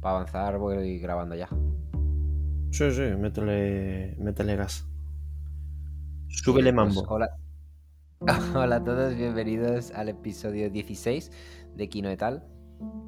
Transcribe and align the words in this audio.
para 0.00 0.16
avanzar 0.16 0.58
voy 0.58 0.98
grabando 0.98 1.34
ya. 1.34 1.48
Sí, 2.70 2.90
sí, 2.90 3.02
métele, 3.18 4.16
métele 4.18 4.56
gas. 4.56 4.86
Súbele 6.28 6.72
Pues, 6.72 6.94
mambo. 6.94 7.02
hola. 7.08 7.30
hola 8.54 8.76
a 8.76 8.84
todos, 8.84 9.16
bienvenidos 9.16 9.90
al 9.92 10.08
episodio 10.10 10.70
16 10.70 11.30
de 11.76 11.88
Kino 11.88 12.08
et 12.10 12.22
al. 12.22 12.44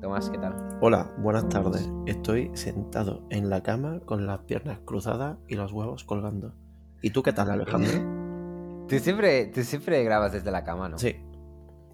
Tomás, 0.01 0.31
¿qué 0.31 0.39
tal? 0.39 0.57
Hola, 0.81 1.13
buenas 1.19 1.49
tardes. 1.49 1.89
Estoy 2.07 2.51
sentado 2.55 3.25
en 3.31 3.51
la 3.51 3.63
cama 3.63 4.01
con 4.01 4.27
las 4.27 4.41
piernas 4.41 4.81
cruzadas 4.85 5.39
y 5.47 5.55
los 5.55 5.73
huevos 5.73 6.03
colgando. 6.05 6.55
¿Y 7.03 7.11
tú 7.11 7.23
qué 7.23 7.33
tal, 7.33 7.51
Alejandro? 7.51 7.91
Tú 8.89 8.99
siempre, 8.99 9.47
tú 9.47 9.63
siempre 9.63 10.03
grabas 10.03 10.33
desde 10.33 10.51
la 10.51 10.65
cama, 10.65 10.89
¿no? 10.89 10.99
Sí, 10.99 11.15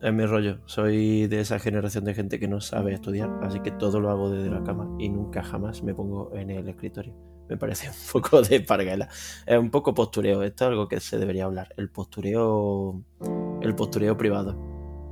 es 0.03 0.13
mi 0.13 0.27
rollo. 0.27 0.59
Soy 0.67 1.27
de 1.27 1.41
esa 1.41 1.59
generación 1.59 2.05
de 2.05 2.15
gente 2.15 2.39
que 2.39 2.49
no 2.49 2.61
sabe 2.61 2.93
estudiar, 2.93 3.31
así 3.43 3.61
que 3.61 3.71
todo 3.71 4.01
lo 4.01 4.11
hago 4.11 4.31
desde 4.31 4.51
la 4.51 4.63
cama 4.63 4.89
y 4.99 5.09
nunca 5.09 5.43
jamás 5.43 5.83
me 5.83 5.95
pongo 5.95 6.35
en 6.35 6.51
el 6.51 6.69
escritorio. 6.69 7.15
Me 7.49 7.57
parece 7.57 7.89
un 7.91 7.95
poco 8.13 8.43
de 8.43 8.61
parguela. 8.61 9.09
Es 9.47 9.59
un 9.59 9.71
poco 9.71 9.95
postureo. 9.95 10.43
Esto 10.43 10.65
es 10.65 10.69
algo 10.71 10.89
que 10.89 11.01
se 11.01 11.19
debería 11.19 11.45
hablar. 11.45 11.69
El 11.77 11.91
postureo. 11.91 13.03
El 13.63 13.75
postureo 13.75 14.17
privado. 14.17 14.57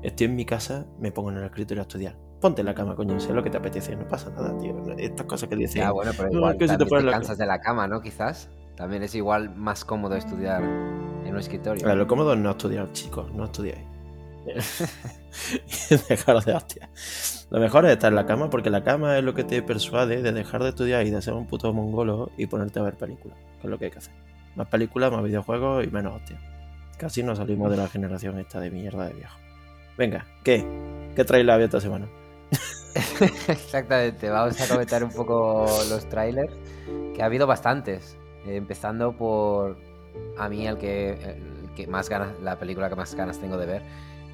Estoy 0.02 0.26
en 0.26 0.36
mi 0.36 0.44
casa, 0.44 0.86
me 0.98 1.12
pongo 1.12 1.30
en 1.30 1.38
el 1.38 1.44
escritorio 1.44 1.80
a 1.82 1.84
estudiar. 1.86 2.18
Ponte 2.40 2.60
en 2.60 2.66
la 2.66 2.74
cama, 2.74 2.94
coño, 2.94 3.18
sé 3.20 3.32
lo 3.32 3.42
que 3.42 3.48
te 3.48 3.56
apetece, 3.56 3.96
no 3.96 4.06
pasa 4.06 4.28
nada, 4.30 4.54
tío. 4.58 4.76
Estas 4.98 5.24
cosas 5.26 5.48
que 5.48 5.56
dicen. 5.56 5.80
Ya, 5.80 5.92
bueno, 5.92 6.10
pero 6.14 6.28
"No, 6.30 6.38
igual 6.38 6.58
que 6.58 6.68
si 6.68 6.76
te 6.76 6.84
te 6.84 7.02
la- 7.02 7.12
cansas 7.12 7.38
de 7.38 7.46
la 7.46 7.60
cama, 7.60 7.86
¿no? 7.88 8.02
Quizás. 8.02 8.50
También 8.76 9.02
es 9.04 9.14
igual 9.14 9.54
más 9.56 9.84
cómodo 9.84 10.16
estudiar 10.16 10.62
en 10.62 11.28
un 11.30 11.38
escritorio. 11.38 11.84
A 11.86 11.90
ver, 11.90 11.96
lo 11.96 12.06
cómodo 12.06 12.34
es 12.34 12.40
no 12.40 12.50
estudiar, 12.50 12.92
chicos, 12.92 13.32
no 13.32 13.44
estudiáis. 13.44 13.80
Dejaros 16.08 16.44
de 16.46 16.54
hostia. 16.54 16.88
Lo 17.50 17.60
mejor 17.60 17.86
es 17.86 17.92
estar 17.92 18.12
en 18.12 18.16
la 18.16 18.26
cama 18.26 18.50
porque 18.50 18.70
la 18.70 18.82
cama 18.82 19.18
es 19.18 19.24
lo 19.24 19.34
que 19.34 19.44
te 19.44 19.62
persuade 19.62 20.22
de 20.22 20.32
dejar 20.32 20.62
de 20.62 20.70
estudiar 20.70 21.06
y 21.06 21.10
de 21.10 21.22
ser 21.22 21.34
un 21.34 21.46
puto 21.46 21.72
mongolo 21.72 22.30
y 22.36 22.46
ponerte 22.46 22.78
a 22.78 22.82
ver 22.82 22.94
películas, 22.94 23.38
que 23.60 23.66
es 23.66 23.70
lo 23.70 23.78
que 23.78 23.86
hay 23.86 23.90
que 23.90 23.98
hacer. 23.98 24.14
Más 24.56 24.68
películas, 24.68 25.12
más 25.12 25.22
videojuegos 25.24 25.84
y 25.84 25.88
menos 25.88 26.16
hostia. 26.16 26.38
Casi 26.98 27.22
nos 27.22 27.38
salimos 27.38 27.70
de 27.70 27.76
la 27.76 27.88
generación 27.88 28.38
esta 28.38 28.60
de 28.60 28.70
mierda 28.70 29.06
de 29.06 29.14
viejo. 29.14 29.36
Venga, 29.96 30.26
¿qué? 30.42 30.64
¿Qué 31.14 31.24
traes 31.24 31.44
la 31.44 31.60
esta 31.62 31.80
semana? 31.80 32.06
Exactamente, 33.48 34.28
vamos 34.28 34.60
a 34.60 34.68
comentar 34.68 35.02
un 35.02 35.10
poco 35.10 35.66
los 35.88 36.08
trailers, 36.08 36.52
que 37.14 37.22
ha 37.22 37.26
habido 37.26 37.46
bastantes, 37.46 38.16
eh, 38.46 38.56
empezando 38.56 39.16
por 39.16 39.76
a 40.38 40.48
mí 40.48 40.66
el 40.66 40.78
que, 40.78 41.36
que 41.74 41.86
más 41.86 42.08
ganas, 42.08 42.38
la 42.40 42.58
película 42.58 42.88
que 42.88 42.96
más 42.96 43.14
ganas 43.14 43.38
tengo 43.40 43.56
de 43.56 43.66
ver, 43.66 43.82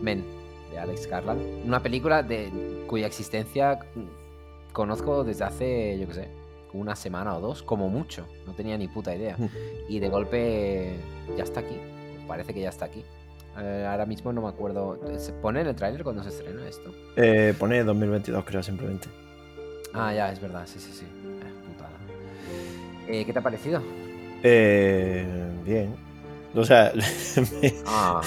Men, 0.01 0.25
de 0.71 0.79
Alex 0.79 1.07
Garland, 1.07 1.41
una 1.65 1.83
película 1.83 2.23
de 2.23 2.51
cuya 2.87 3.07
existencia 3.07 3.79
mm, 3.95 4.73
conozco 4.73 5.25
desde 5.25 5.45
hace, 5.45 5.99
yo 5.99 6.07
qué 6.09 6.15
sé, 6.15 6.29
una 6.73 6.95
semana 6.95 7.37
o 7.37 7.41
dos, 7.41 7.63
como 7.63 7.89
mucho, 7.89 8.27
no 8.47 8.55
tenía 8.55 8.79
ni 8.79 8.89
puta 8.89 9.15
idea, 9.15 9.37
y 9.89 9.99
de 9.99 10.09
golpe 10.09 10.97
ya 11.37 11.45
está 11.45 11.61
aquí, 11.61 11.77
parece 12.29 12.55
que 12.55 12.61
ya 12.61 12.69
está 12.69 12.85
aquí. 12.85 13.05
Eh, 13.59 13.85
ahora 13.91 14.07
mismo 14.07 14.33
no 14.33 14.43
me 14.43 14.49
acuerdo, 14.49 14.99
¿se 15.19 15.33
pone 15.33 15.61
en 15.61 15.67
el 15.67 15.75
tráiler 15.75 16.05
cuando 16.05 16.23
se 16.23 16.29
estrena 16.29 16.69
esto? 16.69 16.95
Eh, 17.17 17.53
pone 17.59 17.83
2022, 17.83 18.45
creo, 18.45 18.63
simplemente. 18.63 19.09
Ah, 19.93 20.15
ya, 20.15 20.31
es 20.31 20.41
verdad, 20.41 20.63
sí, 20.67 20.79
sí, 20.79 20.93
sí. 20.93 21.05
Eh, 21.05 21.67
putada. 21.67 21.91
Eh, 23.09 23.25
¿Qué 23.25 23.33
te 23.33 23.39
ha 23.41 23.43
parecido? 23.43 23.83
Eh, 24.43 25.27
bien. 25.65 25.97
O 26.55 26.65
sea, 26.65 26.93
me- 26.95 27.75
Ah, 27.87 28.21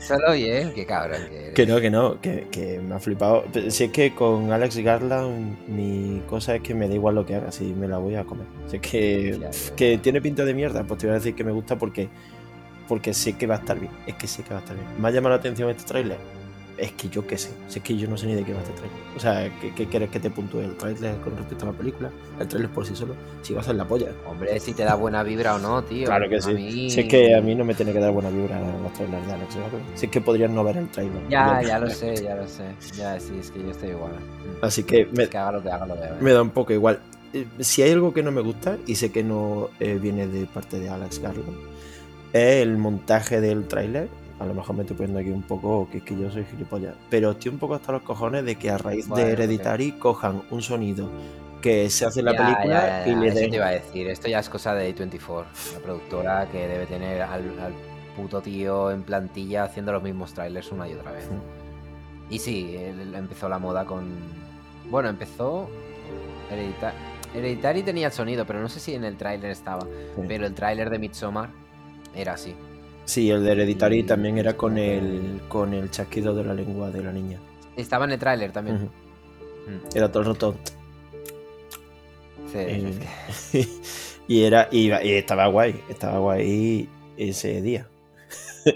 solo 0.00 0.32
bien, 0.32 0.72
qué 0.74 0.86
cabrón 0.86 1.20
que 1.28 1.36
eres. 1.36 1.54
Que 1.54 1.66
no, 1.66 1.80
que 1.80 1.90
no, 1.90 2.20
que, 2.20 2.46
que 2.50 2.78
me 2.80 2.94
ha 2.94 2.98
flipado. 2.98 3.44
Si 3.68 3.84
es 3.84 3.90
que 3.90 4.14
con 4.14 4.50
Alex 4.50 4.78
Garland 4.78 5.58
mi 5.68 6.22
cosa 6.28 6.54
es 6.56 6.62
que 6.62 6.74
me 6.74 6.88
da 6.88 6.94
igual 6.94 7.14
lo 7.16 7.26
que 7.26 7.34
haga, 7.34 7.52
si 7.52 7.64
me 7.74 7.86
la 7.86 7.98
voy 7.98 8.14
a 8.16 8.24
comer. 8.24 8.46
Si 8.68 8.76
es 8.76 8.82
que, 8.82 9.38
Ya, 9.40 9.50
ya. 9.50 9.76
que 9.76 9.98
tiene 9.98 10.20
pinta 10.22 10.44
de 10.44 10.54
mierda, 10.54 10.84
pues 10.84 10.98
te 11.00 11.06
voy 11.06 11.12
a 11.12 11.18
decir 11.18 11.34
que 11.34 11.44
me 11.44 11.52
gusta 11.52 11.76
porque, 11.76 12.08
porque 12.88 13.12
sé 13.12 13.34
que 13.34 13.46
va 13.46 13.56
a 13.56 13.58
estar 13.58 13.78
bien. 13.78 13.92
Es 14.06 14.14
que 14.14 14.26
sé 14.26 14.42
que 14.42 14.50
va 14.54 14.60
a 14.60 14.62
estar 14.62 14.76
bien. 14.76 14.88
¿Me 14.98 15.08
ha 15.08 15.10
llamado 15.10 15.34
la 15.34 15.40
atención 15.40 15.68
este 15.70 15.84
tráiler? 15.84 16.16
Es 16.80 16.92
que 16.92 17.10
yo 17.10 17.26
qué 17.26 17.36
sé. 17.36 17.50
Si 17.68 17.78
es 17.80 17.84
que 17.84 17.94
yo 17.94 18.08
no 18.08 18.16
sé 18.16 18.26
ni 18.26 18.34
de 18.34 18.42
qué 18.42 18.54
va 18.54 18.60
este 18.60 18.72
tráiler. 18.72 18.96
O 19.14 19.20
sea, 19.20 19.52
¿qué, 19.76 19.86
quieres 19.86 20.08
que 20.08 20.18
te 20.18 20.30
puntúe 20.30 20.60
el 20.60 20.76
tráiler 20.78 21.16
con 21.20 21.36
respecto 21.36 21.66
a 21.66 21.72
la 21.72 21.74
película? 21.76 22.10
El 22.40 22.48
tráiler 22.48 22.70
por 22.70 22.86
sí 22.86 22.96
solo. 22.96 23.14
Si 23.42 23.52
va 23.52 23.60
a 23.60 23.64
ser 23.64 23.74
la 23.74 23.86
polla. 23.86 24.08
Hombre, 24.26 24.58
si 24.60 24.72
te 24.72 24.84
da 24.84 24.94
buena 24.94 25.22
vibra 25.22 25.56
o 25.56 25.58
no, 25.58 25.82
tío. 25.84 26.06
Claro 26.06 26.26
que 26.30 26.40
sí. 26.40 26.54
mí- 26.54 26.90
Si 26.90 27.00
es 27.00 27.06
que 27.06 27.34
a 27.34 27.42
mí 27.42 27.54
no 27.54 27.66
me 27.66 27.74
tiene 27.74 27.92
que 27.92 27.98
dar 28.00 28.12
buena 28.12 28.30
vibra 28.30 28.58
los 28.82 28.92
trailers 28.94 29.26
de 29.26 29.32
Alex 29.34 29.56
Garland. 29.56 29.84
Si 29.94 30.06
es 30.06 30.12
que 30.12 30.20
podrían 30.22 30.54
no 30.54 30.64
ver 30.64 30.78
el 30.78 30.88
tráiler. 30.88 31.22
Ya, 31.28 31.60
ya 31.62 31.78
lo 31.78 31.90
sé, 31.90 32.14
ya 32.24 32.34
lo 32.34 32.48
sé. 32.48 32.64
Ya, 32.96 33.20
sí, 33.20 33.34
es 33.38 33.50
que 33.50 33.60
yo 33.62 33.70
estoy 33.72 33.90
igual. 33.90 34.12
Así 34.62 34.82
que 34.84 35.06
me, 35.14 35.24
Es 35.24 35.28
que 35.28 35.36
haga 35.36 35.52
lo 35.52 35.62
que 35.62 35.70
haga, 35.70 35.84
lo 35.84 35.96
veo. 35.96 36.16
me 36.20 36.32
da 36.32 36.40
un 36.40 36.50
poco 36.50 36.72
igual. 36.72 36.98
Eh, 37.34 37.46
Si 37.58 37.82
hay 37.82 37.90
algo 37.92 38.14
que 38.14 38.22
no 38.22 38.32
me 38.32 38.40
gusta, 38.40 38.78
y 38.86 38.94
sé 38.94 39.12
que 39.12 39.22
no 39.22 39.68
eh, 39.80 39.98
viene 40.00 40.26
de 40.26 40.46
parte 40.46 40.80
de 40.80 40.88
Alex 40.88 41.18
Garland, 41.20 41.58
es 42.32 42.62
el 42.62 42.78
montaje 42.78 43.40
del 43.42 43.68
tráiler. 43.68 44.08
A 44.40 44.46
lo 44.46 44.54
mejor 44.54 44.74
me 44.74 44.82
estoy 44.82 44.96
poniendo 44.96 45.20
aquí 45.20 45.30
un 45.30 45.42
poco 45.42 45.88
que 45.90 45.98
es 45.98 46.02
que 46.04 46.16
yo 46.18 46.30
soy 46.30 46.44
gilipollas. 46.44 46.94
Pero 47.10 47.32
estoy 47.32 47.50
un 47.52 47.58
poco 47.58 47.74
hasta 47.74 47.92
los 47.92 48.02
cojones 48.02 48.44
de 48.44 48.56
que 48.56 48.70
a 48.70 48.78
raíz 48.78 49.06
Bueno, 49.06 49.26
de. 49.26 49.32
Hereditary 49.32 49.92
cojan 49.92 50.42
un 50.50 50.62
sonido 50.62 51.08
que 51.60 51.90
se 51.90 52.06
hace 52.06 52.20
en 52.20 52.24
la 52.26 52.32
Ya, 52.32 52.38
película 52.38 52.64
ya, 52.64 53.04
ya, 53.06 53.12
y 53.12 53.16
le 53.16 53.28
eso 53.28 53.38
den. 53.38 53.50
te 53.50 53.56
iba 53.56 53.66
a 53.66 53.70
decir. 53.70 54.08
Esto 54.08 54.28
ya 54.28 54.38
es 54.38 54.48
cosa 54.48 54.74
de 54.74 54.88
A24, 54.96 55.44
la 55.74 55.78
productora 55.80 56.48
que 56.50 56.66
debe 56.66 56.86
tener 56.86 57.20
al, 57.20 57.42
al 57.60 57.74
puto 58.16 58.40
tío 58.40 58.90
en 58.90 59.02
plantilla 59.02 59.64
haciendo 59.64 59.92
los 59.92 60.02
mismos 60.02 60.32
trailers 60.32 60.72
una 60.72 60.88
y 60.88 60.94
otra 60.94 61.12
vez. 61.12 61.28
Y 62.30 62.38
sí, 62.38 62.74
él- 62.78 63.14
empezó 63.14 63.46
la 63.48 63.58
moda 63.58 63.84
con. 63.84 64.08
Bueno, 64.90 65.10
empezó. 65.10 65.68
Hereditary. 66.50 66.96
Hereditary 67.34 67.82
tenía 67.82 68.06
el 68.06 68.12
sonido, 68.12 68.46
pero 68.46 68.60
no 68.60 68.68
sé 68.70 68.80
si 68.80 68.94
en 68.94 69.04
el 69.04 69.16
tráiler 69.18 69.50
estaba. 69.50 69.82
Sí. 69.82 70.22
Pero 70.26 70.46
el 70.46 70.54
tráiler 70.54 70.88
de 70.88 70.98
Midsommar 70.98 71.50
era 72.14 72.32
así. 72.32 72.54
Sí, 73.12 73.30
el 73.30 73.42
de 73.44 73.52
Hereditary 73.52 73.98
Y- 73.98 74.04
también 74.04 74.38
era 74.38 74.56
con 74.56 74.78
el, 74.78 75.42
con 75.48 75.74
el 75.74 75.90
chasquido 75.90 76.34
de 76.34 76.44
la 76.44 76.54
lengua 76.54 76.90
de 76.90 77.02
la 77.02 77.12
niña. 77.12 77.38
Estaba 77.76 78.04
en 78.04 78.12
el 78.12 78.18
tráiler 78.18 78.52
también. 78.52 78.78
Mm, 79.66 79.80
Era 79.94 80.10
todo 80.10 80.22
el 80.22 80.28
rato. 80.28 80.54
sí, 82.44 82.58
Eh, 82.66 82.90
es 82.90 82.98
que- 82.98 83.08
y 84.28 84.42
era 84.44 84.68
y, 84.70 84.88
y 84.92 85.12
estaba 85.14 85.46
guay, 85.48 85.80
estaba 85.88 86.18
guay 86.18 86.88
ese 87.16 87.60
día. 87.62 87.86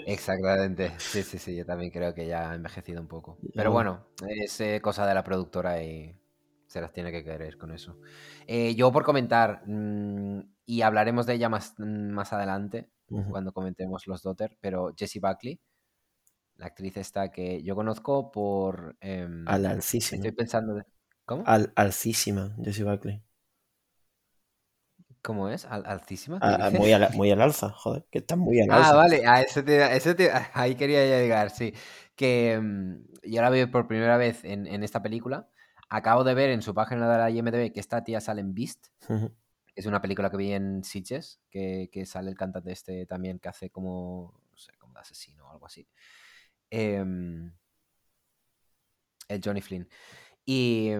Exactamente. 0.05 0.93
Sí, 0.99 1.23
sí, 1.23 1.37
sí. 1.39 1.55
Yo 1.55 1.65
también 1.65 1.91
creo 1.91 2.13
que 2.13 2.27
ya 2.27 2.51
ha 2.51 2.55
envejecido 2.55 3.01
un 3.01 3.07
poco. 3.07 3.37
Pero 3.55 3.71
bueno, 3.71 4.05
es 4.27 4.59
eh, 4.61 4.79
cosa 4.81 5.05
de 5.07 5.13
la 5.15 5.23
productora 5.23 5.81
y 5.83 6.15
se 6.67 6.81
las 6.81 6.91
tiene 6.93 7.11
que 7.11 7.23
querer 7.23 7.57
con 7.57 7.71
eso. 7.71 7.97
Eh, 8.47 8.75
yo 8.75 8.91
por 8.91 9.03
comentar, 9.03 9.63
mm, 9.65 10.41
y 10.65 10.81
hablaremos 10.81 11.25
de 11.25 11.33
ella 11.35 11.49
más, 11.49 11.73
más 11.79 12.33
adelante, 12.33 12.89
Cuando 13.07 13.51
comentemos 13.53 14.07
los 14.07 14.21
Dotter, 14.23 14.57
pero 14.61 14.93
Jessie 14.97 15.21
Buckley, 15.21 15.59
la 16.57 16.67
actriz 16.67 16.97
esta 16.97 17.31
que 17.31 17.63
yo 17.63 17.75
conozco 17.75 18.31
por... 18.31 18.97
em, 19.01 19.45
Al 19.47 19.65
alcísima. 19.65 20.23
estoy 20.23 20.31
pensando... 20.31 20.75
de- 20.75 20.85
¿Cómo? 21.25 21.43
Al 21.45 21.71
alcísima, 21.75 22.55
Jessie 22.63 22.83
Buckley. 22.83 23.23
¿Cómo 25.21 25.49
es? 25.49 25.65
¿Al- 25.65 25.85
¿Altísima? 25.85 26.39
¿Qué 26.39 26.47
A- 26.47 26.67
a- 26.67 26.71
dices? 26.71 26.79
muy, 26.79 26.93
al, 26.93 27.09
muy 27.15 27.31
al 27.31 27.41
alza, 27.41 27.69
joder, 27.71 28.05
que 28.11 28.19
está 28.19 28.35
muy 28.35 28.59
al 28.61 28.69
Ah, 28.69 28.79
alza. 28.79 28.95
vale, 28.95 29.25
a 29.27 29.41
eso 29.41 29.63
te- 29.63 29.83
a 29.83 29.95
eso 29.95 30.15
te- 30.15 30.31
ahí 30.53 30.75
quería 30.75 31.03
llegar, 31.05 31.49
sí. 31.51 31.73
Que 32.15 32.59
mm, 32.61 33.05
yo 33.23 33.41
la 33.41 33.49
veo 33.49 33.69
por 33.71 33.87
primera 33.87 34.17
vez 34.17 34.43
en, 34.43 34.67
en 34.67 34.83
esta 34.83 35.01
película. 35.01 35.49
Acabo 35.89 36.23
de 36.23 36.33
ver 36.33 36.49
en 36.49 36.61
su 36.61 36.73
página 36.73 37.09
de 37.11 37.17
la 37.17 37.29
IMDb 37.29 37.71
que 37.73 37.79
esta 37.79 38.03
tía 38.03 38.19
sale 38.21 38.41
en 38.41 38.53
Beast, 38.55 38.87
que 39.07 39.44
es 39.75 39.85
una 39.85 40.01
película 40.01 40.29
que 40.31 40.37
vi 40.37 40.53
en 40.53 40.83
Sitges, 40.83 41.41
que, 41.49 41.89
que 41.91 42.05
sale 42.05 42.29
el 42.29 42.37
cantante 42.37 42.71
este 42.71 43.05
también 43.05 43.39
que 43.39 43.49
hace 43.49 43.69
como, 43.69 44.33
no 44.51 44.57
sé, 44.57 44.73
como 44.77 44.93
de 44.93 44.99
asesino 45.01 45.47
o 45.47 45.51
algo 45.51 45.65
así. 45.67 45.87
Em, 46.71 47.51
el 49.27 49.41
Johnny 49.43 49.61
Flynn. 49.61 49.87
Y, 50.45 50.91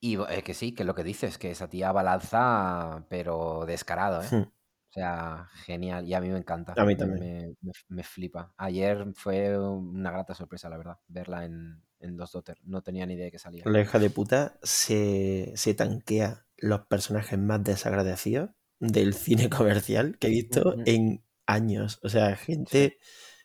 y 0.00 0.18
eh, 0.22 0.42
que 0.44 0.54
sí, 0.54 0.74
que 0.74 0.84
lo 0.84 0.94
que 0.94 1.04
dices, 1.04 1.38
que 1.38 1.50
esa 1.52 1.68
tía 1.68 1.92
va 1.92 2.02
al 2.02 2.08
alza, 2.08 3.06
pero 3.08 3.64
descarado, 3.66 4.22
¿eh? 4.22 4.28
Hmm. 4.30 4.50
O 4.90 4.94
sea, 4.94 5.48
genial. 5.66 6.06
Y 6.08 6.14
a 6.14 6.20
mí 6.20 6.28
me 6.30 6.38
encanta. 6.38 6.74
A 6.76 6.84
mí 6.84 6.96
también. 6.96 7.20
Me, 7.20 7.54
me- 7.62 7.72
me 7.88 8.02
flipa. 8.04 8.54
Ayer 8.56 9.06
fue 9.14 9.58
una 9.58 10.10
grata 10.12 10.34
sorpresa, 10.34 10.68
la 10.68 10.78
verdad, 10.78 10.98
verla 11.08 11.44
en, 11.44 11.82
en 12.00 12.16
Los 12.16 12.32
Dotter. 12.32 12.58
No 12.64 12.82
tenía 12.82 13.06
ni 13.06 13.14
idea 13.14 13.26
de 13.26 13.32
que 13.32 13.38
salía. 13.38 13.64
La 13.64 13.80
hija 13.80 13.98
de 13.98 14.10
puta 14.10 14.58
se, 14.62 15.52
se 15.56 15.74
tanquea 15.74 16.46
los 16.60 16.86
personajes 16.86 17.38
más 17.38 17.62
desagradecidos 17.62 18.50
del 18.78 19.14
cine 19.14 19.48
comercial 19.50 20.18
que 20.18 20.28
he 20.28 20.30
visto 20.30 20.76
en 20.86 21.22
años. 21.46 21.98
O 22.02 22.08
sea, 22.08 22.36
gente 22.36 22.98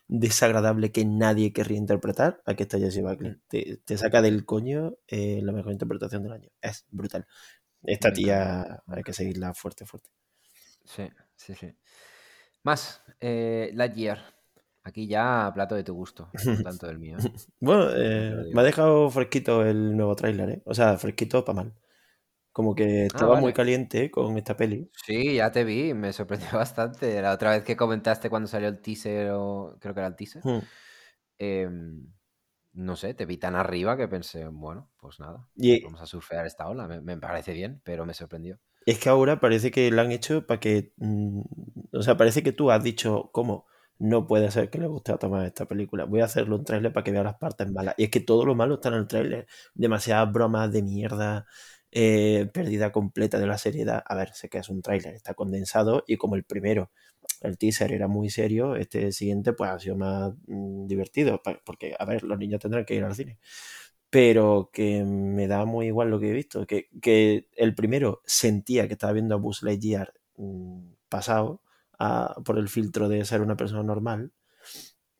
desagradable 0.08 0.92
que 0.92 1.04
nadie 1.04 1.52
querría 1.52 1.78
interpretar. 1.78 2.42
Aquí 2.46 2.62
está 2.62 2.78
Jessie 2.78 3.02
Buckley. 3.02 3.32
Mm. 3.32 3.40
Te, 3.48 3.76
te 3.84 3.98
saca 3.98 4.22
del 4.22 4.44
coño 4.44 4.96
eh, 5.08 5.40
la 5.42 5.52
mejor 5.52 5.72
interpretación 5.72 6.22
del 6.22 6.32
año. 6.32 6.48
Es 6.60 6.86
brutal. 6.90 7.26
Esta 7.82 8.12
tía 8.12 8.82
hay 8.86 9.02
que 9.02 9.12
seguirla 9.12 9.54
fuerte, 9.54 9.86
fuerte. 9.86 10.10
Sí, 10.84 11.08
sí, 11.36 11.54
sí. 11.54 11.72
Más, 12.62 13.02
eh, 13.20 13.70
Lightyear. 13.74 14.36
Aquí 14.82 15.08
ya 15.08 15.50
plato 15.52 15.74
de 15.74 15.82
tu 15.82 15.94
gusto, 15.94 16.30
no 16.44 16.62
tanto 16.62 16.86
del 16.86 17.00
mío. 17.00 17.16
¿eh? 17.18 17.32
Bueno, 17.58 17.88
eh, 17.92 18.50
me 18.52 18.60
ha 18.60 18.64
dejado 18.64 19.10
fresquito 19.10 19.64
el 19.66 19.96
nuevo 19.96 20.14
tráiler, 20.14 20.48
¿eh? 20.50 20.62
O 20.64 20.74
sea, 20.74 20.96
fresquito 20.96 21.44
para 21.44 21.56
mal. 21.56 21.74
Como 22.56 22.74
que 22.74 22.84
Ah, 23.02 23.06
estaba 23.06 23.40
muy 23.40 23.52
caliente 23.52 24.10
con 24.10 24.36
esta 24.38 24.56
peli. 24.56 24.90
Sí, 25.04 25.36
ya 25.36 25.52
te 25.52 25.64
vi, 25.64 25.94
me 25.94 26.12
sorprendió 26.12 26.48
bastante. 26.58 27.20
La 27.22 27.32
otra 27.32 27.50
vez 27.50 27.62
que 27.64 27.76
comentaste 27.76 28.30
cuando 28.30 28.48
salió 28.48 28.68
el 28.68 28.80
teaser, 28.80 29.30
o 29.32 29.76
creo 29.80 29.94
que 29.94 30.00
era 30.00 30.08
el 30.08 30.16
teaser, 30.16 30.42
Hmm. 30.44 30.60
em, 31.38 32.06
no 32.74 32.96
sé, 32.96 33.14
te 33.14 33.26
vi 33.26 33.38
tan 33.38 33.56
arriba 33.56 33.96
que 33.96 34.08
pensé, 34.08 34.46
bueno, 34.48 34.90
pues 34.98 35.20
nada, 35.20 35.48
Y 35.56 35.80
vamos 35.84 36.00
a 36.02 36.06
surfear 36.06 36.46
esta 36.46 36.68
ola. 36.68 36.88
Me, 36.88 37.00
me 37.00 37.18
parece 37.18 37.52
bien, 37.54 37.80
pero 37.84 38.06
me 38.06 38.14
sorprendió. 38.14 38.60
es 38.84 38.98
que 38.98 39.08
ahora 39.08 39.40
parece 39.40 39.70
que 39.70 39.90
la 39.90 40.02
han 40.02 40.12
hecho 40.12 40.46
para 40.46 40.60
que. 40.60 40.92
mm, 40.96 41.40
o 41.92 42.02
sea, 42.02 42.16
parece 42.16 42.42
que 42.42 42.52
tú 42.52 42.70
has 42.70 42.82
dicho, 42.82 43.30
¿cómo? 43.32 43.66
No 43.98 44.26
puede 44.26 44.50
ser 44.50 44.68
que 44.70 44.78
le 44.78 44.86
guste 44.88 45.12
a 45.12 45.16
Tomás 45.18 45.46
esta 45.46 45.66
película. 45.66 46.04
Voy 46.04 46.20
a 46.20 46.26
hacerle 46.26 46.54
un 46.54 46.64
tráiler 46.64 46.92
para 46.92 47.02
que 47.04 47.12
vea 47.12 47.22
las 47.24 47.36
partes 47.38 47.70
malas. 47.72 47.94
Y 47.96 48.04
es 48.04 48.10
que 48.10 48.20
todo 48.20 48.44
lo 48.44 48.54
malo 48.54 48.74
está 48.74 48.88
en 48.90 48.94
el 48.96 49.06
tráiler. 49.08 49.46
Demasiadas 49.74 50.30
bromas 50.32 50.70
de 50.72 50.82
mierda. 50.82 51.46
Eh, 51.98 52.50
pérdida 52.52 52.92
completa 52.92 53.38
de 53.38 53.46
la 53.46 53.56
seriedad. 53.56 54.02
A 54.04 54.14
ver, 54.14 54.34
sé 54.34 54.50
que 54.50 54.58
es 54.58 54.68
un 54.68 54.82
tráiler, 54.82 55.14
está 55.14 55.32
condensado 55.32 56.04
y 56.06 56.18
como 56.18 56.36
el 56.36 56.44
primero, 56.44 56.90
el 57.40 57.56
teaser 57.56 57.90
era 57.90 58.06
muy 58.06 58.28
serio, 58.28 58.76
este 58.76 59.12
siguiente 59.12 59.54
pues 59.54 59.70
ha 59.70 59.78
sido 59.78 59.96
más 59.96 60.34
mm, 60.46 60.86
divertido, 60.86 61.40
porque, 61.64 61.94
a 61.98 62.04
ver, 62.04 62.22
los 62.22 62.38
niños 62.38 62.60
tendrán 62.60 62.84
que 62.84 62.96
ir 62.96 63.02
al 63.04 63.14
cine. 63.14 63.38
Pero 64.10 64.68
que 64.74 65.04
me 65.04 65.48
da 65.48 65.64
muy 65.64 65.86
igual 65.86 66.10
lo 66.10 66.20
que 66.20 66.28
he 66.28 66.32
visto, 66.34 66.66
que, 66.66 66.90
que 67.00 67.48
el 67.56 67.74
primero 67.74 68.20
sentía 68.26 68.86
que 68.88 68.92
estaba 68.92 69.14
viendo 69.14 69.34
a 69.34 69.38
Buzz 69.38 69.62
Lightyear 69.62 70.12
mm, 70.36 70.80
pasado 71.08 71.62
por 72.44 72.58
el 72.58 72.68
filtro 72.68 73.08
de 73.08 73.24
ser 73.24 73.40
una 73.40 73.56
persona 73.56 73.82
normal, 73.82 74.32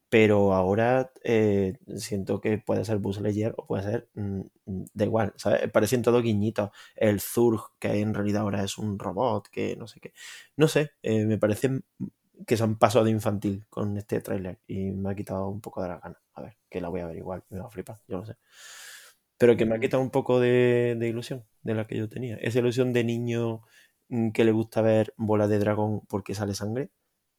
pero 0.08 0.55
ahora 0.55 1.12
eh, 1.25 1.79
siento 1.97 2.41
que 2.41 2.58
puede 2.58 2.85
ser 2.85 2.99
Buzz 2.99 3.20
Lightyear 3.20 3.55
o 3.56 3.67
puede 3.67 3.82
ser, 3.82 4.08
mm, 4.14 4.41
mm, 4.67 4.85
da 4.94 5.05
igual, 5.05 5.32
¿sabes? 5.37 5.70
Parecen 5.70 6.03
todos 6.03 6.23
guiñitos. 6.23 6.70
El 6.94 7.20
Zurg, 7.20 7.73
que 7.79 8.00
en 8.00 8.14
realidad 8.14 8.43
ahora 8.43 8.62
es 8.62 8.79
un 8.79 8.99
robot, 8.99 9.49
que 9.49 9.76
no 9.76 9.87
sé 9.88 10.00
qué. 10.00 10.12
No 10.56 10.69
sé, 10.69 10.93
eh, 11.03 11.26
me 11.26 11.38
parece 11.38 11.81
que 12.47 12.56
se 12.56 12.62
han 12.64 12.79
pasado 12.79 13.05
de 13.05 13.11
infantil 13.11 13.64
con 13.70 13.97
este 13.97 14.20
tráiler 14.20 14.61
y 14.67 14.91
me 14.93 15.11
ha 15.11 15.14
quitado 15.14 15.49
un 15.49 15.61
poco 15.61 15.82
de 15.82 15.88
la 15.88 15.99
gana. 15.99 16.20
A 16.35 16.43
ver, 16.43 16.56
que 16.69 16.81
la 16.81 16.88
voy 16.88 17.00
a 17.00 17.06
ver 17.06 17.17
igual, 17.17 17.44
me 17.50 17.61
va 17.61 17.67
a 17.67 17.70
flipar, 17.70 17.99
yo 18.09 18.19
lo 18.19 18.26
sé. 18.26 18.37
Pero 19.38 19.56
que 19.56 19.67
me 19.67 19.75
ha 19.76 19.81
quitado 19.81 20.02
un 20.02 20.11
poco 20.11 20.41
de, 20.41 20.97
de 20.99 21.09
ilusión 21.09 21.44
de 21.62 21.75
la 21.75 21.87
que 21.87 21.97
yo 21.97 22.09
tenía. 22.09 22.37
Esa 22.37 22.59
ilusión 22.61 22.93
de 22.93 23.05
niño 23.05 23.62
mm, 24.09 24.31
que 24.31 24.44
le 24.44 24.52
gusta 24.52 24.81
ver 24.82 25.12
bola 25.17 25.49
de 25.49 25.59
dragón 25.59 26.02
porque 26.09 26.35
sale 26.35 26.55
sangre. 26.55 26.91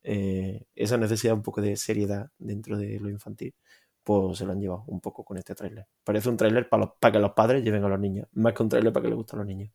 Eh, 0.04 0.66
esa 0.76 0.98
necesidad 0.98 1.34
un 1.36 1.44
poco 1.44 1.62
de 1.62 1.76
seriedad 1.78 2.30
dentro 2.38 2.78
de 2.78 3.00
lo 3.00 3.10
infantil, 3.10 3.56
pues 4.04 4.38
se 4.38 4.46
lo 4.46 4.54
han 4.54 4.62
llevado 4.62 4.84
un 4.88 5.02
poco 5.02 5.24
con 5.26 5.38
este 5.38 5.56
tráiler. 5.56 5.88
Parece 6.04 6.30
un 6.30 6.38
tráiler 6.38 6.70
para 6.70 6.94
para 6.96 7.12
que 7.14 7.20
los 7.20 7.34
padres 7.34 7.64
lleven 7.64 7.84
a 7.84 7.90
los 7.90 8.00
niños, 8.00 8.28
más 8.34 8.54
que 8.54 8.64
un 8.64 8.70
tráiler 8.70 8.94
para 8.94 9.04
que 9.04 9.10
les 9.10 9.18
gusten 9.18 9.40
a 9.40 9.44
los 9.44 9.48
niños. 9.48 9.72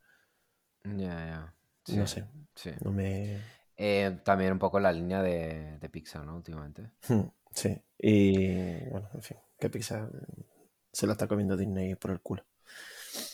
Ya, 0.84 1.14
ya. 1.26 1.54
No 1.86 2.06
Sí, 2.06 2.12
sé, 2.12 2.24
sí. 2.54 2.70
no 2.80 2.92
me... 2.92 3.46
Eh, 3.76 4.20
también 4.24 4.52
un 4.52 4.58
poco 4.58 4.80
la 4.80 4.92
línea 4.92 5.22
de, 5.22 5.78
de 5.78 5.88
Pixar, 5.88 6.24
¿no? 6.24 6.36
Últimamente. 6.36 6.90
Hmm, 7.08 7.22
Sí, 7.54 7.76
y 7.98 8.88
bueno, 8.90 9.08
en 9.14 9.22
fin, 9.22 9.36
que 9.58 9.68
Pixar 9.70 10.10
se 10.92 11.06
la 11.06 11.12
está 11.12 11.28
comiendo 11.28 11.56
Disney 11.56 11.94
por 11.96 12.10
el 12.12 12.20
culo. 12.20 12.44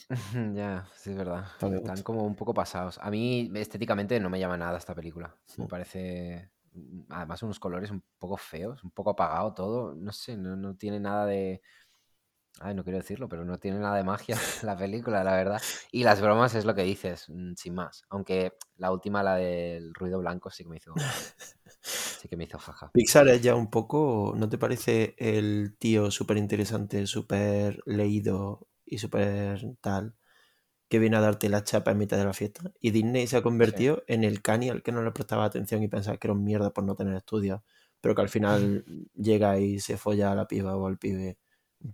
Ya, 0.55 0.87
sí, 0.97 1.11
es 1.11 1.17
verdad. 1.17 1.47
Están 1.71 2.03
como 2.03 2.25
un 2.25 2.35
poco 2.37 2.55
pasados. 2.55 2.99
A 3.03 3.11
mí 3.11 3.51
estéticamente 3.55 4.19
no 4.21 4.31
me 4.31 4.39
llama 4.41 4.57
nada 4.57 4.79
esta 4.79 4.95
película. 4.95 5.35
Me 5.61 5.67
Hmm. 5.67 5.69
parece, 5.69 6.51
además, 7.09 7.43
unos 7.43 7.59
colores 7.61 7.91
un 7.91 8.03
poco 8.19 8.37
feos, 8.37 8.83
un 8.85 8.91
poco 8.91 9.11
apagado 9.11 9.55
todo. 9.55 9.95
No 9.95 10.13
sé, 10.13 10.37
no, 10.37 10.57
no 10.57 10.77
tiene 10.77 11.01
nada 11.01 11.27
de... 11.27 11.63
Ay, 12.61 12.75
no 12.75 12.83
quiero 12.83 12.99
decirlo, 12.99 13.29
pero 13.29 13.45
no 13.45 13.59
tiene 13.59 13.79
nada 13.79 13.97
de 13.97 14.05
magia 14.05 14.37
la 14.63 14.77
película, 14.77 15.23
la 15.23 15.37
verdad. 15.37 15.63
Y 15.93 16.03
las 16.03 16.21
bromas 16.21 16.55
es 16.55 16.65
lo 16.65 16.75
que 16.75 16.83
dices, 16.83 17.27
mm, 17.29 17.55
sin 17.55 17.75
más. 17.75 18.03
Aunque 18.11 18.55
la 18.77 18.91
última, 18.93 19.23
la 19.23 19.37
del 19.37 19.95
ruido 19.95 20.19
blanco, 20.19 20.51
sí 20.51 20.65
que 20.65 20.71
me 20.71 20.77
hizo... 20.77 20.93
Sí 21.81 22.29
que 22.29 22.37
me 22.37 22.45
hizo 22.45 22.59
jaja. 22.59 22.91
Pixar 22.93 23.29
es 23.29 23.43
ya 23.43 23.55
un 23.55 23.71
poco, 23.71 24.35
¿no 24.37 24.49
te 24.49 24.59
parece 24.59 25.15
el 25.19 25.77
tío 25.79 26.11
súper 26.11 26.37
interesante, 26.37 27.07
súper 27.07 27.81
leído 27.87 28.67
y 28.85 28.99
súper 28.99 29.63
tal, 29.81 30.17
que 30.89 30.99
viene 30.99 31.17
a 31.17 31.21
darte 31.21 31.49
la 31.49 31.65
chapa 31.65 31.91
en 31.93 31.99
mitad 31.99 32.17
de 32.19 32.25
la 32.25 32.33
fiesta? 32.33 32.73
Y 32.81 32.91
Disney 32.93 33.27
se 33.27 33.37
ha 33.37 33.43
convertido 33.43 34.05
en 34.07 34.25
el 34.25 34.43
cani 34.43 34.71
al 34.71 34.83
que 34.83 34.93
no 34.93 35.03
le 35.03 35.13
prestaba 35.13 35.45
atención 35.45 35.83
y 35.83 35.89
pensaba 35.89 36.17
que 36.19 36.27
era 36.29 36.35
un 36.35 36.45
mierda 36.45 36.73
por 36.73 36.85
no 36.85 36.95
tener 36.97 37.15
estudios, 37.15 37.61
pero 38.01 38.15
que 38.15 38.23
al 38.23 38.29
final 38.29 38.85
llega 39.15 39.59
y 39.59 39.81
se 39.81 39.97
folla 39.99 40.33
a 40.33 40.35
la 40.35 40.47
piba 40.49 40.77
o 40.77 40.87
al 40.87 40.99
pibe 40.99 41.39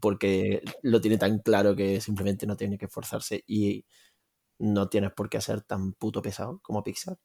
porque 0.00 0.62
lo 0.82 1.00
tiene 1.00 1.18
tan 1.18 1.38
claro 1.40 1.76
que 1.76 2.00
simplemente 2.00 2.46
no 2.46 2.56
tiene 2.56 2.78
que 2.78 2.86
esforzarse 2.86 3.44
y 3.46 3.84
no 4.58 4.88
tienes 4.88 5.12
por 5.12 5.28
qué 5.28 5.40
ser 5.40 5.62
tan 5.62 5.92
puto 5.94 6.22
pesado 6.22 6.60
como 6.62 6.82
Pixar. 6.82 7.18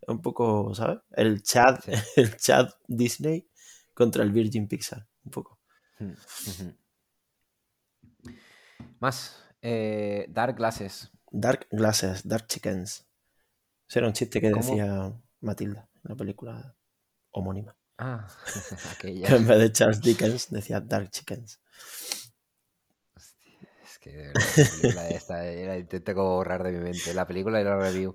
Es 0.00 0.08
un 0.08 0.22
poco, 0.22 0.74
¿sabes? 0.74 0.98
El 1.10 1.42
chat, 1.42 1.82
Sí. 1.82 1.92
el 2.16 2.36
chat 2.36 2.70
Disney 2.86 3.48
contra 3.94 4.22
el 4.22 4.32
Virgin 4.32 4.68
Pixar, 4.68 5.06
un 5.24 5.30
poco. 5.30 5.58
Mm. 5.98 6.12
Más, 9.00 9.42
eh, 9.62 10.26
Dark 10.28 10.56
Glasses. 10.56 11.10
Dark 11.30 11.66
Glasses, 11.70 12.26
Dark 12.26 12.46
Chickens. 12.46 13.06
Ese 13.88 13.98
era 14.00 14.08
un 14.08 14.14
chiste 14.14 14.40
que 14.40 14.50
¿Cómo? 14.50 14.64
decía 14.64 15.12
Matilda 15.40 15.88
en 15.94 16.00
la 16.10 16.16
película 16.16 16.76
homónima. 17.30 17.76
Ah, 17.98 18.26
Que 19.00 19.10
en 19.10 19.16
aquella. 19.16 19.38
vez 19.38 19.58
de 19.58 19.72
Charles 19.72 20.00
Dickens 20.02 20.50
decía 20.50 20.80
Dark 20.80 21.10
Chickens. 21.10 21.60
Hostia, 23.16 23.58
es 23.82 23.98
que 23.98 24.10
de 24.12 24.26
verdad, 24.28 24.56
la 24.58 24.66
película 24.68 25.08
esta 25.10 25.42
la 25.42 25.78
intento 25.78 26.14
como 26.14 26.36
borrar 26.36 26.62
de 26.62 26.72
mi 26.72 26.78
mente. 26.80 27.14
La 27.14 27.26
película 27.26 27.60
y 27.60 27.64
la 27.64 27.76
review. 27.76 28.14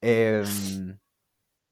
Em, 0.00 0.98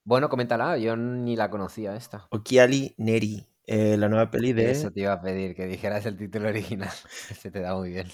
bueno, 0.04 0.28
coméntala, 0.28 0.76
yo 0.78 0.96
ni 0.96 1.36
la 1.36 1.50
conocía 1.50 1.96
esta. 1.96 2.26
Occhiali 2.30 2.94
Neri, 2.98 3.46
eh, 3.66 3.96
la 3.96 4.08
nueva 4.08 4.30
peli 4.30 4.52
de... 4.52 4.70
Eso 4.70 4.90
te 4.90 5.00
iba 5.00 5.12
a 5.12 5.20
pedir, 5.20 5.54
que 5.54 5.66
dijeras 5.66 6.04
el 6.06 6.16
título 6.16 6.48
original. 6.48 6.90
Este 7.30 7.50
te 7.50 7.60
da 7.60 7.74
muy 7.74 7.90
bien. 7.90 8.08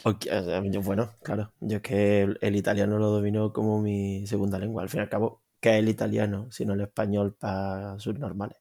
Bueno, 0.85 1.11
claro, 1.23 1.53
yo 1.61 1.77
es 1.77 1.83
que 1.83 2.23
el, 2.23 2.39
el 2.41 2.57
italiano 2.57 2.99
lo 2.99 3.09
domino 3.11 3.53
como 3.53 3.81
mi 3.81 4.27
segunda 4.27 4.59
lengua. 4.59 4.83
Al 4.83 4.89
fin 4.89 5.01
y 5.01 5.03
al 5.03 5.09
cabo, 5.09 5.43
¿qué 5.61 5.71
es 5.71 5.77
el 5.77 5.89
italiano 5.89 6.51
sino 6.51 6.75
el 6.75 6.81
español 6.83 7.35
para 7.35 7.99
sus 7.99 8.19
normales? 8.19 8.59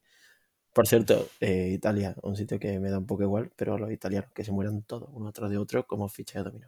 Por 0.74 0.88
cierto, 0.88 1.28
eh, 1.40 1.72
Italia, 1.74 2.16
un 2.24 2.36
sitio 2.36 2.60
que 2.60 2.80
me 2.80 2.90
da 2.90 3.00
un 3.00 3.06
poco 3.06 3.24
igual, 3.24 3.52
pero 3.56 3.78
los 3.78 3.92
italianos 3.92 4.32
que 4.34 4.44
se 4.44 4.52
mueran 4.52 4.84
todos 4.84 5.10
uno 5.14 5.32
tras 5.32 5.50
de 5.50 5.58
otro 5.58 5.86
como 5.86 6.08
ficha 6.10 6.40
de 6.40 6.46
dominó. 6.46 6.68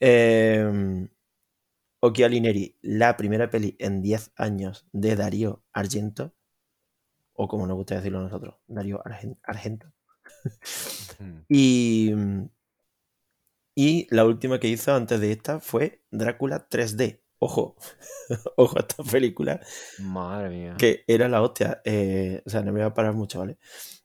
Eh, 0.00 1.08
la 2.82 3.16
primera 3.16 3.50
peli 3.50 3.76
en 3.78 4.02
10 4.02 4.32
años 4.36 4.86
de 4.92 5.14
Darío 5.16 5.62
Argento, 5.72 6.34
o 7.44 7.48
como 7.48 7.66
nos 7.66 7.76
gusta 7.76 7.96
decirlo 7.96 8.20
nosotros, 8.20 8.54
Darío 8.66 9.02
Argen- 9.04 9.38
Argento. 9.42 9.86
Mm. 11.18 11.40
Y, 11.48 12.12
y 13.74 14.06
la 14.14 14.24
última 14.24 14.60
que 14.60 14.68
hizo 14.68 14.94
antes 14.94 15.20
de 15.20 15.32
esta 15.32 15.60
fue 15.60 16.02
Drácula 16.10 16.68
3D. 16.68 17.20
Ojo, 17.38 17.74
ojo 18.56 18.76
a 18.78 18.80
esta 18.82 19.02
película, 19.02 19.60
Madre 19.98 20.48
mía. 20.50 20.76
que 20.78 21.04
era 21.08 21.28
la 21.28 21.42
hostia. 21.42 21.80
eh, 21.84 22.42
o 22.46 22.50
sea, 22.50 22.60
no 22.62 22.66
me 22.72 22.80
voy 22.80 22.88
a 22.88 22.94
parar 22.94 23.14
mucho, 23.14 23.40
¿vale? 23.40 23.58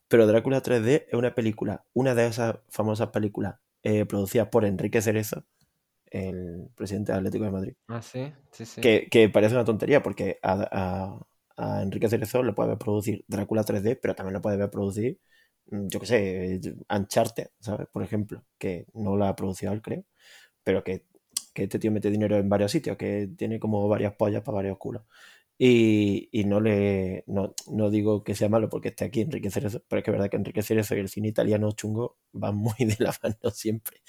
Pero 0.08 0.26
Drácula 0.26 0.62
3D 0.62 1.06
es 1.08 1.14
una 1.14 1.34
película, 1.34 1.84
una 1.92 2.14
de 2.14 2.26
esas 2.26 2.56
famosas 2.68 3.08
películas 3.10 3.56
eh, 3.84 4.06
producidas 4.06 4.48
por 4.48 4.64
Enrique 4.64 5.00
Cerezo, 5.02 5.44
el 6.10 6.68
presidente 6.74 7.12
del 7.12 7.18
Atlético 7.20 7.44
de 7.44 7.50
Madrid. 7.50 7.74
Ah, 7.86 8.02
sí, 8.02 8.32
sí, 8.50 8.64
sí. 8.66 8.80
Que, 8.80 9.06
que 9.10 9.28
parece 9.28 9.54
una 9.54 9.64
tontería, 9.64 10.02
porque 10.02 10.38
a, 10.42 10.66
a- 10.72 11.26
a 11.58 11.82
Enrique 11.82 12.08
Cerezo 12.08 12.42
le 12.42 12.52
puede 12.52 12.70
ver 12.70 12.78
producir 12.78 13.24
Drácula 13.28 13.64
3D, 13.64 13.98
pero 14.00 14.14
también 14.14 14.34
le 14.34 14.40
puede 14.40 14.56
ver 14.56 14.70
producir, 14.70 15.20
mm, 15.70 15.88
yo 15.88 16.00
qué 16.00 16.06
sé, 16.06 16.60
Uncharted, 16.90 17.48
¿sabes? 17.60 17.88
Por 17.92 18.02
ejemplo, 18.02 18.44
que 18.58 18.86
no 18.94 19.16
la 19.16 19.28
ha 19.30 19.36
producido 19.36 19.72
él, 19.72 19.82
creo, 19.82 20.04
pero 20.64 20.84
que, 20.84 21.06
que 21.54 21.64
este 21.64 21.78
tío 21.78 21.92
mete 21.92 22.10
dinero 22.10 22.36
en 22.38 22.48
varios 22.48 22.72
sitios, 22.72 22.96
que 22.96 23.28
tiene 23.36 23.60
como 23.60 23.88
varias 23.88 24.14
pollas 24.16 24.42
para 24.42 24.56
varios 24.56 24.78
culos. 24.78 25.02
Y, 25.60 26.28
y 26.32 26.44
no 26.44 26.60
le 26.60 27.24
no, 27.26 27.54
no 27.68 27.90
digo 27.90 28.22
que 28.22 28.36
sea 28.36 28.48
malo 28.48 28.68
porque 28.68 28.88
esté 28.88 29.04
aquí 29.06 29.22
Enrique 29.22 29.50
Cerezo, 29.50 29.82
pero 29.88 29.98
es 30.00 30.04
que 30.04 30.10
es 30.12 30.12
verdad 30.12 30.30
que 30.30 30.36
Enrique 30.36 30.62
Cerezo 30.62 30.94
y 30.96 31.00
el 31.00 31.08
cine 31.08 31.28
italiano 31.28 31.72
chungo 31.72 32.18
van 32.32 32.56
muy 32.56 32.76
de 32.78 32.96
la 33.00 33.12
mano 33.22 33.50
siempre. 33.52 34.00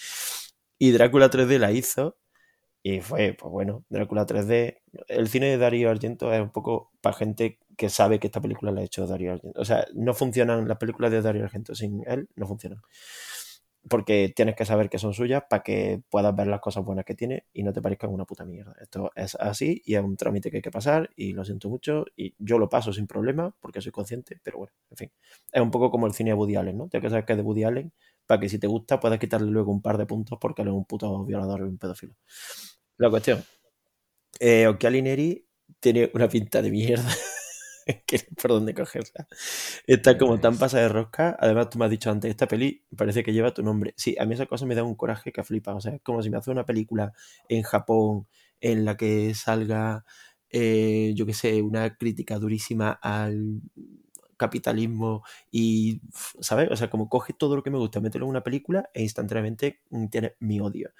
Y 0.78 0.92
Drácula 0.92 1.30
3D 1.30 1.58
la 1.60 1.72
hizo 1.72 2.18
y 2.96 3.02
fue, 3.02 3.34
pues 3.34 3.52
bueno, 3.52 3.86
Drácula 3.90 4.26
3D. 4.26 4.78
El 5.08 5.28
cine 5.28 5.48
de 5.48 5.58
Darío 5.58 5.92
Argento 5.92 6.34
es 6.34 6.42
un 6.42 6.50
poco 6.50 6.92
para 7.02 7.16
gente 7.16 7.60
que 7.78 7.90
sabe 7.90 8.20
que 8.20 8.28
esta 8.28 8.42
película 8.42 8.72
la 8.72 8.82
ha 8.82 8.84
hecho 8.84 9.06
Darío 9.06 9.34
Argento. 9.34 9.62
O 9.62 9.66
sea, 9.66 9.86
no 9.94 10.14
funcionan 10.16 10.68
las 10.68 10.78
películas 10.78 11.12
de 11.12 11.22
Darío 11.22 11.44
Argento 11.44 11.76
sin 11.76 12.04
él, 12.08 12.30
no 12.36 12.48
funcionan. 12.48 12.82
Porque 13.88 14.34
tienes 14.36 14.56
que 14.56 14.66
saber 14.66 14.90
que 14.90 14.98
son 14.98 15.14
suyas 15.14 15.44
para 15.50 15.62
que 15.64 16.02
puedas 16.10 16.36
ver 16.36 16.48
las 16.48 16.60
cosas 16.62 16.84
buenas 16.84 17.06
que 17.06 17.16
tiene 17.16 17.46
y 17.54 17.64
no 17.64 17.72
te 17.72 17.82
parezcan 17.82 18.12
una 18.12 18.26
puta 18.26 18.44
mierda. 18.44 18.76
Esto 18.82 19.12
es 19.16 19.36
así 19.36 19.82
y 19.86 19.96
es 19.96 20.02
un 20.02 20.18
trámite 20.18 20.50
que 20.50 20.58
hay 20.58 20.62
que 20.62 20.72
pasar 20.72 21.10
y 21.16 21.34
lo 21.34 21.46
siento 21.46 21.70
mucho 21.70 22.06
y 22.16 22.34
yo 22.40 22.58
lo 22.58 22.70
paso 22.70 22.92
sin 22.92 23.08
problema 23.08 23.56
porque 23.60 23.82
soy 23.82 23.92
consciente, 23.92 24.40
pero 24.44 24.58
bueno, 24.58 24.74
en 24.90 24.98
fin. 24.98 25.12
Es 25.52 25.62
un 25.62 25.72
poco 25.72 25.92
como 25.92 26.08
el 26.08 26.14
cine 26.14 26.32
de 26.32 26.36
Woody 26.36 26.56
Allen, 26.56 26.78
¿no? 26.78 26.88
Tienes 26.90 27.06
que 27.06 27.10
saber 27.10 27.26
que 27.26 27.34
es 27.34 27.38
de 27.38 27.44
Woody 27.44 27.64
Allen 27.64 27.94
para 28.30 28.42
que 28.42 28.50
si 28.50 28.60
te 28.60 28.68
gusta 28.68 29.00
puedas 29.00 29.18
quitarle 29.18 29.50
luego 29.50 29.72
un 29.72 29.82
par 29.82 29.98
de 29.98 30.06
puntos 30.06 30.38
porque 30.40 30.62
él 30.62 30.68
es 30.68 30.74
un 30.76 30.86
puto 30.86 31.26
violador 31.26 31.62
y 31.62 31.64
un 31.64 31.80
pedófilo. 31.80 32.14
La 33.00 33.10
cuestión 33.10 33.44
Eh, 34.40 34.68
Occhiali 34.68 35.02
Neri 35.02 35.46
tiene 35.80 36.10
una 36.14 36.30
pinta 36.30 36.62
de 36.62 36.72
mierda. 36.72 37.10
que 38.06 38.18
no 38.18 38.36
por 38.42 38.52
dónde 38.52 38.74
cogerla. 38.74 39.28
Está 39.88 40.18
como 40.18 40.40
tan 40.40 40.58
pasada 40.58 40.84
de 40.84 40.90
rosca. 40.90 41.36
Además, 41.40 41.70
tú 41.70 41.80
me 41.80 41.86
has 41.86 41.92
dicho 41.92 42.12
antes, 42.12 42.30
esta 42.30 42.48
peli 42.48 42.84
parece 42.96 43.24
que 43.24 43.34
lleva 43.34 43.54
tu 43.54 43.64
nombre. 43.64 43.94
Sí, 43.98 44.16
a 44.20 44.26
mí 44.26 44.36
esa 44.36 44.46
cosa 44.46 44.66
me 44.66 44.76
da 44.76 44.84
un 44.84 44.96
coraje 44.96 45.32
que 45.32 45.44
flipa. 45.44 45.76
O 45.76 45.82
sea, 45.82 45.94
es 45.96 46.02
como 46.02 46.24
si 46.24 46.30
me 46.30 46.38
hace 46.38 46.52
una 46.52 46.66
película 46.66 47.14
en 47.50 47.64
Japón 47.64 48.28
en 48.62 48.86
la 48.86 48.98
que 48.98 49.34
salga, 49.36 50.06
eh, 50.52 51.14
yo 51.16 51.26
qué 51.26 51.34
sé, 51.34 51.62
una 51.62 51.96
crítica 51.98 52.40
durísima 52.40 52.92
al 52.92 53.62
capitalismo 54.40 55.24
y, 55.52 56.02
¿sabes? 56.40 56.72
O 56.72 56.76
sea, 56.76 56.90
como 56.90 57.10
coge 57.10 57.34
todo 57.34 57.56
lo 57.56 57.64
que 57.64 57.70
me 57.70 57.78
gusta, 57.78 58.00
mételo 58.00 58.26
en 58.26 58.32
una 58.32 58.44
película 58.44 58.90
e 58.94 59.04
instantáneamente 59.04 59.82
mm, 59.92 60.08
tiene 60.08 60.36
mi 60.40 60.60
odio. 60.60 60.92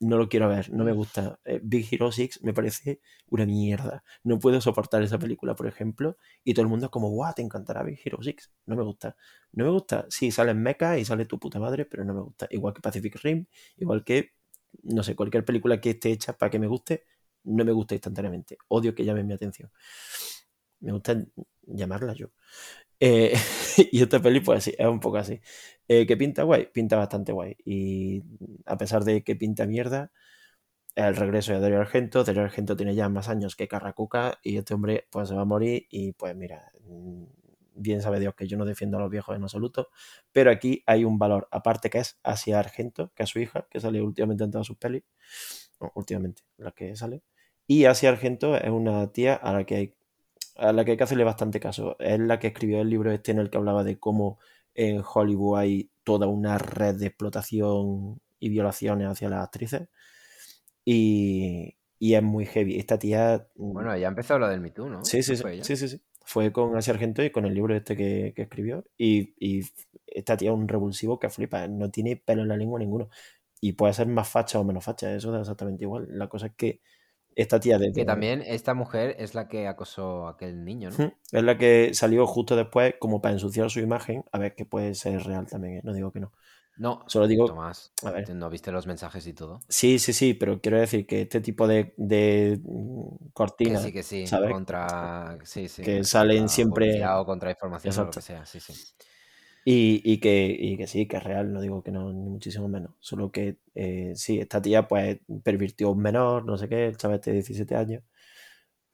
No 0.00 0.16
lo 0.16 0.28
quiero 0.28 0.48
ver, 0.48 0.72
no 0.72 0.84
me 0.84 0.92
gusta. 0.92 1.38
Eh, 1.44 1.60
Big 1.62 1.86
Hero 1.92 2.12
6 2.12 2.40
me 2.42 2.54
parece 2.54 3.00
una 3.28 3.44
mierda. 3.46 4.04
No 4.22 4.38
puedo 4.38 4.60
soportar 4.60 5.02
esa 5.02 5.18
película, 5.18 5.54
por 5.54 5.66
ejemplo, 5.66 6.16
y 6.44 6.54
todo 6.54 6.62
el 6.62 6.68
mundo 6.68 6.86
es 6.86 6.90
como, 6.90 7.10
guau, 7.10 7.34
te 7.34 7.42
encantará 7.42 7.82
Big 7.82 8.00
Hero 8.04 8.18
6. 8.22 8.52
No 8.66 8.76
me 8.76 8.82
gusta. 8.84 9.16
No 9.52 9.64
me 9.64 9.70
gusta. 9.70 10.06
Sí, 10.08 10.30
sale 10.30 10.52
en 10.52 10.62
Mecha 10.62 10.98
y 10.98 11.04
sale 11.04 11.26
tu 11.26 11.38
puta 11.38 11.58
madre, 11.58 11.84
pero 11.86 12.04
no 12.04 12.14
me 12.14 12.22
gusta. 12.22 12.46
Igual 12.50 12.74
que 12.74 12.80
Pacific 12.80 13.16
Rim, 13.22 13.46
igual 13.76 14.04
que, 14.04 14.32
no 14.84 15.02
sé, 15.02 15.14
cualquier 15.16 15.44
película 15.44 15.80
que 15.80 15.90
esté 15.90 16.12
hecha 16.12 16.36
para 16.38 16.50
que 16.50 16.58
me 16.58 16.66
guste, 16.68 17.04
no 17.44 17.64
me 17.64 17.72
gusta 17.72 17.94
instantáneamente. 17.94 18.58
Odio 18.68 18.94
que 18.94 19.04
llamen 19.04 19.26
mi 19.26 19.34
atención. 19.34 19.70
Me 20.80 20.92
gusta 20.92 21.24
llamarla 21.66 22.12
yo. 22.14 22.28
Eh, 23.06 23.34
y 23.92 24.02
esta 24.02 24.20
peli, 24.20 24.40
pues 24.40 24.64
sí, 24.64 24.74
es 24.78 24.86
un 24.86 24.98
poco 24.98 25.18
así. 25.18 25.38
Eh, 25.88 26.06
¿Que 26.06 26.16
pinta 26.16 26.42
guay? 26.44 26.68
Pinta 26.72 26.96
bastante 26.96 27.32
guay. 27.32 27.54
Y 27.64 28.22
a 28.64 28.78
pesar 28.78 29.04
de 29.04 29.22
que 29.22 29.36
pinta 29.36 29.66
mierda, 29.66 30.10
el 30.94 31.16
regreso 31.16 31.52
de 31.52 31.60
Dario 31.60 31.80
Argento. 31.80 32.24
Dario 32.24 32.42
Argento 32.42 32.76
tiene 32.76 32.94
ya 32.94 33.08
más 33.10 33.28
años 33.28 33.56
que 33.56 33.68
Carracuca 33.68 34.38
y 34.42 34.56
este 34.58 34.74
hombre 34.74 35.06
pues 35.10 35.28
se 35.28 35.34
va 35.34 35.42
a 35.42 35.44
morir 35.44 35.86
y 35.90 36.12
pues 36.12 36.34
mira, 36.36 36.72
mm, 36.88 37.24
bien 37.74 38.00
sabe 38.02 38.20
Dios 38.20 38.34
que 38.34 38.46
yo 38.46 38.56
no 38.56 38.64
defiendo 38.64 38.96
a 38.98 39.00
los 39.00 39.10
viejos 39.10 39.36
en 39.36 39.42
absoluto, 39.42 39.90
pero 40.32 40.50
aquí 40.50 40.82
hay 40.86 41.04
un 41.04 41.18
valor 41.18 41.48
aparte 41.50 41.90
que 41.90 41.98
es 41.98 42.18
Asia 42.22 42.58
Argento, 42.60 43.12
que 43.14 43.24
es 43.24 43.30
su 43.30 43.40
hija, 43.40 43.66
que 43.70 43.80
sale 43.80 44.00
últimamente 44.02 44.44
en 44.44 44.50
todas 44.50 44.66
sus 44.66 44.78
pelis, 44.78 45.02
no, 45.80 45.92
últimamente, 45.94 46.42
la 46.58 46.72
que 46.72 46.96
sale, 46.96 47.22
y 47.66 47.86
Asia 47.86 48.10
Argento 48.10 48.56
es 48.56 48.70
una 48.70 49.12
tía 49.12 49.34
a 49.34 49.52
la 49.52 49.64
que 49.64 49.76
hay 49.76 49.94
a 50.56 50.72
la 50.72 50.84
que 50.84 50.92
hay 50.92 50.96
que 50.96 51.04
hacerle 51.04 51.24
bastante 51.24 51.60
caso. 51.60 51.96
Es 51.98 52.18
la 52.20 52.38
que 52.38 52.48
escribió 52.48 52.80
el 52.80 52.90
libro 52.90 53.12
este 53.12 53.32
en 53.32 53.38
el 53.38 53.50
que 53.50 53.58
hablaba 53.58 53.84
de 53.84 53.98
cómo 53.98 54.38
en 54.74 55.02
Hollywood 55.04 55.58
hay 55.58 55.90
toda 56.04 56.26
una 56.26 56.58
red 56.58 56.96
de 56.96 57.06
explotación 57.06 58.20
y 58.40 58.48
violaciones 58.48 59.08
hacia 59.08 59.28
las 59.28 59.44
actrices. 59.44 59.88
Y, 60.84 61.76
y 61.98 62.14
es 62.14 62.22
muy 62.22 62.46
heavy. 62.46 62.78
Esta 62.78 62.98
tía. 62.98 63.46
mm, 63.56 63.72
Bueno, 63.72 63.96
ya 63.96 64.08
empezó 64.08 64.38
lo 64.38 64.48
del 64.48 64.60
Me 64.60 64.70
Too, 64.70 64.88
¿no? 64.88 65.04
Sí, 65.04 65.22
sí, 65.22 65.32
¿No 65.32 65.36
sí, 65.36 65.62
sí, 65.62 65.76
sí, 65.76 65.88
sí. 65.88 66.02
Fue 66.26 66.52
con 66.52 66.76
Asia 66.76 66.94
Argento 66.94 67.22
y 67.22 67.30
con 67.30 67.44
el 67.44 67.54
libro 67.54 67.74
este 67.74 67.96
que, 67.96 68.32
que 68.34 68.42
escribió. 68.42 68.84
Y, 68.96 69.34
y 69.38 69.62
esta 70.06 70.36
tía 70.36 70.50
es 70.50 70.56
un 70.56 70.68
revulsivo 70.68 71.18
que 71.18 71.28
flipa. 71.30 71.68
No 71.68 71.90
tiene 71.90 72.16
pelo 72.16 72.42
en 72.42 72.48
la 72.48 72.56
lengua 72.56 72.78
ninguno. 72.78 73.08
Y 73.60 73.72
puede 73.72 73.92
ser 73.94 74.06
más 74.08 74.28
facha 74.28 74.58
o 74.58 74.64
menos 74.64 74.84
facha. 74.84 75.14
Eso 75.14 75.32
da 75.32 75.40
exactamente 75.40 75.84
igual. 75.84 76.06
La 76.10 76.28
cosa 76.28 76.46
es 76.46 76.54
que 76.54 76.80
esta 77.36 77.60
tía 77.60 77.78
desde... 77.78 77.92
Que 77.94 78.04
también 78.04 78.42
esta 78.46 78.74
mujer 78.74 79.16
es 79.18 79.34
la 79.34 79.48
que 79.48 79.66
acosó 79.68 80.26
a 80.26 80.32
aquel 80.32 80.64
niño, 80.64 80.90
¿no? 80.90 81.12
Es 81.32 81.42
la 81.42 81.58
que 81.58 81.94
salió 81.94 82.26
justo 82.26 82.56
después 82.56 82.94
como 82.98 83.20
para 83.20 83.34
ensuciar 83.34 83.70
su 83.70 83.80
imagen. 83.80 84.24
A 84.32 84.38
ver 84.38 84.54
que 84.54 84.64
puede 84.64 84.94
ser 84.94 85.22
real 85.22 85.46
también. 85.46 85.78
¿eh? 85.78 85.80
No 85.84 85.92
digo 85.92 86.12
que 86.12 86.20
no. 86.20 86.32
No, 86.76 87.04
Solo 87.06 87.28
digo... 87.28 87.46
Tomás, 87.46 87.92
A 88.04 88.10
ver. 88.10 88.28
¿no 88.34 88.50
viste 88.50 88.72
los 88.72 88.86
mensajes 88.86 89.26
y 89.28 89.32
todo? 89.32 89.60
Sí, 89.68 90.00
sí, 90.00 90.12
sí, 90.12 90.34
pero 90.34 90.60
quiero 90.60 90.80
decir 90.80 91.06
que 91.06 91.22
este 91.22 91.40
tipo 91.40 91.68
de, 91.68 91.94
de 91.96 92.60
mm, 92.64 93.26
Que 93.26 93.32
cortinas, 93.32 93.82
sí, 93.82 93.92
que 93.92 94.02
sí, 94.02 94.26
¿sabes? 94.26 94.50
contra... 94.50 95.38
Sí, 95.44 95.68
sí. 95.68 95.82
Que 95.82 96.02
salen 96.02 96.48
siempre- 96.48 97.04
o 97.06 97.24
contra 97.24 97.50
información 97.50 97.96
o 97.96 98.04
lo 98.06 98.10
que 98.10 98.20
sea, 98.20 98.44
sí, 98.44 98.58
sí. 98.58 98.72
Y, 99.66 100.02
y 100.04 100.18
que, 100.20 100.54
y 100.58 100.76
que 100.76 100.86
sí, 100.86 101.06
que 101.08 101.16
es 101.16 101.24
real, 101.24 101.52
no 101.52 101.60
digo 101.60 101.82
que 101.82 101.90
no, 101.90 102.12
ni 102.12 102.28
muchísimo 102.28 102.68
menos. 102.68 102.92
Solo 103.00 103.32
que 103.32 103.58
eh, 103.74 104.12
sí, 104.14 104.38
esta 104.38 104.60
tía 104.60 104.86
pues 104.86 105.20
pervirtió 105.42 105.88
a 105.88 105.92
un 105.92 106.00
menor, 106.02 106.44
no 106.44 106.58
sé 106.58 106.68
qué, 106.68 106.86
el 106.86 106.96
chaval 106.98 107.20
de 107.20 107.32
17 107.32 107.74
años. 107.74 108.02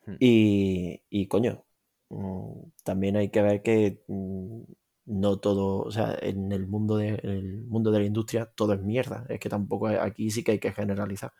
Hmm. 0.07 0.17
Y, 0.21 1.03
y 1.11 1.29
coño, 1.29 1.65
mm, 2.11 2.71
también 2.85 3.17
hay 3.17 3.31
que 3.31 3.43
ver 3.43 3.63
que 3.63 4.03
mm, 4.09 4.63
no 5.07 5.39
todo, 5.41 5.81
o 5.83 5.91
sea, 5.91 6.17
en 6.23 6.53
el 6.53 6.67
mundo 6.69 6.97
de, 6.97 7.09
en 7.23 7.31
el 7.31 7.65
mundo 7.67 7.91
de 7.91 8.01
la 8.01 8.07
industria 8.07 8.47
todo 8.47 8.75
es 8.75 8.83
mierda. 8.83 9.27
Es 9.29 9.41
que 9.41 9.49
tampoco 9.49 9.89
aquí 9.89 10.31
sí 10.31 10.45
que 10.45 10.53
hay 10.53 10.61
que 10.61 10.73
generalizar. 10.73 11.33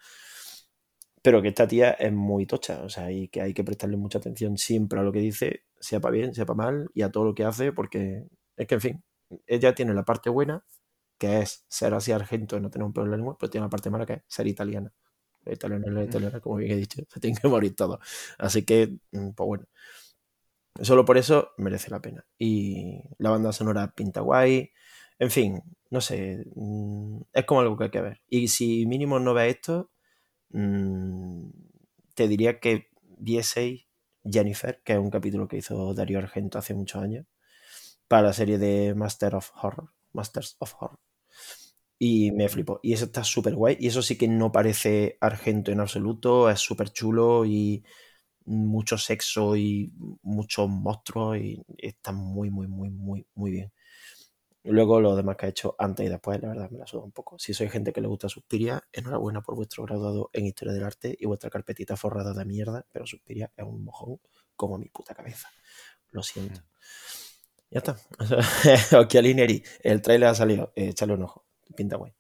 Pero 1.23 1.43
que 1.43 1.49
esta 1.49 1.69
tía 1.69 1.91
es 1.93 2.13
muy 2.13 2.47
tocha, 2.47 2.83
o 2.83 2.89
sea, 2.89 3.11
y 3.13 3.29
que 3.29 3.43
hay 3.43 3.53
que 3.53 3.63
prestarle 3.65 3.97
mucha 3.97 4.19
atención 4.19 4.57
siempre 4.57 4.99
a 5.01 5.03
lo 5.03 5.13
que 5.13 5.19
dice, 5.21 5.65
sea 5.79 6.01
para 6.01 6.13
bien, 6.13 6.35
sea 6.35 6.47
para 6.47 6.57
mal, 6.57 6.91
y 6.95 7.03
a 7.03 7.11
todo 7.11 7.25
lo 7.27 7.35
que 7.35 7.45
hace, 7.45 7.73
porque 7.73 8.25
es 8.57 8.67
que, 8.67 8.75
en 8.77 8.81
fin, 8.81 9.05
ella 9.47 9.75
tiene 9.75 9.95
la 9.95 10.05
parte 10.05 10.31
buena, 10.31 10.65
que 11.19 11.41
es 11.41 11.65
ser 11.69 11.95
así 11.95 12.13
argento 12.13 12.57
y 12.57 12.61
no 12.61 12.71
tener 12.71 12.87
un 12.87 12.93
pelo 12.93 13.07
en 13.07 13.13
la 13.13 13.17
lengua, 13.19 13.37
pero 13.39 13.51
tiene 13.51 13.67
la 13.67 13.71
parte 13.71 13.91
mala, 13.91 14.07
que 14.07 14.15
es 14.15 14.23
ser 14.29 14.47
italiana. 14.47 14.93
La 15.45 15.55
italiana 15.55 15.87
es 15.89 15.93
la 15.95 16.05
italiana, 16.05 16.41
como 16.41 16.57
bien 16.57 16.73
he 16.73 16.77
dicho, 16.77 17.03
se 17.09 17.21
tienen 17.21 17.39
que 17.41 17.49
morir 17.49 17.77
todos. 17.77 18.01
Así 18.39 18.65
que, 18.65 18.99
mm, 19.13 19.31
pues 19.33 19.47
bueno. 19.47 19.67
Solo 20.83 21.05
por 21.05 21.19
eso 21.19 21.51
merece 21.59 21.91
la 21.91 22.01
pena. 22.01 22.25
Y 22.39 23.03
la 23.19 23.31
banda 23.31 23.53
sonora 23.53 23.93
pinta 23.95 24.21
guay. 24.21 24.71
En 25.19 25.31
fin, 25.31 25.61
no 25.91 26.01
sé. 26.01 26.45
mm, 26.55 27.21
Es 27.33 27.45
como 27.45 27.61
algo 27.61 27.77
que 27.77 27.85
hay 27.85 27.91
que 27.91 28.01
ver. 28.01 28.21
Y 28.29 28.49
si 28.49 28.87
mínimo 28.87 29.19
no 29.21 29.35
ves 29.35 29.57
esto, 29.57 29.91
mm, 30.51 31.51
te 32.15 32.29
diría 32.29 32.61
que 32.61 32.89
vieseis 33.19 33.87
Jennifer, 34.25 34.83
que 34.85 34.95
es 34.95 34.99
un 34.99 35.11
capítulo 35.11 35.49
que 35.49 35.59
hizo 35.59 35.95
Darío 35.95 36.19
Argento 36.19 36.59
hace 36.59 36.75
muchos 36.75 37.03
años, 37.03 37.27
para 38.11 38.23
la 38.23 38.33
serie 38.33 38.59
de 38.59 38.93
Master 38.97 39.37
of 39.37 39.53
Horror. 39.55 39.89
Masters 40.13 40.57
of 40.59 40.75
Horror. 40.81 40.99
Y 41.97 42.33
me 42.33 42.49
flipó. 42.49 42.81
Y 42.83 42.93
eso 42.93 43.05
está 43.05 43.23
súper 43.23 43.55
guay. 43.55 43.77
Y 43.79 43.87
eso 43.87 44.03
sí 44.03 44.19
que 44.19 44.27
no 44.27 44.51
parece 44.51 45.17
Argento 45.21 45.71
en 45.71 45.79
absoluto. 45.79 46.51
Es 46.51 46.59
súper 46.59 46.91
chulo 46.91 47.45
y 47.47 47.85
mucho 48.47 48.99
sexo 48.99 49.55
y 49.57 49.93
muchos 50.23 50.69
monstruos. 50.69 51.39
Y 51.39 51.63
está 51.79 52.11
muy, 52.11 52.51
muy, 52.51 52.67
muy, 52.67 52.91
muy, 52.91 53.29
muy 53.35 53.53
bien. 53.53 53.73
Luego 54.65 55.01
lo 55.01 55.15
demás 55.15 55.37
que 55.37 55.47
ha 55.47 55.51
hecho 55.51 55.77
antes 55.79 56.05
y 56.05 56.09
después, 56.09 56.43
la 56.43 56.49
verdad, 56.49 56.69
me 56.69 56.79
la 56.81 56.89
suda 56.89 57.05
un 57.05 57.13
poco. 57.13 57.39
Si 57.39 57.55
sois 57.55 57.71
gente 57.71 57.93
que 57.93 58.01
le 58.01 58.09
gusta 58.09 58.29
Suspiria, 58.29 58.83
enhorabuena 58.93 59.41
por 59.41 59.55
vuestro 59.55 59.85
graduado 59.85 60.31
en 60.33 60.47
Historia 60.47 60.75
del 60.75 60.83
Arte 60.83 61.17
y 61.17 61.27
vuestra 61.27 61.49
carpetita 61.49 61.97
forrada 61.97 62.35
de 62.35 62.45
mierda, 62.45 62.85
pero 62.93 63.07
Suspiria 63.07 63.53
es 63.57 63.65
un 63.65 63.85
mojón 63.85 64.19
como 64.57 64.79
mi 64.79 64.89
puta 64.89 65.15
cabeza. 65.15 65.49
Lo 66.11 66.25
siento. 66.25 66.61
Ya 67.71 67.79
está. 67.79 67.97
Occhiali 68.99 69.35
Neri, 69.35 69.63
el 69.83 70.03
trailer 70.03 70.29
ha 70.31 70.35
salido, 70.35 70.73
échale 70.75 71.15
un 71.15 71.23
ojo, 71.23 71.45
pinta 71.77 71.97
guay. 71.97 72.13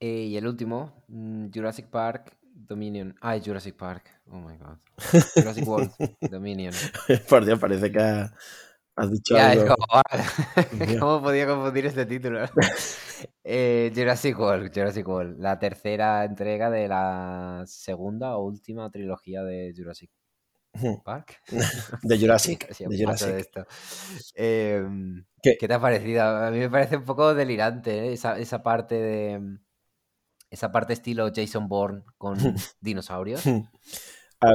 Eh, 0.00 0.26
y 0.26 0.36
el 0.36 0.46
último, 0.46 1.02
mm, 1.08 1.48
Jurassic 1.52 1.86
Park 1.86 2.36
Dominion. 2.42 3.14
Ay, 3.20 3.40
Jurassic 3.44 3.76
Park. 3.76 4.04
Oh 4.30 4.36
my 4.38 4.56
god. 4.58 4.76
Jurassic 5.34 5.66
World 5.68 5.90
Dominion. 6.30 6.74
Por 7.28 7.44
Dios, 7.44 7.58
parece 7.58 7.90
que 7.90 8.00
ha- 8.00 8.32
has 8.96 9.10
dicho 9.10 9.34
Ya, 9.36 9.50
algo. 9.50 9.74
como. 9.76 10.02
¿Cómo 11.00 11.22
podía 11.22 11.46
confundir 11.46 11.86
este 11.86 12.04
título? 12.06 12.40
Eh, 13.42 13.90
Jurassic 13.94 14.38
World, 14.38 14.70
Jurassic 14.74 15.08
World, 15.08 15.40
la 15.40 15.58
tercera 15.58 16.24
entrega 16.24 16.68
de 16.70 16.86
la 16.88 17.64
segunda 17.66 18.36
o 18.36 18.44
última 18.44 18.90
trilogía 18.90 19.42
de 19.42 19.72
Jurassic 19.76 20.10
Park. 21.04 21.40
De 22.02 22.18
Jurassic, 22.18 22.68
de 22.78 22.98
Jurassic. 22.98 23.28
de 23.28 23.40
esto. 23.40 23.66
Em, 24.34 25.24
¿Qué? 25.42 25.56
¿Qué 25.58 25.68
te 25.68 25.74
ha 25.74 25.80
parecido? 25.80 26.22
A 26.22 26.50
mí 26.50 26.58
me 26.58 26.70
parece 26.70 26.96
un 26.96 27.04
poco 27.04 27.34
delirante 27.34 28.08
¿eh? 28.08 28.12
esa, 28.12 28.38
esa 28.38 28.62
parte 28.62 28.94
de. 28.94 29.58
Esa 30.50 30.72
parte 30.72 30.94
estilo 30.94 31.30
Jason 31.34 31.68
Bourne 31.68 32.04
con 32.16 32.38
dinosaurios. 32.80 33.42
A, 34.40 34.52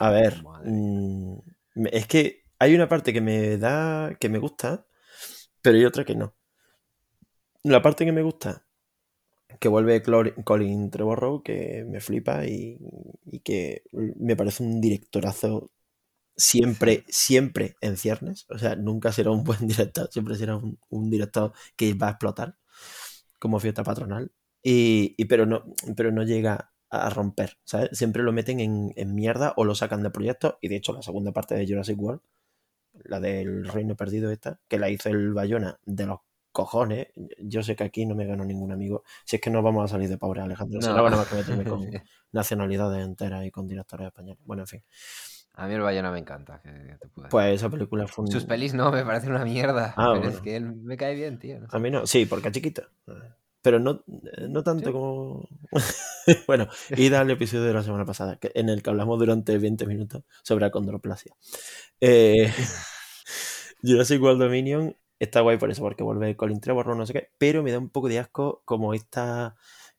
a 0.00 0.10
ver, 0.10 0.42
Madre. 0.42 0.70
mm, 0.70 1.38
es 1.92 2.06
que 2.08 2.42
hay 2.58 2.74
una 2.74 2.88
parte 2.88 3.12
que 3.12 3.20
me 3.20 3.56
da, 3.58 4.16
que 4.18 4.28
me 4.28 4.38
gusta, 4.38 4.86
pero 5.62 5.76
hay 5.76 5.84
otra 5.84 6.04
que 6.04 6.16
no. 6.16 6.34
La 7.62 7.82
parte 7.82 8.04
que 8.04 8.12
me 8.12 8.22
gusta, 8.22 8.65
que 9.60 9.68
vuelve 9.68 10.02
Colin 10.02 10.90
Trevorrow, 10.90 11.42
que 11.42 11.84
me 11.88 12.00
flipa 12.00 12.46
y, 12.46 12.78
y 13.24 13.40
que 13.40 13.82
me 13.92 14.36
parece 14.36 14.62
un 14.62 14.80
directorazo 14.80 15.70
siempre, 16.36 17.04
siempre 17.08 17.76
en 17.80 17.96
ciernes. 17.96 18.46
O 18.50 18.58
sea, 18.58 18.76
nunca 18.76 19.12
será 19.12 19.30
un 19.30 19.44
buen 19.44 19.60
director, 19.68 20.08
siempre 20.12 20.36
será 20.36 20.56
un, 20.56 20.78
un 20.90 21.10
director 21.10 21.52
que 21.76 21.94
va 21.94 22.08
a 22.08 22.10
explotar 22.12 22.56
como 23.38 23.60
fiesta 23.60 23.84
patronal. 23.84 24.32
Y, 24.62 25.14
y 25.16 25.26
pero, 25.26 25.46
no, 25.46 25.64
pero 25.96 26.12
no 26.12 26.22
llega 26.24 26.72
a 26.90 27.10
romper, 27.10 27.58
¿sabes? 27.64 27.90
Siempre 27.92 28.22
lo 28.22 28.32
meten 28.32 28.60
en, 28.60 28.92
en 28.96 29.14
mierda 29.14 29.54
o 29.56 29.64
lo 29.64 29.74
sacan 29.74 30.02
de 30.02 30.10
proyectos. 30.10 30.56
Y 30.60 30.68
de 30.68 30.76
hecho, 30.76 30.92
la 30.92 31.02
segunda 31.02 31.32
parte 31.32 31.54
de 31.54 31.66
Jurassic 31.66 32.00
World, 32.00 32.20
la 33.04 33.20
del 33.20 33.66
Reino 33.68 33.96
Perdido 33.96 34.30
esta, 34.30 34.60
que 34.68 34.78
la 34.78 34.90
hizo 34.90 35.08
el 35.08 35.32
Bayona 35.32 35.78
de 35.84 36.06
los 36.06 36.20
cojones. 36.56 37.08
Yo 37.38 37.62
sé 37.62 37.76
que 37.76 37.84
aquí 37.84 38.06
no 38.06 38.14
me 38.14 38.24
gano 38.24 38.42
ningún 38.42 38.72
amigo. 38.72 39.04
Si 39.26 39.36
es 39.36 39.42
que 39.42 39.50
no 39.50 39.60
vamos 39.62 39.84
a 39.84 39.88
salir 39.88 40.08
de 40.08 40.16
pobre, 40.16 40.40
Alejandro. 40.40 40.80
No. 40.80 41.10
No, 41.10 41.20
a 41.20 41.28
que 41.28 41.34
meterme 41.34 41.64
con 41.64 41.86
nacionalidades 42.32 43.04
enteras 43.04 43.44
y 43.44 43.50
con 43.50 43.68
directores 43.68 44.06
españoles. 44.06 44.40
Bueno, 44.46 44.62
en 44.62 44.66
fin. 44.66 44.82
A 45.52 45.66
mí 45.66 45.74
el 45.74 45.82
Bayona 45.82 46.10
me 46.10 46.18
encanta. 46.18 46.62
pues 47.28 47.54
esa 47.54 47.68
película 47.68 48.06
fue 48.06 48.26
Sus 48.28 48.44
pelis 48.44 48.72
no, 48.72 48.90
me 48.90 49.04
parece 49.04 49.28
una 49.28 49.44
mierda. 49.44 49.92
Ah, 49.98 50.14
pero 50.14 50.30
es 50.30 50.40
que 50.40 50.56
él 50.56 50.64
me 50.76 50.96
cae 50.96 51.14
bien, 51.14 51.38
tío. 51.38 51.58
A 51.70 51.78
mí 51.78 51.90
no. 51.90 52.06
Sí, 52.06 52.24
porque 52.24 52.48
es 52.48 52.54
chiquito. 52.54 52.84
Pero 53.60 53.78
no, 53.78 54.02
no 54.48 54.62
tanto 54.62 54.92
como... 54.92 55.48
bueno, 56.46 56.68
ida 56.96 57.20
al 57.20 57.30
episodio 57.30 57.64
de 57.64 57.74
la 57.74 57.82
semana 57.82 58.06
pasada, 58.06 58.38
en 58.40 58.68
el 58.70 58.82
que 58.82 58.88
hablamos 58.88 59.18
durante 59.18 59.58
20 59.58 59.86
minutos 59.86 60.22
sobre 60.42 60.64
acondroplasia. 60.64 61.34
Eh, 62.00 62.50
Jurassic 63.82 64.22
World 64.22 64.40
Dominion 64.40 64.96
está 65.18 65.40
guay 65.40 65.58
por 65.58 65.70
eso, 65.70 65.82
porque 65.82 66.02
vuelve 66.02 66.36
Colin 66.36 66.60
Trevor, 66.60 66.96
no 66.96 67.06
sé 67.06 67.12
qué, 67.12 67.30
pero 67.38 67.62
me 67.62 67.72
da 67.72 67.78
un 67.78 67.90
poco 67.90 68.08
de 68.08 68.18
asco 68.18 68.62
como 68.64 68.94
esta 68.94 69.56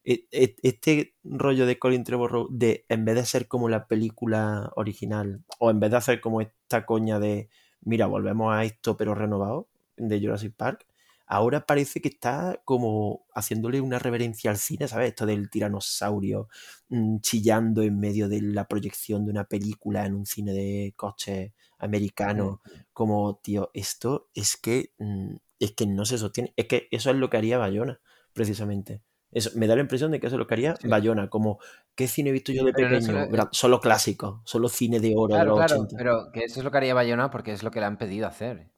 e, 0.09 0.25
e, 0.31 0.55
este 0.63 1.15
rollo 1.25 1.65
de 1.65 1.77
Colin 1.79 2.05
Trevorrow 2.05 2.47
de 2.49 2.85
en 2.87 3.03
vez 3.03 3.15
de 3.15 3.25
ser 3.25 3.49
como 3.49 3.67
la 3.67 3.87
película 3.87 4.71
original 4.77 5.43
o 5.59 5.69
en 5.69 5.81
vez 5.81 5.91
de 5.91 5.97
hacer 5.97 6.21
como 6.21 6.39
esta 6.39 6.85
coña 6.85 7.19
de 7.19 7.49
mira 7.81 8.05
volvemos 8.07 8.53
a 8.53 8.63
esto 8.63 8.95
pero 8.95 9.15
renovado 9.15 9.67
de 9.97 10.21
Jurassic 10.21 10.55
Park 10.55 10.85
ahora 11.25 11.65
parece 11.65 11.99
que 11.99 12.07
está 12.07 12.61
como 12.63 13.25
haciéndole 13.35 13.81
una 13.81 13.99
reverencia 13.99 14.49
al 14.49 14.57
cine 14.57 14.87
sabes 14.87 15.09
esto 15.09 15.25
del 15.25 15.49
tiranosaurio 15.49 16.47
mm, 16.87 17.17
chillando 17.19 17.81
en 17.81 17.99
medio 17.99 18.29
de 18.29 18.41
la 18.41 18.65
proyección 18.65 19.25
de 19.25 19.31
una 19.31 19.43
película 19.43 20.05
en 20.05 20.15
un 20.15 20.25
cine 20.25 20.53
de 20.53 20.93
coches 20.95 21.51
americano 21.77 22.61
como 22.93 23.37
tío 23.37 23.71
esto 23.73 24.29
es 24.33 24.57
que 24.57 24.93
mm, 24.97 25.35
es 25.59 25.71
que 25.73 25.87
no 25.87 26.05
se 26.05 26.17
sostiene 26.17 26.53
es 26.55 26.67
que 26.67 26.87
eso 26.91 27.09
es 27.11 27.15
lo 27.17 27.29
que 27.29 27.37
haría 27.37 27.57
Bayona 27.57 27.99
precisamente 28.33 29.01
me 29.55 29.67
da 29.67 29.75
la 29.75 29.81
impresión 29.81 30.11
de 30.11 30.19
que 30.19 30.27
eso 30.27 30.35
es 30.35 30.39
lo 30.39 30.47
que 30.47 30.53
haría 30.53 30.75
Bayona, 30.83 31.29
como 31.29 31.59
¿qué 31.95 32.07
cine 32.07 32.29
he 32.29 32.33
visto 32.33 32.51
yo 32.51 32.63
de 32.63 32.73
pequeño? 32.73 33.27
Solo 33.51 33.79
clásico, 33.79 34.41
solo 34.45 34.69
cine 34.69 34.99
de 34.99 35.13
oro 35.15 35.33
claro, 35.33 35.55
claro, 35.55 35.87
Pero 35.95 36.31
que 36.31 36.45
eso 36.45 36.59
es 36.59 36.63
lo 36.63 36.71
que 36.71 36.77
haría 36.77 36.93
Bayona 36.93 37.29
porque 37.29 37.51
es 37.51 37.63
lo 37.63 37.71
que 37.71 37.79
le 37.79 37.85
han 37.85 37.97
pedido 37.97 38.27
hacer, 38.27 38.71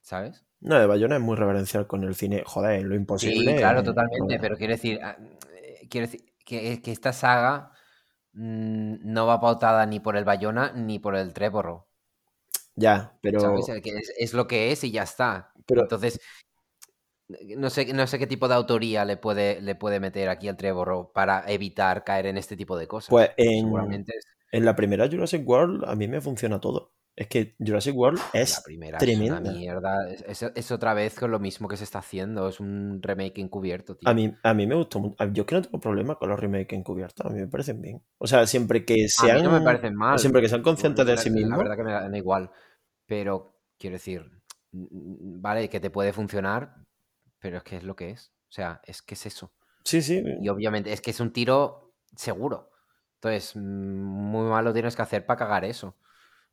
¿sabes? 0.00 0.44
No, 0.60 0.78
de 0.78 0.86
Bayona 0.86 1.16
es 1.16 1.22
muy 1.22 1.36
reverencial 1.36 1.86
con 1.86 2.04
el 2.04 2.14
cine, 2.14 2.42
joder, 2.44 2.84
lo 2.84 2.94
imposible. 2.94 3.52
Sí, 3.52 3.58
claro, 3.58 3.82
totalmente, 3.82 4.38
pero 4.38 4.56
quiero 4.56 4.72
decir, 4.72 5.00
ah, 5.02 5.16
eh, 5.52 5.86
quiero 5.90 6.06
decir 6.06 6.32
que, 6.44 6.80
esta 6.84 7.12
saga 7.12 7.72
mm, 8.32 8.96
no 9.02 9.26
va 9.26 9.40
pautada 9.40 9.84
ni 9.86 10.00
por 10.00 10.16
el 10.16 10.24
Bayona 10.24 10.72
ni 10.72 10.98
por 10.98 11.16
el 11.16 11.32
Trevorrow. 11.32 11.86
Ya, 12.76 13.16
pero. 13.20 13.56
Es, 14.18 14.34
lo 14.34 14.46
que 14.46 14.72
es 14.72 14.84
y 14.84 14.90
ya 14.90 15.02
está. 15.02 15.52
Pero, 15.66 15.82
Entonces, 15.82 16.20
no 17.28 17.70
sé, 17.70 17.92
no 17.92 18.06
sé 18.06 18.18
qué 18.18 18.26
tipo 18.26 18.48
de 18.48 18.54
autoría 18.54 19.04
le 19.04 19.16
puede, 19.16 19.60
le 19.60 19.74
puede 19.74 20.00
meter 20.00 20.28
aquí 20.28 20.48
al 20.48 20.56
Trevor 20.56 21.10
para 21.14 21.44
evitar 21.46 22.04
caer 22.04 22.26
en 22.26 22.36
este 22.36 22.56
tipo 22.56 22.76
de 22.76 22.86
cosas. 22.86 23.10
Pues 23.10 23.30
en, 23.36 23.72
en 24.52 24.64
la 24.64 24.76
primera 24.76 25.08
Jurassic 25.08 25.46
World 25.48 25.84
a 25.86 25.94
mí 25.94 26.08
me 26.08 26.20
funciona 26.20 26.60
todo. 26.60 26.94
Es 27.16 27.28
que 27.28 27.54
Jurassic 27.60 27.94
World 27.96 28.20
es 28.32 28.60
tremenda. 28.98 29.38
Es 29.38 29.56
mierda. 29.56 30.10
Es, 30.10 30.72
otra 30.72 30.94
vez 30.94 31.14
con 31.14 31.30
lo 31.30 31.38
mismo 31.38 31.68
que 31.68 31.76
se 31.76 31.84
está 31.84 32.00
haciendo. 32.00 32.48
Es 32.48 32.58
un 32.58 33.00
remake 33.00 33.38
encubierto, 33.38 33.96
tío. 33.96 34.08
A 34.08 34.14
mí, 34.14 34.34
a 34.42 34.52
mí 34.52 34.66
me 34.66 34.74
gustó 34.74 34.98
mucho. 34.98 35.16
Yo 35.32 35.46
que 35.46 35.54
no 35.54 35.62
tengo 35.62 35.78
problema 35.78 36.16
con 36.16 36.28
los 36.28 36.40
remakes 36.40 36.76
encubiertos. 36.76 37.24
A 37.24 37.30
mí 37.30 37.38
me 37.38 37.46
parecen 37.46 37.80
bien. 37.80 38.02
O 38.18 38.26
sea, 38.26 38.46
siempre 38.46 38.84
que 38.84 39.08
sean. 39.08 39.36
A 39.36 39.40
mí 39.40 39.42
no 39.44 39.52
me 39.52 39.60
parecen 39.60 39.94
mal. 39.94 40.18
Siempre 40.18 40.42
que 40.42 40.48
sean 40.48 40.62
conscientes 40.62 41.06
de 41.06 41.16
sí 41.16 41.30
mismos. 41.30 41.52
La 41.52 41.58
verdad 41.58 41.76
que 41.76 41.84
me 41.84 41.92
dan 41.92 42.14
igual. 42.16 42.50
Pero, 43.06 43.58
quiero 43.78 43.94
decir, 43.94 44.30
vale, 44.72 45.68
que 45.68 45.80
te 45.80 45.90
puede 45.90 46.12
funcionar, 46.12 46.76
pero 47.38 47.58
es 47.58 47.62
que 47.62 47.76
es 47.76 47.84
lo 47.84 47.96
que 47.96 48.10
es. 48.10 48.32
O 48.48 48.52
sea, 48.52 48.80
es 48.84 49.02
que 49.02 49.14
es 49.14 49.26
eso. 49.26 49.52
Sí, 49.84 50.00
sí. 50.00 50.22
Y 50.40 50.48
obviamente 50.48 50.92
es 50.92 51.00
que 51.00 51.10
es 51.10 51.20
un 51.20 51.32
tiro 51.32 51.94
seguro. 52.16 52.70
Entonces, 53.16 53.56
muy 53.56 54.48
malo 54.48 54.72
tienes 54.72 54.96
que 54.96 55.02
hacer 55.02 55.26
para 55.26 55.38
cagar 55.38 55.64
eso. 55.64 55.96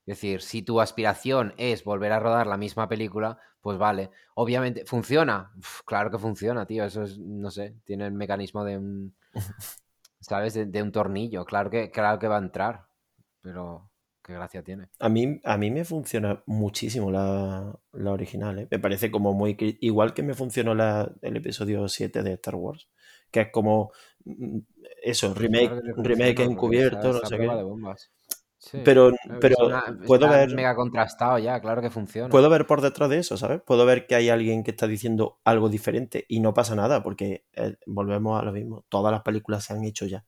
Es 0.05 0.17
decir, 0.17 0.41
si 0.41 0.63
tu 0.63 0.81
aspiración 0.81 1.53
es 1.57 1.83
volver 1.83 2.11
a 2.11 2.19
rodar 2.19 2.47
la 2.47 2.57
misma 2.57 2.87
película, 2.87 3.37
pues 3.61 3.77
vale. 3.77 4.09
Obviamente, 4.33 4.85
¿funciona? 4.85 5.53
claro 5.85 6.09
que 6.09 6.17
funciona, 6.17 6.65
tío. 6.65 6.83
Eso 6.83 7.03
es, 7.03 7.19
no 7.19 7.51
sé, 7.51 7.75
tiene 7.85 8.07
el 8.07 8.13
mecanismo 8.13 8.63
de 8.63 8.77
un. 8.77 9.15
¿Sabes? 10.19 10.53
De, 10.53 10.81
un 10.83 10.91
tornillo. 10.91 11.45
Claro 11.45 11.69
que, 11.69 11.91
claro 11.91 12.19
que 12.19 12.27
va 12.27 12.37
a 12.37 12.41
entrar. 12.41 12.87
Pero 13.41 13.90
qué 14.23 14.33
gracia 14.33 14.63
tiene. 14.63 14.89
A 14.99 15.09
mí, 15.09 15.39
a 15.43 15.57
mí 15.57 15.71
me 15.71 15.85
funciona 15.85 16.43
muchísimo 16.45 17.11
la, 17.11 17.77
original. 17.93 18.59
¿eh? 18.59 18.67
Me 18.69 18.79
parece 18.79 19.11
como 19.11 19.33
muy. 19.33 19.55
Igual 19.81 20.13
que 20.13 20.23
me 20.23 20.33
funcionó 20.33 20.75
la, 20.75 21.11
el 21.21 21.37
episodio 21.37 21.87
7 21.87 22.23
de 22.23 22.33
Star 22.33 22.55
Wars. 22.55 22.89
Que 23.31 23.41
es 23.41 23.51
como. 23.51 23.91
Mm, 24.25 24.59
eso, 25.03 25.33
remake, 25.33 25.81
remake 25.97 26.43
encubierto, 26.43 27.13
no 27.13 27.25
sé 27.25 27.37
qué. 27.37 27.49
pero, 28.83 29.11
pero 29.39 29.55
puedo 30.05 30.29
ver. 30.29 30.53
mega 30.53 30.75
contrastado 30.75 31.39
ya, 31.39 31.59
claro 31.59 31.81
que 31.81 31.89
funciona. 31.89 32.29
Puedo 32.29 32.49
ver 32.49 32.67
por 32.67 32.81
detrás 32.81 33.09
de 33.09 33.17
eso, 33.17 33.35
¿sabes? 33.35 33.61
Puedo 33.61 33.85
ver 33.85 34.05
que 34.05 34.13
hay 34.13 34.29
alguien 34.29 34.63
que 34.63 34.71
está 34.71 34.87
diciendo 34.87 35.39
algo 35.43 35.69
diferente 35.69 36.25
y 36.27 36.39
no 36.39 36.53
pasa 36.53 36.75
nada, 36.75 37.01
porque 37.01 37.45
eh, 37.53 37.77
volvemos 37.87 38.39
a 38.39 38.45
lo 38.45 38.51
mismo. 38.51 38.85
Todas 38.89 39.11
las 39.11 39.23
películas 39.23 39.63
se 39.65 39.73
han 39.73 39.83
hecho 39.83 40.05
ya. 40.05 40.23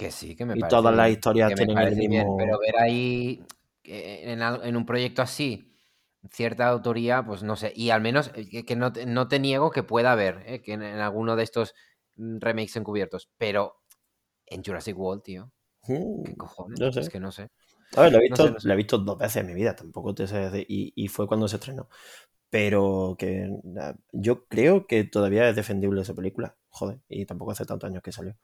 Que 0.00 0.10
sí, 0.10 0.34
que 0.34 0.46
me 0.46 0.54
y 0.56 0.60
todas 0.60 0.96
las 0.96 1.10
historias 1.10 1.54
tienen 1.54 1.76
el 1.76 1.94
mismo. 1.94 2.38
pero 2.38 2.58
ver 2.58 2.74
ahí 2.78 3.44
en, 3.84 4.74
un 4.74 4.86
proyecto 4.86 5.20
así 5.20 5.76
cierta 6.30 6.68
autoría, 6.68 7.22
pues 7.22 7.42
no 7.42 7.54
sé. 7.54 7.74
Y 7.76 7.90
al 7.90 8.00
menos 8.00 8.30
eh, 8.34 8.64
que, 8.64 8.76
no, 8.76 8.92
te 9.28 9.38
niego 9.38 9.70
que 9.70 9.82
pueda 9.82 10.12
haber, 10.12 10.42
eh, 10.46 10.62
que 10.62 10.72
en, 10.72 10.82
alguno 10.82 11.36
de 11.36 11.42
estos 11.42 11.74
mm, 12.16 12.38
remakes 12.40 12.76
encubiertos. 12.76 13.28
Pero 13.36 13.82
en 14.46 14.64
Jurassic 14.64 14.98
World, 14.98 15.22
tío. 15.22 15.52
¿Qué 15.84 15.98
mm, 15.98 16.36
cojones? 16.36 16.96
Es 16.96 17.10
que 17.10 17.20
no 17.20 17.30
sé. 17.30 17.50
A 17.94 18.00
ver, 18.00 18.12
lo 18.12 18.20
he 18.20 18.22
visto, 18.22 18.56
he 18.58 18.76
visto 18.76 18.96
dos 18.96 19.18
veces 19.18 19.36
en 19.36 19.48
mi 19.48 19.54
vida, 19.54 19.76
tampoco 19.76 20.14
te 20.14 20.26
sé. 20.26 20.64
Y, 20.66 20.94
y 20.96 21.08
fue 21.08 21.26
cuando 21.26 21.46
se 21.46 21.56
estrenó. 21.56 21.90
Pero 22.48 23.16
que 23.18 23.50
yo 24.12 24.46
creo 24.46 24.86
que 24.86 25.04
todavía 25.04 25.46
es 25.50 25.56
defendible 25.56 26.00
esa 26.00 26.14
película. 26.14 26.56
Joder, 26.70 27.00
y 27.06 27.26
tampoco 27.26 27.50
hace 27.50 27.66
tantos 27.66 27.90
años 27.90 28.02
que 28.02 28.12
salió. 28.12 28.34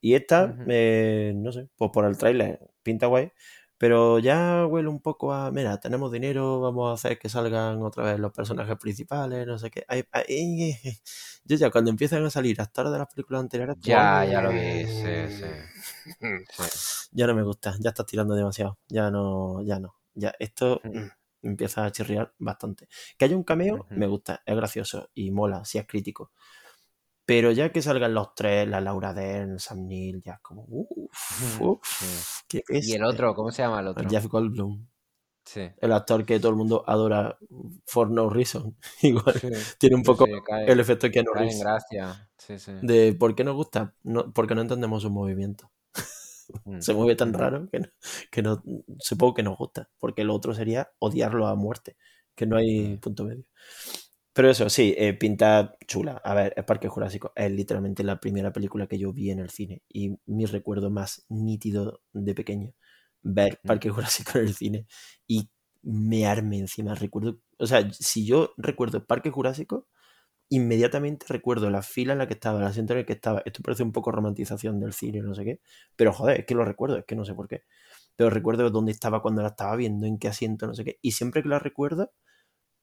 Y 0.00 0.14
esta, 0.14 0.56
eh, 0.68 1.32
no 1.34 1.52
sé, 1.52 1.68
pues 1.76 1.90
por 1.92 2.04
el 2.04 2.16
tráiler 2.18 2.60
pinta 2.82 3.06
guay, 3.06 3.32
pero 3.78 4.18
ya 4.18 4.66
huele 4.66 4.88
un 4.88 5.00
poco 5.00 5.32
a, 5.32 5.50
mira, 5.50 5.78
tenemos 5.78 6.10
dinero, 6.10 6.60
vamos 6.60 6.90
a 6.90 6.94
hacer 6.94 7.18
que 7.18 7.28
salgan 7.28 7.82
otra 7.82 8.04
vez 8.04 8.18
los 8.18 8.32
personajes 8.32 8.76
principales, 8.78 9.46
no 9.46 9.58
sé 9.58 9.70
qué. 9.70 9.84
yo 11.44 11.56
ya 11.56 11.70
cuando 11.70 11.90
empiezan 11.90 12.24
a 12.24 12.30
salir 12.30 12.60
actores 12.60 12.90
de 12.92 12.98
las 12.98 13.08
películas 13.12 13.40
anteriores... 13.42 13.76
Ya, 13.80 14.24
ya 14.24 14.40
lo 14.40 14.50
vi, 14.50 14.86
sí, 14.86 15.28
sí. 15.28 16.16
Ya 17.12 17.26
no 17.26 17.34
me 17.34 17.42
gusta, 17.42 17.74
ya 17.78 17.90
estás 17.90 18.06
tirando 18.06 18.34
demasiado, 18.34 18.78
ya 18.88 19.10
no, 19.10 19.62
ya 19.62 19.78
no. 19.78 19.96
Ya, 20.14 20.34
esto 20.38 20.80
mm, 20.82 21.48
empieza 21.48 21.84
a 21.84 21.92
chirriar 21.92 22.32
bastante. 22.38 22.88
Que 23.18 23.26
haya 23.26 23.36
un 23.36 23.44
cameo, 23.44 23.86
me 23.90 24.06
gusta, 24.06 24.42
es 24.46 24.56
gracioso 24.56 25.10
y 25.14 25.30
mola, 25.30 25.64
si 25.64 25.78
es 25.78 25.86
crítico. 25.86 26.32
Pero 27.26 27.50
ya 27.50 27.70
que 27.72 27.82
salgan 27.82 28.14
los 28.14 28.34
tres, 28.34 28.68
la 28.68 28.80
Laura 28.80 29.12
Dern, 29.12 29.58
Sam 29.58 29.86
Neill, 29.86 30.22
ya 30.22 30.34
es 30.34 30.40
como, 30.40 30.64
uff, 30.68 32.42
qué 32.46 32.62
¿Y 32.68 32.92
el 32.92 33.04
otro? 33.04 33.34
¿Cómo 33.34 33.50
se 33.50 33.62
llama 33.62 33.80
el 33.80 33.88
otro? 33.88 34.08
Jeff 34.08 34.26
Goldblum. 34.26 34.86
Sí. 35.44 35.68
El 35.78 35.92
actor 35.92 36.24
que 36.24 36.38
todo 36.38 36.50
el 36.50 36.56
mundo 36.56 36.84
adora 36.86 37.36
for 37.84 38.10
no 38.10 38.30
reason. 38.30 38.76
Igual 39.02 39.40
tiene 39.78 39.96
un 39.96 40.02
poco 40.02 40.26
el 40.66 40.80
efecto 40.80 41.10
que 41.10 41.22
no 41.22 41.40
en 41.40 41.58
gracia. 41.58 42.28
De 42.82 43.12
por 43.18 43.34
qué 43.34 43.42
nos 43.42 43.56
gusta, 43.56 43.94
no, 44.04 44.32
porque 44.32 44.54
no 44.54 44.60
entendemos 44.60 45.02
su 45.02 45.10
movimiento. 45.10 45.70
Mm. 46.64 46.80
se 46.80 46.94
mueve 46.94 47.16
tan 47.16 47.32
raro 47.32 47.68
que 47.70 47.80
no, 47.80 47.88
que 48.30 48.42
no, 48.42 48.62
supongo 49.00 49.34
que 49.34 49.42
nos 49.42 49.58
gusta, 49.58 49.90
porque 49.98 50.22
lo 50.22 50.32
otro 50.34 50.54
sería 50.54 50.90
odiarlo 51.00 51.48
a 51.48 51.56
muerte, 51.56 51.96
que 52.34 52.46
no 52.46 52.56
hay 52.56 52.96
punto 52.98 53.24
medio. 53.24 53.44
Pero 54.36 54.50
eso, 54.50 54.68
sí, 54.68 54.94
eh, 54.98 55.14
pinta 55.14 55.76
chula. 55.86 56.20
A 56.22 56.34
ver, 56.34 56.52
es 56.58 56.64
Parque 56.64 56.88
Jurásico. 56.88 57.32
Es 57.34 57.50
literalmente 57.50 58.04
la 58.04 58.20
primera 58.20 58.52
película 58.52 58.86
que 58.86 58.98
yo 58.98 59.10
vi 59.10 59.30
en 59.30 59.38
el 59.38 59.48
cine. 59.48 59.82
Y 59.88 60.18
mi 60.26 60.44
recuerdo 60.44 60.90
más 60.90 61.24
nítido 61.30 62.02
de 62.12 62.34
pequeño. 62.34 62.74
Ver 63.22 63.58
Parque 63.64 63.88
Jurásico 63.88 64.38
en 64.38 64.44
el 64.44 64.54
cine 64.54 64.86
y 65.26 65.48
mearme 65.82 66.58
encima. 66.58 66.94
Recuerdo, 66.94 67.38
o 67.58 67.66
sea, 67.66 67.90
si 67.92 68.26
yo 68.26 68.52
recuerdo 68.58 69.06
Parque 69.06 69.30
Jurásico, 69.30 69.88
inmediatamente 70.50 71.26
recuerdo 71.30 71.70
la 71.70 71.82
fila 71.82 72.12
en 72.14 72.18
la 72.20 72.28
que 72.28 72.34
estaba, 72.34 72.60
el 72.60 72.66
asiento 72.66 72.92
en 72.94 73.00
el 73.00 73.06
que 73.06 73.14
estaba. 73.14 73.42
Esto 73.46 73.62
parece 73.62 73.84
un 73.84 73.92
poco 73.92 74.12
romantización 74.12 74.80
del 74.80 74.92
cine, 74.92 75.22
no 75.22 75.34
sé 75.34 75.44
qué. 75.44 75.60
Pero 75.96 76.12
joder, 76.12 76.40
es 76.40 76.46
que 76.46 76.54
lo 76.54 76.64
recuerdo, 76.66 76.98
es 76.98 77.06
que 77.06 77.16
no 77.16 77.24
sé 77.24 77.34
por 77.34 77.48
qué. 77.48 77.64
Pero 78.16 78.30
recuerdo 78.30 78.70
dónde 78.70 78.92
estaba 78.92 79.22
cuando 79.22 79.42
la 79.42 79.48
estaba 79.48 79.76
viendo, 79.76 80.06
en 80.06 80.18
qué 80.18 80.28
asiento, 80.28 80.66
no 80.66 80.74
sé 80.74 80.84
qué. 80.84 80.98
Y 81.02 81.12
siempre 81.12 81.42
que 81.42 81.48
la 81.48 81.58
recuerdo, 81.58 82.12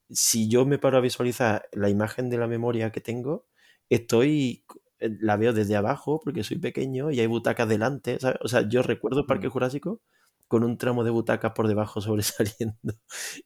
si 0.10 0.50
yo 0.50 0.66
me 0.66 0.78
paro 0.78 0.98
a 0.98 1.02
visualizar 1.02 1.68
la 1.72 1.90
imagen 1.90 2.30
de 2.30 2.38
la 2.38 2.48
memoria 2.48 2.92
que 2.92 3.02
tengo, 3.02 3.48
estoy 3.90 4.66
eh, 5.00 5.10
la 5.20 5.38
veo 5.38 5.54
desde 5.54 5.76
abajo 5.76 6.20
porque 6.24 6.44
soy 6.44 6.60
pequeño 6.60 7.12
y 7.12 7.20
hay 7.20 7.28
butacas 7.28 7.68
delante, 7.68 8.18
O 8.42 8.48
sea, 8.48 8.68
yo 8.68 8.82
recuerdo 8.84 9.22
el 9.22 9.26
Parque 9.26 9.48
mm. 9.48 9.52
Jurásico 9.52 10.02
con 10.48 10.64
un 10.64 10.78
tramo 10.78 11.04
de 11.04 11.12
butacas 11.12 11.54
por 11.54 11.68
debajo 11.68 12.02
sobresaliendo. 12.02 12.94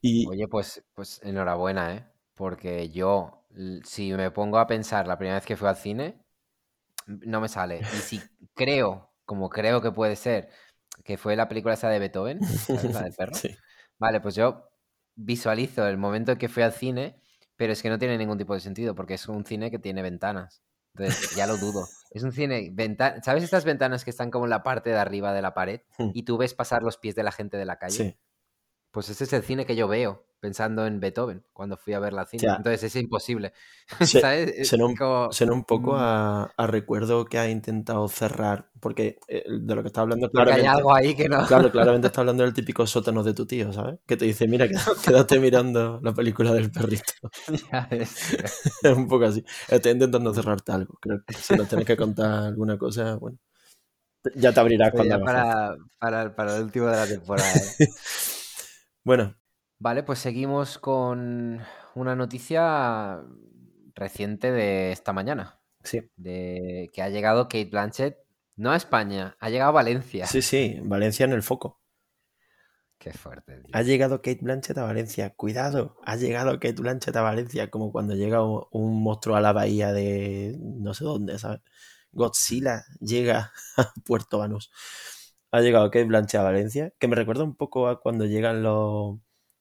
Y... 0.02 0.28
Oye, 0.28 0.48
pues, 0.48 0.84
pues 0.93 1.22
enhorabuena, 1.24 1.96
¿eh? 1.96 2.06
Porque 2.36 2.89
yo 2.89 3.38
si 3.84 4.13
me 4.13 4.32
pongo 4.32 4.60
a 4.60 4.67
pensar 4.67 5.08
la 5.08 5.17
primera 5.17 5.38
vez 5.38 5.46
que 5.46 5.56
fui 5.56 5.67
al 5.67 5.78
cine, 5.78 6.22
no 7.08 7.41
me 7.41 7.48
sale. 7.48 7.80
Y 7.80 7.98
si 7.98 8.22
creo, 8.54 9.12
como 9.26 9.50
creo 9.50 9.82
que 9.82 9.91
puede 9.91 10.15
ser, 10.15 10.50
que 11.04 11.17
fue 11.17 11.36
la 11.36 11.48
película 11.48 11.74
esa 11.74 11.89
de 11.89 12.00
Beethoven, 12.00 12.43
¿sabes? 12.43 12.93
La 12.93 13.02
del 13.04 13.13
perro. 13.17 13.34
Sí. 13.34 13.56
Vale, 13.98 14.22
pues 14.22 14.36
yo 14.36 14.67
visualizo 15.18 15.86
el 15.88 15.98
momento 15.98 16.32
en 16.32 16.38
que 16.38 16.48
fui 16.48 16.64
al 16.64 16.72
cine, 16.72 17.20
pero 17.58 17.74
es 17.74 17.82
que 17.82 17.90
no 17.90 17.98
tiene 18.00 18.18
ningún 18.18 18.38
tipo 18.38 18.54
de 18.54 18.60
sentido, 18.62 18.96
porque 18.96 19.16
es 19.16 19.28
un 19.28 19.44
cine 19.46 19.70
que 19.72 19.80
tiene 19.80 20.02
ventanas. 20.02 20.62
Entonces, 20.96 21.36
ya 21.36 21.46
lo 21.48 21.58
dudo. 21.58 21.86
Es 22.12 22.24
un 22.24 22.32
cine, 22.32 22.70
venta- 22.72 23.22
¿sabes 23.24 23.44
estas 23.44 23.66
ventanas 23.66 24.04
que 24.04 24.10
están 24.12 24.32
como 24.32 24.46
en 24.46 24.50
la 24.52 24.64
parte 24.64 24.90
de 24.92 24.98
arriba 24.98 25.34
de 25.34 25.42
la 25.42 25.54
pared 25.54 25.82
Hmm. 25.98 26.12
y 26.14 26.24
tú 26.24 26.38
ves 26.38 26.54
pasar 26.54 26.82
los 26.84 26.98
pies 26.98 27.16
de 27.16 27.24
la 27.24 27.32
gente 27.32 27.58
de 27.58 27.66
la 27.66 27.78
calle? 27.78 27.96
Sí. 28.12 28.18
Pues 28.92 29.10
ese 29.10 29.26
es 29.26 29.34
el 29.34 29.44
cine 29.44 29.66
que 29.66 29.76
yo 29.76 29.88
veo 29.88 30.26
pensando 30.39 30.86
en 30.86 31.00
Beethoven 31.00 31.43
cuando 31.54 31.78
fui 31.78 31.93
a 31.93 32.00
verla 32.00 32.21
al 32.21 32.28
cine. 32.28 32.43
Ya. 32.43 32.56
Entonces 32.58 32.84
es 32.84 32.95
imposible. 32.95 33.54
Se- 34.02 34.21
¿Sabes? 34.21 34.54
Es 34.58 34.67
Suena 34.69 34.86
un, 34.86 34.95
como- 34.95 35.32
suena 35.32 35.54
un 35.54 35.63
poco 35.63 35.93
mm, 35.93 36.00
a, 36.00 36.43
a 36.58 36.67
recuerdo 36.67 37.26
que 37.26 37.38
has 37.39 37.50
intentado 37.50 38.08
cerrar, 38.08 38.69
porque 38.80 39.19
eh, 39.28 39.43
de 39.47 39.76
lo 39.76 39.82
que 39.82 39.88
está 39.88 40.02
hablando 40.02 40.30
porque 40.32 40.52
hay 40.54 40.65
algo 40.65 40.93
ahí 40.93 41.15
que 41.15 41.28
no. 41.30 41.45
claro, 41.45 41.71
claramente 41.71 42.08
está 42.08 42.21
hablando 42.21 42.43
del 42.43 42.54
típico 42.54 42.86
sótano 42.86 43.23
de 43.23 43.34
tu 43.34 43.45
tío, 43.45 43.71
¿sabes? 43.73 44.00
Que 44.06 44.17
te 44.17 44.26
dice, 44.26 44.47
mira, 44.47 44.67
quédate, 45.04 45.39
mirando 45.39 46.00
la 46.04 46.13
película 46.13 46.54
del 46.54 46.71
perrito. 46.71 47.13
Ya. 47.71 47.88
Es 47.91 48.95
un 48.95 49.08
poco 49.08 49.26
así. 49.26 49.43
Estoy 49.69 49.93
intentando 49.93 50.34
cerrarte 50.34 50.71
algo. 50.71 50.97
Creo 51.02 51.19
que 51.26 51.34
si 51.34 51.56
nos 51.56 51.67
tienes 51.67 51.86
que 51.88 51.97
contar 51.97 52.43
alguna 52.45 52.78
cosa, 52.78 53.15
bueno, 53.15 53.38
ya 54.36 54.54
te 54.54 54.60
abrirás 54.60 54.91
Pues 54.91 55.08
cuando 55.08 55.17
ya 55.19 55.26
para, 55.26 55.76
para, 56.00 56.36
para 56.36 56.58
el 56.58 56.63
último 56.63 56.88
de 56.88 56.95
la 56.97 57.08
temporada. 57.08 57.54
¿eh? 57.80 57.88
Bueno, 59.04 59.37
Vale, 59.80 60.04
pues 60.04 60.20
seguimos 60.20 60.78
con 60.80 61.62
una 61.96 62.16
noticia 62.16 63.22
reciente 63.96 64.52
de 64.52 64.92
esta 64.92 65.13
mañana. 65.13 65.60
sí. 65.84 66.02
De 66.16 66.90
que 66.94 67.02
ha 67.02 67.10
llegado 67.10 67.46
Kate 67.46 67.66
Blanchett, 67.66 68.18
no 68.56 68.72
a 68.72 68.76
España, 68.76 69.36
ha 69.40 69.50
llegado 69.50 69.70
a 69.70 69.74
Valencia. 69.74 70.26
Sí, 70.26 70.42
sí, 70.42 70.80
Valencia 70.84 71.26
en 71.26 71.34
el 71.34 71.44
foco. 71.44 71.82
Qué 73.00 73.13
fuerte, 73.13 73.62
tío. 73.62 73.78
Ha 73.78 73.84
llegado 73.84 74.18
Kate 74.22 74.40
Blanchett 74.42 74.78
a 74.78 74.84
Valencia. 74.84 75.34
Cuidado, 75.36 75.98
ha 76.04 76.16
llegado 76.16 76.54
Kate 76.60 76.74
Blanchett 76.82 77.16
a 77.16 77.22
Valencia, 77.22 77.70
como 77.70 77.92
cuando 77.92 78.16
llega 78.16 78.44
un, 78.44 78.63
un 78.72 79.04
monstruo 79.04 79.36
a 79.36 79.42
la 79.42 79.54
bahía 79.54 79.94
de 79.94 80.58
no 80.60 80.94
sé 80.94 81.04
dónde, 81.04 81.38
¿sabes? 81.38 81.62
Godzilla 82.12 82.86
llega 83.00 83.52
a 83.78 83.94
Puerto 84.06 84.40
Banús. 84.40 84.72
Ha 85.52 85.62
llegado 85.62 85.92
Kate 85.92 86.06
Blanchett 86.06 86.42
a 86.42 86.44
Valencia, 86.44 86.94
que 87.00 87.08
me 87.08 87.16
recuerda 87.16 87.44
un 87.44 87.56
poco 87.56 87.88
a 87.88 88.02
cuando 88.02 88.26
llegan 88.26 88.63
los... 88.63 89.20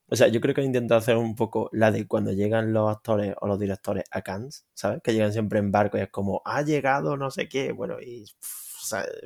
O 0.09 0.17
sea, 0.17 0.29
yo 0.29 0.41
creo 0.41 0.55
que 0.55 0.63
intentado 0.63 0.99
hacer 0.99 1.17
un 1.17 1.35
poco 1.35 1.69
la 1.73 1.91
de 1.91 2.07
cuando 2.07 2.33
llegan 2.33 2.73
los 2.73 2.91
actores 2.91 3.35
o 3.41 3.47
los 3.47 3.59
directores 3.59 4.05
a 4.11 4.23
Cannes, 4.23 4.67
¿sabes? 4.75 5.01
Que 5.03 5.13
llegan 5.13 5.33
siempre 5.33 5.59
en 5.59 5.73
barco 5.73 5.99
y 5.99 6.03
es 6.03 6.11
como, 6.11 6.43
ha 6.45 6.63
llegado 6.63 7.17
no 7.17 7.31
sé 7.31 7.49
qué, 7.49 7.73
bueno, 7.73 8.01
y... 8.01 8.25
pff. 8.25 8.67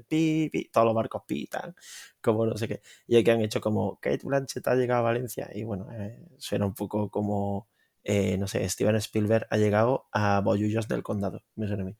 Pi, 0.08 0.48
pi, 0.50 0.70
todos 0.72 0.86
los 0.86 0.94
barcos 0.94 1.22
pitan, 1.26 1.74
como 2.22 2.46
no 2.46 2.56
sé 2.56 2.68
qué. 2.68 2.80
Y 3.06 3.16
aquí 3.16 3.30
han 3.30 3.42
hecho 3.42 3.60
como 3.60 3.98
Kate 4.00 4.20
Blanchett 4.24 4.66
ha 4.68 4.74
llegado 4.74 5.00
a 5.00 5.02
Valencia. 5.02 5.50
Y 5.52 5.64
bueno, 5.64 5.86
eh, 5.92 6.18
suena 6.38 6.66
un 6.66 6.74
poco 6.74 7.10
como, 7.10 7.68
eh, 8.04 8.38
no 8.38 8.46
sé, 8.46 8.66
Steven 8.68 8.96
Spielberg 8.96 9.46
ha 9.50 9.56
llegado 9.58 10.08
a 10.12 10.40
Bollullos 10.40 10.88
del 10.88 11.02
Condado. 11.02 11.42
Me 11.56 11.66
suena 11.66 11.82
a 11.82 11.86
mí. 11.86 11.96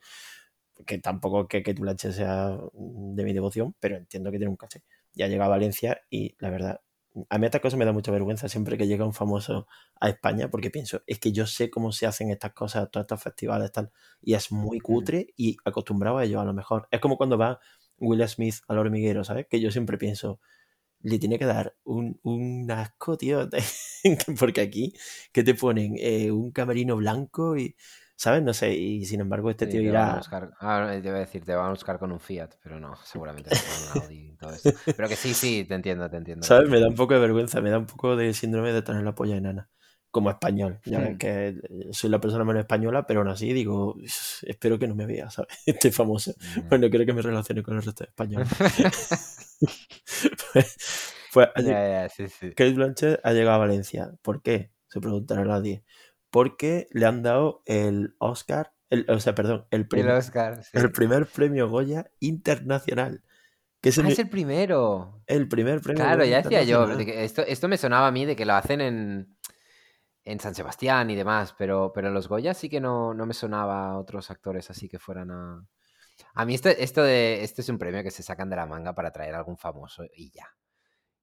Que 0.87 0.99
tampoco 0.99 1.47
que 1.49 1.63
Kate 1.63 1.81
Blanchett 1.81 2.13
sea 2.13 2.59
de 2.73 3.25
mi 3.25 3.33
devoción, 3.35 3.75
pero 3.79 3.97
entiendo 3.97 4.31
que 4.31 4.39
tiene 4.39 4.51
un 4.51 4.57
caché. 4.57 4.83
Y 5.15 5.23
ha 5.23 5.29
llegado 5.29 5.51
a 5.53 5.57
Valencia 5.57 6.01
y 6.09 6.37
la 6.39 6.51
verdad, 6.51 6.81
a 7.29 7.39
mí 7.39 7.47
esta 7.47 7.61
cosa 7.61 7.77
me 7.77 7.85
da 7.85 7.93
mucha 7.93 8.13
vergüenza 8.13 8.49
siempre 8.49 8.79
que 8.79 8.87
llega 8.87 9.05
un 9.05 9.13
famoso 9.13 9.67
a 10.01 10.09
España 10.09 10.49
porque 10.49 10.71
pienso, 10.71 11.03
es 11.07 11.19
que 11.19 11.33
yo 11.33 11.47
sé 11.47 11.71
cómo 11.71 11.93
se 11.93 12.07
hacen 12.07 12.31
estas 12.31 12.53
cosas, 12.53 12.91
todos 12.91 13.05
estos 13.05 13.23
festivales, 13.23 13.73
tal, 13.73 13.91
y 14.23 14.35
es 14.35 14.53
muy 14.53 14.81
cutre 14.81 15.33
y 15.37 15.57
acostumbrado 15.65 16.19
a 16.19 16.25
ello 16.25 16.41
a 16.41 16.45
lo 16.45 16.53
mejor. 16.53 16.89
Es 16.91 17.01
como 17.01 17.17
cuando 17.17 17.37
va 17.39 17.61
Will 17.99 18.27
Smith 18.29 18.57
al 18.69 18.79
hormiguero, 18.79 19.25
¿sabes? 19.25 19.47
Que 19.49 19.61
yo 19.61 19.71
siempre 19.71 19.99
pienso, 19.99 20.41
le 21.01 21.19
tiene 21.19 21.39
que 21.39 21.47
dar 21.47 21.77
un, 21.85 22.21
un 22.23 22.71
asco, 22.71 23.17
tío, 23.17 23.49
porque 24.39 24.61
aquí 24.61 24.95
que 25.33 25.43
te 25.43 25.55
ponen 25.55 25.95
eh, 25.99 26.31
un 26.31 26.53
camerino 26.53 26.97
blanco 26.97 27.57
y, 27.57 27.77
¿sabes? 28.23 28.43
No 28.43 28.53
sé, 28.55 28.75
y 28.75 29.05
sin 29.07 29.21
embargo 29.21 29.51
este 29.51 29.67
Sí, 29.67 29.71
tío 29.71 29.83
te 29.83 29.93
van 29.93 30.09
a 30.09 30.13
irá... 30.13 30.15
buscar, 30.15 30.51
ah, 30.61 30.89
te 31.01 31.07
iba 31.09 31.17
a 31.17 31.21
decir, 31.21 31.45
te 31.45 31.55
van 31.55 31.67
a 31.69 31.71
buscar 31.71 31.99
con 31.99 32.13
un 32.13 32.21
Fiat, 32.21 32.51
pero 32.63 32.81
no, 32.81 32.95
seguramente 33.05 33.51
será 33.51 33.79
un 33.79 33.89
Audi 33.89 34.31
y 34.33 34.37
todo 34.37 34.53
esto. 34.55 34.75
Pero 34.97 35.09
que 35.09 35.17
sí, 35.17 35.35
sí, 35.35 35.65
te 35.65 35.75
entiendo, 35.75 36.09
te 36.11 36.17
entiendo. 36.17 36.47
¿Sabes? 36.47 36.69
Me 36.69 36.81
da 36.81 36.89
un 36.89 36.95
poco 36.95 37.15
de 37.15 37.21
vergüenza, 37.21 37.61
me 37.61 37.71
da 37.71 37.79
un 37.79 37.87
poco 37.87 38.17
de 38.17 38.33
síndrome 38.35 38.73
de 38.73 38.83
tener 38.83 39.03
la 39.05 39.15
polla 39.15 39.37
enana. 39.37 39.69
Como 40.13 40.29
español. 40.31 40.81
Ya 40.85 40.99
ves 40.99 41.15
Hmm. 41.15 41.19
que 41.19 41.49
eh, 41.49 41.61
soy 41.93 42.11
la 42.11 42.21
persona 42.21 42.45
menos 42.45 42.61
española, 42.63 43.07
pero 43.07 43.21
aún 43.21 43.29
así 43.29 43.53
digo, 43.53 43.95
espero 44.43 44.77
que 44.79 44.89
no 44.89 44.97
me 44.97 45.07
vea, 45.07 45.31
¿sabes? 45.31 45.57
Este 45.67 45.93
famoso. 45.93 46.33
Mm. 46.57 46.69
Bueno, 46.69 46.91
quiero 46.91 47.07
que 47.07 47.13
me 47.13 47.23
relacione 47.23 47.63
con 47.63 47.77
el 47.77 47.83
resto 47.83 48.03
de 48.05 48.09
españoles. 48.09 48.49
pues, 50.53 50.77
pues 51.33 51.49
Ya, 51.55 51.89
ya, 51.89 52.09
sí, 52.09 52.29
sí. 52.29 52.49
Kate 52.51 52.73
Blanchett 52.73 53.21
ha 53.23 53.33
llegado 53.33 53.57
a 53.57 53.59
Valencia. 53.59 54.11
¿Por 54.23 54.43
qué? 54.43 54.73
Se 54.89 55.01
preguntará 55.01 55.45
nadie. 55.45 55.85
Porque 56.31 56.89
le 56.93 57.07
han 57.07 57.23
dado 57.23 57.63
el 57.67 58.15
Oscar, 58.19 58.73
el, 58.89 59.05
o 59.11 59.19
sea, 59.21 59.35
perdón, 59.35 59.67
el 59.71 59.81
El 59.83 59.89
primer, 59.89 60.15
Oscar, 60.15 60.63
sí. 60.63 60.71
el 60.75 60.93
primer 60.93 61.27
premio 61.27 61.69
Goya 61.69 62.11
internacional. 62.21 63.23
Que 63.81 63.89
es 63.89 63.99
Ah, 63.99 64.03
el, 64.03 64.13
es 64.13 64.19
el 64.19 64.29
primero. 64.29 65.23
el 65.27 65.49
primer 65.49 65.81
premio 65.81 66.03
Claro, 66.05 66.19
Goya 66.21 66.31
ya 66.31 66.43
decía 66.43 66.63
yo, 66.65 66.89
esto, 66.99 67.43
esto 67.43 67.67
me 67.69 67.77
sonaba 67.79 68.09
a 68.09 68.13
mí 68.13 68.25
de 68.27 68.37
que 68.37 68.45
lo 68.45 68.55
hacen 68.55 68.81
en, 68.81 69.37
en 70.25 70.39
San 70.41 70.55
Sebastián 70.55 71.11
y 71.11 71.17
demás, 71.17 71.55
pero, 71.59 71.91
pero 71.95 72.11
los 72.11 72.29
Goya 72.29 72.53
sí 72.55 72.69
que 72.69 72.81
no, 72.81 73.15
no 73.15 73.27
me 73.27 73.35
sonaba 73.35 73.89
a 73.91 73.99
otros 73.99 74.31
actores 74.31 74.71
así 74.71 74.89
que 74.89 74.99
fueran 74.99 75.31
a... 75.31 75.67
A 76.35 76.45
mí 76.45 76.55
esto, 76.55 76.69
esto, 76.69 77.03
de, 77.03 77.43
esto 77.43 77.63
es 77.63 77.69
un 77.71 77.79
premio 77.79 78.03
que 78.03 78.11
se 78.11 78.23
sacan 78.23 78.51
de 78.51 78.57
la 78.57 78.67
manga 78.67 78.95
para 78.95 79.11
traer 79.11 79.35
a 79.35 79.39
algún 79.39 79.57
famoso 79.57 80.05
y 80.15 80.31
ya. 80.31 80.47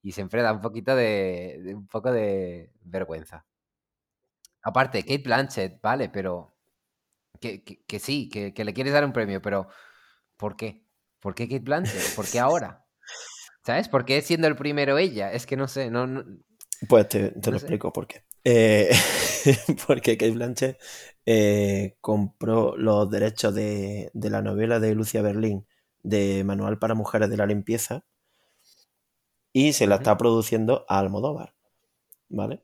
Y 0.02 0.12
siempre 0.14 0.42
da 0.42 0.52
un 0.52 0.62
poquito 0.62 0.96
de, 0.96 1.60
de- 1.64 1.76
un 1.76 1.88
poco 1.88 2.12
de 2.12 2.72
vergüenza. 2.82 3.46
Aparte, 4.70 5.02
Kate 5.04 5.24
Blanchett, 5.24 5.82
vale, 5.82 6.10
pero 6.10 6.54
que, 7.42 7.64
que- 7.64 7.80
que 7.90 8.00
sí, 8.00 8.30
que, 8.30 8.54
que 8.54 8.66
le 8.66 8.74
quieres 8.74 8.94
dar 8.94 9.06
un 9.06 9.14
premio, 9.14 9.42
pero 9.42 9.68
¿por 10.38 10.56
qué? 10.58 10.84
¿Por 11.20 11.36
qué 11.36 11.48
Kate 11.48 11.60
Blanchett? 11.70 12.16
¿Por 12.16 12.26
qué 12.32 12.40
ahora? 12.40 12.86
¿Sabes? 13.66 13.90
¿Por 13.90 14.06
qué 14.06 14.22
siendo 14.22 14.48
el 14.48 14.56
primero 14.56 14.98
ella? 14.98 15.32
Es 15.34 15.46
que 15.46 15.58
no 15.58 15.68
sé, 15.68 15.90
no, 15.92 16.08
no- 16.08 16.26
Pues 16.90 17.08
te, 17.10 17.32
te 17.32 17.52
No 17.52 17.54
lo 17.54 17.60
sé. 17.60 17.68
explico 17.68 17.92
por 17.94 18.08
qué. 18.08 18.24
Eh, 18.44 18.90
porque 19.88 20.18
Kate 20.18 20.32
Blanchett 20.32 20.80
eh, 21.26 21.98
compró 22.02 22.78
los 22.78 23.10
derechos 23.10 23.54
de, 23.56 24.10
de 24.14 24.30
la 24.30 24.42
novela 24.42 24.80
de 24.80 24.96
Lucia 24.96 25.22
Berlín 25.22 25.66
de 26.04 26.44
Manual 26.46 26.78
para 26.80 26.96
Mujeres 26.96 27.30
de 27.30 27.38
la 27.38 27.46
Limpieza 27.46 28.04
y 29.54 29.74
se 29.74 29.88
la 29.88 29.96
está 29.96 30.18
produciendo 30.18 30.86
a 30.88 31.00
Almodóvar. 31.00 31.54
¿Vale? 32.30 32.62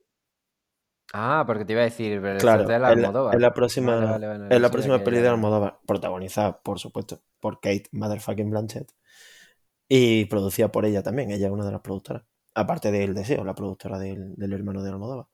Ah, 1.15 1.43
porque 1.45 1.63
te 1.63 1.73
iba 1.73 1.81
a 1.81 1.85
decir, 1.85 2.19
pero 2.21 2.39
Claro, 2.39 2.63
de 2.65 2.79
la 2.79 2.87
Almodóvar. 2.87 3.35
es 3.35 3.41
la 3.41 3.53
próxima, 3.53 3.95
Vale, 3.97 4.25
vale, 4.27 4.59
la 4.59 4.71
próxima 4.71 4.97
peli 5.03 5.19
de 5.19 5.27
Almodóvar, 5.27 5.79
protagonizada, 5.85 6.59
por 6.61 6.79
supuesto, 6.79 7.21
por 7.39 7.59
Kate 7.59 7.85
Motherfucking 7.91 8.49
Blanchett 8.49 8.91
y 9.87 10.25
producida 10.25 10.71
por 10.71 10.85
ella 10.85 11.03
también. 11.03 11.29
Ella 11.29 11.47
es 11.47 11.51
una 11.53 11.65
de 11.65 11.71
las 11.71 11.81
productoras, 11.81 12.23
aparte 12.55 12.91
de 12.91 13.03
El 13.03 13.13
Deseo, 13.13 13.43
la 13.43 13.53
productora 13.53 13.99
del, 13.99 14.33
del 14.35 14.53
hermano 14.53 14.81
de 14.81 14.89
Almodóvar. 14.89 15.27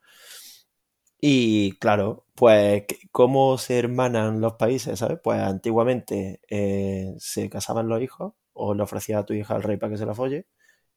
Y 1.22 1.74
claro, 1.80 2.26
pues, 2.36 2.84
¿cómo 3.12 3.58
se 3.58 3.78
hermanan 3.80 4.40
los 4.42 4.54
países, 4.54 5.00
sabes? 5.00 5.20
Pues 5.24 5.40
antiguamente 5.40 6.40
eh, 6.50 7.14
se 7.20 7.50
casaban 7.50 7.88
los 7.90 8.02
hijos 8.02 8.34
o 8.54 8.74
le 8.74 8.84
ofrecías 8.84 9.22
a 9.22 9.26
tu 9.26 9.34
hija 9.34 9.56
al 9.56 9.64
rey 9.64 9.78
para 9.78 9.92
que 9.92 9.98
se 9.98 10.06
la 10.06 10.14
folle. 10.14 10.48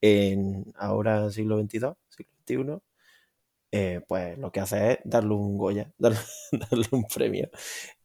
En 0.00 0.64
ahora 0.76 1.30
siglo 1.30 1.58
XXII, 1.60 1.92
siglo 2.46 2.74
XXI, 2.78 2.82
eh, 3.72 4.02
pues 4.08 4.38
lo 4.38 4.52
que 4.52 4.61
hace 4.61 4.92
es 4.92 4.98
darle 5.04 5.35
un 5.35 5.58
Goya, 5.58 5.92
darle, 5.98 6.18
darle 6.52 6.87
un 6.92 7.04
premio. 7.04 7.50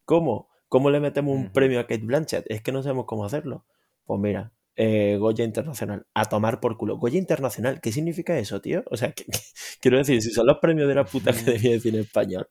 ¿Cómo? 0.06 0.49
¿Cómo 0.69 0.89
le 0.89 0.99
metemos 0.99 1.36
un 1.36 1.51
premio 1.51 1.80
a 1.80 1.84
Kate 1.88 2.06
Blanchett? 2.06 2.45
Es 2.49 2.62
que 2.62 2.71
no 2.71 2.84
sabemos 2.84 3.06
cómo 3.06 3.25
hacerlo. 3.25 3.65
Pues 4.06 4.19
mira, 4.19 4.53
eh, 4.75 5.17
Goya 5.19 5.45
Internacional, 5.45 6.06
a 6.13 6.25
tomar 6.25 6.60
por 6.60 6.77
culo. 6.77 6.97
Goya 6.97 7.17
Internacional, 7.19 7.82
¿qué 7.82 7.91
significa 7.91 8.38
eso, 8.38 8.62
tío? 8.62 8.84
O 8.91 8.97
sea, 8.97 9.12
que- 9.13 9.25
que- 9.25 9.39
quiero 9.82 9.97
decir, 9.97 10.21
si 10.21 10.32
son 10.32 10.47
los 10.47 10.58
premios 10.60 10.88
de 10.88 10.95
la 10.95 11.06
puta 11.06 11.32
Ujú. 11.32 11.39
Academia 11.41 11.71
de 11.71 11.80
Cine 11.80 11.99
Español, 12.01 12.49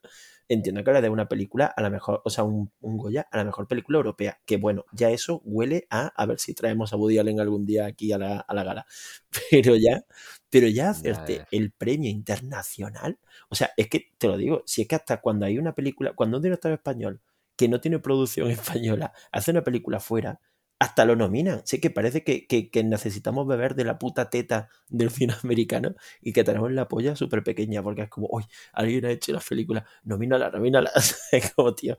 entiendo 0.49 0.85
que 0.85 0.93
le 0.93 1.03
de 1.03 1.09
una 1.09 1.29
película 1.29 1.67
a 1.67 1.83
la 1.83 1.91
mejor, 1.91 2.23
o 2.25 2.31
sea, 2.31 2.45
un, 2.45 2.71
un 2.81 2.97
Goya 2.97 3.27
a 3.31 3.37
la 3.39 3.45
mejor 3.45 3.67
película 3.69 3.97
europea. 3.99 4.39
Que 4.47 4.57
bueno, 4.59 4.85
ya 4.93 5.11
eso 5.11 5.41
huele 5.45 5.87
a 5.91 6.09
a 6.17 6.27
ver 6.27 6.39
si 6.39 6.55
traemos 6.55 6.93
a 6.93 6.97
Woody 6.97 7.19
Allen 7.19 7.41
algún 7.41 7.67
día 7.67 7.87
aquí 7.87 8.13
a 8.13 8.19
la, 8.19 8.41
a 8.41 8.55
la 8.55 8.65
gala. 8.65 8.87
Pero 9.51 9.77
ya, 9.77 10.03
pero 10.51 10.69
ya 10.69 10.91
hacerte 10.91 11.39
ves. 11.39 11.47
el 11.51 11.73
premio 11.73 12.11
internacional, 12.11 13.19
o 13.49 13.55
sea, 13.55 13.71
es 13.77 13.89
que 13.89 14.11
te 14.19 14.29
lo 14.29 14.37
digo, 14.37 14.63
si 14.67 14.83
es 14.83 14.89
que 14.89 14.95
hasta 14.95 15.21
cuando 15.21 15.47
hay 15.47 15.59
una 15.59 15.75
película, 15.75 16.15
cuando 16.15 16.39
un 16.39 16.43
director 16.43 16.73
español 16.73 17.21
que 17.57 17.69
no 17.69 17.81
tiene 17.81 17.99
producción 17.99 18.51
española 18.51 19.13
hace 19.33 19.51
una 19.51 19.65
película 19.65 20.01
fuera, 20.01 20.41
hasta 20.79 21.05
lo 21.05 21.17
nominan. 21.17 21.63
Sí 21.65 21.81
que 21.81 21.91
parece 21.91 22.23
que, 22.23 22.47
que, 22.47 22.85
necesitamos 22.85 23.47
beber 23.47 23.75
de 23.75 23.85
la 23.85 23.99
puta 23.99 24.31
teta 24.31 24.69
del 24.89 25.11
cine 25.11 25.35
americano 25.45 25.95
y 26.21 26.33
que 26.33 26.45
tenemos 26.45 26.71
la 26.73 26.89
polla 26.89 27.17
súper 27.17 27.43
pequeña, 27.43 27.83
porque 27.83 28.03
es 28.03 28.09
como, 28.09 28.29
uy, 28.31 28.45
alguien 28.73 29.07
ha 29.07 29.11
hecho 29.11 29.33
las 29.33 29.47
películas, 29.47 29.85
nomínala, 30.05 30.51
nomínala. 30.51 30.91
es 31.33 31.53
como, 31.55 31.75
tío, 31.75 31.97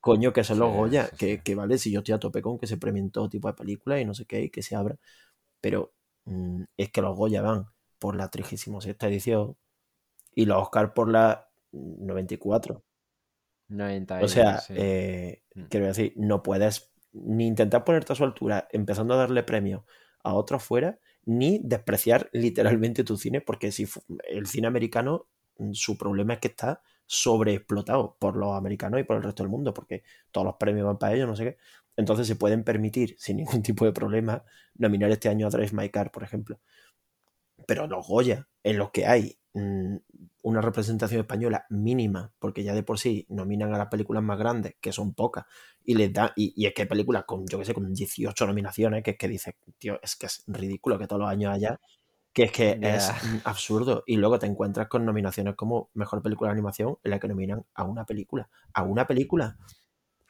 coño, 0.00 0.32
que 0.32 0.44
son 0.44 0.58
los 0.58 0.72
Goya, 0.74 1.08
que, 1.18 1.42
que, 1.42 1.54
vale, 1.54 1.78
si 1.78 1.92
yo 1.92 2.00
estoy 2.00 2.14
a 2.14 2.18
tope 2.18 2.42
con 2.42 2.58
que 2.58 2.66
se 2.66 2.78
premien 2.78 3.10
todo 3.10 3.28
tipo 3.28 3.48
de 3.48 3.54
películas 3.54 4.00
y 4.00 4.04
no 4.04 4.14
sé 4.14 4.24
qué, 4.26 4.42
y 4.42 4.50
que 4.50 4.62
se 4.62 4.76
abra, 4.76 4.96
pero 5.60 5.94
es 6.76 6.90
que 6.90 7.02
los 7.02 7.16
Goya 7.16 7.42
van 7.42 7.66
por 7.98 8.16
la 8.16 8.28
36 8.28 8.96
edición 9.00 9.56
y 10.34 10.46
los 10.46 10.62
Oscar 10.62 10.94
por 10.94 11.10
la 11.10 11.48
94. 11.72 12.82
90 13.68 14.20
o 14.20 14.28
sea, 14.28 14.62
eh, 14.70 15.42
mm. 15.54 15.62
quiero 15.64 15.86
decir, 15.86 16.12
no 16.16 16.42
puedes 16.42 16.92
ni 17.12 17.46
intentar 17.46 17.84
ponerte 17.84 18.12
a 18.12 18.16
su 18.16 18.24
altura 18.24 18.68
empezando 18.72 19.14
a 19.14 19.18
darle 19.18 19.42
premio 19.42 19.84
a 20.22 20.34
otros 20.34 20.62
fuera, 20.62 20.98
ni 21.24 21.60
despreciar 21.62 22.28
literalmente 22.32 23.04
tu 23.04 23.16
cine, 23.16 23.40
porque 23.40 23.72
si 23.72 23.88
el 24.28 24.46
cine 24.46 24.66
americano, 24.66 25.28
mm, 25.58 25.72
su 25.72 25.96
problema 25.96 26.34
es 26.34 26.40
que 26.40 26.48
está 26.48 26.82
sobreexplotado 27.06 28.16
por 28.20 28.36
los 28.36 28.54
americanos 28.56 29.00
y 29.00 29.04
por 29.04 29.16
el 29.16 29.22
resto 29.22 29.42
del 29.42 29.50
mundo, 29.50 29.74
porque 29.74 30.04
todos 30.30 30.44
los 30.44 30.56
premios 30.56 30.86
van 30.86 30.98
para 30.98 31.14
ellos, 31.14 31.28
no 31.28 31.34
sé 31.34 31.44
qué. 31.44 31.56
Entonces 32.00 32.26
se 32.26 32.36
pueden 32.36 32.64
permitir, 32.64 33.14
sin 33.18 33.36
ningún 33.36 33.62
tipo 33.62 33.84
de 33.84 33.92
problema, 33.92 34.44
nominar 34.74 35.10
este 35.10 35.28
año 35.28 35.46
a 35.46 35.50
Drive 35.50 35.72
My 35.72 35.88
Car, 35.90 36.10
por 36.10 36.24
ejemplo. 36.24 36.58
Pero 37.66 37.86
los 37.86 38.06
Goya, 38.06 38.48
en 38.64 38.78
los 38.78 38.90
que 38.90 39.06
hay 39.06 39.38
mm, 39.54 39.96
una 40.42 40.60
representación 40.60 41.20
española 41.20 41.66
mínima, 41.68 42.32
porque 42.38 42.64
ya 42.64 42.74
de 42.74 42.82
por 42.82 42.98
sí 42.98 43.26
nominan 43.28 43.74
a 43.74 43.78
las 43.78 43.88
películas 43.88 44.22
más 44.22 44.38
grandes, 44.38 44.74
que 44.80 44.92
son 44.92 45.14
pocas, 45.14 45.44
y 45.84 45.94
les 45.94 46.12
da, 46.12 46.32
y, 46.36 46.66
es 46.66 46.74
que 46.74 46.82
hay 46.82 46.88
películas 46.88 47.24
con, 47.24 47.46
yo 47.46 47.58
que 47.58 47.64
sé, 47.64 47.74
con 47.74 47.92
18 47.92 48.46
nominaciones, 48.46 49.02
que 49.02 49.12
es 49.12 49.18
que 49.18 49.28
dice, 49.28 49.56
tío, 49.78 50.00
es 50.02 50.16
que 50.16 50.26
es 50.26 50.42
ridículo 50.46 50.98
que 50.98 51.06
todos 51.06 51.20
los 51.20 51.30
años 51.30 51.52
haya, 51.52 51.80
que 52.32 52.44
es 52.44 52.52
que 52.52 52.78
es 52.80 53.10
absurdo. 53.44 54.04
Y 54.06 54.16
luego 54.16 54.38
te 54.38 54.46
encuentras 54.46 54.88
con 54.88 55.04
nominaciones 55.04 55.54
como 55.56 55.90
Mejor 55.94 56.22
Película 56.22 56.48
de 56.48 56.52
Animación, 56.52 56.96
en 57.02 57.10
la 57.10 57.18
que 57.18 57.28
nominan 57.28 57.64
a 57.74 57.84
una 57.84 58.04
película, 58.04 58.48
a 58.72 58.82
una 58.84 59.06
película. 59.06 59.58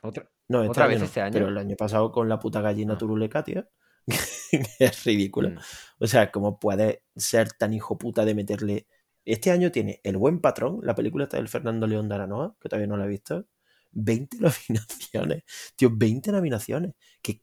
¿Otra? 0.02 0.30
No, 0.48 0.62
este, 0.62 0.86
vez 0.86 1.02
este 1.02 1.20
año, 1.20 1.32
Pero 1.32 1.48
el 1.48 1.58
año 1.58 1.76
pasado 1.76 2.10
con 2.10 2.28
la 2.28 2.38
puta 2.38 2.60
gallina 2.60 2.94
ah. 2.94 2.98
turuleca, 2.98 3.44
tío. 3.44 3.68
es 4.78 5.04
ridículo. 5.04 5.50
Mm. 5.50 5.58
O 5.98 6.06
sea, 6.06 6.30
¿cómo 6.30 6.58
puede 6.58 7.04
ser 7.16 7.52
tan 7.52 7.72
hijo 7.72 7.98
puta 7.98 8.24
de 8.24 8.34
meterle 8.34 8.86
este 9.24 9.50
año 9.50 9.70
tiene 9.70 10.00
El 10.02 10.16
Buen 10.16 10.40
Patrón, 10.40 10.80
la 10.82 10.94
película 10.94 11.24
está 11.24 11.36
del 11.36 11.48
Fernando 11.48 11.86
León 11.86 12.08
de 12.08 12.14
Aranoa, 12.14 12.56
que 12.60 12.68
todavía 12.68 12.86
no 12.86 12.96
la 12.96 13.04
he 13.04 13.08
visto. 13.08 13.46
20 13.92 14.38
nominaciones. 14.40 15.44
Tío, 15.76 15.90
20 15.92 16.32
nominaciones. 16.32 16.94
Que, 17.22 17.42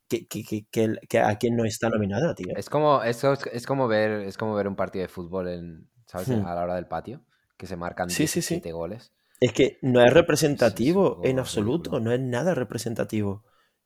a 1.20 1.38
quién 1.38 1.56
no 1.56 1.66
está 1.66 1.90
nominada, 1.90 2.34
tío. 2.36 2.56
Es 2.56 2.70
como, 2.70 3.04
es, 3.04 3.24
es, 3.24 3.66
como 3.66 3.88
ver, 3.88 4.22
es 4.22 4.38
como 4.38 4.56
ver 4.56 4.68
un 4.68 4.76
partido 4.76 5.04
de 5.04 5.10
fútbol 5.10 5.50
en, 5.50 5.90
¿sabes? 6.08 6.30
Hmm. 6.30 6.46
a 6.46 6.56
la 6.56 6.64
hora 6.64 6.76
del 6.76 6.88
patio, 6.88 7.24
que 7.58 7.68
se 7.68 7.76
marcan 7.76 8.10
sí, 8.10 8.24
17 8.24 8.72
goles. 8.72 9.14
Es 9.40 9.54
que 9.54 9.78
no 9.82 10.04
es 10.04 10.14
representativo 10.14 11.22
en 11.24 11.40
absoluto, 11.40 12.00
no 12.00 12.12
es 12.12 12.20
nada 12.20 12.56
representativo. 12.56 13.44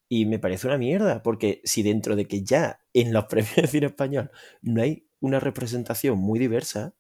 Y 0.08 0.26
me 0.26 0.40
parece 0.40 0.68
una 0.68 0.78
mierda, 0.78 1.24
porque 1.24 1.62
si 1.64 1.84
dentro 1.84 2.16
de 2.16 2.28
que 2.28 2.44
ya 2.44 2.82
en 2.94 3.14
los 3.14 3.26
premios 3.30 3.56
de 3.56 3.68
cine 3.68 3.88
español 3.88 4.32
no 4.62 4.82
hay 4.82 5.08
una 5.20 5.40
representación 5.40 6.18
muy 6.18 6.40
diversa, 6.40 6.96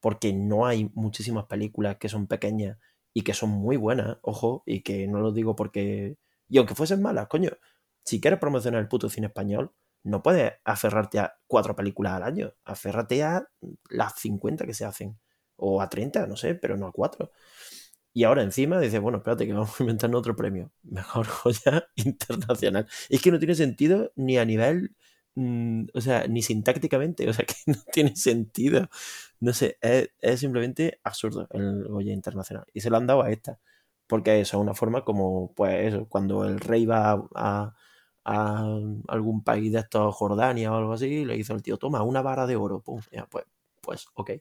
porque 0.00 0.32
no 0.32 0.66
hay 0.66 0.90
muchísimas 0.94 1.46
películas 1.46 1.96
que 1.98 2.08
son 2.08 2.28
pequeñas 2.28 2.78
y 3.14 3.22
que 3.22 3.34
son 3.34 3.50
muy 3.50 3.76
buenas, 3.76 4.18
ojo, 4.22 4.62
y 4.66 4.82
que 4.82 5.06
no 5.08 5.20
lo 5.20 5.32
digo 5.32 5.56
porque... 5.56 6.18
Y 6.48 6.58
aunque 6.58 6.74
fuesen 6.74 7.02
malas, 7.02 7.28
coño, 7.28 7.50
si 8.04 8.20
quieres 8.20 8.38
promocionar 8.40 8.80
el 8.80 8.88
puto 8.88 9.08
cine 9.08 9.26
español, 9.26 9.72
no 10.04 10.22
puedes 10.22 10.52
aferrarte 10.64 11.18
a 11.18 11.34
cuatro 11.46 11.74
películas 11.76 12.14
al 12.14 12.22
año, 12.22 12.54
aférrate 12.64 13.22
a 13.24 13.48
las 13.90 14.14
50 14.14 14.64
que 14.66 14.74
se 14.74 14.84
hacen, 14.84 15.18
o 15.56 15.82
a 15.82 15.88
30, 15.88 16.26
no 16.26 16.36
sé, 16.36 16.54
pero 16.54 16.76
no 16.76 16.86
a 16.86 16.92
cuatro. 16.92 17.32
Y 18.18 18.24
ahora 18.24 18.42
encima 18.42 18.80
dices, 18.80 19.00
bueno, 19.00 19.18
espérate 19.18 19.46
que 19.46 19.52
vamos 19.54 19.78
a 19.78 19.82
inventar 19.82 20.14
otro 20.14 20.34
premio. 20.36 20.72
Mejor 20.82 21.26
joya 21.28 21.88
internacional. 21.96 22.86
Es 23.08 23.22
que 23.22 23.30
no 23.30 23.38
tiene 23.38 23.54
sentido 23.54 24.12
ni 24.16 24.38
a 24.38 24.44
nivel 24.44 24.94
Mm, 25.38 25.86
o 25.94 26.00
sea, 26.00 26.26
ni 26.26 26.42
sintácticamente, 26.42 27.28
o 27.28 27.32
sea, 27.32 27.44
que 27.46 27.54
no 27.66 27.76
tiene 27.92 28.16
sentido. 28.16 28.88
No 29.40 29.52
sé, 29.52 29.78
es, 29.80 30.40
simplemente 30.40 31.00
absurdo 31.04 31.46
el 31.52 31.84
Goya 31.88 32.12
Internacional. 32.12 32.66
Y 32.74 32.80
se 32.80 32.90
lo 32.90 32.96
han 32.96 33.06
dado 33.06 33.22
a 33.22 33.30
esta, 33.30 33.60
porque 34.08 34.40
eso 34.40 34.56
es 34.58 34.62
una 34.62 34.74
forma 34.74 35.04
como, 35.04 35.52
pues 35.54 35.94
eso, 35.94 36.08
cuando 36.08 36.44
el 36.44 36.60
rey 36.60 36.86
va 36.86 37.22
a, 37.34 37.74
algún 39.08 39.42
país 39.44 39.72
de 39.72 39.80
estos, 39.80 40.14
Jordania 40.14 40.72
o 40.72 40.76
algo 40.76 40.92
así, 40.92 41.24
le 41.24 41.36
hizo 41.36 41.54
el 41.54 41.62
tío, 41.62 41.78
toma 41.78 42.02
una 42.02 42.22
vara 42.22 42.46
de 42.46 42.56
oro, 42.56 42.80
pum, 42.82 43.00
ya, 43.12 43.26
pues 43.26 43.44
pues 43.88 44.06
ok, 44.12 44.32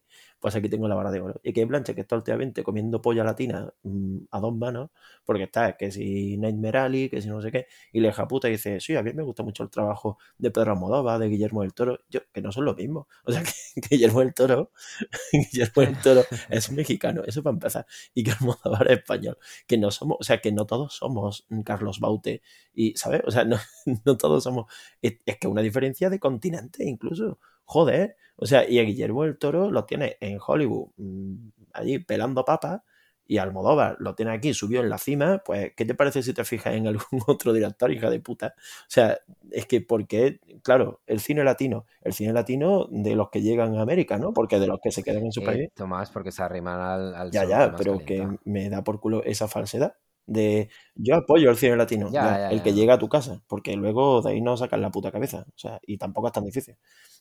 pues 0.41 0.57
aquí 0.57 0.67
tengo 0.67 0.89
la 0.89 0.95
vara 0.95 1.09
de 1.09 1.21
oro. 1.21 1.39
Y 1.41 1.53
que 1.53 1.63
Blanche, 1.63 1.95
que 1.95 2.01
está 2.01 2.17
últimamente 2.17 2.63
comiendo 2.63 3.01
polla 3.01 3.23
latina 3.23 3.73
mm, 3.83 4.25
a 4.29 4.39
dos 4.41 4.53
manos, 4.53 4.89
porque 5.23 5.43
está 5.43 5.77
que 5.77 5.89
si 5.89 6.35
Nightmare 6.37 6.79
Alley, 6.79 7.09
que 7.09 7.21
si 7.21 7.29
no 7.29 7.41
sé 7.41 7.49
qué, 7.49 7.67
y 7.93 8.01
le 8.01 8.11
puta 8.27 8.49
y 8.49 8.51
dice, 8.51 8.81
sí, 8.81 8.97
a 8.97 9.03
mí 9.03 9.13
me 9.13 9.23
gusta 9.23 9.43
mucho 9.43 9.63
el 9.63 9.69
trabajo 9.69 10.17
de 10.37 10.51
Pedro 10.51 10.73
Almodóvar, 10.73 11.17
de 11.19 11.29
Guillermo 11.29 11.61
del 11.61 11.73
Toro, 11.73 11.97
yo, 12.09 12.19
que 12.33 12.41
no 12.41 12.51
son 12.51 12.65
lo 12.65 12.75
mismo. 12.75 13.07
O 13.23 13.31
sea, 13.31 13.41
que, 13.75 13.87
Guillermo 13.89 14.19
del 14.19 14.33
Toro, 14.33 14.73
Guillermo 15.31 15.81
del 15.81 16.01
Toro 16.01 16.23
es 16.49 16.69
mexicano, 16.73 17.23
eso 17.25 17.41
para 17.41 17.53
empezar, 17.53 17.85
y 18.13 18.25
que 18.25 18.31
Almodóvar 18.31 18.91
es 18.91 18.97
español, 18.97 19.37
que 19.65 19.77
no 19.77 19.91
somos, 19.91 20.17
o 20.19 20.23
sea, 20.25 20.41
que 20.41 20.51
no 20.51 20.65
todos 20.65 20.93
somos 20.93 21.47
Carlos 21.63 22.01
Baute, 22.01 22.41
y, 22.73 22.97
¿sabes? 22.97 23.21
O 23.25 23.31
sea, 23.31 23.45
no, 23.45 23.55
no 24.05 24.17
todos 24.17 24.43
somos, 24.43 24.65
es 25.01 25.37
que 25.39 25.47
una 25.47 25.61
diferencia 25.61 26.09
de 26.09 26.19
continente 26.19 26.83
incluso, 26.83 27.39
joder, 27.67 28.15
o 28.37 28.45
sea, 28.45 28.67
y 28.67 28.79
a 28.79 28.83
Guillermo 28.83 29.23
del 29.23 29.37
Toro 29.37 29.69
lo 29.69 29.85
tiene 29.85 30.17
en 30.21 30.39
Hollywood, 30.45 30.89
mm, 30.95 31.49
allí 31.73 31.99
pelando 31.99 32.45
papas, 32.45 32.81
y 33.29 33.39
Almodóvar 33.39 33.97
lo 33.99 34.15
tiene 34.15 34.31
aquí 34.31 34.53
subió 34.53 34.79
en 34.79 34.89
la 34.89 34.97
cima, 34.97 35.41
pues, 35.45 35.73
¿qué 35.75 35.83
te 35.83 35.93
parece 35.93 36.23
si 36.23 36.33
te 36.33 36.45
fijas 36.45 36.75
en 36.75 36.87
algún 36.87 37.03
otro 37.27 37.51
director, 37.51 37.91
hija 37.91 38.09
de 38.09 38.21
puta? 38.21 38.55
O 38.57 38.87
sea, 38.87 39.19
es 39.51 39.65
que 39.65 39.81
porque, 39.81 40.39
claro, 40.63 41.01
el 41.07 41.19
cine 41.19 41.43
latino, 41.43 41.85
el 42.01 42.13
cine 42.13 42.31
latino 42.31 42.87
de 42.89 43.15
los 43.15 43.29
que 43.29 43.41
llegan 43.41 43.75
a 43.75 43.81
América, 43.81 44.17
¿no? 44.17 44.33
Porque 44.33 44.59
de 44.59 44.67
los 44.67 44.79
que 44.81 44.91
se 44.91 45.03
quedan 45.03 45.25
en 45.25 45.33
su 45.33 45.43
país. 45.43 45.69
Tomás, 45.75 46.09
porque 46.09 46.31
se 46.31 46.41
arriman 46.41 46.79
al... 46.79 47.31
ya, 47.31 47.43
ya, 47.43 47.75
pero 47.75 47.99
que 47.99 48.25
me 48.45 48.69
da 48.69 48.81
por 48.81 49.01
culo 49.01 49.23
esa 49.25 49.49
falsedad 49.49 49.95
de 50.27 50.69
yo 50.93 51.15
apoyo 51.15 51.49
el 51.49 51.57
cine 51.57 51.75
latino, 51.75 52.09
el 52.51 52.61
que 52.61 52.73
llega 52.73 52.95
a 52.95 52.99
tu 52.99 53.09
casa, 53.09 53.41
porque 53.47 53.75
luego 53.75 54.21
de 54.21 54.31
ahí 54.31 54.41
no 54.41 54.55
sacan 54.57 54.81
la 54.81 54.91
puta 54.91 55.11
cabeza, 55.11 55.45
o 55.47 55.57
sea, 55.57 55.79
y 55.87 55.97
tampoco 55.97 56.27
es 56.27 56.33
tan 56.33 56.43
difícil. 56.43 56.75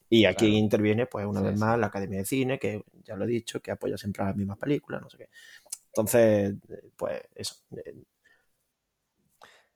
Y 0.09 0.25
aquí 0.25 0.57
interviene, 0.57 1.07
pues, 1.07 1.27
una 1.27 1.41
vez 1.41 1.59
más 1.59 1.79
la 1.79 1.87
Academia 1.87 2.19
de 2.19 2.25
Cine, 2.25 2.59
que 2.59 2.85
ya 3.05 3.17
lo 3.17 3.25
he 3.25 3.29
dicho, 3.29 3.61
que 3.61 3.73
apoya 3.73 3.97
siempre 3.97 4.23
a 4.23 4.27
las 4.27 4.37
mismas 4.37 4.59
películas, 4.59 5.03
no 5.03 5.11
sé 5.11 5.19
qué. 5.19 5.29
Entonces, 5.89 6.55
pues, 6.97 7.23
eso. 7.35 7.57
Eh. 7.77 8.05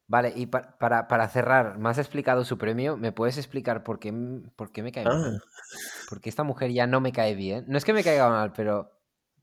Vale, 0.06 0.32
y 0.34 0.46
para, 0.46 1.06
para, 1.06 1.28
cerrar, 1.28 1.78
me 1.78 1.88
has 1.88 1.98
explicado 1.98 2.44
su 2.44 2.58
premio, 2.58 2.96
¿me 2.96 3.12
puedes 3.12 3.38
explicar 3.38 3.84
por 3.84 3.98
qué, 4.00 4.12
por 4.56 4.72
qué 4.72 4.82
me 4.82 4.92
cae 4.92 5.04
mal? 5.04 5.40
Ah. 5.40 5.44
Porque 6.08 6.28
esta 6.28 6.42
mujer 6.42 6.72
ya 6.72 6.86
no 6.86 7.00
me 7.00 7.12
cae 7.12 7.34
bien. 7.34 7.64
No 7.68 7.78
es 7.78 7.84
que 7.84 7.92
me 7.92 8.02
caiga 8.02 8.28
mal, 8.28 8.52
pero 8.52 8.90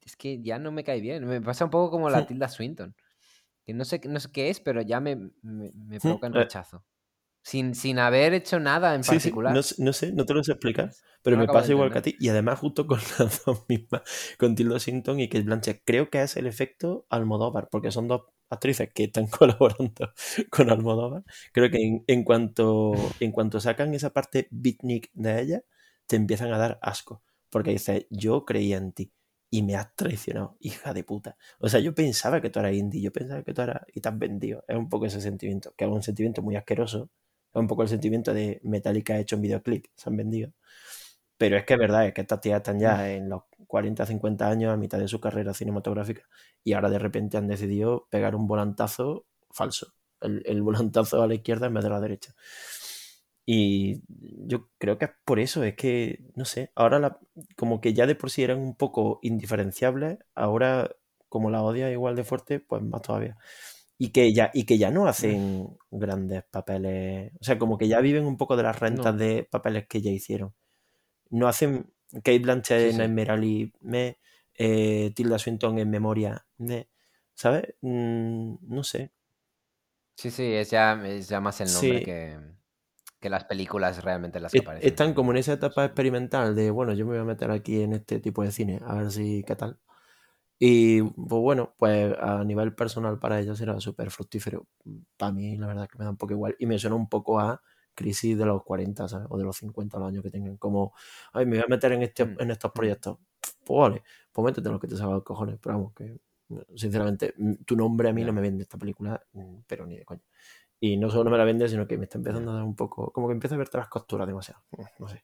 es 0.06 0.16
que 0.18 0.42
ya 0.42 0.60
no 0.60 0.72
me 0.72 0.84
cae 0.84 1.00
bien. 1.00 1.26
Me 1.26 1.42
pasa 1.42 1.66
un 1.66 1.72
poco 1.72 1.92
como 1.92 2.10
la 2.10 2.26
Tilda 2.28 2.50
Swinton. 2.50 2.96
Que 3.68 3.74
no 3.76 3.86
sé, 3.86 4.02
no 4.08 4.20
sé 4.20 4.32
qué 4.32 4.50
es, 4.50 4.60
pero 4.60 4.82
ya 4.82 5.00
me, 5.00 5.16
me, 5.44 5.72
me 5.76 6.00
provoca 6.00 6.26
en 6.26 6.36
eh. 6.36 6.40
rechazo 6.40 6.84
sin, 7.48 7.76
sin 7.76 7.98
haber 7.98 8.34
hecho 8.34 8.60
nada 8.60 8.94
en 8.94 9.04
particular. 9.04 9.54
No, 9.54 9.62
no, 9.78 9.94
sé, 9.94 10.12
no 10.12 10.26
te 10.26 10.34
lo 10.34 10.44
sé 10.44 10.52
explicar, 10.52 10.92
pero 11.22 11.38
me 11.38 11.48
pasa 11.48 11.72
igual 11.72 11.94
que 11.94 12.00
a 12.00 12.02
ti. 12.02 12.18
Y 12.20 12.28
además, 12.28 12.60
justo 12.60 12.86
con 12.86 13.00
las 13.20 13.46
dos 13.46 13.64
mismas, 13.70 14.02
con 14.38 14.54
Tilda 14.54 14.80
Sinton 14.80 15.22
y 15.22 15.30
Kate 15.30 15.46
Blanchett, 15.46 15.82
creo 15.86 16.10
que 16.10 16.22
es 16.22 16.36
el 16.36 16.46
efecto 16.46 17.06
Almodóvar, 17.10 17.70
porque 17.72 17.90
son 17.90 18.10
dos 18.10 18.24
actrices 18.50 18.90
que 18.94 19.06
están 19.06 19.28
colaborando 19.40 20.12
con 20.50 20.70
Almodóvar. 20.70 21.24
Creo 21.54 21.70
que 21.70 22.04
en, 22.06 22.24
cuanto, 22.26 22.92
en 23.22 23.32
cuanto 23.32 23.62
sacan 23.62 23.94
esa 23.94 24.10
parte 24.10 24.50
beatnik 24.52 25.10
de 25.14 25.42
ella, 25.42 25.64
te 26.06 26.18
empiezan 26.18 26.52
a 26.52 26.58
dar 26.58 26.80
asco. 26.82 27.24
Porque 27.50 27.72
dices, 27.72 28.08
yo 28.10 28.44
creía 28.44 28.76
en 28.76 28.92
ti 28.92 29.14
y 29.50 29.64
me 29.64 29.76
has 29.76 29.96
traicionado, 29.96 30.58
hija 30.60 30.94
de 30.94 31.04
puta. 31.04 31.38
O 31.60 31.70
sea, 31.70 31.80
yo 31.80 31.96
pensaba 31.96 32.42
que 32.42 32.50
tú 32.50 32.60
eras 32.60 32.74
indie, 32.74 33.02
yo 33.02 33.12
pensaba 33.12 33.44
que 33.44 33.54
tú 33.54 33.62
eras 33.62 33.82
y 33.94 34.02
te 34.02 34.10
has 34.10 34.18
vendido. 34.18 34.64
Es 34.68 34.76
un 34.78 34.90
poco 34.90 35.06
ese 35.06 35.22
sentimiento, 35.22 35.74
que 35.78 35.86
es 35.86 35.92
un 35.92 36.04
sentimiento 36.04 36.42
muy 36.42 36.56
asqueroso, 36.56 37.10
un 37.54 37.68
poco 37.68 37.84
el 37.84 37.90
sentimiento 37.90 38.34
de 38.34 38.60
Metallica 38.64 39.18
hecho 39.18 39.36
en 39.36 39.42
videoclip, 39.42 39.86
se 39.96 40.10
han 40.10 40.18
vendido. 40.18 40.52
Pero 41.38 41.58
es 41.58 41.66
que 41.66 41.74
es 41.74 41.80
verdad, 41.80 42.08
es 42.08 42.14
que 42.14 42.22
estas 42.22 42.42
tías 42.42 42.58
están 42.58 42.80
ya 42.80 43.12
en 43.12 43.30
los 43.30 43.44
40, 43.68 44.06
50 44.06 44.50
años, 44.50 44.74
a 44.74 44.78
mitad 44.78 44.98
de 45.00 45.08
su 45.08 45.20
carrera 45.20 45.54
cinematográfica, 45.54 46.24
y 46.64 46.74
ahora 46.74 46.90
de 46.90 47.00
repente 47.00 47.38
han 47.38 47.48
decidido 47.48 48.08
pegar 48.10 48.36
un 48.36 48.48
volantazo 48.48 49.26
falso. 49.52 49.94
El, 50.20 50.62
volantazo 50.64 51.22
a 51.22 51.28
la 51.28 51.36
izquierda 51.36 51.68
en 51.68 51.76
vez 51.76 51.84
de 51.84 51.90
la 51.92 52.00
derecha. 52.00 52.34
Y 53.50 54.02
yo 54.48 54.70
creo 54.78 54.98
que 55.00 55.06
es 55.06 55.12
por 55.26 55.40
eso, 55.40 55.64
es 55.64 55.76
que, 55.76 56.20
no 56.36 56.44
sé, 56.46 56.72
ahora 56.76 57.18
como 57.56 57.80
que 57.82 57.94
ya 57.94 58.06
de 58.06 58.16
por 58.16 58.30
sí 58.30 58.44
eran 58.44 58.60
un 58.60 58.76
poco 58.76 59.20
indiferenciables, 59.24 60.20
ahora 60.36 60.92
como 61.30 61.50
la 61.52 61.64
odia 61.64 61.90
igual 61.92 62.16
de 62.18 62.26
fuerte, 62.26 62.60
pues 62.60 62.84
más 62.84 63.02
todavía. 63.04 63.38
y 64.00 64.10
que 64.12 64.34
ya, 64.34 64.52
y 64.54 64.66
que 64.66 64.78
ya 64.80 64.92
no 64.92 65.08
hacen 65.08 65.78
grandes 65.92 66.44
papeles. 66.52 67.34
O 67.42 67.44
sea, 67.46 67.58
como 67.60 67.78
que 67.80 67.88
ya 67.88 68.02
viven 68.02 68.26
un 68.26 68.38
poco 68.38 68.58
de 68.58 68.64
las 68.64 68.80
rentas 68.80 69.14
No. 69.14 69.20
de 69.20 69.48
papeles 69.52 69.88
que 69.88 70.02
ya 70.02 70.12
hicieron. 70.12 70.54
No 71.32 71.48
hacen. 71.48 71.94
Kate 72.14 72.40
Blanchett 72.40 72.92
Sí, 72.92 72.98
sí. 72.98 73.02
en 73.04 73.16
Merali, 73.16 73.74
me. 73.82 74.18
eh, 74.56 75.12
Tilda 75.16 75.40
Swinton 75.40 75.80
en 75.80 75.90
Memoria, 75.92 76.46
me. 76.60 76.90
¿Sabes? 77.36 77.76
Mm, 77.82 78.56
no 78.62 78.84
sé. 78.84 79.12
Sí, 80.16 80.32
sí, 80.32 80.44
es 80.54 80.72
ya, 80.72 80.94
es 81.08 81.30
ya 81.30 81.40
más 81.40 81.62
el 81.62 81.72
nombre 81.74 82.00
Sí. 82.00 82.06
que, 82.06 82.40
que 83.28 83.32
las 83.32 83.46
películas 83.46 84.04
realmente 84.04 84.38
en 84.40 84.44
las 84.44 84.54
que 84.54 84.58
Es- 84.58 84.62
aparecen. 84.62 84.88
Están 84.92 85.14
como 85.14 85.32
en 85.32 85.38
esa 85.38 85.54
etapa 85.54 85.86
experimental 85.86 86.56
de, 86.56 86.72
bueno, 86.72 86.94
yo 86.94 87.06
me 87.06 87.12
voy 87.12 87.20
a 87.22 87.24
meter 87.26 87.52
aquí 87.52 87.82
en 87.82 87.94
este 87.94 88.20
tipo 88.20 88.44
de 88.44 88.52
cine, 88.52 88.80
a 88.86 88.96
ver 88.96 89.12
si 89.12 89.44
qué 89.46 89.56
tal. 89.56 89.80
Y 90.60 91.04
pues 91.04 91.42
bueno, 91.42 91.76
pues 91.78 92.16
a 92.20 92.44
nivel 92.46 92.76
personal 92.76 93.20
para 93.20 93.40
ellos 93.40 93.62
era 93.62 93.80
súper 93.82 94.12
fructífero. 94.12 94.68
Para 95.18 95.32
mí, 95.34 95.58
la 95.58 95.68
verdad, 95.68 95.90
que 95.90 95.98
me 96.00 96.06
da 96.06 96.12
un 96.12 96.18
poco 96.18 96.34
igual. 96.34 96.56
Y 96.60 96.68
me 96.68 96.80
suena 96.80 96.96
un 96.98 97.10
poco 97.10 97.40
a 97.40 97.62
crisis 97.96 98.38
de 98.38 98.46
los 98.46 98.64
40, 98.64 99.08
¿sabes? 99.10 99.28
O 99.32 99.38
de 99.38 99.44
los 99.46 99.58
50 99.58 100.00
los 100.00 100.10
años 100.10 100.24
que 100.24 100.32
tengan. 100.32 100.58
Como, 100.58 100.94
ay, 101.34 101.46
me 101.46 101.58
voy 101.58 101.66
a 101.66 101.70
meter 101.70 101.94
en, 101.94 102.04
este, 102.04 102.24
Mm, 102.24 102.38
en 102.40 102.52
estos 102.52 102.72
mm. 102.74 102.74
proyectos. 102.74 103.20
Pues 103.66 103.80
vale, 103.80 104.04
pues 104.34 104.46
métete 104.46 104.70
lo 104.70 104.80
que 104.80 104.88
te 104.88 104.98
salga 104.98 105.16
los 105.16 105.24
cojones. 105.24 105.60
Pero 105.62 105.76
vamos, 105.78 105.94
que 105.94 106.20
sinceramente, 106.76 107.34
mm, 107.38 107.54
tu 107.66 107.76
nombre 107.76 108.10
a 108.10 108.14
mí 108.14 108.24
no 108.24 108.34
me 108.34 108.42
vende 108.42 108.64
esta 108.64 108.78
película, 108.78 109.22
pero 109.68 109.86
ni 109.86 109.98
de 109.98 110.06
coña. 110.06 110.24
Y 110.80 110.98
no 110.98 111.10
solo 111.10 111.26
no 111.26 111.30
me 111.32 111.38
la 111.38 111.44
vende, 111.46 111.68
sino 111.70 111.88
que 111.88 111.98
me 111.98 112.06
está 112.06 112.18
empezando 112.18 112.52
a 112.52 112.56
dar 112.56 112.64
un 112.64 112.76
poco. 112.76 113.12
Como 113.12 113.28
que 113.28 113.34
empiezo 113.34 113.56
a 113.56 113.58
verte 113.60 113.78
las 113.78 113.90
costuras 113.90 114.28
demasiado. 114.28 114.62
Mm, 114.72 114.84
No 115.00 115.08
sé. 115.08 115.24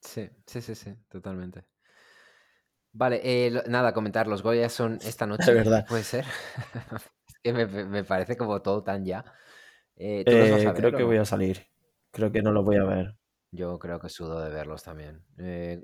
Sí, 0.00 0.28
sí, 0.46 0.60
sí, 0.60 0.74
sí, 0.74 0.94
totalmente. 1.08 1.64
Vale, 2.94 3.20
eh, 3.24 3.50
lo- 3.50 3.62
nada, 3.64 3.94
comentar, 3.94 4.26
los 4.26 4.42
Goya 4.42 4.68
son 4.68 4.98
esta 5.02 5.26
noche, 5.26 5.54
verdad. 5.54 5.86
puede 5.88 6.04
ser. 6.04 6.26
es 7.26 7.34
que 7.42 7.52
me, 7.52 7.66
me 7.66 8.04
parece 8.04 8.36
como 8.36 8.60
todo 8.62 8.82
tan 8.82 9.04
ya. 9.04 9.24
Eh, 9.96 10.24
¿Tú 10.28 10.36
los 10.36 10.48
vas 10.50 10.60
Eh, 10.60 10.66
a 10.66 10.72
ver 10.72 10.82
creo 10.82 10.94
o 10.94 10.96
que 10.96 11.02
voy 11.02 11.16
a 11.18 11.24
salir. 11.24 11.66
Creo 12.10 12.32
que 12.32 12.42
no 12.42 12.52
los 12.52 12.64
voy 12.64 12.76
a 12.76 12.84
ver. 12.84 13.16
Yo 13.50 13.78
creo 13.78 14.00
que 14.00 14.08
sudo 14.08 14.40
de 14.40 14.50
verlos 14.50 14.82
también. 14.82 15.24
Eh, 15.38 15.82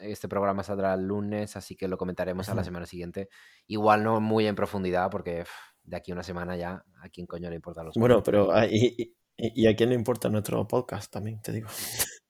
este 0.00 0.28
programa 0.28 0.62
saldrá 0.62 0.94
el 0.94 1.06
lunes, 1.06 1.56
así 1.56 1.76
que 1.76 1.88
lo 1.88 1.96
comentaremos 1.98 2.48
a 2.48 2.54
la 2.54 2.64
semana 2.64 2.86
siguiente. 2.86 3.28
Igual 3.66 4.02
no 4.04 4.20
muy 4.20 4.46
en 4.46 4.56
profundidad, 4.56 5.10
porque 5.10 5.40
pff, 5.44 5.50
de 5.88 5.96
aquí 5.96 6.10
a 6.12 6.14
una 6.14 6.22
semana 6.22 6.56
ya, 6.56 6.84
¿a 7.02 7.08
quién 7.10 7.26
coño 7.26 7.48
le 7.50 7.56
importan 7.56 7.86
los 7.86 7.96
Bueno, 7.96 8.22
pero 8.22 8.52
ah, 8.52 8.66
y, 8.66 8.94
y- 8.98 9.14
y 9.38 9.66
a 9.68 9.76
quién 9.76 9.90
le 9.90 9.94
importa 9.94 10.28
nuestro 10.28 10.66
podcast 10.66 11.12
también, 11.12 11.40
te 11.42 11.52
digo. 11.52 11.68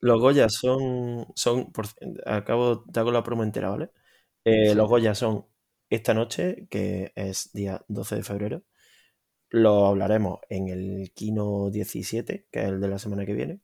Los 0.00 0.20
Goya 0.20 0.48
son, 0.48 1.26
son 1.34 1.72
por, 1.72 1.86
acabo, 2.26 2.84
te 2.84 3.00
hago 3.00 3.12
la 3.12 3.22
promo 3.22 3.42
entera, 3.44 3.70
¿vale? 3.70 3.90
Eh, 4.44 4.70
Sí. 4.70 4.74
Los 4.76 4.88
Goya 4.88 5.14
son 5.14 5.46
esta 5.90 6.14
noche, 6.14 6.66
que 6.70 7.12
es 7.16 7.50
día 7.52 7.84
12 7.88 8.16
de 8.16 8.22
febrero. 8.22 8.62
Lo 9.50 9.86
hablaremos 9.86 10.40
en 10.48 10.68
el 10.68 11.12
Kino 11.14 11.70
17, 11.70 12.46
que 12.50 12.60
es 12.60 12.66
el 12.68 12.80
de 12.80 12.88
la 12.88 12.98
semana 12.98 13.26
que 13.26 13.34
viene. 13.34 13.60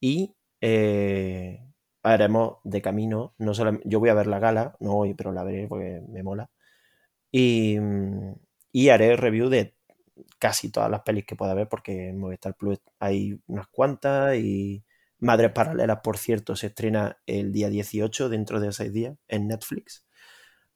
Y 0.00 0.34
eh, 0.60 1.60
haremos 2.02 2.58
de 2.64 2.82
camino, 2.82 3.34
no 3.38 3.54
solo, 3.54 3.80
yo 3.84 4.00
voy 4.00 4.10
a 4.10 4.14
ver 4.14 4.26
la 4.28 4.38
gala, 4.40 4.76
no 4.80 4.94
hoy, 4.96 5.14
pero 5.14 5.32
la 5.32 5.44
veré 5.44 5.68
porque 5.68 6.02
me 6.08 6.22
mola. 6.22 6.50
Y, 7.32 7.78
mm, 7.80 8.34
y 8.72 8.88
haré 8.90 9.16
review 9.16 9.48
de 9.48 9.74
casi 10.38 10.70
todas 10.70 10.90
las 10.90 11.02
pelis 11.02 11.24
que 11.24 11.36
pueda 11.36 11.52
haber, 11.52 11.68
porque 11.68 12.08
en 12.08 12.18
Movistar 12.18 12.54
Plus 12.54 12.78
hay 12.98 13.40
unas 13.46 13.66
cuantas 13.68 14.36
y 14.36 14.84
Madres 15.20 15.52
Paralelas, 15.52 16.00
por 16.02 16.16
cierto, 16.16 16.54
se 16.54 16.68
estrena 16.68 17.18
el 17.26 17.52
día 17.52 17.68
18, 17.68 18.28
dentro 18.28 18.60
de 18.60 18.72
seis 18.72 18.92
días, 18.92 19.16
en 19.26 19.48
Netflix. 19.48 20.04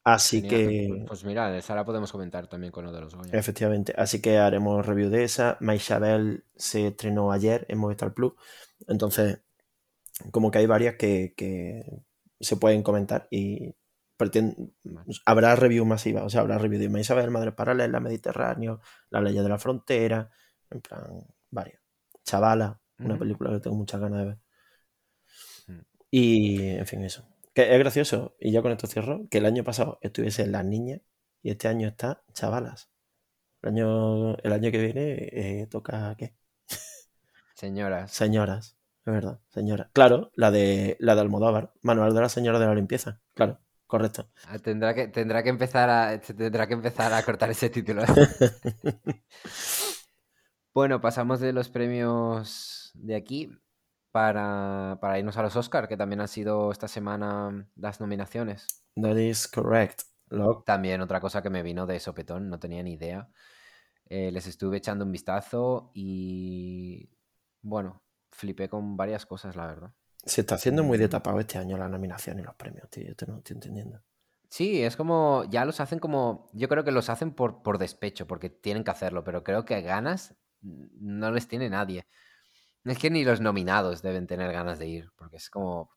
Así 0.03 0.41
Genial. 0.41 0.49
que, 0.51 1.05
Pues 1.07 1.23
mira, 1.23 1.49
de 1.49 1.59
esa 1.59 1.75
la 1.75 1.85
podemos 1.85 2.11
comentar 2.11 2.47
también 2.47 2.71
con 2.71 2.83
lo 2.83 2.91
de 2.91 2.99
los 2.99 3.15
Goya. 3.15 3.39
efectivamente, 3.39 3.93
así 3.97 4.21
que 4.21 4.37
haremos 4.37 4.85
review 4.85 5.09
de 5.09 5.23
esa. 5.23 5.57
Maishabel 5.61 6.43
se 6.55 6.87
estrenó 6.87 7.31
ayer 7.31 7.65
en 7.69 7.77
Movistar 7.77 8.13
Plus. 8.13 8.33
Entonces, 8.87 9.39
como 10.31 10.51
que 10.51 10.57
hay 10.59 10.65
varias 10.65 10.95
que, 10.95 11.33
que 11.37 12.03
se 12.39 12.57
pueden 12.57 12.83
comentar 12.83 13.27
y 13.31 13.75
pretend- 14.23 14.73
habrá 15.25 15.55
review 15.55 15.85
masiva, 15.85 16.23
o 16.23 16.29
sea, 16.29 16.41
habrá 16.41 16.57
review 16.57 16.79
de 16.79 16.89
Maisabel, 16.89 17.31
Madre 17.31 17.51
Paralela, 17.51 17.99
Mediterráneo, 17.99 18.81
La 19.09 19.21
Ley 19.21 19.33
de 19.33 19.49
la 19.49 19.57
Frontera, 19.57 20.29
en 20.69 20.81
plan, 20.81 21.25
varias. 21.49 21.81
Chavala, 22.23 22.79
una 22.99 23.17
película 23.17 23.51
que 23.51 23.59
tengo 23.59 23.75
muchas 23.75 23.99
ganas 23.99 24.19
de 24.19 24.25
ver. 24.25 24.37
Mm. 25.67 25.81
Y, 26.11 26.67
en 26.69 26.87
fin, 26.87 27.03
eso. 27.03 27.27
Que 27.53 27.73
es 27.73 27.79
gracioso, 27.79 28.35
y 28.39 28.51
ya 28.51 28.61
con 28.61 28.71
esto 28.71 28.87
cierro, 28.87 29.27
que 29.29 29.39
el 29.39 29.45
año 29.45 29.63
pasado 29.63 29.99
estuviesen 30.01 30.51
las 30.51 30.65
niñas 30.65 31.01
y 31.41 31.51
este 31.51 31.67
año 31.67 31.87
está 31.87 32.23
chavalas. 32.33 32.89
El 33.61 33.69
año, 33.69 34.37
el 34.37 34.53
año 34.53 34.71
que 34.71 34.77
viene 34.77 35.29
eh, 35.31 35.67
toca, 35.69 36.15
¿qué? 36.17 36.35
Señoras. 37.55 38.11
Señoras, 38.11 38.77
es 39.05 39.13
verdad, 39.13 39.39
señora. 39.49 39.89
Claro, 39.93 40.31
la 40.35 40.51
de 40.51 40.97
la 40.99 41.15
de 41.15 41.21
Almodóvar, 41.21 41.71
Manual 41.81 42.13
de 42.13 42.21
la 42.21 42.29
Señora 42.29 42.59
de 42.59 42.65
la 42.65 42.75
Limpieza. 42.75 43.21
Claro, 43.33 43.59
correcto. 43.93 44.21
Ah, 44.47 44.57
Tendrá 44.57 44.89
que, 44.95 45.07
tendrá 45.07 45.43
que 45.43 45.49
empezar 45.49 45.87
a 45.89 46.19
tendrá 46.19 46.65
que 46.67 46.73
empezar 46.73 47.13
a 47.13 47.21
cortar 47.27 47.49
ese 47.51 47.69
título. 47.69 48.01
Bueno, 50.73 50.99
pasamos 51.01 51.39
de 51.39 51.53
los 51.53 51.69
premios 51.69 52.89
de 52.95 53.15
aquí 53.15 53.51
para, 54.11 54.97
para 54.99 55.19
irnos 55.19 55.37
a 55.37 55.43
los 55.43 55.55
Oscar, 55.55 55.87
que 55.87 55.97
también 55.97 56.19
han 56.19 56.27
sido 56.27 56.71
esta 56.71 56.87
semana 56.87 57.67
las 57.75 57.99
nominaciones. 57.99 58.65
That 58.95 59.17
is 59.17 59.47
correct. 59.47 60.01
También 60.65 61.01
otra 61.01 61.19
cosa 61.21 61.43
que 61.43 61.51
me 61.51 61.61
vino 61.61 61.85
de 61.85 61.99
sopetón, 61.99 62.49
no 62.49 62.59
tenía 62.59 62.81
ni 62.81 62.93
idea. 62.93 63.29
Eh, 64.09 64.31
les 64.31 64.47
estuve 64.47 64.77
echando 64.77 65.05
un 65.05 65.11
vistazo 65.11 65.91
y 65.93 67.11
bueno, 67.61 68.01
flipé 68.31 68.67
con 68.67 68.97
varias 68.97 69.27
cosas, 69.27 69.55
la 69.55 69.67
verdad. 69.67 69.93
Se 70.25 70.41
está 70.41 70.55
haciendo 70.55 70.83
muy 70.83 70.97
de 70.97 71.07
Mm. 71.07 71.09
tapado 71.09 71.39
este 71.39 71.57
año 71.57 71.77
la 71.77 71.89
nominación 71.89 72.39
y 72.39 72.43
los 72.43 72.55
premios, 72.55 72.89
tío. 72.89 73.03
Yo 73.07 73.15
te 73.15 73.25
no 73.27 73.37
estoy 73.37 73.55
entendiendo. 73.55 74.01
Sí, 74.49 74.83
es 74.83 74.95
como, 74.95 75.45
ya 75.49 75.65
los 75.65 75.79
hacen 75.79 75.99
como, 75.99 76.49
yo 76.53 76.69
creo 76.69 76.83
que 76.83 76.91
los 76.91 77.09
hacen 77.09 77.31
por, 77.33 77.63
por 77.63 77.79
despecho, 77.79 78.27
porque 78.27 78.49
tienen 78.49 78.83
que 78.83 78.91
hacerlo, 78.91 79.23
pero 79.23 79.43
creo 79.43 79.65
que 79.65 79.81
ganas 79.81 80.35
no 80.61 81.31
les 81.31 81.47
tiene 81.47 81.69
nadie. 81.69 82.07
Es 82.85 82.99
que 82.99 83.09
ni 83.09 83.23
los 83.23 83.41
nominados 83.41 84.01
deben 84.01 84.27
tener 84.27 84.51
ganas 84.53 84.79
de 84.79 84.87
ir, 84.87 85.11
porque 85.17 85.37
es 85.37 85.49
como. 85.49 85.89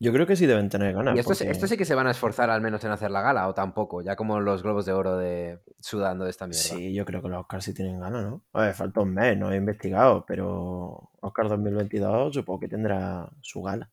Yo 0.00 0.12
creo 0.12 0.26
que 0.26 0.36
sí 0.36 0.46
deben 0.46 0.68
tener 0.68 0.92
ganas. 0.94 1.14
Y 1.16 1.18
estos, 1.20 1.38
porque- 1.38 1.50
estos 1.52 1.70
sí 1.70 1.76
que 1.76 1.84
se 1.84 1.94
van 1.94 2.06
a 2.06 2.10
esforzar 2.10 2.50
al 2.50 2.60
menos 2.60 2.82
en 2.84 2.90
hacer 2.90 3.10
la 3.10 3.22
gala, 3.22 3.48
o 3.48 3.54
tampoco, 3.54 4.02
ya 4.02 4.16
como 4.16 4.40
los 4.40 4.62
globos 4.62 4.84
de 4.86 4.92
oro 4.92 5.16
de 5.16 5.60
sudando 5.80 6.24
de 6.24 6.30
esta 6.30 6.46
mierda. 6.46 6.62
Sí, 6.62 6.92
yo 6.94 7.04
creo 7.04 7.22
que 7.22 7.28
los 7.28 7.40
Oscars 7.40 7.64
sí 7.64 7.74
tienen 7.74 8.00
ganas, 8.00 8.24
¿no? 8.24 8.42
A 8.52 8.62
ver, 8.62 8.74
falta 8.74 9.00
un 9.00 9.14
mes, 9.14 9.36
no 9.38 9.52
he 9.52 9.56
investigado, 9.56 10.24
pero 10.26 11.10
Oscar 11.20 11.48
2022 11.48 12.34
supongo 12.34 12.60
que 12.60 12.68
tendrá 12.68 13.30
su 13.40 13.62
gala. 13.62 13.90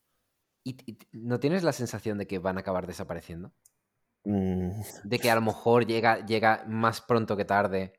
¿Y, 0.64 0.78
y- 0.92 0.98
no 1.14 1.40
tienes 1.40 1.64
la 1.64 1.72
sensación 1.72 2.18
de 2.18 2.28
que 2.28 2.40
van 2.40 2.58
a 2.58 2.62
acabar 2.62 2.88
desapareciendo? 2.88 3.52
Mm, 4.26 4.70
De 5.04 5.20
que 5.20 5.32
a 5.32 5.36
lo 5.36 5.42
mejor 5.42 5.86
llega, 5.88 6.26
llega 6.26 6.64
más 6.68 7.02
pronto 7.02 7.36
que 7.36 7.46
tarde, 7.46 7.94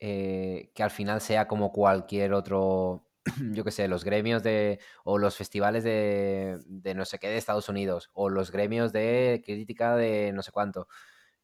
eh, 0.00 0.70
que 0.74 0.82
al 0.82 0.90
final 0.90 1.20
sea 1.20 1.46
como 1.48 1.72
cualquier 1.72 2.32
otro, 2.32 3.05
yo 3.52 3.64
qué 3.64 3.70
sé, 3.70 3.88
los 3.88 4.04
gremios 4.04 4.42
de, 4.42 4.80
o 5.04 5.18
los 5.18 5.36
festivales 5.36 5.84
de, 5.84 6.58
de 6.66 6.94
no 6.94 7.04
sé 7.04 7.18
qué 7.18 7.28
de 7.28 7.36
Estados 7.36 7.68
Unidos, 7.68 8.10
o 8.14 8.28
los 8.30 8.50
gremios 8.50 8.92
de 8.92 9.42
crítica 9.44 9.96
de 9.96 10.32
no 10.32 10.42
sé 10.42 10.52
cuánto, 10.52 10.88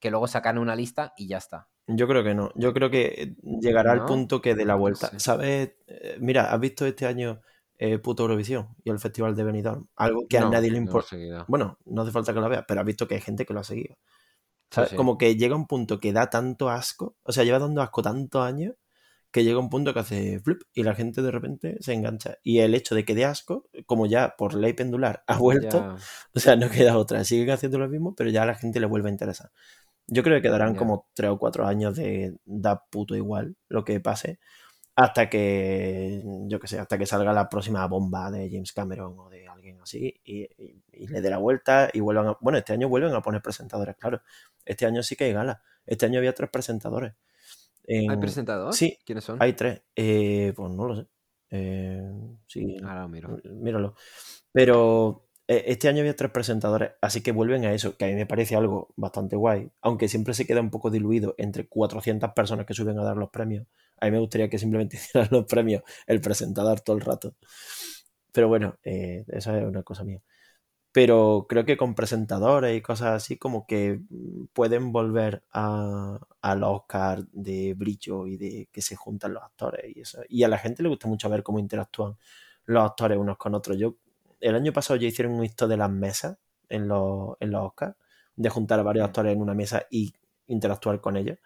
que 0.01 0.11
luego 0.11 0.27
sacan 0.27 0.59
una 0.59 0.75
lista 0.75 1.13
y 1.17 1.29
ya 1.29 1.39
está. 1.39 1.69
yo 1.87 2.09
creo 2.09 2.25
que 2.25 2.35
no. 2.35 2.51
Yo 2.57 2.73
creo 2.73 2.91
que 2.91 3.37
llegará 3.61 3.93
al 3.93 4.05
punto 4.05 4.41
que 4.41 4.55
de 4.55 4.65
la 4.65 4.75
vuelta. 4.75 5.13
¿Sabes? 5.19 5.75
Eh, 5.87 6.17
Mira, 6.21 6.53
¿has 6.53 6.59
visto 6.61 6.87
este 6.87 7.07
año 7.07 7.41
eh, 7.79 7.99
Puto 7.99 8.25
Eurovisión 8.25 8.75
y 8.83 8.91
el 8.91 8.99
Festival 8.99 9.37
de 9.37 9.45
Benidorm? 9.45 9.87
Algo 9.97 10.27
que 10.29 10.39
a 10.39 10.49
nadie 10.49 10.71
le 10.71 10.79
importa. 10.79 11.17
Bueno, 11.49 11.79
no 11.85 12.03
hace 12.03 12.11
falta 12.11 12.33
que 12.35 12.41
lo 12.41 12.49
veas, 12.49 12.65
pero 12.67 12.81
has 12.81 12.87
visto 12.87 13.07
que 13.07 13.15
hay 13.15 13.21
gente 13.21 13.45
que 13.47 13.55
lo 13.55 13.61
ha 13.61 13.65
seguido. 13.65 13.97
Sí, 14.71 14.75
¿Sabes? 14.77 14.91
sí. 14.91 14.97
Como 14.97 15.19
que 15.19 15.37
llega 15.37 15.55
un 15.55 15.67
punto 15.67 16.01
que 16.01 16.13
da 16.13 16.31
tanto 16.31 16.71
asco, 16.71 17.17
o 17.23 17.31
sea, 17.33 17.45
lleva 17.45 17.59
dando 17.59 17.83
asco 17.83 18.03
tantos 18.03 18.43
años 18.45 18.75
que 19.33 19.45
llega 19.45 19.59
un 19.59 19.71
punto 19.71 19.95
que 19.95 20.01
hace 20.01 20.41
flip 20.41 20.63
y 20.75 20.83
la 20.85 20.95
gente 20.95 21.23
de 21.23 21.31
repente 21.31 21.77
se 21.81 21.95
engancha. 21.95 22.37
Y 22.43 22.61
el 22.61 22.75
hecho 22.75 22.95
de 22.95 23.05
que 23.05 23.15
dé 23.15 23.25
asco, 23.25 23.69
como 23.87 24.07
ya 24.07 24.35
por 24.39 24.55
ley 24.55 24.75
pendular 24.75 25.25
ha 25.27 25.39
vuelto, 25.39 25.89
Ya, 25.89 25.97
o 26.35 26.41
sea, 26.41 26.57
no 26.57 26.71
queda 26.71 26.99
otra. 26.99 27.25
Siguen 27.25 27.51
haciendo 27.51 27.79
lo 27.79 27.89
mismo, 27.89 28.15
pero 28.15 28.31
ya 28.31 28.43
a 28.45 28.47
la 28.47 28.55
gente 28.55 28.81
le 28.81 28.87
vuelve 28.87 29.09
a 29.09 29.13
interesar. 29.13 29.51
Yo 30.09 30.23
creo 30.23 30.37
que 30.39 30.43
quedarán 30.43 30.75
Ya. 30.75 30.79
como 30.79 31.09
tres 31.15 31.31
o 31.31 31.39
cuatro 31.39 31.67
años 31.67 31.97
de 31.97 32.37
da 32.45 32.85
puto 32.91 33.17
igual 33.17 33.57
lo 33.69 33.85
que 33.85 34.01
pase, 34.01 34.39
hasta 34.97 35.31
que, 35.31 36.23
yo 36.49 36.61
qué 36.61 36.67
sé, 36.69 36.79
hasta 36.79 36.99
que 36.99 37.07
salga 37.07 37.33
la 37.33 37.49
próxima 37.49 37.87
bomba 37.87 38.31
de 38.31 38.51
James 38.51 38.73
Cameron 38.73 39.19
o 39.19 39.31
de 39.31 39.49
alguien 39.49 39.81
así 39.81 40.21
y, 40.25 40.43
y- 40.63 40.83
y 40.93 41.07
le 41.09 41.21
dé 41.23 41.31
la 41.31 41.39
vuelta 41.39 41.89
y 41.93 42.01
vuelvan 42.01 42.29
a... 42.29 42.37
Bueno, 42.41 42.59
este 42.59 42.75
año 42.75 42.89
vuelven 42.89 43.15
a 43.15 43.23
poner 43.23 43.41
presentadores, 43.43 43.97
claro. 43.97 44.23
Este 44.67 44.87
año 44.87 45.03
sí 45.03 45.17
que 45.17 45.25
hay 45.25 45.33
gala. 45.33 45.63
Este 45.87 46.07
año 46.07 46.19
había 46.19 46.35
tres 46.35 46.51
presentadores. 46.51 47.15
¿Hay 47.89 48.07
En- 48.07 48.21
presentador? 48.21 48.75
Sí, 48.75 48.99
¿Quiénes 49.05 49.25
son? 49.25 49.43
hay 49.43 49.53
tres. 49.55 49.83
Eh, 49.97 50.53
pues 50.57 50.71
no 50.73 50.87
lo 50.87 50.97
sé. 50.97 51.07
Eh, 51.51 52.03
sí, 52.47 52.77
Ahora 52.83 53.03
lo 53.03 53.09
miro. 53.09 53.39
míralo. 53.45 53.95
Pero 54.53 55.27
eh, 55.49 55.65
este 55.67 55.89
año 55.89 56.01
había 56.01 56.17
tres 56.17 56.31
presentadores, 56.31 56.93
así 57.01 57.23
que 57.23 57.33
vuelven 57.33 57.65
a 57.65 57.73
eso, 57.75 57.97
que 57.97 58.05
a 58.05 58.09
mí 58.09 58.15
me 58.15 58.27
parece 58.27 58.57
algo 58.57 58.93
bastante 58.97 59.37
guay, 59.37 59.71
aunque 59.83 60.09
siempre 60.09 60.35
se 60.35 60.47
queda 60.47 60.61
un 60.61 60.71
poco 60.71 60.91
diluido 60.91 61.35
entre 61.39 61.67
400 61.69 62.33
personas 62.33 62.67
que 62.67 62.75
suben 62.75 62.99
a 62.99 63.05
dar 63.05 63.17
los 63.17 63.31
premios. 63.31 63.67
A 64.01 64.07
mí 64.07 64.13
me 64.13 64.19
gustaría 64.19 64.49
que 64.49 64.59
simplemente 64.59 64.97
hicieran 64.99 65.29
los 65.31 65.45
premios 65.47 65.83
el 66.07 66.21
presentador 66.21 66.81
todo 66.81 66.97
el 66.97 67.03
rato. 67.03 67.35
Pero 68.33 68.49
bueno, 68.49 68.77
eh, 68.85 69.25
esa 69.29 69.59
es 69.59 69.65
una 69.65 69.83
cosa 69.83 70.05
mía. 70.05 70.23
Pero 70.93 71.47
creo 71.49 71.65
que 71.65 71.79
con 71.79 71.95
presentadores 71.95 72.77
y 72.77 72.83
cosas 72.83 73.15
así, 73.15 73.39
como 73.39 73.67
que 73.67 74.03
mm, 74.11 74.47
pueden 74.53 74.93
volver 74.93 75.43
a, 75.53 76.19
al 76.43 76.63
Oscar 76.65 77.25
de 77.33 77.75
brillo 77.75 78.27
y 78.27 78.37
de 78.37 78.69
que 78.71 78.83
se 78.83 78.95
juntan 78.95 79.35
los 79.35 79.43
actores 79.43 79.97
y 79.97 80.01
eso. 80.01 80.21
Y 80.29 80.43
a 80.43 80.49
la 80.49 80.59
gente 80.59 80.83
le 80.83 80.91
gusta 80.91 81.09
mucho 81.09 81.31
ver 81.31 81.43
cómo 81.43 81.59
interactúan 81.59 82.17
los 82.67 82.85
actores 82.85 83.19
unos 83.19 83.39
con 83.39 83.55
otros. 83.55 83.79
Yo 83.79 83.97
el 84.41 84.55
año 84.55 84.73
pasado 84.73 84.99
ya 84.99 85.09
hicieron 85.09 85.35
un 85.35 85.45
hito 85.45 85.67
de 85.67 85.77
las 85.77 85.91
mesas 85.91 86.39
en 86.69 86.89
los, 86.89 87.37
en 87.41 87.51
los 87.51 87.63
Oscars, 87.65 87.97
de 88.37 88.49
juntar 88.51 88.81
a 88.81 88.83
varios 88.83 89.07
actores 89.07 89.33
en 89.33 89.41
una 89.41 89.55
mesa 89.55 89.87
y 89.91 90.13
interactuar 90.47 91.01
con 91.01 91.17
ellos. 91.17 91.39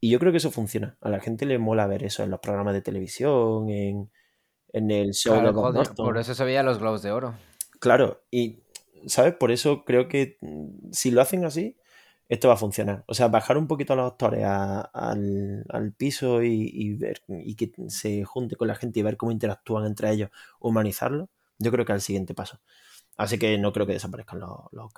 Y 0.00 0.10
yo 0.10 0.18
creo 0.18 0.32
que 0.32 0.38
eso 0.38 0.50
funciona. 0.50 0.96
A 1.00 1.08
la 1.08 1.20
gente 1.20 1.46
le 1.46 1.58
mola 1.58 1.86
ver 1.86 2.02
eso 2.02 2.24
en 2.24 2.30
los 2.30 2.40
programas 2.40 2.74
de 2.74 2.82
televisión, 2.82 3.68
en, 3.68 4.10
el 4.72 5.12
show 5.12 5.36
de 5.36 5.52
los 5.52 5.88
Por 5.90 6.18
eso 6.18 6.34
se 6.34 6.44
veía 6.44 6.62
los 6.62 6.78
Globos 6.78 7.02
de 7.02 7.12
Oro. 7.12 7.34
Claro, 7.78 8.22
y, 8.30 8.62
¿sabes? 9.06 9.34
Por 9.34 9.50
eso 9.52 9.84
creo 9.84 10.08
que 10.08 10.38
mm, 10.40 10.92
si 10.92 11.10
lo 11.10 11.20
hacen 11.20 11.44
así, 11.44 11.76
esto 12.28 12.48
va 12.48 12.54
a 12.54 12.56
funcionar. 12.56 13.04
O 13.06 13.14
sea, 13.14 13.28
bajar 13.28 13.58
un 13.58 13.66
poquito 13.66 13.92
a 13.92 13.96
los 13.96 14.12
actores 14.12 14.44
al, 14.44 15.94
piso 15.96 16.42
y, 16.42 16.94
ver 16.94 17.22
y 17.28 17.56
que 17.56 17.72
se 17.88 18.24
junte 18.24 18.56
con 18.56 18.68
la 18.68 18.74
gente 18.74 19.00
y 19.00 19.02
ver 19.02 19.16
cómo 19.16 19.32
interactúan 19.32 19.86
entre 19.86 20.10
ellos, 20.10 20.30
humanizarlo, 20.60 21.28
yo 21.58 21.70
creo 21.70 21.84
que 21.84 21.92
es 21.92 21.96
el 21.96 22.02
siguiente 22.02 22.34
paso. 22.34 22.60
Así 23.16 23.38
que 23.38 23.58
no 23.58 23.72
creo 23.72 23.86
que 23.86 23.92
desaparezcan 23.92 24.40
los, 24.40 24.50
los 24.72 24.90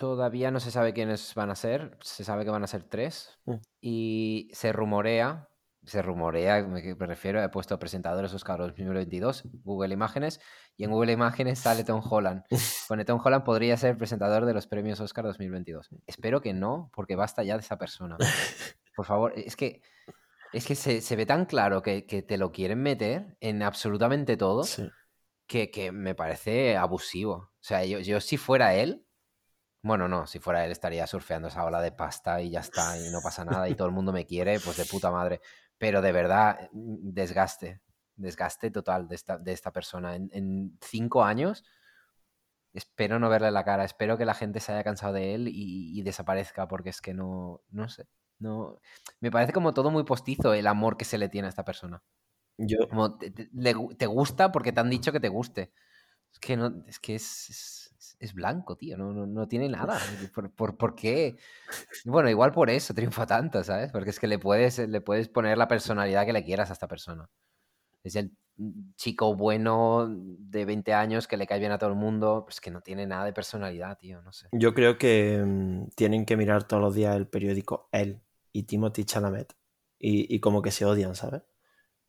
Todavía 0.00 0.50
no 0.50 0.60
se 0.60 0.70
sabe 0.70 0.94
quiénes 0.94 1.34
van 1.34 1.50
a 1.50 1.54
ser. 1.54 1.98
Se 2.00 2.24
sabe 2.24 2.44
que 2.44 2.50
van 2.50 2.64
a 2.64 2.66
ser 2.66 2.84
tres. 2.84 3.38
Mm. 3.44 3.54
Y 3.82 4.48
se 4.54 4.72
rumorea, 4.72 5.49
se 5.84 6.02
rumorea, 6.02 6.62
me, 6.62 6.94
refiero, 7.06 7.42
he 7.42 7.48
puesto 7.48 7.78
presentadores 7.78 8.32
Oscar 8.34 8.58
2022, 8.58 9.44
Google 9.64 9.94
Imágenes, 9.94 10.40
y 10.76 10.84
en 10.84 10.90
Google 10.90 11.12
Imágenes 11.12 11.58
sale 11.58 11.84
Tom 11.84 12.02
Holland. 12.08 12.42
Con 12.88 13.04
Tom 13.04 13.20
Holland 13.22 13.44
podría 13.44 13.76
ser 13.76 13.96
presentador 13.96 14.44
de 14.44 14.54
los 14.54 14.66
premios 14.66 15.00
Oscar 15.00 15.24
2022. 15.24 15.90
Espero 16.06 16.40
que 16.40 16.52
no, 16.52 16.90
porque 16.94 17.16
basta 17.16 17.42
ya 17.42 17.54
de 17.54 17.60
esa 17.60 17.78
persona. 17.78 18.16
Por 18.96 19.06
favor, 19.06 19.32
es 19.36 19.56
que, 19.56 19.82
es 20.52 20.66
que 20.66 20.74
se, 20.74 21.16
ve 21.16 21.26
tan 21.26 21.46
claro 21.46 21.82
que, 21.82 22.06
que, 22.06 22.22
te 22.22 22.36
lo 22.36 22.52
quieren 22.52 22.82
meter 22.82 23.36
en 23.40 23.62
absolutamente 23.62 24.36
todo. 24.36 24.64
Sí 24.64 24.90
que, 25.50 25.90
me 25.92 26.14
parece 26.14 26.76
abusivo. 26.76 27.32
O 27.32 27.62
sea, 27.62 27.84
yo, 27.84 27.98
yo 27.98 28.20
si 28.20 28.36
fuera 28.36 28.74
él, 28.74 29.04
bueno, 29.82 30.08
no, 30.08 30.26
si 30.26 30.38
fuera 30.38 30.64
él 30.64 30.72
estaría 30.72 31.06
surfeando 31.06 31.48
esa 31.48 31.64
ola 31.64 31.80
de 31.80 31.92
pasta 31.92 32.42
y 32.42 32.50
ya 32.50 32.60
está, 32.60 32.98
y 32.98 33.10
no 33.10 33.20
pasa 33.22 33.44
nada, 33.44 33.68
y 33.68 33.74
todo 33.74 33.88
el 33.88 33.94
mundo 33.94 34.12
me 34.12 34.26
quiere, 34.26 34.60
pues 34.60 34.76
de 34.76 34.84
puta 34.84 35.10
madre. 35.10 35.40
Pero 35.78 36.02
de 36.02 36.12
verdad, 36.12 36.68
mm, 36.72 37.12
desgaste, 37.12 37.80
desgaste 38.16 38.70
total 38.70 39.08
de 39.08 39.14
esta, 39.14 39.38
de 39.38 39.52
esta 39.52 39.72
persona. 39.72 40.14
En, 40.16 40.78
cinco 40.82 41.24
años, 41.24 41.64
espero 42.74 43.18
no 43.18 43.30
verle 43.30 43.50
la 43.50 43.64
cara, 43.64 43.84
espero 43.84 44.18
que 44.18 44.26
la 44.26 44.34
gente 44.34 44.60
se 44.60 44.72
haya 44.72 44.84
cansado 44.84 45.14
de 45.14 45.34
él 45.34 45.48
y, 45.50 46.02
desaparezca, 46.02 46.68
porque 46.68 46.90
es 46.90 47.00
que 47.00 47.14
no, 47.14 47.62
no 47.70 47.88
sé. 47.88 48.06
No, 48.38 48.80
me 49.20 49.30
parece 49.30 49.52
como 49.52 49.74
todo 49.74 49.90
muy 49.90 50.04
postizo 50.04 50.54
el 50.54 50.66
amor 50.66 50.96
que 50.96 51.04
se 51.04 51.18
le 51.18 51.28
tiene 51.28 51.46
a 51.46 51.50
esta 51.50 51.64
persona. 51.64 52.02
Como 52.90 53.18
te, 53.18 54.06
gusta 54.06 54.52
porque 54.52 54.72
te 54.72 54.80
han 54.80 54.90
dicho 54.90 55.12
que 55.12 55.20
te 55.20 55.28
guste. 55.28 55.72
Es 56.32 56.38
que 56.38 56.56
no, 56.56 56.84
es 56.86 56.98
que 56.98 57.14
es, 57.14 57.50
es, 57.50 57.89
blanco, 58.34 58.76
tío. 58.76 58.96
No, 58.96 59.12
no, 59.12 59.48
tiene 59.48 59.68
nada. 59.68 59.98
¿Por, 60.34 60.76
por, 60.76 60.94
qué? 60.94 61.36
Bueno, 62.04 62.28
igual 62.28 62.52
por 62.52 62.70
eso 62.70 62.94
triunfa 62.94 63.26
tanto, 63.26 63.64
¿sabes? 63.64 63.90
Porque 63.90 64.10
es 64.10 64.20
que 64.20 64.26
le 64.26 64.38
puedes, 64.38 64.78
le 64.78 65.00
puedes 65.00 65.28
poner 65.28 65.56
la 65.58 65.68
personalidad 65.68 66.26
que 66.26 66.32
le 66.32 66.44
quieras 66.44 66.70
a 66.70 66.74
esta 66.74 66.88
persona. 66.88 67.28
Es 68.04 68.16
el 68.16 68.32
chico 68.96 69.34
bueno 69.34 70.06
de 70.10 70.64
20 70.66 70.92
años 70.92 71.26
que 71.26 71.36
le 71.36 71.46
cae 71.46 71.58
bien 71.58 71.72
a 71.72 71.78
todo 71.78 71.90
el 71.90 71.96
mundo. 71.96 72.42
Pues 72.44 72.60
que 72.60 72.70
no 72.70 72.82
tiene 72.82 73.06
nada 73.06 73.24
de 73.24 73.32
personalidad, 73.32 73.96
tío. 73.98 74.22
No 74.22 74.32
sé. 74.32 74.48
Yo 74.52 74.74
creo 74.74 74.98
que 74.98 75.42
mm, 75.44 75.88
tienen 75.96 76.26
que 76.26 76.36
mirar 76.36 76.64
todos 76.64 76.82
los 76.82 76.94
días 76.94 77.16
el 77.16 77.26
periódico 77.26 77.88
Él 77.92 78.20
y 78.52 78.64
Timothy 78.64 79.04
Chalamet. 79.04 79.54
Y, 79.98 80.34
y 80.34 80.40
como 80.40 80.62
que 80.62 80.70
se 80.70 80.84
odian, 80.84 81.14
¿sabes? 81.14 81.42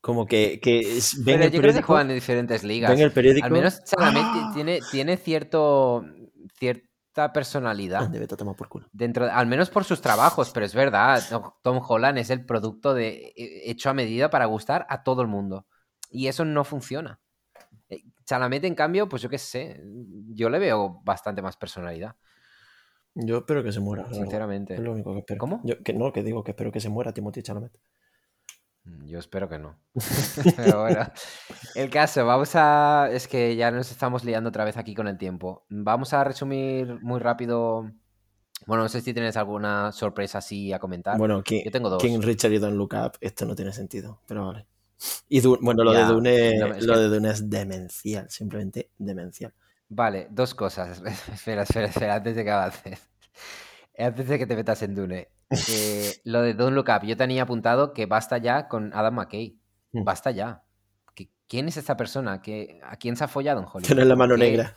Como 0.02 0.26
que, 0.26 0.60
que 0.60 1.00
ven 1.20 1.26
Pero 1.26 1.44
el 1.44 1.52
yo 1.52 1.62
creo 1.62 1.74
que 1.76 1.82
juegan 1.84 2.10
en 2.10 2.16
diferentes 2.16 2.64
ligas. 2.64 2.90
Ven 2.90 3.02
el 3.02 3.12
periódico. 3.12 3.46
Al 3.46 3.52
menos 3.52 3.82
¡Ah! 3.98 4.52
tiene, 4.54 4.80
tiene 4.92 5.16
cierto, 5.16 6.04
cierta 6.58 7.32
personalidad. 7.32 8.10
Debe 8.10 8.26
tomar 8.26 8.56
por 8.56 8.68
culo. 8.68 8.88
Dentro, 8.92 9.32
al 9.32 9.46
menos 9.46 9.70
por 9.70 9.84
sus 9.84 10.02
trabajos, 10.02 10.50
pero 10.50 10.66
es 10.66 10.74
verdad. 10.74 11.22
Tom 11.62 11.82
Holland 11.88 12.18
es 12.18 12.32
el 12.32 12.46
producto 12.46 12.96
de, 12.96 13.32
eh, 13.36 13.70
hecho 13.70 13.92
a 13.92 13.94
medida 13.94 14.32
para 14.32 14.46
gustar 14.46 14.88
a 14.90 15.04
todo 15.04 15.22
el 15.22 15.28
mundo. 15.28 15.68
Y 16.10 16.28
eso 16.28 16.46
no 16.46 16.64
funciona. 16.64 17.20
Eh, 17.88 18.02
Chalamet, 18.26 18.64
en 18.64 18.76
cambio, 18.76 19.08
pues 19.08 19.22
yo 19.22 19.30
qué 19.30 19.38
sé, 19.38 19.84
yo 20.30 20.50
le 20.50 20.58
veo 20.58 21.00
bastante 21.04 21.44
más 21.44 21.58
personalidad. 21.58 22.16
Yo 23.14 23.40
espero 23.40 23.64
que 23.64 23.72
se 23.72 23.82
muera. 23.82 24.12
Sinceramente. 24.12 24.74
Es 24.74 24.80
lo 24.80 24.94
único 24.94 25.14
que 25.14 25.20
espero. 25.20 25.38
¿Cómo? 25.38 25.62
Yo, 25.64 25.82
que 25.84 25.94
no, 25.94 26.12
que 26.12 26.24
digo 26.24 26.44
que 26.44 26.52
espero 26.52 26.72
que 26.72 26.80
se 26.80 26.90
muera 26.90 27.14
Timothy 27.14 27.44
Chalamet. 27.44 27.78
Mm, 28.84 29.06
yo 29.06 29.20
espero 29.20 29.48
que 29.48 29.60
no. 29.60 29.78
Pero 30.56 30.82
bueno, 30.82 31.08
el 31.76 31.90
caso, 31.90 32.26
vamos 32.26 32.52
a... 32.56 33.10
Es 33.12 33.28
que 33.28 33.56
ya 33.56 33.72
nos 33.72 33.92
estamos 33.92 34.24
liando 34.24 34.50
otra 34.50 34.66
vez 34.66 34.78
aquí 34.78 34.96
con 34.96 35.08
el 35.08 35.18
tiempo. 35.18 35.66
Vamos 35.70 36.14
a 36.14 36.24
resumir 36.24 37.00
muy 37.02 37.20
rápido... 37.20 37.92
Bueno, 38.68 38.84
no 38.84 38.90
sé 38.90 39.02
si 39.02 39.14
tienes 39.14 39.38
alguna 39.38 39.92
sorpresa 39.92 40.38
así 40.38 40.72
a 40.72 40.80
comentar. 40.80 41.18
Bueno, 41.18 41.42
King, 41.42 41.62
yo 41.66 41.72
tengo 41.72 41.90
dos. 41.90 42.02
King 42.02 42.22
Richard 42.22 42.52
y 42.52 42.60
Don't 42.60 42.78
Look 42.78 42.94
Up, 42.94 43.14
esto 43.20 43.46
no 43.46 43.56
tiene 43.56 43.74
sentido, 43.74 44.22
pero 44.28 44.46
vale. 44.46 44.68
Y 45.30 45.42
bueno, 45.42 45.84
lo, 45.84 45.94
de, 45.94 46.06
Dune, 46.06 46.60
lo 46.82 47.00
de 47.00 47.08
Dune 47.08 47.32
es 47.32 47.50
demencial, 47.50 48.30
simplemente 48.30 48.92
demencial. 49.00 49.52
Vale, 49.90 50.28
dos 50.30 50.54
cosas. 50.54 51.02
espera, 51.34 51.64
espera, 51.64 51.88
espera, 51.88 52.16
antes 52.16 52.36
de 52.36 52.44
que 52.44 52.52
avances. 52.52 53.10
Antes 53.98 54.28
de 54.28 54.38
que 54.38 54.46
te 54.46 54.56
metas 54.56 54.82
en 54.84 54.96
Dune. 54.96 55.30
Eh, 55.70 56.22
lo 56.24 56.42
de 56.42 56.54
Don't 56.54 56.76
Look 56.76 56.88
Up, 56.90 57.06
yo 57.06 57.18
tenía 57.18 57.44
apuntado 57.44 57.94
que 57.94 58.06
basta 58.06 58.38
ya 58.38 58.68
con 58.68 58.94
Adam 58.94 59.16
McKay. 59.16 59.60
Hmm. 59.92 60.04
Basta 60.04 60.32
ya. 60.32 60.64
¿Quién 61.48 61.68
es 61.68 61.76
esta 61.76 61.98
persona? 61.98 62.42
¿A 62.84 62.96
quién 62.96 63.18
se 63.18 63.24
ha 63.26 63.28
follado 63.28 63.60
en 63.60 63.66
Hollywood? 63.66 63.86
Tiene 63.86 64.06
la 64.06 64.16
mano 64.16 64.38
negra. 64.38 64.74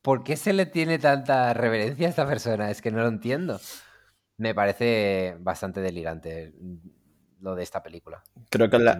¿Por 0.00 0.24
qué 0.24 0.36
se 0.36 0.54
le 0.54 0.64
tiene 0.64 0.98
tanta 0.98 1.52
reverencia 1.52 2.06
a 2.06 2.10
esta 2.10 2.26
persona? 2.26 2.70
Es 2.70 2.80
que 2.80 2.90
no 2.90 3.02
lo 3.02 3.08
entiendo. 3.08 3.60
Me 4.38 4.54
parece 4.54 5.36
bastante 5.40 5.82
delirante 5.82 6.54
lo 7.40 7.54
de 7.54 7.62
esta 7.62 7.82
película. 7.82 8.22
Creo 8.48 8.70
que 8.70 8.76
es 8.76 8.82
la, 8.82 8.98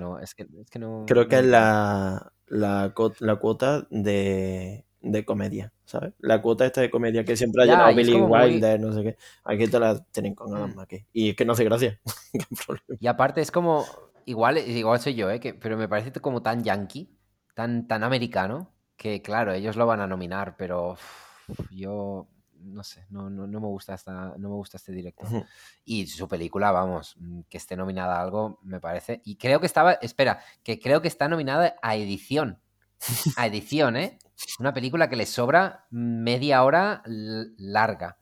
creo 1.07 1.29
que 1.29 1.39
es 1.39 1.45
la, 1.47 2.33
la, 2.47 2.93
la 3.21 3.37
cuota 3.37 3.87
de 3.89 4.85
de 5.13 5.25
comedia, 5.25 5.73
¿sabes? 5.85 6.13
La 6.19 6.41
cuota 6.41 6.67
esta 6.67 6.81
de 6.81 6.91
comedia 6.91 7.25
que 7.25 7.37
siempre 7.37 7.63
ha 7.63 7.67
llenado 7.67 7.95
Billy 7.95 8.15
Wilder, 8.15 8.81
no 8.81 8.93
sé 8.93 9.03
qué. 9.03 9.17
Aquí 9.45 9.67
te 9.67 9.79
la 9.79 9.99
tienen 10.05 10.35
con 10.35 10.55
Adam 10.55 10.73
mm. 10.73 10.77
McKay. 10.77 11.07
Y 11.13 11.31
es 11.31 11.37
que 11.37 11.45
no 11.45 11.53
hace 11.53 11.65
gracia. 11.65 12.01
y 13.01 13.07
aparte 13.07 13.41
es 13.41 13.51
como, 13.51 13.85
igual, 14.25 14.59
igual 14.59 15.01
soy 15.01 15.15
yo, 15.15 15.31
¿eh? 15.31 15.41
Que, 15.41 15.55
pero 15.55 15.77
me 15.77 15.89
parece 15.89 16.13
como 16.21 16.43
tan 16.43 16.63
yankee, 16.63 17.11
tan, 17.55 17.89
tan 17.89 18.05
americano, 18.05 18.73
que 18.97 19.23
claro, 19.23 19.53
ellos 19.53 19.77
lo 19.77 19.87
van 19.87 20.01
a 20.01 20.07
nominar, 20.07 20.57
pero 20.57 20.97
yo 21.71 22.29
no 22.61 22.83
sé, 22.83 23.07
no, 23.11 23.31
no, 23.31 23.47
no, 23.47 23.61
me 23.61 23.67
gusta 23.67 23.95
esta, 23.95 24.35
no 24.37 24.49
me 24.49 24.55
gusta 24.55 24.77
este 24.77 24.93
directo. 24.93 25.27
Y 25.85 26.07
su 26.07 26.29
película, 26.29 26.71
vamos, 26.71 27.17
mm, 27.19 27.43
que 27.49 27.59
esté 27.59 27.77
nominada 27.77 28.19
a 28.19 28.23
algo, 28.23 28.59
me 28.63 28.81
parece. 28.81 29.21
Y 29.25 29.37
creo 29.37 29.61
que 29.61 29.67
estaba, 29.67 29.93
espera, 29.95 30.41
que 30.63 30.79
creo 30.79 31.01
que 31.01 31.09
está 31.09 31.29
nominada 31.29 31.77
a 31.83 31.97
edición. 31.97 32.61
A 33.37 33.47
edición, 33.47 33.97
¿eh? 33.97 34.19
Una 34.59 34.73
película 34.73 35.09
que 35.09 35.17
le 35.17 35.27
sobra 35.27 35.87
media 35.91 36.65
hora 36.65 37.03
larga. 37.07 38.17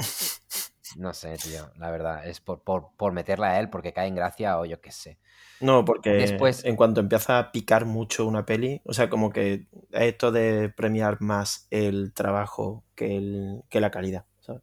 No 0.96 1.12
sé, 1.12 1.36
tío, 1.36 1.70
la 1.76 1.90
verdad, 1.90 2.26
es 2.26 2.40
por, 2.40 2.62
por, 2.62 3.12
meterla 3.12 3.50
a 3.50 3.60
él, 3.60 3.68
porque 3.68 3.92
cae 3.92 4.08
en 4.08 4.14
gracia 4.14 4.58
o 4.58 4.64
yo 4.64 4.80
qué 4.80 4.92
sé. 4.92 5.18
No, 5.60 5.84
porque 5.84 6.10
Después, 6.10 6.64
en 6.64 6.76
cuanto 6.76 7.00
empieza 7.00 7.38
a 7.38 7.52
picar 7.52 7.84
mucho 7.84 8.26
una 8.26 8.46
peli, 8.46 8.80
o 8.84 8.94
sea, 8.94 9.10
como 9.10 9.30
que 9.30 9.66
esto 9.90 10.32
de 10.32 10.68
premiar 10.70 11.20
más 11.20 11.66
el 11.70 12.12
trabajo 12.12 12.84
que, 12.94 13.16
el, 13.16 13.62
que 13.68 13.80
la 13.80 13.90
calidad, 13.90 14.24
¿sabes? 14.40 14.62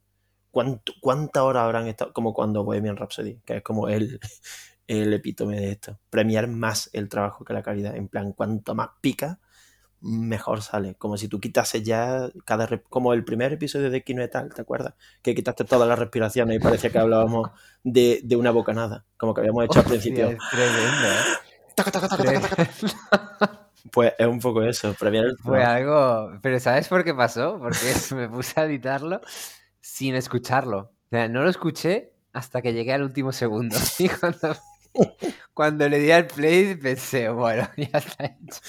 ¿Cuánta 0.50 1.44
hora 1.44 1.64
habrán 1.64 1.86
estado? 1.88 2.12
Como 2.12 2.32
cuando 2.32 2.64
Bohemian 2.64 2.96
Rhapsody, 2.96 3.40
que 3.44 3.58
es 3.58 3.62
como 3.62 3.88
el, 3.88 4.20
el 4.86 5.12
epítome 5.12 5.60
de 5.60 5.72
esto. 5.72 5.98
Premiar 6.10 6.48
más 6.48 6.90
el 6.92 7.08
trabajo 7.08 7.44
que 7.44 7.54
la 7.54 7.62
calidad. 7.62 7.96
En 7.96 8.08
plan, 8.08 8.32
cuanto 8.32 8.74
más 8.74 8.90
pica, 9.00 9.40
mejor 10.04 10.62
sale. 10.62 10.94
Como 10.96 11.16
si 11.16 11.28
tú 11.28 11.40
quitases 11.40 11.82
ya 11.82 12.30
cada. 12.44 12.68
Como 12.90 13.12
el 13.12 13.24
primer 13.24 13.52
episodio 13.52 13.90
de 13.90 14.04
Kino 14.04 14.28
Tal, 14.28 14.52
¿te 14.54 14.62
acuerdas? 14.62 14.94
Que 15.22 15.34
quitaste 15.34 15.64
todas 15.64 15.88
las 15.88 15.98
respiraciones 15.98 16.56
y 16.56 16.60
parecía 16.60 16.90
que 16.90 16.98
hablábamos 16.98 17.50
de, 17.82 18.20
de 18.22 18.36
una 18.36 18.50
bocanada, 18.50 19.04
como 19.16 19.34
que 19.34 19.40
habíamos 19.40 19.64
hecho 19.64 19.80
al 19.80 19.86
principio. 19.86 20.36
tremendo, 20.50 21.08
¿eh? 21.08 21.44
Pues 23.92 24.12
es 24.18 24.26
un 24.26 24.40
poco 24.40 24.62
eso, 24.62 24.94
premiar 24.94 25.26
el 25.26 25.36
Fue 25.36 25.62
algo. 25.62 26.38
Pero 26.42 26.58
¿sabes 26.58 26.88
por 26.88 27.04
qué 27.04 27.14
pasó? 27.14 27.58
Porque 27.60 27.76
me 28.16 28.28
puse 28.28 28.60
a 28.60 28.64
editarlo 28.64 29.20
sin 29.80 30.14
escucharlo. 30.14 30.78
O 30.78 31.08
sea, 31.10 31.28
no 31.28 31.42
lo 31.42 31.50
escuché 31.50 32.12
hasta 32.32 32.62
que 32.62 32.72
llegué 32.72 32.92
al 32.92 33.02
último 33.02 33.32
segundo. 33.32 33.76
Y 33.98 34.08
cuando, 34.08 34.56
cuando 35.52 35.88
le 35.88 35.98
di 35.98 36.10
al 36.10 36.26
play 36.26 36.74
pensé, 36.76 37.28
bueno, 37.28 37.68
ya 37.76 37.98
está 37.98 38.24
hecho. 38.24 38.60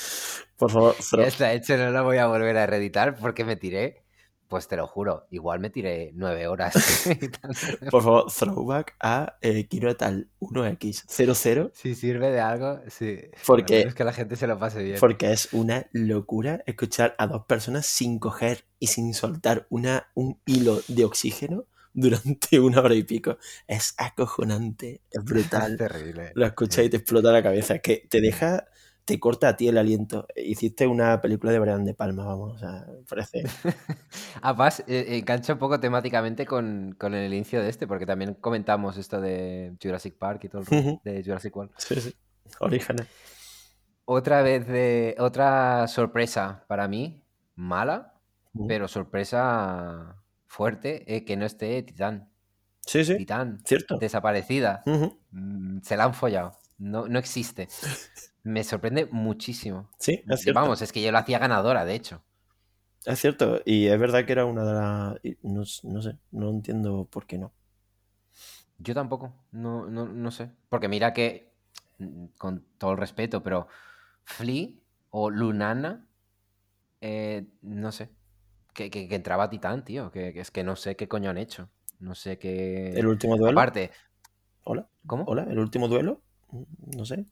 Por 0.57 0.71
favor, 0.71 0.95
ya 1.17 1.23
está 1.23 1.53
hecho, 1.53 1.77
no 1.77 1.91
lo 1.91 2.03
voy 2.03 2.17
a 2.17 2.27
volver 2.27 2.57
a 2.57 2.65
reeditar 2.65 3.15
porque 3.15 3.43
me 3.43 3.55
tiré 3.55 4.05
pues 4.47 4.67
te 4.67 4.77
lo 4.77 4.87
juro, 4.87 5.27
igual 5.31 5.59
me 5.59 5.69
tiré 5.69 6.11
nueve 6.13 6.47
horas. 6.47 6.73
Por 7.91 8.03
favor, 8.03 8.31
throwback 8.31 8.95
a 8.99 9.37
eh, 9.41 9.67
1X00. 9.67 11.71
Si 11.73 11.95
sirve 11.95 12.31
de 12.31 12.39
algo, 12.39 12.79
sí. 12.87 13.19
Porque 13.45 13.81
es 13.81 13.95
que 13.95 14.03
la 14.03 14.13
gente 14.13 14.35
se 14.35 14.47
lo 14.47 14.59
pase 14.59 14.83
bien. 14.83 14.97
Porque 14.99 15.31
es 15.31 15.53
una 15.53 15.87
locura 15.91 16.63
escuchar 16.67 17.15
a 17.17 17.27
dos 17.27 17.45
personas 17.45 17.85
sin 17.85 18.19
coger 18.19 18.65
y 18.79 18.87
sin 18.87 19.13
soltar 19.13 19.67
una, 19.69 20.07
un 20.13 20.39
hilo 20.45 20.81
de 20.87 21.05
oxígeno 21.05 21.65
durante 21.93 22.59
una 22.59 22.81
hora 22.81 22.95
y 22.95 23.03
pico. 23.03 23.37
Es 23.67 23.93
acojonante, 23.97 25.01
es 25.09 25.23
brutal. 25.23 25.73
Es 25.73 25.77
terrible. 25.79 26.31
Lo 26.35 26.45
escuchas 26.45 26.85
y 26.85 26.89
te 26.89 26.97
explota 26.97 27.31
la 27.31 27.41
cabeza. 27.41 27.75
Es 27.75 27.81
que 27.81 28.05
te 28.09 28.21
deja 28.21 28.67
te 29.05 29.19
corta 29.19 29.49
a 29.49 29.55
ti 29.55 29.67
el 29.67 29.77
aliento. 29.77 30.27
Hiciste 30.35 30.87
una 30.87 31.21
película 31.21 31.51
de 31.51 31.59
Brian 31.59 31.85
De 31.85 31.93
Palma, 31.93 32.25
vamos, 32.25 32.55
o 32.55 32.57
sea, 32.57 32.85
parece. 33.07 33.43
Además, 34.41 34.83
eh, 34.87 35.05
engancha 35.09 35.53
un 35.53 35.59
poco 35.59 35.79
temáticamente 35.79 36.45
con, 36.45 36.97
el 36.99 37.33
inicio 37.33 37.61
de 37.61 37.69
este, 37.69 37.85
porque 37.87 38.07
también 38.07 38.33
comentamos 38.33 38.97
esto 38.97 39.21
de 39.21 39.75
Jurassic 39.81 40.17
Park 40.17 40.43
y 40.45 40.49
todo 40.49 40.63
el 40.69 40.99
de 41.03 41.23
Jurassic 41.23 41.55
World. 41.55 41.71
Sí, 41.77 42.01
sí. 42.01 42.15
Orígenes. 42.59 43.07
Otra 44.05 44.41
vez 44.41 44.67
de. 44.67 45.15
Otra 45.19 45.87
sorpresa 45.87 46.65
para 46.67 46.87
mí, 46.87 47.23
mala, 47.55 48.15
pero 48.67 48.87
sorpresa 48.87 50.15
fuerte, 50.47 51.23
que 51.25 51.37
no 51.37 51.45
esté 51.45 51.81
Titán. 51.83 52.29
Sí, 52.81 53.03
sí. 53.03 53.17
Titán. 53.17 53.61
Cierto. 53.65 53.97
Desaparecida. 53.97 54.83
Mm, 55.31 55.79
se 55.81 55.97
la 55.97 56.05
han 56.05 56.13
follado. 56.13 56.53
No, 56.77 57.07
no 57.07 57.19
existe. 57.19 57.67
Me 58.45 58.63
sorprende 58.63 59.07
muchísimo. 59.07 59.89
Sí, 59.97 60.23
es 60.29 60.41
cierto. 60.41 60.61
Vamos, 60.61 60.79
es 60.83 60.91
que 60.91 61.01
yo 61.01 61.11
la 61.11 61.19
hacía 61.19 61.39
ganadora, 61.39 61.83
de 61.83 61.95
hecho. 61.95 62.21
Es 63.03 63.19
cierto, 63.19 63.59
y 63.65 63.87
es 63.87 63.99
verdad 63.99 64.23
que 64.23 64.33
era 64.33 64.45
una 64.45 64.63
de 64.63 64.73
las... 64.73 65.83
No, 65.83 66.01
sé, 66.01 66.19
no 66.29 66.49
entiendo 66.51 67.07
por 67.09 67.25
qué 67.25 67.39
no. 67.39 67.51
Yo 68.77 68.93
tampoco, 68.93 69.33
no, 69.51 69.87
no, 69.87 70.29
sé. 70.29 70.51
Porque 70.69 70.87
mira 70.87 71.11
que, 71.11 71.53
mm, 71.97 72.25
con 72.37 72.63
todo 72.77 72.91
el 72.91 72.99
respeto, 72.99 73.41
pero 73.41 73.67
Flea 74.25 74.69
o 75.09 75.31
Lunana, 75.31 76.05
eh, 77.01 77.47
no 77.63 77.91
sé, 77.91 78.11
que, 78.75 78.91
que, 78.91 79.07
entraba 79.09 79.49
Titán, 79.49 79.83
tío, 79.83 80.11
que, 80.11 80.39
es 80.39 80.51
que 80.51 80.63
no 80.63 80.75
sé 80.75 80.95
qué 80.95 81.07
coño 81.07 81.31
han 81.31 81.39
hecho. 81.39 81.67
No 81.99 82.13
sé 82.13 82.37
qué... 82.37 82.89
¿El 82.89 83.07
último 83.07 83.37
duelo? 83.37 83.59
Aparte... 83.59 83.89
Hola. 84.65 84.87
¿Cómo? 85.07 85.23
Hola, 85.25 85.47
¿el 85.49 85.57
último 85.57 85.87
duelo? 85.87 86.21
No 86.95 87.05
sé. 87.05 87.25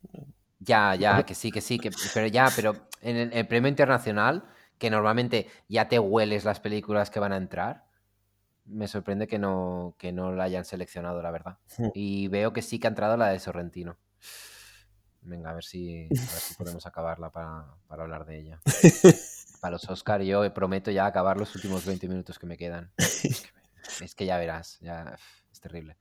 Ya, 0.64 0.95
ya, 0.95 1.24
que 1.24 1.36
sí, 1.36 1.51
que 1.51 1.61
sí, 1.61 1.78
que, 1.78 1.91
pero 2.14 2.28
ya, 2.28 2.49
pero 2.55 2.76
en 3.01 3.34
el, 3.34 3.47
premio 3.47 3.70
internacional, 3.70 4.45
que 4.78 4.89
normalmente 4.89 5.47
ya 5.68 5.88
te 5.88 5.99
hueles 5.99 6.45
las 6.45 6.59
películas 6.59 7.09
que 7.09 7.20
van 7.20 7.34
a 7.34 7.38
entrar, 7.38 7.86
me 8.66 8.88
sorprende 8.88 9.28
que 9.28 9.39
no, 9.39 9.95
que 9.97 10.14
no 10.14 10.32
la 10.32 10.45
hayan 10.45 10.64
seleccionado, 10.64 11.22
la 11.22 11.32
verdad. 11.32 11.57
Hmm. 11.78 11.89
Y 11.93 12.30
veo 12.30 12.53
que 12.53 12.61
sí 12.61 12.80
que 12.80 12.88
ha 12.88 12.89
entrado 12.89 13.18
la 13.18 13.28
de 13.28 13.39
Sorrentino. 13.39 13.97
Venga, 15.22 15.49
a 15.49 15.53
ver 15.53 15.64
si, 15.64 16.07
podemos 16.57 16.86
acabarla 16.86 17.30
para, 17.30 17.66
hablar 17.89 18.26
de 18.26 18.39
ella. 18.39 18.59
Para 19.61 19.74
los 19.74 19.89
Oscar 19.89 20.22
yo 20.24 20.53
prometo 20.53 20.91
ya 20.91 21.05
acabar 21.05 21.38
los 21.38 21.55
últimos 21.55 21.86
20 21.86 22.09
minutos 22.09 22.38
que 22.38 22.45
me 22.45 22.57
quedan. 22.57 22.91
Es 24.01 24.14
que, 24.14 24.26
ya 24.26 24.38
verás, 24.38 24.78
ya 24.82 25.16
es 25.49 25.61
terrible 25.61 25.95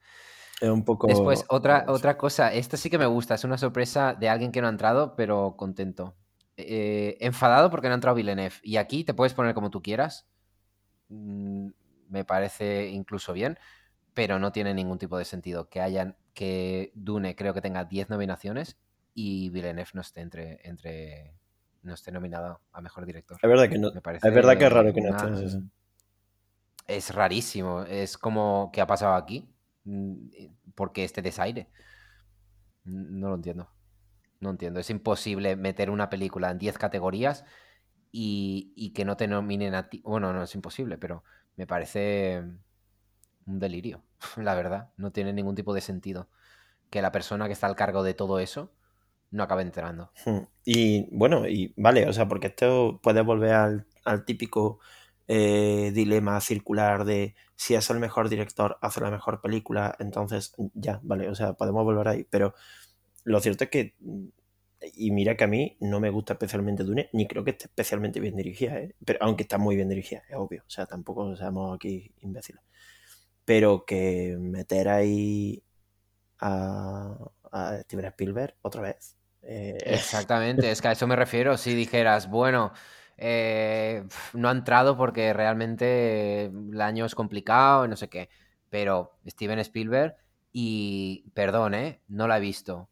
un 0.71 0.85
poco... 0.85 1.07
Después, 1.07 1.45
otra, 1.49 1.85
otra 1.89 2.17
cosa, 2.17 2.53
esta 2.53 2.77
sí 2.77 2.91
que 2.91 2.99
me 2.99 3.07
gusta, 3.07 3.35
es 3.35 3.45
una 3.45 3.59
sorpresa 3.59 4.15
de 4.15 4.29
alguien 4.29 4.53
que 4.53 4.61
no 4.61 4.67
ha 4.67 4.71
entrado, 4.71 5.15
pero 5.17 5.57
contento. 5.57 6.15
Eh, 6.57 7.17
enfadado 7.21 7.71
porque 7.71 7.89
no 7.89 7.95
ha 7.95 7.97
entrado 7.97 8.15
Villeneuve. 8.15 8.57
Y 8.63 8.77
aquí 8.77 9.05
te 9.05 9.15
puedes 9.15 9.35
poner 9.35 9.55
como 9.55 9.71
tú 9.71 9.83
quieras. 9.83 10.27
Mm, 11.09 11.69
me 12.09 12.25
parece 12.25 12.89
incluso 12.89 13.33
bien, 13.33 13.59
pero 14.15 14.39
no 14.39 14.53
tiene 14.53 14.75
ningún 14.75 14.99
tipo 14.99 15.19
de 15.19 15.25
sentido 15.25 15.69
que 15.69 15.81
hayan, 15.81 16.17
que 16.35 16.93
Dune 16.95 17.35
creo 17.35 17.55
que 17.55 17.63
tenga 17.63 17.85
10 17.85 18.11
nominaciones 18.11 18.77
y 19.15 19.49
Villeneuve 19.51 19.91
no 19.95 20.01
esté 20.03 20.21
entre, 20.21 20.61
entre 20.65 21.35
no 21.83 21.95
esté 21.95 22.13
nominado 22.13 22.61
a 22.73 22.81
mejor 22.81 23.07
director. 23.07 23.39
Es 23.43 23.49
verdad 23.49 23.69
que 23.69 23.79
no. 23.79 23.89
es 23.89 24.35
verdad 24.35 24.59
que 24.59 24.67
es 24.67 24.73
raro 24.73 24.93
que 24.93 25.01
no 25.01 25.17
esté. 25.17 25.59
Es 26.87 27.15
rarísimo. 27.15 27.83
Es 27.83 28.19
como 28.19 28.71
que 28.73 28.81
ha 28.81 28.87
pasado 28.87 29.15
aquí. 29.15 29.49
Mm, 29.85 30.29
eh, 30.33 30.51
porque 30.75 31.05
este 31.05 31.23
desaire. 31.23 31.69
No 32.85 33.29
lo 33.29 33.35
entiendo. 33.37 33.69
No 34.41 34.51
entiendo. 34.51 34.81
Es 34.81 34.91
imposible 34.91 35.57
meter 35.57 35.91
una 35.91 36.11
película 36.11 36.51
en 36.51 36.59
10 36.59 36.79
categorías 36.79 37.45
y, 38.11 38.93
que 38.95 39.05
no 39.05 39.17
te 39.17 39.29
nominen 39.29 39.75
a 39.75 39.89
ti. 39.89 40.03
Bueno, 40.05 40.33
no 40.33 40.43
es 40.43 40.55
imposible, 40.55 40.99
pero 40.99 41.25
me 41.57 41.67
parece 41.67 42.43
un 43.47 43.59
delirio, 43.59 44.03
la 44.37 44.55
verdad. 44.55 44.91
No 44.97 45.13
tiene 45.13 45.33
ningún 45.33 45.55
tipo 45.55 45.75
de 45.75 45.81
sentido 45.81 46.29
que 46.91 47.03
la 47.03 47.13
persona 47.13 47.47
que 47.47 47.53
está 47.53 47.67
al 47.67 47.77
cargo 47.77 48.03
de 48.03 48.15
todo 48.15 48.39
eso 48.39 48.73
no 49.31 49.43
acabe 49.43 49.63
entrando. 49.63 50.13
Hmm. 50.27 50.41
Y 50.65 51.09
bueno, 51.17 51.49
y 51.49 51.73
vale, 51.77 52.07
o 52.07 52.13
sea, 52.13 52.29
porque 52.29 52.49
esto 52.49 53.01
puede 53.03 53.23
volver 53.23 53.55
al, 53.55 53.87
al 54.05 54.25
típico 54.27 54.81
eh, 55.35 55.93
dilema 55.93 56.39
circular 56.43 57.07
de 57.07 57.35
si 57.57 57.75
es 57.75 57.89
el 57.89 57.99
mejor 57.99 58.29
director, 58.29 58.77
hace 58.83 59.01
la 59.01 59.11
mejor 59.11 59.41
película, 59.41 59.97
entonces 59.99 60.53
ya, 60.75 61.01
vale, 61.03 61.31
o 61.31 61.35
sea, 61.35 61.55
podemos 61.55 61.85
volver 61.85 62.07
ahí, 62.07 62.27
pero 62.29 62.53
lo 63.25 63.41
cierto 63.41 63.65
es 63.65 63.71
que, 63.71 63.95
y 64.95 65.11
mira 65.11 65.35
que 65.35 65.45
a 65.45 65.47
mí 65.47 65.79
no 65.81 66.01
me 66.01 66.11
gusta 66.11 66.35
especialmente 66.35 66.85
Dune, 66.85 67.09
ni 67.15 67.27
creo 67.27 67.45
que 67.45 67.53
esté 67.53 67.65
especialmente 67.65 68.21
bien 68.21 68.37
dirigida, 68.37 68.77
¿eh? 68.77 68.95
pero, 69.07 69.21
aunque 69.23 69.45
está 69.45 69.57
muy 69.57 69.75
bien 69.75 69.89
dirigida, 69.89 70.23
es 70.29 70.37
obvio, 70.37 70.65
o 70.67 70.71
sea, 70.71 70.85
tampoco 70.85 71.35
seamos 71.35 71.77
aquí 71.77 72.13
imbéciles, 72.21 72.61
pero 73.47 73.87
que 73.87 74.37
meter 74.39 74.91
ahí 74.91 75.63
a, 76.41 77.17
Steven 77.85 78.05
Spielberg 78.05 78.55
otra 78.61 78.83
vez. 78.83 79.17
Eh, 79.41 79.79
Exactamente, 79.87 80.71
es 80.71 80.83
que 80.83 80.89
a 80.89 80.93
eso 80.93 81.07
me 81.07 81.17
refiero, 81.17 81.57
si 81.57 81.75
dijeras, 81.75 82.29
bueno, 82.29 82.75
eh, 83.25 84.05
no 84.33 84.49
ha 84.49 84.53
entrado 84.53 84.97
porque 84.97 85.33
realmente 85.33 86.47
el 86.47 86.81
año 86.81 87.07
es 87.07 87.15
complicado 87.15 87.85
y 87.85 87.89
no 87.89 87.97
sé 87.97 88.09
qué. 88.09 88.29
Pero 88.69 89.17
Steven 89.27 89.61
Spielberg, 89.61 90.17
y 90.53 91.31
perdón, 91.33 91.75
¿eh? 91.75 92.03
no 92.09 92.27
la 92.27 92.39
he 92.39 92.41
visto, 92.41 92.89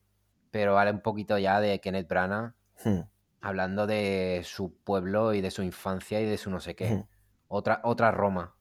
pero 0.53 0.75
vale 0.75 0.93
un 0.93 1.01
poquito 1.01 1.37
ya 1.37 1.61
de 1.61 1.81
Kenneth 1.81 2.07
Branagh, 2.07 2.55
hmm. 2.85 3.01
hablando 3.41 3.89
de 3.89 4.43
su 4.45 4.73
pueblo 4.85 5.35
y 5.35 5.41
de 5.41 5.51
su 5.51 5.63
infancia 5.63 6.21
y 6.21 6.27
de 6.27 6.39
su 6.39 6.49
no 6.49 6.61
sé 6.61 6.77
qué. 6.77 6.91
Hmm. 6.91 7.05
Otra, 7.49 7.81
otra 7.83 8.13
Roma. 8.13 8.55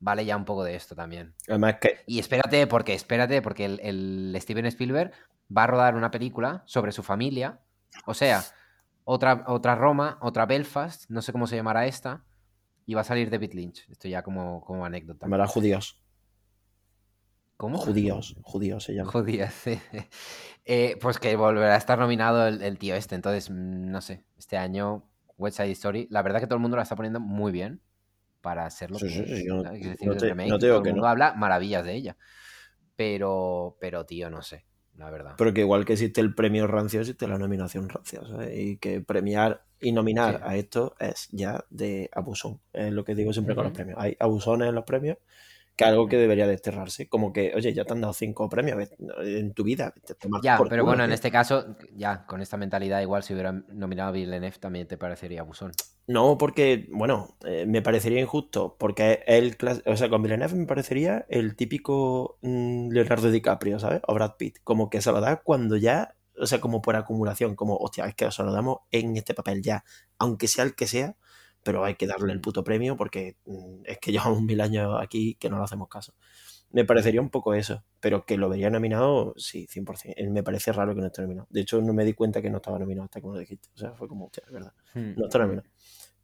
Vale 0.00 0.24
ya 0.24 0.36
un 0.36 0.44
poco 0.44 0.64
de 0.64 0.74
esto 0.74 0.96
también. 0.96 1.34
Además 1.48 1.76
que... 1.80 2.00
Y 2.06 2.18
espérate, 2.18 2.66
porque 2.66 2.92
espérate, 2.92 3.40
porque 3.40 3.64
el 3.64 4.36
Steven 4.40 4.66
Spielberg 4.66 5.12
va 5.56 5.62
a 5.62 5.66
rodar 5.68 5.94
una 5.94 6.10
película 6.10 6.64
sobre 6.66 6.90
su 6.90 7.02
familia. 7.02 7.60
O 8.04 8.14
sea, 8.14 8.42
otra, 9.04 9.44
otra 9.46 9.74
Roma, 9.74 10.18
otra 10.20 10.46
Belfast, 10.46 11.08
no 11.10 11.22
sé 11.22 11.32
cómo 11.32 11.46
se 11.46 11.56
llamará 11.56 11.86
esta, 11.86 12.24
y 12.86 12.94
va 12.94 13.02
a 13.02 13.04
salir 13.04 13.30
David 13.30 13.52
Lynch. 13.52 13.88
Esto 13.90 14.08
ya 14.08 14.22
como, 14.22 14.62
como 14.62 14.84
anécdota. 14.84 15.26
Llamará 15.26 15.46
judíos. 15.46 16.00
¿Cómo? 17.56 17.78
Judíos, 17.78 18.34
judíos 18.42 18.84
se 18.84 18.94
llama. 18.94 19.10
Judíos, 19.10 19.52
sí. 19.52 19.78
Eh, 20.66 20.96
pues 20.98 21.18
que 21.18 21.36
volverá 21.36 21.74
a 21.74 21.76
estar 21.76 21.98
nominado 21.98 22.46
el, 22.48 22.78
tío 22.78 22.94
este. 22.94 23.14
Entonces, 23.14 23.50
no 23.50 24.00
sé, 24.00 24.24
este 24.38 24.56
año 24.56 25.06
West 25.36 25.58
Side 25.58 25.72
Story, 25.72 26.08
la 26.10 26.22
verdad 26.22 26.40
que 26.40 26.46
todo 26.46 26.54
el 26.54 26.62
mundo 26.62 26.78
la 26.78 26.84
está 26.84 26.96
poniendo 26.96 27.20
muy 27.20 27.52
bien 27.52 27.82
para 28.40 28.64
hacerlo. 28.64 28.98
Sí, 28.98 29.10
sí, 29.10 29.44
no, 29.44 29.62
todo 30.58 30.78
el 30.78 30.94
mundo 30.94 31.06
habla 31.06 31.34
maravillas 31.34 31.84
de 31.84 31.92
ella. 31.92 32.16
Pero, 32.96 33.76
pero, 33.78 34.06
tío, 34.06 34.30
no 34.30 34.40
sé 34.40 34.64
la 34.96 35.10
verdad. 35.10 35.34
Pero 35.36 35.52
que 35.52 35.60
igual 35.60 35.84
que 35.84 35.94
existe 35.94 36.20
el 36.20 36.34
premio 36.34 36.66
rancio, 36.66 37.00
existe 37.00 37.26
la 37.26 37.38
nominación 37.38 37.88
rancia, 37.88 38.20
Y 38.52 38.76
que 38.76 39.00
premiar 39.00 39.62
y 39.80 39.92
nominar 39.92 40.40
a 40.44 40.56
esto 40.56 40.94
es 40.98 41.28
ya 41.32 41.64
de 41.70 42.10
abusón. 42.12 42.60
Es 42.72 42.92
lo 42.92 43.04
que 43.04 43.14
digo 43.14 43.32
siempre 43.32 43.54
con 43.54 43.64
los 43.64 43.72
premios. 43.72 43.98
Hay 44.00 44.16
abusones 44.18 44.68
en 44.68 44.74
los 44.74 44.84
premios 44.84 45.18
que 45.76 45.84
algo 45.84 46.06
que 46.08 46.16
debería 46.16 46.46
desterrarse. 46.46 47.08
Como 47.08 47.32
que, 47.32 47.52
oye, 47.54 47.72
ya 47.72 47.84
te 47.84 47.92
han 47.92 48.00
dado 48.00 48.12
cinco 48.12 48.48
premios 48.48 48.88
en 49.22 49.52
tu 49.54 49.64
vida. 49.64 49.92
ya, 50.42 50.58
pero 50.68 50.84
bueno, 50.84 51.04
en 51.04 51.12
este 51.12 51.30
caso, 51.30 51.76
ya, 51.94 52.26
con 52.26 52.40
esta 52.40 52.56
mentalidad, 52.56 53.00
igual 53.00 53.22
si 53.22 53.34
hubieran 53.34 53.66
nominado 53.70 54.10
a 54.10 54.12
Villeneuve 54.12 54.58
también 54.58 54.86
te 54.86 54.96
parecería 54.96 55.40
abusón. 55.40 55.72
No, 56.06 56.36
porque, 56.38 56.86
bueno, 56.90 57.36
eh, 57.44 57.64
me 57.66 57.82
parecería 57.82 58.20
injusto, 58.20 58.76
porque 58.78 59.22
él, 59.26 59.56
o 59.86 59.96
sea, 59.96 60.08
con 60.08 60.22
Villeneuve 60.22 60.54
me 60.54 60.66
parecería 60.66 61.24
el 61.28 61.56
típico 61.56 62.38
mm, 62.42 62.90
Leonardo 62.90 63.30
DiCaprio, 63.30 63.78
¿sabes? 63.78 64.02
O 64.06 64.14
Brad 64.14 64.36
Pitt, 64.36 64.58
como 64.62 64.90
que 64.90 65.00
se 65.00 65.10
lo 65.10 65.20
da 65.20 65.36
cuando 65.36 65.76
ya 65.76 66.14
o 66.36 66.46
sea, 66.46 66.60
como 66.60 66.82
por 66.82 66.96
acumulación, 66.96 67.54
como, 67.54 67.76
hostia, 67.76 68.06
es 68.06 68.14
que 68.16 68.26
os 68.26 68.38
lo 68.40 68.52
damos 68.52 68.78
en 68.90 69.16
este 69.16 69.34
papel 69.34 69.62
ya, 69.62 69.84
aunque 70.18 70.48
sea 70.48 70.64
el 70.64 70.74
que 70.74 70.88
sea, 70.88 71.16
pero 71.64 71.84
hay 71.84 71.96
que 71.96 72.06
darle 72.06 72.32
el 72.32 72.40
puto 72.40 72.62
premio 72.62 72.96
porque 72.96 73.36
mm, 73.46 73.82
es 73.84 73.98
que 73.98 74.12
llevamos 74.12 74.42
mil 74.42 74.60
años 74.60 74.96
aquí 75.00 75.34
que 75.34 75.50
no 75.50 75.58
le 75.58 75.64
hacemos 75.64 75.88
caso. 75.88 76.14
Me 76.70 76.84
parecería 76.84 77.20
un 77.20 77.30
poco 77.30 77.54
eso, 77.54 77.84
pero 78.00 78.26
que 78.26 78.36
lo 78.36 78.48
vería 78.48 78.68
nominado, 78.68 79.34
sí, 79.36 79.66
100%. 79.68 80.30
Me 80.30 80.42
parece 80.42 80.72
raro 80.72 80.94
que 80.94 81.00
no 81.00 81.06
esté 81.06 81.22
nominado. 81.22 81.46
De 81.50 81.60
hecho, 81.60 81.80
no 81.80 81.92
me 81.92 82.04
di 82.04 82.14
cuenta 82.14 82.42
que 82.42 82.50
no 82.50 82.56
estaba 82.56 82.80
nominado 82.80 83.04
hasta 83.04 83.20
que 83.20 83.26
lo 83.28 83.38
dijiste. 83.38 83.68
O 83.74 83.78
sea, 83.78 83.94
fue 83.94 84.08
como, 84.08 84.26
hostia, 84.26 84.42
es 84.46 84.52
verdad. 84.52 84.72
Hmm. 84.92 85.14
No 85.16 85.26
está 85.26 85.38
nominado. 85.38 85.68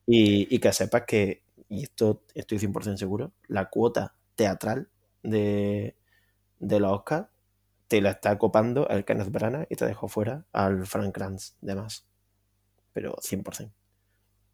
Y, 0.06 0.52
y 0.52 0.58
que 0.58 0.72
sepas 0.72 1.04
que, 1.06 1.44
y 1.68 1.84
esto 1.84 2.24
estoy 2.34 2.58
100% 2.58 2.96
seguro, 2.96 3.32
la 3.46 3.70
cuota 3.70 4.16
teatral 4.34 4.88
de, 5.22 5.96
de 6.58 6.80
los 6.80 6.92
Oscars 6.92 7.28
te 7.86 8.00
la 8.00 8.10
está 8.10 8.38
copando 8.38 8.88
el 8.88 9.04
Kenneth 9.04 9.30
Branagh 9.30 9.66
y 9.68 9.76
te 9.76 9.86
dejó 9.86 10.08
fuera 10.08 10.46
al 10.52 10.86
Frank 10.86 11.12
Kranz 11.12 11.56
de 11.60 11.74
más. 11.74 12.06
Pero 12.92 13.16
100%. 13.16 13.72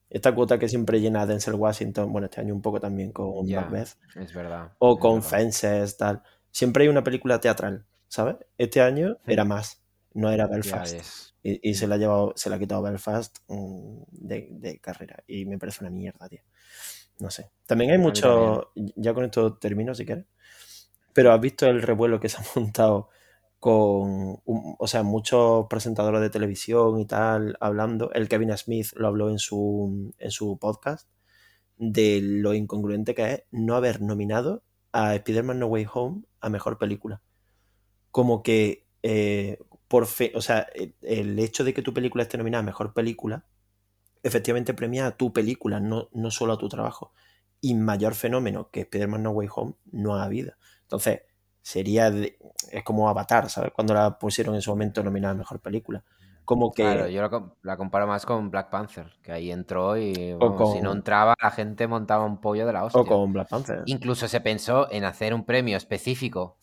Esta 0.09 0.35
cuota 0.35 0.59
que 0.59 0.69
siempre 0.69 1.01
llena 1.01 1.27
Denzel 1.27 1.55
Washington, 1.55 2.13
bueno, 2.13 2.27
este 2.27 2.41
año 2.41 2.55
un 2.55 2.63
poco 2.63 2.81
también 2.81 3.13
con 3.13 3.47
Ya, 3.47 3.61
Macbeth, 3.63 3.97
es 4.15 4.33
verdad. 4.35 4.73
o 4.79 4.95
es 4.95 5.01
con 5.01 5.15
verdad. 5.17 5.29
Fences, 5.29 5.97
tal. 5.97 6.23
Siempre 6.51 6.85
hay 6.85 6.89
una 6.89 7.03
película 7.05 7.41
teatral, 7.41 7.85
¿sabes? 8.09 8.37
Este 8.57 8.81
año 8.81 9.19
era 9.27 9.45
más, 9.45 9.83
no 10.15 10.31
era 10.31 10.47
Belfast. 10.47 11.01
Y, 11.43 11.71
y 11.71 11.75
se 11.75 11.87
la 11.87 11.97
ha 11.97 11.99
llevado, 11.99 12.33
se 12.37 12.51
la 12.51 12.57
ha 12.57 12.59
quitado 12.59 12.83
Belfast 12.83 13.39
mm, 13.49 14.03
de, 14.11 14.49
de 14.51 14.79
carrera. 14.81 15.23
Y 15.27 15.45
me 15.45 15.59
parece 15.59 15.85
una 15.85 15.91
mierda, 15.91 16.29
tío. 16.29 16.41
No 17.19 17.31
sé. 17.31 17.51
También 17.67 17.91
hay 17.93 17.99
mucho. 17.99 18.73
Ya 18.75 19.15
con 19.15 19.25
esto 19.25 19.55
termino 19.59 19.95
si 19.95 20.05
quieres. 20.07 20.27
Pero 21.13 21.33
has 21.33 21.41
visto 21.41 21.67
el 21.67 21.83
revuelo 21.83 22.21
que 22.21 22.29
se 22.29 22.39
ha 22.39 22.45
montado 22.57 23.09
con, 23.67 24.41
o 24.45 24.87
sea, 24.87 25.03
muchos 25.03 25.67
presentadores 25.69 26.21
de 26.21 26.31
televisión 26.31 27.01
y 27.01 27.05
tal 27.05 27.57
hablando. 27.59 28.12
El 28.12 28.29
Kevin 28.29 28.57
Smith 28.57 28.93
lo 28.95 29.09
habló 29.09 29.29
en 29.29 29.41
su, 29.41 30.14
en 30.19 30.31
su 30.31 30.57
podcast 30.57 31.09
de 31.77 32.21
lo 32.23 32.55
incongruente 32.55 33.12
que 33.17 33.33
es 33.33 33.43
no 33.51 33.75
haber 33.75 34.03
nominado 34.03 34.62
a 34.93 35.17
Spider-Man 35.17 35.59
No 35.59 35.67
Way 35.67 35.85
Home 35.93 36.23
a 36.41 36.49
mejor 36.49 36.79
película. 36.79 37.23
Como 38.12 38.45
que 38.45 38.87
eh, 39.03 39.59
por 39.89 40.07
fe, 40.07 40.31
o 40.37 40.43
sea, 40.43 40.61
el, 40.73 40.95
el 41.03 41.37
hecho 41.41 41.64
de 41.64 41.75
que 41.75 41.83
tu 41.83 41.93
película 41.93 42.23
esté 42.23 42.39
nominada 42.39 42.62
a 42.62 42.67
mejor 42.67 42.95
película, 42.95 43.49
efectivamente 44.23 44.75
premia 44.75 45.09
a 45.09 45.17
tu 45.17 45.33
película, 45.33 45.81
no, 45.81 46.09
no 46.12 46.31
solo 46.31 46.53
a 46.53 46.59
tu 46.59 46.69
trabajo. 46.69 47.14
Y 47.61 47.75
mayor 47.75 48.14
fenómeno 48.14 48.71
que 48.71 48.83
Spider-Man 48.83 49.25
No 49.25 49.33
Way 49.33 49.49
Home 49.57 49.75
no 49.91 50.14
ha 50.14 50.23
habido. 50.23 50.53
Entonces, 50.83 51.23
sería 51.67 52.12
de- 52.12 52.39
es 52.71 52.85
como 52.85 53.09
Avatar, 53.09 53.51
¿sabes? 53.51 53.73
Cuando 53.75 53.93
la 53.93 54.19
pusieron 54.21 54.55
en 54.55 54.62
su 54.62 54.71
momento 54.71 55.03
nominada 55.03 55.35
a 55.35 55.37
mejor 55.37 55.59
película. 55.59 56.05
Como 56.45 56.73
que 56.73 56.85
Claro, 56.85 57.09
yo 57.09 57.21
la, 57.21 57.29
com- 57.29 57.51
la 57.62 57.77
comparo 57.77 58.07
más 58.07 58.25
con 58.25 58.53
Black 58.53 58.71
Panther, 58.71 59.11
que 59.21 59.33
ahí 59.33 59.51
entró 59.51 59.99
y 59.99 60.33
o 60.39 60.73
si 60.73 60.81
no 60.81 60.93
entraba, 60.93 61.35
la 61.43 61.51
gente 61.51 61.89
montaba 61.89 62.25
un 62.25 62.41
pollo 62.41 62.67
de 62.67 62.73
la 62.73 62.85
o 62.85 62.87
hostia. 62.87 63.03
con 63.03 63.33
Black 63.33 63.49
Panther. 63.49 63.83
Incluso 63.87 64.29
se 64.29 64.41
pensó 64.41 64.89
en 64.93 65.03
hacer 65.03 65.35
un 65.35 65.45
premio 65.45 65.77
específico, 65.77 66.57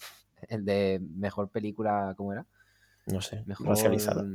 el 0.47 0.63
de 0.63 1.01
mejor 1.17 1.49
película, 1.49 2.13
¿cómo 2.15 2.31
era? 2.31 2.45
No 3.07 3.19
sé, 3.19 3.43
Mejor... 3.45 3.67
racializada. 3.67 4.25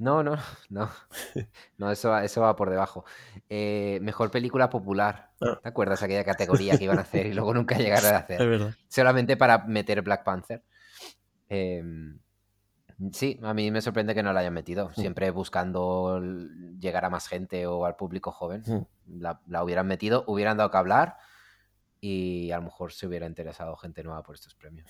No, 0.00 0.22
no, 0.22 0.36
no. 0.70 0.90
No, 1.78 1.90
eso, 1.90 2.08
va- 2.10 2.24
eso 2.24 2.40
va 2.40 2.56
por 2.56 2.70
debajo. 2.70 3.04
Eh, 3.48 3.98
mejor 4.02 4.30
película 4.30 4.68
popular. 4.70 5.30
Ah, 5.40 5.58
¿Te 5.62 5.68
acuerdas 5.68 6.02
aquella 6.02 6.24
categoría 6.24 6.76
que 6.78 6.84
iban 6.84 6.98
a 6.98 7.02
hacer 7.02 7.26
y 7.26 7.34
luego 7.34 7.52
nunca 7.54 7.76
llegaron 7.76 8.06
a 8.14 8.16
es 8.18 8.22
hacer? 8.24 8.48
verdad. 8.48 8.74
Solamente 8.88 9.36
para 9.36 9.58
meter 9.66 10.00
Black 10.02 10.24
Panther. 10.24 10.64
Em, 11.48 12.18
sí, 13.12 13.38
a 13.42 13.52
mí 13.54 13.70
me 13.70 13.82
sorprende 13.82 14.14
que 14.14 14.22
no 14.22 14.32
la 14.32 14.40
hayan 14.40 14.54
metido. 14.54 14.88
Mm, 14.88 14.94
Siempre 14.94 15.30
buscando 15.30 16.20
llegar 16.78 17.04
a 17.04 17.10
más 17.10 17.28
gente 17.28 17.66
o 17.66 17.84
al 17.84 17.96
público 17.96 18.30
joven. 18.32 18.62
mm. 18.66 18.86
La, 19.20 19.40
la 19.48 19.62
hubieran 19.64 19.86
metido, 19.86 20.24
hubieran 20.28 20.56
dado 20.56 20.70
que 20.70 20.76
hablar 20.78 21.16
y 22.00 22.50
a 22.52 22.56
lo 22.56 22.62
mejor 22.62 22.92
se 22.92 23.06
hubiera 23.06 23.26
interesado 23.26 23.76
gente 23.76 24.02
nueva 24.02 24.22
por 24.22 24.34
estos 24.34 24.54
premios. 24.54 24.88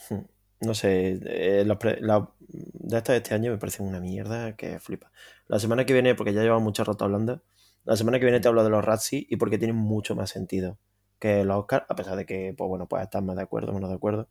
No 0.60 0.74
sé, 0.74 1.18
eh, 1.24 1.64
las 1.66 1.78
la- 2.00 2.30
de 2.48 2.96
estas 2.98 3.14
de 3.14 3.16
este 3.18 3.34
año 3.34 3.50
me 3.52 3.58
parecen 3.58 3.86
una 3.86 4.00
mierda 4.00 4.56
que 4.56 4.78
flipa. 4.78 5.10
La 5.46 5.58
semana 5.58 5.86
que 5.86 5.92
viene, 5.92 6.14
porque 6.14 6.32
ya 6.34 6.42
llevamos 6.42 6.62
mucho 6.64 6.84
rato 6.84 7.04
hablando, 7.04 7.42
la 7.84 7.96
semana 7.96 8.18
que 8.18 8.26
viene 8.26 8.40
te 8.40 8.48
hablo 8.48 8.62
de 8.62 8.70
los 8.70 8.84
Razzie 8.84 9.26
y 9.28 9.36
porque 9.36 9.56
tienen 9.58 9.76
mucho 9.76 10.14
más 10.14 10.30
sentido 10.30 10.78
que 11.18 11.44
los 11.44 11.56
Oscars, 11.60 11.86
a 11.88 11.94
pesar 11.96 12.16
de 12.16 12.26
que, 12.26 12.54
pues 12.56 12.68
bueno, 12.68 12.86
pues 12.88 13.02
estar 13.02 13.22
más 13.22 13.36
de 13.36 13.42
acuerdo, 13.42 13.72
menos 13.72 13.88
de 13.90 13.96
acuerdo, 13.96 14.28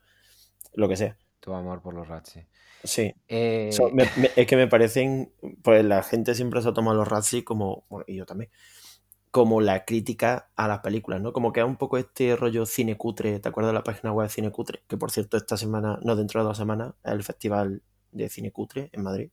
lo 0.73 0.87
que 0.87 0.97
sea. 0.97 1.17
Tu 1.39 1.53
amor 1.53 1.81
por 1.81 1.93
los 1.93 2.07
Razzie. 2.07 2.47
Sí. 2.83 3.11
So, 3.71 3.87
Eh, 3.87 3.91
me- 3.93 4.03
me- 4.17 4.31
es 4.35 4.45
que 4.47 4.55
me 4.55 4.67
parecen, 4.67 5.31
pues 5.63 5.83
la 5.83 6.03
gente 6.03 6.35
siempre 6.35 6.61
se 6.61 6.69
ha 6.69 6.73
tomado 6.73 6.97
los 6.97 7.07
Razzie 7.07 7.43
como, 7.43 7.85
bueno, 7.89 8.05
y 8.07 8.15
yo 8.15 8.25
también, 8.25 8.51
como 9.31 9.61
la 9.61 9.85
crítica 9.85 10.49
a 10.55 10.67
las 10.67 10.79
películas, 10.79 11.21
¿no? 11.21 11.33
Como 11.33 11.53
que 11.53 11.59
es 11.59 11.65
un 11.65 11.77
poco 11.77 11.97
este 11.97 12.35
rollo 12.35 12.65
cine 12.65 12.97
cutre, 12.97 13.39
¿te 13.39 13.49
acuerdas 13.49 13.71
de 13.71 13.75
la 13.75 13.83
página 13.83 14.11
web 14.11 14.29
Cine 14.29 14.51
Cutre? 14.51 14.83
Que 14.87 14.97
por 14.97 15.11
cierto, 15.11 15.37
esta 15.37 15.57
semana, 15.57 15.99
no, 16.03 16.15
dentro 16.15 16.41
de 16.41 16.47
dos 16.47 16.57
semanas, 16.57 16.93
es 17.03 17.11
el 17.11 17.23
festival 17.23 17.83
de 18.11 18.29
cine 18.29 18.51
cutre 18.51 18.89
en 18.91 19.03
Madrid. 19.03 19.29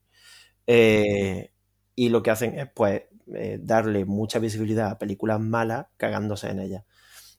Eh, 0.66 1.52
y 1.94 2.08
lo 2.10 2.22
que 2.22 2.30
hacen 2.30 2.58
es, 2.58 2.68
pues, 2.74 3.02
eh, 3.34 3.58
darle 3.60 4.04
mucha 4.04 4.38
visibilidad 4.38 4.90
a 4.90 4.98
películas 4.98 5.40
malas 5.40 5.86
cagándose 5.96 6.50
en 6.50 6.60
ellas. 6.60 6.84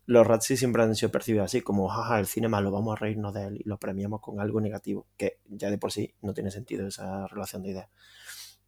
Los 0.06 0.26
Razzie 0.26 0.58
siempre 0.58 0.84
han 0.84 0.96
sido 0.96 1.12
percibidos 1.12 1.46
así, 1.46 1.62
como, 1.62 1.90
jaja, 1.90 2.20
el 2.20 2.28
cine 2.28 2.48
malo, 2.48 2.72
vamos 2.72 2.94
a 2.98 3.00
reírnos 3.00 3.34
de 3.34 3.46
él 3.48 3.58
y 3.58 3.70
lo 3.70 3.78
premiamos 3.78 4.22
con 4.22 4.40
algo 4.40 4.62
negativo, 4.62 5.08
que 5.18 5.40
ya 5.48 5.70
de 5.70 5.78
por 5.78 5.92
sí 5.92 6.16
no 6.22 6.34
tiene 6.34 6.52
sentido 6.52 6.88
esa 6.88 7.28
relación 7.28 7.64
de 7.64 7.70
ideas. 7.70 7.90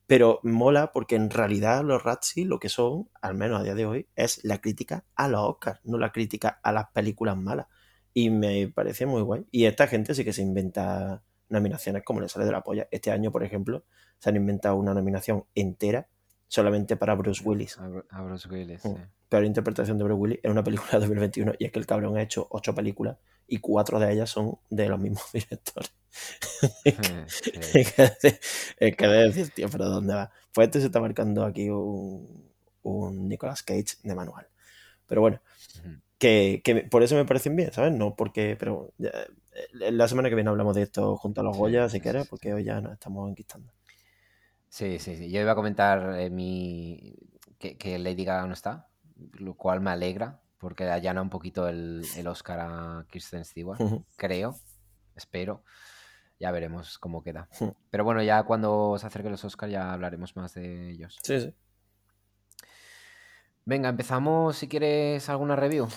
Pero 0.10 0.40
mola 0.42 0.92
porque 0.92 1.16
en 1.16 1.30
realidad 1.30 1.84
los 1.84 2.02
Razzie 2.02 2.44
lo 2.46 2.58
que 2.58 2.68
son, 2.68 3.10
al 3.22 3.36
menos 3.36 3.60
a 3.60 3.64
día 3.64 3.76
de 3.76 3.86
hoy, 3.86 4.08
es 4.16 4.44
la 4.44 4.58
crítica 4.60 5.06
a 5.16 5.28
los 5.28 5.40
Oscars, 5.42 5.80
no 5.84 6.00
la 6.00 6.12
crítica 6.12 6.60
a 6.64 6.72
las 6.72 6.88
películas 6.90 7.38
malas. 7.38 7.68
Y 8.12 8.32
me 8.32 8.68
parece 8.70 9.06
muy 9.06 9.22
guay. 9.22 9.46
Y 9.52 9.66
esta 9.66 9.86
gente 9.86 10.16
sí 10.16 10.26
que 10.26 10.34
se 10.34 10.42
inventa 10.42 11.22
nominaciones 11.48 12.02
como 12.04 12.22
le 12.22 12.28
sale 12.28 12.46
de 12.48 12.52
la 12.52 12.64
polla. 12.64 12.88
Este 12.90 13.12
año, 13.12 13.32
por 13.32 13.44
ejemplo, 13.44 13.86
se 14.18 14.30
han 14.30 14.36
inventado 14.36 14.78
una 14.78 14.96
nominación 14.96 15.46
entera 15.54 16.08
solamente 16.48 16.98
para 16.98 17.14
Bruce 17.14 17.44
Willis. 17.48 17.78
a, 17.78 17.88
Bru- 17.88 18.06
a 18.10 18.22
Bruce 18.24 18.50
Willis, 18.50 18.84
Mm. 18.86 18.96
sí. 18.96 19.02
Peor 19.30 19.46
interpretación 19.46 19.98
de 19.98 20.04
Bruce 20.04 20.20
Willis 20.20 20.40
en 20.44 20.52
una 20.52 20.64
película 20.64 20.92
de 20.94 21.00
2021. 21.00 21.54
Y 21.60 21.66
es 21.66 21.72
que 21.72 21.80
el 21.80 21.86
cabrón 21.86 22.18
ha 22.18 22.22
hecho 22.22 22.48
ocho 22.50 22.74
películas 22.74 23.18
y 23.48 23.58
cuatro 23.58 24.00
de 24.00 24.12
ellas 24.12 24.30
son 24.30 24.58
de 24.70 24.90
los 24.90 25.00
mismos 25.00 25.24
directores. 25.34 25.92
Sí. 27.28 27.54
Es 27.74 27.94
que, 27.94 28.40
es 28.80 28.96
que 28.96 29.08
de 29.08 29.24
decir, 29.28 29.50
tío, 29.52 29.70
pero 29.70 29.86
¿dónde 29.86 30.14
va? 30.14 30.32
Pues 30.54 30.68
este 30.68 30.80
se 30.80 30.88
está 30.88 31.00
marcando 31.00 31.46
aquí 31.46 31.70
un, 31.70 32.52
un 32.84 33.28
Nicolas 33.28 33.64
Cage 33.64 33.98
de 34.04 34.16
manual. 34.16 34.48
Pero 35.08 35.22
bueno, 35.22 35.42
que, 36.18 36.62
que 36.64 36.76
por 36.84 37.04
eso 37.04 37.16
me 37.16 37.26
parecen 37.26 37.56
bien, 37.56 37.72
¿sabes? 37.72 37.94
No 37.94 38.16
porque, 38.16 38.56
pero 38.60 38.94
ya, 38.98 39.10
eh, 39.10 39.92
la 39.92 40.08
semana 40.08 40.30
que 40.30 40.36
viene 40.36 40.50
hablamos 40.50 40.76
de 40.76 40.84
esto 40.84 41.18
junto 41.18 41.42
a 41.42 41.44
los 41.44 41.58
Goya, 41.58 41.90
si 41.90 42.02
quieres, 42.02 42.28
porque 42.28 42.54
hoy 42.54 42.64
ya 42.64 42.82
nos 42.82 42.94
estamos 42.94 43.30
enquistando. 43.30 43.72
Sí, 44.68 45.00
sí, 45.00 45.16
sí. 45.16 45.32
Yo 45.32 45.42
iba 45.42 45.54
a 45.54 45.56
comentar 45.56 46.20
eh, 46.20 46.30
mi... 46.30 47.16
que, 47.58 47.78
que 47.78 47.98
Lady 47.98 48.26
Gaga 48.26 48.46
no 48.46 48.54
está, 48.54 48.89
lo 49.34 49.56
cual 49.56 49.82
me 49.82 49.92
alegra, 49.92 50.42
porque 50.58 50.84
allana 50.86 51.22
un 51.22 51.30
poquito 51.30 51.68
el, 51.68 52.06
el 52.16 52.28
Oscar 52.28 52.60
a 52.62 53.06
Kristen 53.10 53.46
Stewart, 53.46 53.80
creo, 54.18 54.56
espero. 55.16 55.64
Ya 56.40 56.52
veremos 56.52 56.98
cómo 57.00 57.22
queda. 57.22 57.50
Pero 57.92 58.06
bueno, 58.06 58.24
ya 58.24 58.44
cuando 58.44 58.98
se 58.98 59.06
acerquen 59.06 59.32
los 59.32 59.44
Oscars 59.44 59.74
ya 59.74 59.92
hablaremos 59.92 60.38
más 60.38 60.54
de 60.54 60.92
ellos. 60.92 61.18
Sí, 61.22 61.42
sí. 61.42 61.54
Venga, 63.66 63.90
empezamos 63.90 64.56
si 64.56 64.70
quieres 64.70 65.28
alguna 65.28 65.58
review. 65.58 65.90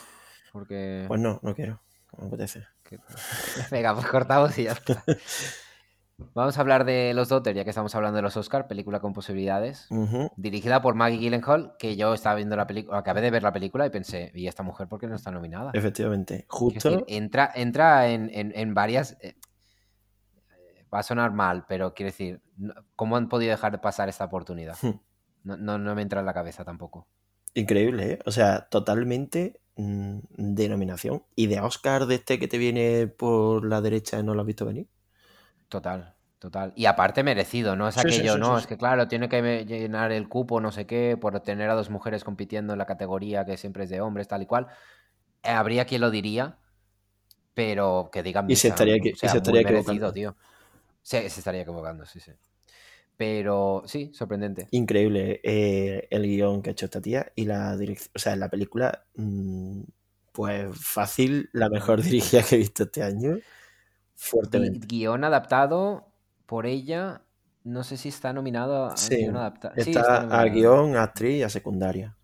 Porque... 0.53 1.05
Pues 1.07 1.21
no, 1.21 1.39
no 1.43 1.55
quiero. 1.55 1.81
No 2.13 2.25
me 2.25 2.27
apetece. 2.27 2.67
Venga, 3.71 3.95
pues 3.95 4.07
cortamos 4.07 4.59
y 4.59 4.65
ya 4.65 4.73
está. 4.73 5.05
Vamos 6.35 6.57
a 6.57 6.61
hablar 6.61 6.85
de 6.85 7.13
Los 7.15 7.29
Daughter, 7.29 7.55
ya 7.55 7.65
que 7.65 7.71
estamos 7.71 7.95
hablando 7.95 8.17
de 8.17 8.23
los 8.23 8.37
Oscar, 8.37 8.67
película 8.69 9.01
con 9.01 9.13
posibilidades. 9.13 9.89
Dirigida 10.37 10.81
por 10.83 10.95
Maggie 10.95 11.19
Gyllenhaal, 11.19 11.75
que 11.79 11.97
yo 11.97 12.15
estaba 12.15 12.37
viendo 12.37 12.57
la 12.57 12.67
película, 12.67 12.99
acabé 12.99 13.21
de 13.21 13.31
ver 13.31 13.43
la 13.43 13.53
película 13.53 13.87
y 13.87 13.91
pensé, 13.91 14.31
¿y 14.35 14.47
esta 14.47 14.63
mujer 14.63 14.89
por 14.89 14.99
qué 15.01 15.07
no 15.07 15.15
está 15.17 15.31
nominada? 15.31 15.71
Efectivamente. 15.75 16.47
Quiero 16.49 16.75
decir, 16.75 16.91
Justo. 16.93 17.05
entra, 17.09 17.51
entra 17.55 18.09
en, 18.09 18.31
en- 18.33 18.53
en 18.55 18.75
varias. 18.75 19.17
eh, 19.21 19.37
va 20.93 20.99
a 21.01 21.03
sonar 21.03 21.33
mal, 21.33 21.65
pero 21.69 21.95
quiero 21.95 22.09
decir, 22.11 22.41
¿cómo 22.97 23.17
han 23.17 23.29
podido 23.29 23.51
dejar 23.51 23.73
de 23.73 23.79
pasar 23.79 24.09
esta 24.09 24.25
oportunidad? 24.27 24.77
Ujú. 24.83 25.01
No, 25.45 25.57
no, 25.57 25.79
no 25.79 25.95
me 25.95 26.03
entra 26.03 26.21
en 26.21 26.27
la 26.27 26.35
cabeza 26.35 26.65
tampoco. 26.65 27.07
Increíble, 27.55 28.13
¿eh? 28.13 28.19
O 28.27 28.31
sea, 28.31 28.69
totalmente 28.71 29.61
mm, 29.77 30.19
de 30.37 30.69
nominación. 30.69 31.23
Y 31.35 31.47
de 31.47 31.61
Oscar 31.61 32.07
de 32.07 32.17
este 32.17 32.39
que 32.39 32.49
te 32.49 32.59
viene 32.59 33.07
por 33.09 33.65
la 33.67 33.81
derecha 33.81 34.19
y 34.19 34.23
no 34.23 34.35
lo 34.35 34.41
has 34.43 34.47
visto 34.47 34.65
venir. 34.67 34.89
Total, 35.69 36.12
total. 36.43 36.73
Y 36.75 36.87
aparte 36.87 37.23
merecido, 37.23 37.77
no 37.77 37.87
es 37.87 37.95
Sí, 37.95 38.01
aquello, 38.01 38.35
sí, 38.35 38.41
no, 38.41 38.59
es 38.59 38.67
que 38.67 38.77
claro, 38.77 39.07
tiene 39.07 39.29
que 39.29 39.65
llenar 39.65 40.11
el 40.11 40.29
cupo, 40.29 40.61
no 40.61 40.73
sé 40.73 40.87
qué, 40.87 41.17
por 41.17 41.39
tener 41.41 41.71
a 41.71 41.75
dos 41.75 41.89
mujeres 41.89 42.25
compitiendo 42.25 42.73
en 42.73 42.81
la 42.81 42.87
categoría 42.87 43.45
que 43.45 43.57
siempre 43.57 43.85
es 43.85 43.91
de 43.91 44.01
hombres, 44.01 44.27
tal 44.27 44.43
y 44.43 44.47
cual. 44.47 44.67
Habría 45.45 45.85
quien 45.85 46.01
lo 46.01 46.11
diría, 46.11 46.59
pero 47.55 48.11
que 48.13 48.25
digan 48.25 48.51
Y 48.51 48.57
se 48.57 48.69
estaría, 48.69 48.95
o 48.95 48.99
y 48.99 49.15
se 49.15 49.27
estaría 49.27 49.61
equivocando. 49.61 50.13
tío. 50.13 50.37
Se 51.01 51.27
estaría 51.27 51.63
equivocando, 51.63 52.05
sí, 52.07 52.19
sí. 52.19 52.33
Pero 53.17 53.85
sí, 53.87 54.11
sorprendente. 54.13 54.67
Increíble 54.73 55.41
eh, 55.45 56.09
el 56.11 56.23
guion 56.25 56.61
que 56.61 56.71
ha 56.71 56.73
hecho 56.73 56.87
esta 56.87 57.01
tía 57.01 57.31
y 57.37 57.45
la 57.45 57.77
dirección. 57.77 58.11
O 58.17 58.19
sea, 58.19 58.35
la 58.35 58.49
película, 58.49 59.05
mm, 59.15 59.83
pues 60.33 60.77
fácil, 60.77 61.51
la 61.53 61.69
mejor 61.69 62.03
dirigida 62.03 62.43
que 62.43 62.57
he 62.57 62.59
visto 62.59 62.83
este 62.83 63.05
año. 63.05 63.39
Fuertemente. 64.17 64.87
Guión 64.89 65.23
adaptado 65.23 66.12
por 66.53 66.67
ella. 66.67 67.23
No 67.65 67.83
sé 67.83 67.97
si 67.97 68.11
está 68.11 68.35
nominado 68.35 68.85
a 68.85 68.97
Sí, 68.99 69.17
guion 69.17 69.39
adaptado. 69.39 69.73
está, 69.75 69.85
Sí, 69.85 69.91
está 69.93 70.19
a 70.39 70.45
guion, 70.45 70.97
actriz 70.99 71.39
y 71.39 71.43
a 71.45 71.49
secundaria. 71.49 72.15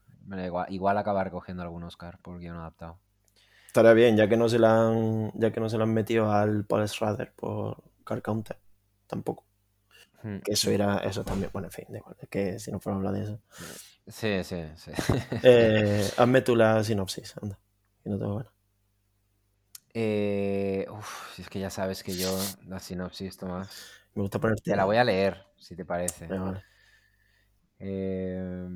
Igual, 0.44 0.66
igual 0.70 0.98
acabar 0.98 1.30
cogiendo 1.30 1.62
algún 1.62 1.82
Oscar 1.84 2.18
por 2.20 2.38
guion 2.38 2.58
adaptado. 2.58 2.98
Estaría 3.68 3.94
bien, 3.94 4.18
ya 4.18 4.28
que 4.28 4.36
no 4.36 4.46
se 4.46 4.58
la 4.58 4.86
han, 4.86 5.32
ya 5.32 5.50
que 5.50 5.60
no 5.60 5.70
se 5.70 5.78
la 5.78 5.84
han 5.84 5.94
metido 5.94 6.30
al 6.30 6.66
Paul 6.66 6.86
Schrader 6.86 7.32
por 7.34 7.82
Car 8.04 8.20
Counter. 8.20 8.58
Tampoco. 9.06 9.46
Hmm. 10.22 10.40
Que 10.40 10.52
eso 10.52 10.70
era, 10.70 10.98
eso 10.98 11.24
también. 11.24 11.48
Bueno, 11.50 11.68
en 11.68 11.72
fin, 11.72 11.86
da 11.88 11.96
igual, 11.96 12.16
es 12.20 12.28
que 12.28 12.58
si 12.58 12.70
no 12.70 12.80
fuera 12.80 12.96
a 12.96 12.98
hablar 12.98 13.14
de 13.14 13.22
eso. 13.22 13.40
Sí, 14.08 14.44
sí, 14.44 14.62
sí. 14.76 14.90
Eh, 15.42 16.06
hazme 16.18 16.42
tú 16.42 16.54
la 16.54 16.84
sinopsis, 16.84 17.34
anda. 17.40 17.58
Que 18.04 18.10
no 18.10 18.18
tengo 18.18 18.36
ganas. 18.36 18.52
Eh, 19.94 20.86
uf, 20.90 21.38
es 21.40 21.48
que 21.48 21.60
ya 21.60 21.70
sabes 21.70 22.02
que 22.02 22.14
yo 22.14 22.38
la 22.66 22.78
sinopsis, 22.78 23.38
Tomás, 23.38 23.70
Me 24.14 24.22
gusta 24.22 24.38
ponerte. 24.38 24.70
te 24.70 24.76
la 24.76 24.84
voy 24.84 24.96
a 24.96 25.04
leer, 25.04 25.44
si 25.56 25.76
te 25.76 25.84
parece. 25.84 26.26
Vale. 26.26 26.62
Eh, 27.78 28.68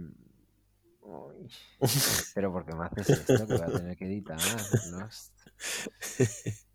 pero 2.35 2.53
porque 2.53 2.73
me 2.75 2.85
haces 2.85 3.11
esto 3.11 3.47
que 3.47 3.55
voy 3.55 3.63
a 3.63 3.67
tener 3.79 3.97
que 3.97 4.07
editar. 4.07 4.39
Lost. 4.93 5.33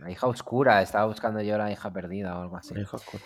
La 0.00 0.10
hija 0.10 0.26
oscura, 0.26 0.82
estaba 0.82 1.06
buscando 1.06 1.40
yo 1.40 1.56
la 1.56 1.72
hija 1.72 1.90
perdida 1.90 2.38
o 2.38 2.42
algo 2.42 2.56
así. 2.58 2.78
Hijo 2.78 2.96
oscuro. 2.96 3.22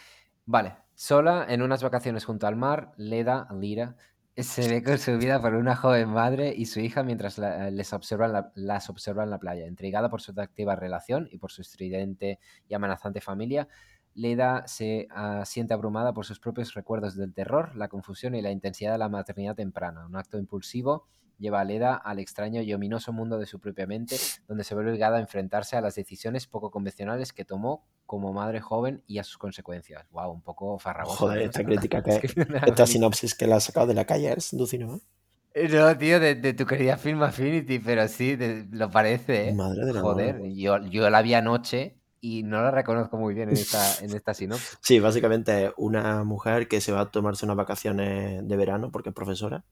Vale, 0.46 0.76
sola 0.94 1.44
en 1.48 1.60
unas 1.60 1.82
vacaciones 1.82 2.24
junto 2.24 2.46
al 2.46 2.54
mar, 2.54 2.92
Leda, 2.96 3.48
Lira, 3.58 3.96
se 4.36 4.68
ve 4.68 4.84
consumida 4.84 5.40
por 5.42 5.54
una 5.54 5.74
joven 5.74 6.10
madre 6.10 6.54
y 6.56 6.66
su 6.66 6.78
hija 6.78 7.02
mientras 7.02 7.38
la- 7.38 7.68
les 7.72 7.92
observan 7.92 8.32
la- 8.32 8.52
las 8.54 8.90
observa 8.90 9.24
en 9.24 9.30
la 9.30 9.38
playa. 9.38 9.66
Intrigada 9.66 10.08
por 10.08 10.20
su 10.20 10.30
atractiva 10.30 10.76
relación 10.76 11.26
y 11.32 11.38
por 11.38 11.50
su 11.50 11.62
estridente 11.62 12.38
y 12.68 12.74
amenazante 12.74 13.20
familia, 13.20 13.66
Leda 14.14 14.64
se 14.66 15.08
ah, 15.10 15.42
siente 15.44 15.74
abrumada 15.74 16.12
por 16.14 16.24
sus 16.24 16.38
propios 16.38 16.74
recuerdos 16.74 17.16
del 17.16 17.34
terror, 17.34 17.74
la 17.76 17.88
confusión 17.88 18.34
y 18.34 18.42
la 18.42 18.50
intensidad 18.50 18.92
de 18.92 18.98
la 18.98 19.08
maternidad 19.08 19.56
temprana. 19.56 20.06
Un 20.06 20.16
acto 20.16 20.38
impulsivo 20.38 21.06
lleva 21.38 21.60
a 21.60 21.64
Leda 21.64 21.96
al 21.96 22.20
extraño 22.20 22.62
y 22.62 22.72
ominoso 22.72 23.12
mundo 23.12 23.38
de 23.38 23.46
su 23.46 23.58
propia 23.58 23.86
mente, 23.86 24.16
donde 24.46 24.62
se 24.62 24.74
ve 24.74 24.82
obligada 24.88 25.16
a 25.16 25.20
enfrentarse 25.20 25.76
a 25.76 25.80
las 25.80 25.96
decisiones 25.96 26.46
poco 26.46 26.70
convencionales 26.70 27.32
que 27.32 27.44
tomó 27.44 27.84
como 28.06 28.32
madre 28.32 28.60
joven 28.60 29.02
y 29.06 29.18
a 29.18 29.24
sus 29.24 29.36
consecuencias. 29.36 30.06
Wow, 30.10 30.30
un 30.30 30.42
poco 30.42 30.78
farragoso. 30.78 31.16
Joder, 31.16 31.38
¿no? 31.38 31.44
esta 31.46 31.64
crítica 31.64 32.02
que. 32.04 32.20
Esta 32.66 32.86
sinopsis 32.86 33.34
que 33.34 33.48
la 33.48 33.56
has 33.56 33.64
sacado 33.64 33.88
de 33.88 33.94
la 33.94 34.04
calle 34.04 34.32
es 34.36 34.56
du 34.56 34.66
cinema. 34.66 35.00
No, 35.70 35.98
tío, 35.98 36.18
de, 36.20 36.34
de 36.34 36.52
tu 36.52 36.66
querida 36.66 36.96
Film 36.96 37.22
Affinity, 37.22 37.78
pero 37.78 38.06
sí, 38.08 38.36
de- 38.36 38.66
lo 38.70 38.90
parece, 38.90 39.48
¿eh? 39.48 39.54
Madre 39.54 39.86
de 39.86 39.92
la 39.92 40.00
Joder, 40.00 40.40
yo 40.52 41.10
la 41.10 41.22
vi 41.22 41.34
anoche 41.34 41.96
y 42.24 42.42
no 42.42 42.62
la 42.62 42.70
reconozco 42.70 43.16
muy 43.18 43.34
bien 43.34 43.50
en 43.50 43.58
esta, 43.60 43.96
en 44.00 44.14
esta 44.14 44.34
sinopsis. 44.34 44.78
Sí, 44.82 45.00
básicamente 45.00 45.66
es 45.66 45.72
una 45.76 46.24
mujer 46.24 46.68
que 46.68 46.80
se 46.80 46.92
va 46.92 47.00
a 47.02 47.10
tomarse 47.10 47.44
unas 47.44 47.56
vacaciones 47.56 48.46
de 48.46 48.56
verano 48.56 48.90
porque 48.90 49.10
es 49.10 49.14
profesora 49.14 49.64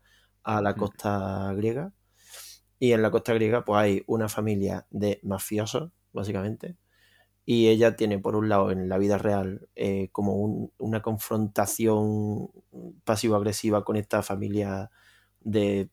a 0.43 0.61
la 0.63 0.77
costa 0.77 1.53
griega. 1.55 1.93
Y 2.81 2.93
en 2.93 3.03
la 3.03 3.11
costa 3.13 3.35
griega, 3.35 3.65
pues 3.65 3.79
hay 3.81 4.05
una 4.09 4.29
familia 4.29 4.87
de 4.91 5.21
mafiosos, 5.25 5.93
básicamente. 6.13 6.77
Y 7.47 7.69
ella 7.69 7.97
tiene, 7.97 8.19
por 8.21 8.37
un 8.37 8.49
lado, 8.51 8.73
en 8.73 8.89
la 8.89 8.99
vida 8.99 9.19
real, 9.19 9.69
eh, 9.77 10.11
como 10.13 10.37
un- 10.37 10.73
una 10.79 11.03
confrontación 11.03 12.51
pasivo-agresiva 13.05 13.85
con 13.85 13.97
esta 13.97 14.23
familia 14.23 14.91
de 15.41 15.91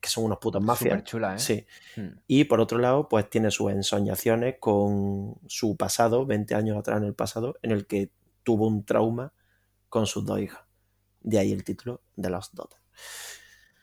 que 0.00 0.08
son 0.08 0.24
unos 0.24 0.38
putos 0.38 0.62
mafias. 0.62 0.92
Súper 0.92 1.04
chula, 1.04 1.34
¿eh? 1.34 1.38
Sí. 1.38 1.66
Mm. 1.96 2.18
Y 2.26 2.44
por 2.44 2.60
otro 2.60 2.78
lado, 2.78 3.08
pues 3.08 3.28
tiene 3.28 3.50
sus 3.50 3.70
ensoñaciones 3.70 4.56
con 4.58 5.36
su 5.46 5.76
pasado, 5.76 6.26
20 6.26 6.54
años 6.54 6.78
atrás 6.78 6.98
en 6.98 7.04
el 7.04 7.14
pasado, 7.14 7.56
en 7.62 7.70
el 7.70 7.86
que 7.86 8.10
tuvo 8.42 8.66
un 8.66 8.84
trauma 8.84 9.32
con 9.88 10.06
sus 10.06 10.24
dos 10.24 10.40
hijas. 10.40 10.60
De 11.20 11.38
ahí 11.38 11.52
el 11.52 11.64
título 11.64 12.02
de 12.16 12.30
Lost 12.30 12.54
Daughter. 12.54 12.78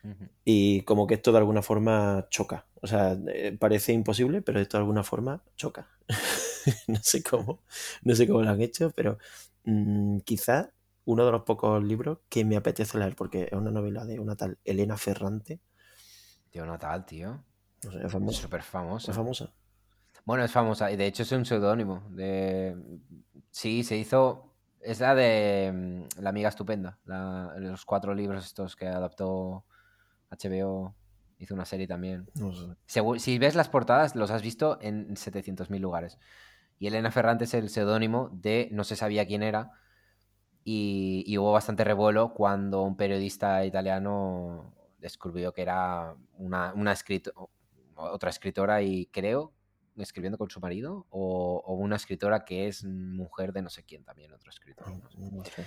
Ujú. 0.04 0.30
Y 0.46 0.82
como 0.82 1.08
que 1.08 1.16
esto 1.16 1.32
de 1.32 1.38
alguna 1.38 1.62
forma 1.62 2.28
choca. 2.30 2.66
O 2.82 2.88
sea, 2.88 3.18
eh, 3.28 3.56
parece 3.60 3.94
imposible, 3.94 4.42
pero 4.42 4.60
esto 4.60 4.78
de 4.78 4.82
alguna 4.82 5.04
forma 5.04 5.44
choca. 5.56 5.90
no 6.88 7.00
sé 7.02 7.24
cómo, 7.24 7.62
no 8.04 8.16
sé 8.16 8.28
cómo 8.28 8.42
lo 8.42 8.50
han 8.50 8.62
hecho, 8.62 8.92
pero 8.92 9.18
mm, 9.66 10.20
quizá 10.20 10.72
uno 11.06 11.26
de 11.26 11.32
los 11.32 11.44
pocos 11.44 11.84
libros 11.84 12.20
que 12.30 12.46
me 12.46 12.56
apetece 12.56 12.98
leer, 12.98 13.16
porque 13.16 13.44
es 13.52 13.54
una 13.54 13.72
novela 13.72 14.06
de 14.06 14.20
una 14.20 14.36
tal 14.36 14.58
Elena 14.64 14.96
Ferrante. 14.96 15.60
Tío, 16.52 16.66
no 16.66 16.78
tal, 16.78 17.06
tío. 17.06 17.44
No 17.84 17.92
sé, 17.92 18.06
es 18.06 18.12
famosa. 18.12 18.42
súper 18.42 18.62
famosa. 18.64 19.12
Es 19.12 19.18
famosa. 19.18 19.54
Bueno, 20.26 20.44
es 20.44 20.52
famosa 20.52 20.92
y 20.92 20.96
de 20.98 21.06
hecho 21.08 21.24
es 21.24 21.32
un 21.32 21.46
seudónimo. 21.46 22.04
De... 22.10 22.76
Sí, 23.52 23.84
se 23.84 23.98
hizo. 23.98 24.54
Es 24.82 25.00
la 25.00 25.14
de 25.16 25.72
mm, 26.16 26.22
La 26.22 26.30
Amiga 26.30 26.50
Estupenda. 26.50 26.98
la- 27.06 27.54
Los 27.58 27.86
cuatro 27.86 28.14
libros 28.14 28.46
estos 28.46 28.76
que 28.76 28.88
adaptó 28.88 29.66
HBO. 30.30 30.96
Hizo 31.38 31.54
una 31.54 31.66
serie 31.66 31.88
también. 31.88 32.30
No 32.36 32.54
sé. 32.54 32.66
Segu- 32.88 33.18
si 33.20 33.38
ves 33.40 33.56
las 33.56 33.70
portadas, 33.70 34.16
los 34.16 34.30
has 34.32 34.42
visto 34.42 34.78
en 34.82 35.16
700.000 35.16 35.80
lugares. 35.82 36.18
Y 36.80 36.88
Elena 36.88 37.12
Ferrante 37.12 37.46
es 37.46 37.54
el 37.54 37.70
seudónimo 37.70 38.30
de 38.34 38.68
no 38.72 38.84
se 38.84 38.96
sabía 38.98 39.26
quién 39.26 39.44
era. 39.44 39.72
Y, 40.66 41.24
y 41.26 41.38
hubo 41.38 41.52
bastante 41.54 41.84
revuelo 41.86 42.34
cuando 42.34 42.82
un 42.84 42.98
periodista 42.98 43.64
italiano 43.66 44.74
descubrió 45.00 45.54
que 45.54 45.62
era 45.62 46.16
una, 46.38 46.74
una 46.74 46.92
escrito- 46.94 47.50
otra 47.96 48.30
escritora 48.30 48.82
y 48.82 49.08
creo 49.08 49.54
escribiendo 49.98 50.38
con 50.38 50.50
su 50.50 50.60
marido 50.62 51.06
o, 51.10 51.62
o 51.66 51.74
una 51.74 51.98
escritora 51.98 52.46
que 52.46 52.68
es 52.68 52.86
mujer 52.86 53.52
de 53.52 53.62
no 53.62 53.70
sé 53.70 53.84
quién 53.84 54.04
también, 54.06 54.32
otro 54.32 54.50
escritor. 54.50 54.88
no 54.90 55.10
sé. 55.10 55.18
No 55.20 55.44
sé. 55.46 55.66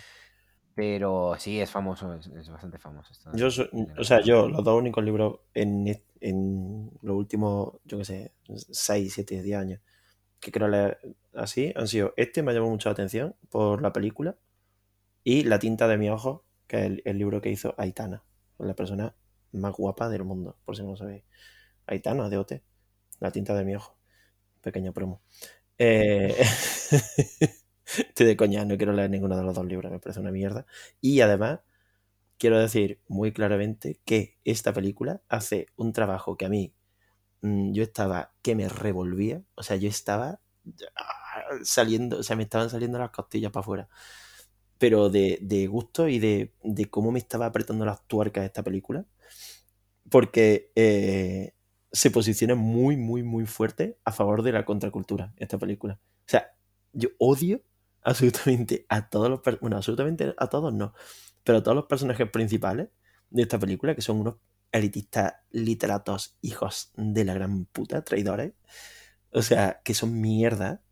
Pero 0.74 1.34
sí, 1.38 1.60
es 1.60 1.70
famoso, 1.70 2.14
es, 2.14 2.28
es 2.28 2.48
bastante 2.48 2.78
famoso. 2.78 3.12
esta- 3.12 3.30
Yo, 3.34 3.50
so- 3.50 3.68
Elena 3.72 3.94
o 3.98 4.04
sea, 4.04 4.20
yo, 4.22 4.48
los 4.48 4.64
dos 4.64 4.78
únicos 4.78 5.04
libros 5.04 5.40
en, 5.52 5.86
en 6.20 6.90
los 7.02 7.14
últimos, 7.14 7.74
yo 7.84 7.98
qué 7.98 8.04
sé, 8.06 8.32
6, 8.70 9.12
7, 9.12 9.42
10 9.42 9.58
años 9.58 9.80
que 10.40 10.50
quiero 10.50 10.66
leer 10.68 10.98
así 11.34 11.72
han 11.76 11.86
sido 11.86 12.14
este, 12.16 12.42
me 12.42 12.52
llamó 12.54 12.68
mucho 12.70 12.88
la 12.88 12.94
atención 12.94 13.36
por 13.50 13.80
la 13.82 13.92
película, 13.92 14.36
y 15.24 15.44
La 15.44 15.58
tinta 15.60 15.86
de 15.86 15.98
mi 15.98 16.08
ojo, 16.10 16.44
que 16.66 16.78
es 16.78 16.86
el, 16.86 17.02
el 17.04 17.18
libro 17.18 17.40
que 17.42 17.50
hizo 17.50 17.74
Aitana, 17.78 18.24
la 18.58 18.74
persona 18.74 19.14
más 19.52 19.72
guapa 19.74 20.08
del 20.08 20.24
mundo, 20.24 20.56
por 20.64 20.76
si 20.76 20.82
no 20.82 20.90
lo 20.90 20.96
sabéis. 20.96 21.24
Aitana, 21.86 22.28
de 22.28 22.38
OT, 22.38 22.62
La 23.20 23.30
tinta 23.32 23.54
de 23.54 23.64
mi 23.64 23.76
ojo. 23.76 23.96
Pequeño 24.62 24.92
promo. 24.92 25.22
Eh, 25.78 26.36
Estoy 27.98 28.26
de 28.26 28.36
coña, 28.36 28.64
no 28.64 28.76
quiero 28.76 28.92
leer 28.92 29.10
ninguno 29.10 29.36
de 29.36 29.42
los 29.42 29.54
dos 29.54 29.66
libros, 29.66 29.92
me 29.92 29.98
parece 29.98 30.20
una 30.20 30.30
mierda. 30.30 30.66
Y 31.00 31.20
además, 31.20 31.60
quiero 32.38 32.58
decir 32.58 33.00
muy 33.08 33.32
claramente 33.32 34.00
que 34.04 34.38
esta 34.44 34.72
película 34.72 35.22
hace 35.28 35.66
un 35.76 35.92
trabajo 35.92 36.36
que 36.36 36.46
a 36.46 36.48
mí 36.48 36.74
mm, 37.42 37.72
yo 37.72 37.82
estaba 37.84 38.32
que 38.42 38.54
me 38.56 38.68
revolvía, 38.68 39.42
o 39.56 39.62
sea, 39.62 39.76
yo 39.76 39.88
estaba 39.88 40.40
ah, 40.96 41.44
saliendo, 41.64 42.18
o 42.20 42.22
sea, 42.22 42.36
me 42.36 42.44
estaban 42.44 42.70
saliendo 42.70 42.98
las 42.98 43.10
costillas 43.10 43.52
para 43.52 43.62
afuera, 43.62 43.88
pero 44.78 45.10
de, 45.10 45.38
de 45.42 45.66
gusto 45.66 46.08
y 46.08 46.18
de, 46.18 46.54
de 46.64 46.86
cómo 46.90 47.12
me 47.12 47.18
estaba 47.20 47.46
apretando 47.46 47.84
las 47.84 48.06
tuercas 48.08 48.44
esta 48.44 48.62
película, 48.62 49.06
porque 50.12 50.70
eh, 50.76 51.54
se 51.90 52.10
posiciona 52.10 52.54
muy, 52.54 52.98
muy, 52.98 53.22
muy 53.22 53.46
fuerte 53.46 53.98
a 54.04 54.12
favor 54.12 54.42
de 54.42 54.52
la 54.52 54.66
contracultura 54.66 55.32
esta 55.38 55.56
película. 55.58 55.98
O 56.04 56.28
sea, 56.28 56.54
yo 56.92 57.08
odio 57.18 57.62
absolutamente 58.04 58.84
a 58.90 59.08
todos 59.08 59.30
los, 59.30 59.40
bueno, 59.60 59.78
absolutamente 59.78 60.34
a 60.36 60.46
todos 60.48 60.72
no, 60.74 60.92
pero 61.42 61.58
a 61.58 61.62
todos 61.62 61.74
los 61.74 61.86
personajes 61.86 62.30
principales 62.30 62.90
de 63.30 63.42
esta 63.42 63.58
película, 63.58 63.94
que 63.94 64.02
son 64.02 64.20
unos 64.20 64.34
elitistas 64.70 65.34
literatos 65.50 66.36
hijos 66.42 66.92
de 66.94 67.24
la 67.24 67.32
gran 67.32 67.64
puta, 67.64 68.04
traidores, 68.04 68.52
o 69.30 69.40
sea, 69.40 69.80
que 69.82 69.94
son 69.94 70.20
mierda 70.20 70.82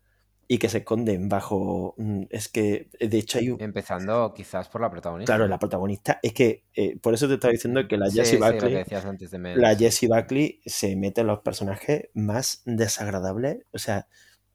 y 0.51 0.57
que 0.57 0.67
se 0.67 0.79
esconden 0.79 1.29
bajo... 1.29 1.95
mm, 1.97 2.23
Es 2.29 2.49
que, 2.49 2.89
de 2.99 3.17
hecho, 3.17 3.39
hay 3.39 3.51
un... 3.51 3.61
Empezando 3.61 4.33
quizás 4.33 4.67
por 4.67 4.81
la 4.81 4.91
protagonista. 4.91 5.33
Claro, 5.33 5.47
la 5.47 5.57
protagonista, 5.57 6.19
es 6.21 6.33
que, 6.33 6.65
eh, 6.73 6.99
por 6.99 7.13
eso 7.13 7.29
te 7.29 7.35
estaba 7.35 7.53
diciendo 7.53 7.87
que 7.87 7.95
la 7.95 8.09
Sí, 8.09 8.17
Jessie 8.17 8.37
sí, 8.37 8.43
Buckley... 8.43 8.75
antes 8.75 9.31
de 9.31 9.39
la. 9.55 9.73
Jessie 9.77 10.09
Buckley 10.09 10.59
se 10.65 10.97
mete 10.97 11.21
en 11.21 11.27
los 11.27 11.39
personajes 11.39 12.09
más 12.15 12.63
desagradables. 12.65 13.59
O 13.71 13.77
sea, 13.77 14.09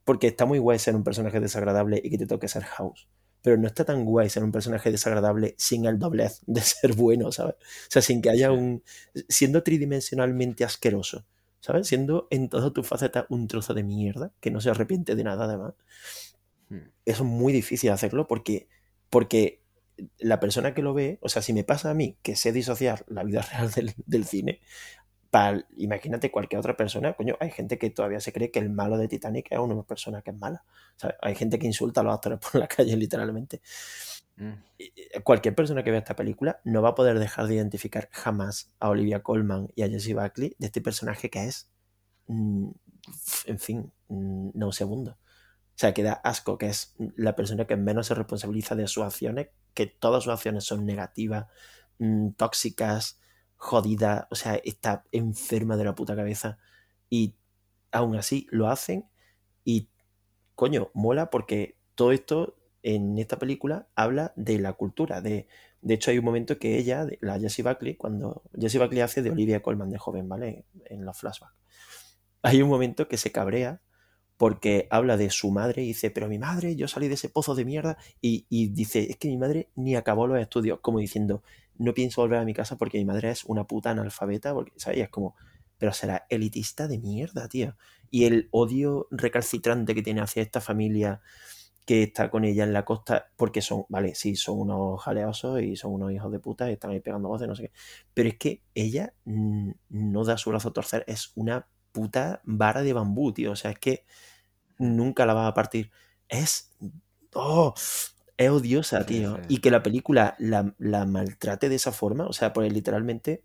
porque 0.05 0.27
está 0.27 0.45
muy 0.45 0.59
guay 0.59 0.79
ser 0.79 0.95
un 0.95 1.03
personaje 1.03 1.41
desagradable 1.41 1.99
y 2.05 2.11
que 2.11 2.19
te 2.19 2.27
toque 2.27 2.49
ser 2.49 2.65
House. 2.65 3.09
Pero 3.41 3.57
no 3.57 3.67
está 3.67 3.87
tan 3.87 4.05
guay 4.05 4.29
ser 4.29 4.45
un 4.45 4.53
personaje 4.53 4.91
desagradable 4.91 5.55
sin 5.57 5.87
el 5.87 5.99
doblez 5.99 6.43
de 6.47 6.61
ser 6.61 6.93
bueno, 6.93 7.33
¿sabes? 7.33 7.55
O 7.55 7.89
sea, 7.89 8.03
sin 8.03 8.21
que 8.21 8.29
haya 8.29 8.53
un. 8.53 8.83
siendo 9.31 9.63
tridimensionalmente 9.63 10.63
asqueroso, 10.63 11.25
¿sabes? 11.61 11.87
Siendo 11.87 12.29
en 12.31 12.49
toda 12.49 12.73
tu 12.73 12.83
faceta 12.83 13.27
un 13.29 13.49
trozo 13.49 13.75
de 13.75 13.83
mierda 13.83 14.33
que 14.41 14.51
no 14.51 14.61
se 14.61 14.71
arrepiente 14.71 15.15
de 15.15 15.25
nada, 15.25 15.45
además. 15.45 15.75
Hmm. 16.69 16.91
Eso 17.05 17.23
es 17.23 17.29
muy 17.29 17.53
difícil 17.53 17.91
hacerlo 17.91 18.27
porque, 18.27 18.69
porque 19.11 19.63
la 20.19 20.41
persona 20.41 20.75
que 20.75 20.83
lo 20.83 20.95
ve, 20.95 21.19
o 21.23 21.29
sea, 21.29 21.43
si 21.43 21.53
me 21.53 21.65
pasa 21.65 21.91
a 21.91 21.95
mí 21.95 22.17
que 22.23 22.37
sé 22.37 22.53
disociar 22.53 23.05
la 23.09 23.25
vida 23.25 23.43
real 23.53 23.71
del, 23.71 23.95
del 24.07 24.25
cine, 24.25 24.61
para, 25.31 25.67
imagínate 25.77 26.31
cualquier 26.31 26.61
otra 26.61 26.77
persona, 26.77 27.15
coño, 27.15 27.37
hay 27.41 27.51
gente 27.51 27.79
que 27.79 27.91
todavía 27.91 28.21
se 28.21 28.33
cree 28.33 28.51
que 28.51 28.59
el 28.59 28.71
malo 28.71 28.97
de 28.97 29.09
Titanic 29.09 29.49
es 29.51 29.59
una 29.59 29.83
persona 29.83 30.23
que 30.23 30.31
es 30.31 30.37
mala. 30.37 30.65
¿sabes? 30.97 31.17
Hay 31.21 31.35
gente 31.35 31.59
que 31.59 31.67
insulta 31.67 32.01
a 32.01 32.05
los 32.05 32.15
actores 32.15 32.39
por 32.53 32.61
la 32.61 32.69
calle, 32.69 32.97
literalmente. 32.97 33.61
Mm. 34.37 34.53
Cualquier 35.25 35.55
persona 35.55 35.83
que 35.83 35.91
vea 35.91 36.01
esta 36.01 36.17
película 36.17 36.61
no 36.65 36.83
va 36.83 36.91
a 36.91 36.95
poder 36.95 37.19
dejar 37.19 37.47
de 37.47 37.55
identificar 37.55 38.09
jamás 38.13 38.75
a 38.79 38.91
Olivia 38.91 39.23
Colman 39.23 39.69
y 39.75 39.83
a 39.83 39.89
Jesse 39.89 40.15
Buckley 40.15 40.55
de 40.59 40.67
este 40.67 40.81
personaje 40.81 41.31
que 41.31 41.45
es, 41.45 41.71
mm, 42.27 42.69
en 43.47 43.59
fin, 43.59 43.93
mm, 44.09 44.51
no 44.55 44.73
segundo. 44.73 45.13
O 45.13 45.79
sea, 45.79 45.93
que 45.93 46.03
da 46.03 46.15
asco, 46.15 46.57
que 46.59 46.69
es 46.69 46.95
la 47.17 47.37
persona 47.37 47.67
que 47.67 47.77
menos 47.77 48.07
se 48.07 48.15
responsabiliza 48.15 48.75
de 48.75 48.89
sus 48.89 49.05
acciones, 49.05 49.49
que 49.75 49.87
todas 49.87 50.25
sus 50.25 50.33
acciones 50.33 50.65
son 50.65 50.87
negativas, 50.87 51.47
tóxicas, 52.37 53.21
jodidas, 53.57 54.27
o 54.31 54.35
sea, 54.37 54.57
está 54.65 55.05
enferma 55.13 55.77
de 55.77 55.85
la 55.85 55.95
puta 55.95 56.17
cabeza. 56.17 56.59
Y 57.11 57.37
aún 57.93 58.17
así 58.17 58.47
lo 58.51 58.69
hacen 58.69 59.07
y, 59.65 59.91
coño, 60.55 60.91
mola 60.95 61.31
porque 61.31 61.77
todo 61.95 62.13
esto 62.13 62.57
en 62.83 63.19
esta 63.19 63.39
película 63.39 63.89
habla 63.95 64.33
de 64.37 64.59
la 64.59 64.75
cultura. 64.75 65.21
De, 65.21 65.49
de 65.83 65.95
hecho, 65.95 66.11
hay 66.11 66.19
un 66.19 66.25
momento 66.25 66.59
que 66.59 66.79
ella, 66.79 67.07
la 67.21 67.39
Jessie 67.39 67.65
Buckley, 67.65 67.97
cuando 67.97 68.43
Jessie 68.59 68.81
Buckley 68.81 69.01
hace 69.01 69.23
de 69.23 69.31
Olivia 69.31 69.63
Colman 69.63 69.91
de 69.91 69.99
joven, 69.99 70.29
¿vale? 70.29 70.65
En 70.87 71.05
los 71.05 71.19
flashbacks. 71.19 71.55
Hay 72.43 72.63
un 72.63 72.69
momento 72.69 73.09
que 73.09 73.17
se 73.17 73.33
cabrea 73.33 73.81
porque 74.37 74.87
habla 74.91 75.17
de 75.17 75.31
su 75.31 75.51
madre 75.51 75.83
y 75.83 75.89
dice, 75.89 76.11
pero 76.11 76.29
mi 76.29 76.39
madre, 76.39 76.77
yo 76.77 76.89
salí 76.89 77.09
de 77.09 77.15
ese 77.15 77.29
pozo 77.29 77.55
de 77.55 77.65
mierda 77.65 77.97
y, 78.21 78.47
y, 78.51 78.69
dice, 78.69 79.11
es 79.11 79.17
que 79.17 79.29
mi 79.29 79.39
madre 79.39 79.71
ni 79.75 79.97
acabó 79.97 80.27
los 80.27 80.39
estudios, 80.39 80.81
como 80.81 80.99
diciendo, 80.99 81.43
no 81.79 81.95
pienso 81.95 82.21
volver 82.21 82.39
a 82.39 82.45
mi 82.45 82.55
casa 82.55 82.77
porque 82.77 82.99
mi 82.99 83.05
madre 83.05 83.31
es 83.31 83.45
una 83.45 83.65
puta 83.65 83.91
analfabeta, 83.91 84.53
porque, 84.53 84.73
¿sabes? 84.77 85.01
es 85.01 85.09
como, 85.09 85.35
pero 85.79 85.93
será 85.93 86.27
elitista 86.29 86.89
de 86.89 86.99
mierda, 86.99 87.49
tío. 87.49 87.77
Y 88.11 88.25
el 88.25 88.49
odio 88.51 89.09
recalcitrante 89.11 89.95
que 89.95 90.03
tiene 90.03 90.21
hacia 90.21 90.43
esta 90.43 90.61
familia 90.61 91.21
que 91.87 92.03
está 92.03 92.31
con 92.31 92.45
ella 92.45 92.65
en 92.65 92.73
la 92.73 92.85
costa, 92.85 93.31
porque 93.37 93.63
son, 93.63 93.87
vale, 93.89 94.15
sí, 94.17 94.35
son 94.35 94.59
unos 94.59 95.01
jaleosos 95.01 95.63
y 95.63 95.77
son 95.77 95.93
unos 95.93 96.13
hijos 96.13 96.33
de 96.33 96.41
puta 96.41 96.69
y 96.69 96.75
están 96.75 96.91
ahí 96.91 97.01
pegando 97.01 97.29
voces, 97.29 97.47
no 97.47 97.55
sé 97.55 97.63
qué. 97.63 97.73
Pero 98.13 98.29
es 98.29 98.37
que 98.37 98.63
ella 98.75 99.15
no 99.25 100.25
da 100.25 100.37
su 100.37 100.51
brazo 100.51 100.71
a 100.71 100.73
torcer, 100.73 101.05
es 101.07 101.31
una 101.37 101.69
puta 101.93 102.43
vara 102.45 102.83
de 102.83 102.93
bambú, 102.93 103.33
tío. 103.33 103.53
O 103.53 103.57
sea, 103.57 103.71
es 103.71 103.79
que 103.79 104.05
nunca 104.79 105.25
la 105.25 105.33
va 105.35 105.47
a 105.47 105.55
partir. 105.55 105.91
Es. 106.29 106.73
¡Oh! 107.33 107.73
Es 108.37 108.51
odiosa, 108.51 109.07
tío. 109.07 109.37
Sí, 109.37 109.43
sí. 109.49 109.55
Y 109.55 109.59
que 109.59 109.71
la 109.71 109.83
película 109.83 110.35
la, 110.39 110.75
la, 110.77 111.07
maltrate 111.07 111.71
de 111.71 111.77
esa 111.77 111.93
forma, 111.93 112.27
o 112.27 112.35
sea, 112.35 112.53
pues 112.53 112.71
literalmente 112.71 113.45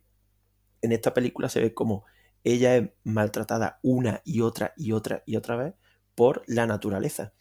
en 0.81 0.91
esta 0.91 1.13
película 1.13 1.47
se 1.47 1.61
ve 1.61 1.73
como 1.73 2.03
ella 2.43 2.75
es 2.75 2.89
maltratada 3.03 3.79
una 3.83 4.21
y 4.25 4.41
otra 4.41 4.73
y 4.75 4.91
otra 4.91 5.23
y 5.25 5.37
otra 5.37 5.55
vez 5.55 5.75
por 6.15 6.43
la 6.47 6.65
naturaleza. 6.65 7.33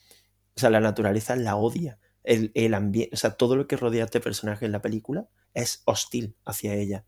O 0.57 0.61
sea, 0.61 0.71
la 0.71 0.81
naturaleza 0.81 1.37
la 1.37 1.57
odia. 1.57 1.99
El, 2.23 2.53
el 2.55 2.75
ambiente, 2.75 3.15
o 3.15 3.17
sea, 3.17 3.33
todo 3.33 3.57
lo 3.57 3.67
que 3.67 3.77
rodea 3.77 4.03
a 4.03 4.07
este 4.07 4.21
personaje 4.21 4.67
en 4.67 4.73
la 4.73 4.83
película 4.83 5.29
es 5.55 5.83
hostil 5.87 6.37
hacia 6.45 6.75
ella. 6.75 7.07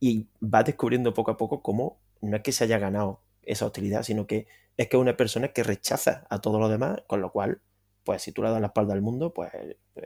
Y 0.00 0.28
va 0.42 0.62
descubriendo 0.62 1.14
poco 1.14 1.30
a 1.32 1.36
poco 1.36 1.62
cómo 1.62 2.00
no 2.20 2.36
es 2.36 2.42
que 2.42 2.52
se 2.52 2.64
haya 2.64 2.78
ganado 2.78 3.22
esa 3.42 3.66
hostilidad, 3.66 4.02
sino 4.02 4.26
que 4.26 4.46
es 4.76 4.88
que 4.88 4.96
es 4.96 5.00
una 5.00 5.16
persona 5.16 5.48
que 5.48 5.62
rechaza 5.62 6.26
a 6.30 6.40
todo 6.40 6.58
lo 6.58 6.68
demás, 6.68 7.02
con 7.06 7.20
lo 7.20 7.32
cual, 7.32 7.60
pues 8.04 8.22
si 8.22 8.32
tú 8.32 8.42
le 8.42 8.50
das 8.50 8.60
la 8.60 8.68
espalda 8.68 8.94
al 8.94 9.02
mundo, 9.02 9.32
pues 9.32 9.52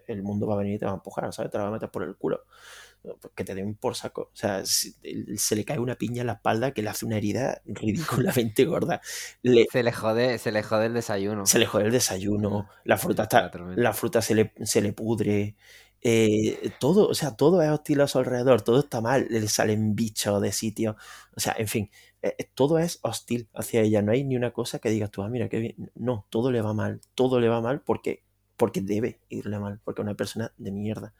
el 0.07 0.23
mundo 0.23 0.47
va 0.47 0.55
a 0.55 0.59
venir 0.59 0.75
y 0.75 0.79
te 0.79 0.87
va 0.87 0.93
a 0.93 0.95
empujar, 0.97 1.33
¿sabes? 1.33 1.51
Te 1.51 1.59
la 1.59 1.65
va 1.65 1.71
a 1.71 1.73
meter 1.73 1.91
por 1.91 2.03
el 2.03 2.17
culo. 2.17 2.45
Que 3.35 3.45
te 3.45 3.55
den 3.55 3.75
por 3.75 3.97
saco. 3.97 4.31
O 4.33 4.37
sea, 4.37 4.63
se 4.65 5.57
le 5.57 5.65
cae 5.65 5.79
una 5.79 5.97
piña 5.97 6.23
en 6.23 6.29
la 6.29 6.35
espalda 6.35 6.73
que 6.73 6.83
le 6.83 6.89
hace 6.89 7.05
una 7.05 7.17
herida 7.17 7.61
ridículamente 7.67 8.65
gorda. 8.67 9.01
Le, 9.43 9.67
se, 9.71 9.83
le 9.83 9.93
jode, 9.93 10.39
se 10.39 10.53
le 10.53 10.63
jode 10.63 10.87
el 10.87 10.95
desayuno. 10.95 11.47
Se 11.47 11.59
le 11.59 11.67
jode 11.67 11.85
el 11.85 11.93
desayuno. 11.93 12.69
La 12.85 12.97
fruta, 12.97 13.25
está, 13.25 13.51
la 13.77 13.93
fruta 13.93 14.23
se, 14.23 14.35
le, 14.35 14.53
se 14.65 14.81
le 14.81 14.93
pudre. 14.93 15.57
Eh, 16.07 16.71
todo, 16.79 17.09
o 17.09 17.15
sea, 17.15 17.35
todo 17.35 17.63
es 17.63 17.71
hostil 17.71 18.03
a 18.03 18.07
su 18.07 18.19
alrededor, 18.19 18.61
todo 18.61 18.81
está 18.81 19.01
mal, 19.01 19.27
le 19.31 19.49
salen 19.49 19.95
bichos 19.97 20.41
de 20.43 20.53
sitio, 20.53 20.97
o 21.35 21.41
sea, 21.41 21.55
en 21.57 21.67
fin, 21.67 21.91
eh, 22.21 22.51
todo 22.55 22.79
es 22.79 22.99
hostil 23.01 23.49
hacia 23.55 23.81
ella, 23.81 24.03
no 24.03 24.13
hay 24.13 24.23
ni 24.23 24.37
una 24.37 24.53
cosa 24.53 24.79
que 24.81 24.91
digas 24.91 25.11
tú, 25.11 25.23
ah, 25.23 25.31
mira, 25.31 25.49
qué 25.49 25.61
bien, 25.61 25.91
no, 25.95 26.27
todo 26.29 26.53
le 26.53 26.61
va 26.61 26.75
mal, 26.75 27.01
todo 27.15 27.41
le 27.41 27.49
va 27.49 27.63
mal 27.63 27.81
porque, 27.81 28.23
porque 28.59 28.83
debe 28.83 29.21
irle 29.31 29.59
mal, 29.59 29.81
porque 29.83 30.03
es 30.03 30.05
una 30.05 30.15
persona 30.15 30.53
de 30.59 30.73
mierda. 30.73 31.15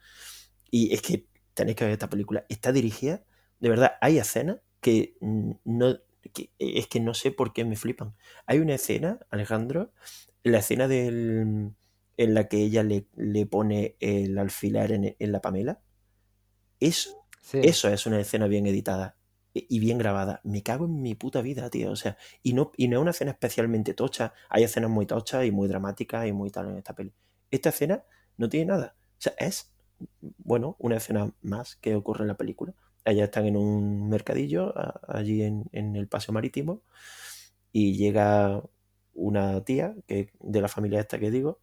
Y 0.69 0.93
es 0.93 1.01
que 1.01 1.25
tenéis 1.55 1.77
que 1.77 1.85
ver 1.85 1.93
esta 1.93 2.09
película, 2.09 2.45
está 2.49 2.71
dirigida, 2.71 3.23
de 3.59 3.69
verdad, 3.69 3.93
hay 4.01 4.19
escenas 4.19 4.59
que 4.81 5.17
no, 5.21 5.97
que, 6.33 6.51
es 6.59 6.87
que 6.87 6.99
no 6.99 7.15
sé 7.15 7.31
por 7.31 7.53
qué 7.53 7.65
me 7.65 7.75
flipan. 7.75 8.15
Hay 8.45 8.59
una 8.59 8.75
escena, 8.75 9.19
Alejandro, 9.31 9.91
la 10.43 10.59
escena 10.59 10.87
del 10.87 11.73
en 12.17 12.33
la 12.33 12.47
que 12.47 12.57
ella 12.57 12.83
le, 12.83 13.07
le 13.15 13.45
pone 13.45 13.97
el 13.99 14.37
alfiler 14.37 14.91
en, 14.91 15.15
en 15.17 15.31
la 15.31 15.41
Pamela. 15.41 15.81
Sí. 17.41 17.59
eso 17.63 17.89
es 17.89 18.05
una 18.05 18.19
escena 18.19 18.47
bien 18.47 18.67
editada 18.67 19.17
y 19.53 19.79
bien 19.79 19.97
grabada. 19.97 20.41
Me 20.43 20.63
cago 20.63 20.85
en 20.85 21.01
mi 21.01 21.15
puta 21.15 21.41
vida, 21.41 21.69
tío. 21.69 21.91
O 21.91 21.95
sea, 21.95 22.17
y 22.43 22.53
no, 22.53 22.71
y 22.77 22.87
no 22.87 22.97
es 22.97 23.01
una 23.01 23.11
escena 23.11 23.31
especialmente 23.31 23.93
tocha. 23.93 24.33
Hay 24.49 24.63
escenas 24.63 24.89
muy 24.89 25.05
tochas 25.05 25.45
y 25.45 25.51
muy 25.51 25.67
dramáticas 25.67 26.27
y 26.27 26.31
muy 26.31 26.51
tal 26.51 26.69
en 26.69 26.77
esta 26.77 26.93
peli. 26.93 27.13
Esta 27.51 27.69
escena 27.69 28.03
no 28.37 28.49
tiene 28.49 28.67
nada. 28.67 28.95
O 28.97 29.21
sea, 29.21 29.33
es, 29.37 29.73
bueno, 30.37 30.75
una 30.79 30.97
escena 30.97 31.31
más 31.41 31.75
que 31.77 31.95
ocurre 31.95 32.23
en 32.23 32.29
la 32.29 32.37
película. 32.37 32.73
Ellas 33.05 33.25
están 33.25 33.45
en 33.45 33.57
un 33.57 34.09
mercadillo 34.09 34.73
allí 35.07 35.43
en, 35.43 35.65
en 35.71 35.95
el 35.95 36.07
paseo 36.07 36.33
marítimo 36.33 36.81
y 37.71 37.95
llega 37.95 38.63
una 39.13 39.63
tía 39.63 39.95
que 40.07 40.31
de 40.39 40.61
la 40.61 40.67
familia 40.67 40.99
esta 40.99 41.19
que 41.19 41.31
digo 41.31 41.59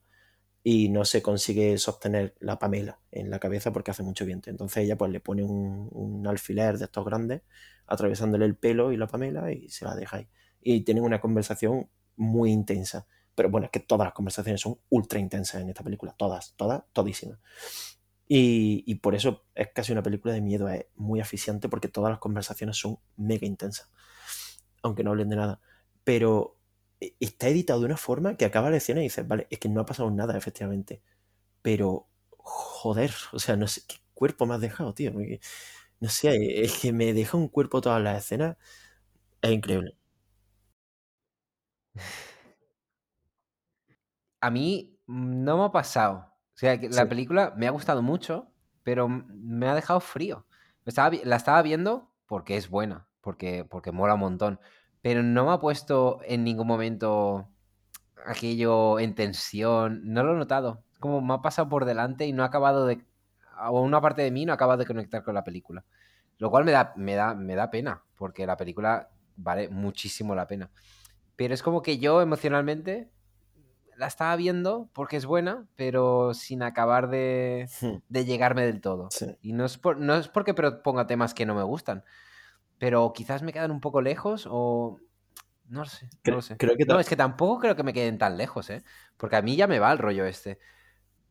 y 0.64 0.89
no 0.89 1.05
se 1.05 1.22
consigue 1.22 1.76
sostener 1.78 2.35
la 2.39 2.59
Pamela 2.59 3.01
en 3.11 3.30
la 3.30 3.39
cabeza 3.39 3.72
porque 3.72 3.91
hace 3.91 4.03
mucho 4.03 4.24
viento. 4.24 4.51
Entonces 4.51 4.85
ella 4.85 4.97
pues 4.97 5.11
le 5.11 5.20
pone 5.20 5.43
un, 5.43 5.89
un, 5.93 6.26
alfiler 6.26 6.78
de 6.78 6.85
estos 6.85 7.05
grandes 7.05 7.43
atravesándole 7.87 8.45
el 8.45 8.57
pelo 8.57 8.93
y 8.93 8.97
la 8.97 9.09
Pamela 9.09 9.53
y 9.53 9.68
se 9.68 9.85
la 9.85 9.97
deja 9.97 10.18
ahí. 10.18 10.28
Y 10.61 10.83
tienen 10.83 11.03
una 11.03 11.20
conversación 11.20 11.89
muy 12.16 12.53
intensa. 12.53 13.07
Pero 13.35 13.51
bueno, 13.51 13.66
es 13.66 13.70
que 13.70 13.80
todas 13.80 14.07
las 14.07 14.14
conversaciones 14.14 14.61
son 14.61 14.78
ultra 14.91 15.18
intensas 15.18 15.62
en 15.62 15.68
esta 15.70 15.83
película. 15.83 16.14
Todas, 16.16 16.55
todas, 16.57 16.85
todísimas. 16.93 17.39
Y, 18.35 18.95
por 18.97 19.14
eso 19.14 19.45
es 19.55 19.68
casi 19.74 19.93
una 19.93 20.03
película 20.03 20.33
de 20.33 20.41
miedo. 20.41 20.66
Es 20.68 20.87
muy 20.97 21.20
asfixiante 21.20 21.68
porque 21.68 21.89
todas 21.89 22.11
las 22.11 22.18
conversaciones 22.18 22.78
son 22.78 22.99
mega 23.16 23.47
intensas. 23.47 23.91
Aunque 24.83 25.05
no 25.05 25.11
hablen 25.11 25.28
de 25.28 25.37
nada. 25.37 25.61
Pero 26.05 26.59
está 27.20 27.49
editado 27.49 27.80
de 27.80 27.87
una 27.87 27.97
forma 27.99 28.37
que 28.39 28.47
acaba 28.47 28.70
la 28.70 28.78
escena 28.78 29.01
y 29.01 29.05
dices, 29.05 29.28
vale, 29.28 29.49
es 29.51 29.59
que 29.59 29.68
no 29.68 29.83
ha 29.83 29.87
pasado 29.87 30.11
nada, 30.11 30.37
efectivamente. 30.39 31.03
Pero, 31.62 32.09
joder, 32.39 33.12
o 33.33 33.39
sea, 33.39 33.57
no 33.57 33.68
sé 33.68 33.83
qué 33.87 33.97
cuerpo 34.14 34.47
me 34.47 34.55
has 34.55 34.62
dejado, 34.62 34.95
tío. 34.95 35.12
No 36.01 36.09
sé, 36.09 36.62
es 36.64 36.78
que 36.78 36.93
me 36.93 37.12
deja 37.14 37.37
un 37.37 37.49
cuerpo 37.49 37.80
todas 37.83 38.03
las 38.03 38.24
escenas. 38.24 38.57
Es 39.43 39.53
increíble. 39.53 39.97
A 44.41 44.51
mí 44.51 44.99
no 45.07 45.57
me 45.59 45.64
ha 45.64 45.72
pasado. 45.72 46.32
O 46.62 46.64
sea, 46.64 46.78
que 46.78 46.88
la 46.88 47.02
Sí. 47.02 47.08
película 47.08 47.52
me 47.56 47.66
ha 47.66 47.70
gustado 47.70 48.02
mucho, 48.02 48.46
pero 48.84 49.08
me 49.08 49.66
ha 49.68 49.74
dejado 49.74 49.98
frío. 50.00 50.46
Estaba, 50.86 51.16
la 51.24 51.36
estaba 51.36 51.60
viendo 51.62 52.12
porque 52.26 52.56
es 52.56 52.68
buena, 52.70 53.08
porque, 53.20 53.64
porque 53.64 53.90
mola 53.92 54.14
un 54.14 54.20
montón 54.20 54.60
pero 55.02 55.24
no 55.24 55.46
me 55.46 55.52
ha 55.52 55.58
puesto 55.58 56.20
en 56.24 56.44
ningún 56.44 56.68
momento 56.68 57.48
aquello 58.24 59.00
en 59.00 59.16
tensión, 59.16 60.00
no 60.04 60.22
lo 60.22 60.34
he 60.34 60.38
notado. 60.38 60.84
Como 61.00 61.20
me 61.20 61.34
ha 61.34 61.42
pasado 61.42 61.68
por 61.68 61.84
delante 61.84 62.24
y 62.24 62.32
no 62.32 62.44
ha 62.44 62.46
acabado 62.46 62.86
de. 62.86 63.04
O 63.68 63.80
una 63.80 64.00
parte 64.00 64.22
de 64.22 64.30
mí 64.30 64.46
no 64.46 64.52
ha 64.52 64.54
acabado 64.54 64.78
de 64.78 64.86
conectar 64.86 65.24
con 65.24 65.34
la 65.34 65.42
película. 65.42 65.84
Lo 66.38 66.50
cual 66.50 66.64
me 66.64 66.70
da, 66.70 66.92
me 66.96 67.16
da, 67.16 67.34
me 67.34 67.56
da 67.56 67.68
pena, 67.68 68.04
porque 68.16 68.46
la 68.46 68.56
película 68.56 69.10
vale 69.34 69.68
muchísimo 69.68 70.36
la 70.36 70.46
pena. 70.46 70.70
Pero 71.34 71.52
es 71.52 71.64
como 71.64 71.82
que 71.82 71.98
yo 71.98 72.22
emocionalmente 72.22 73.10
la 73.97 74.07
estaba 74.07 74.34
viendo 74.36 74.88
porque 74.93 75.16
es 75.16 75.26
buena, 75.26 75.66
pero 75.76 76.34
sin 76.34 76.62
acabar 76.62 77.09
de, 77.09 77.68
de 78.09 78.24
llegarme 78.24 78.64
del 78.64 78.80
todo. 78.80 79.09
Sí. 79.11 79.36
Y 79.40 79.53
no 79.53 79.64
es, 79.64 79.78
por, 79.78 79.99
no 79.99 80.14
es 80.14 80.28
porque 80.28 80.55
ponga 80.55 81.07
temas 81.07 81.34
que 81.34 81.47
no 81.47 81.55
me 81.55 81.62
gustan, 81.62 82.05
pero 82.78 83.12
quizás 83.12 83.43
me 83.43 83.53
quedan 83.53 83.70
un 83.70 83.80
poco 83.80 84.01
lejos 84.01 84.47
o 84.51 84.99
no 85.68 85.80
lo 85.80 85.86
sé, 85.86 86.09
creo, 86.22 86.34
no 86.34 86.36
lo 86.38 86.43
sé. 86.43 86.57
Creo 86.57 86.76
que 86.76 86.84
no, 86.84 87.01
es 87.01 87.09
que 87.09 87.16
tampoco 87.16 87.61
creo 87.61 87.76
que 87.76 87.82
me 87.82 87.93
queden 87.93 88.18
tan 88.18 88.36
lejos, 88.36 88.68
¿eh? 88.70 88.82
Porque 89.16 89.36
a 89.36 89.43
mí 89.43 89.57
ya 89.57 89.66
me 89.66 89.78
va 89.78 89.93
el 89.93 89.99
rollo 89.99 90.26
este. 90.26 90.59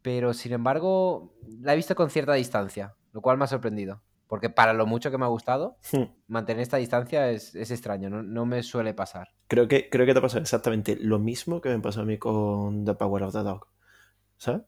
Pero 0.01 0.33
sin 0.33 0.53
embargo, 0.53 1.35
la 1.59 1.73
he 1.73 1.75
visto 1.75 1.95
con 1.95 2.09
cierta 2.09 2.33
distancia, 2.33 2.95
lo 3.11 3.21
cual 3.21 3.37
me 3.37 3.43
ha 3.43 3.47
sorprendido. 3.47 4.01
Porque 4.31 4.49
para 4.49 4.71
lo 4.71 4.85
mucho 4.85 5.11
que 5.11 5.17
me 5.17 5.25
ha 5.25 5.27
gustado, 5.27 5.75
hmm. 5.91 6.03
mantener 6.27 6.61
esta 6.61 6.77
distancia 6.77 7.29
es, 7.31 7.53
es 7.53 7.69
extraño, 7.69 8.09
no, 8.09 8.23
no, 8.23 8.45
me 8.45 8.63
suele 8.63 8.93
pasar. 8.93 9.27
Creo 9.49 9.67
que, 9.67 9.89
creo 9.89 10.05
que 10.05 10.13
te 10.13 10.19
ha 10.19 10.21
pasado 10.21 10.41
exactamente 10.41 10.95
lo 10.95 11.19
mismo 11.19 11.59
que 11.59 11.67
me 11.67 11.79
pasó 11.81 11.99
a 11.99 12.05
mí 12.05 12.17
con 12.17 12.85
The 12.85 12.93
Power 12.93 13.23
of 13.23 13.33
the 13.33 13.39
Dog. 13.43 13.67
¿Sabes? 14.37 14.61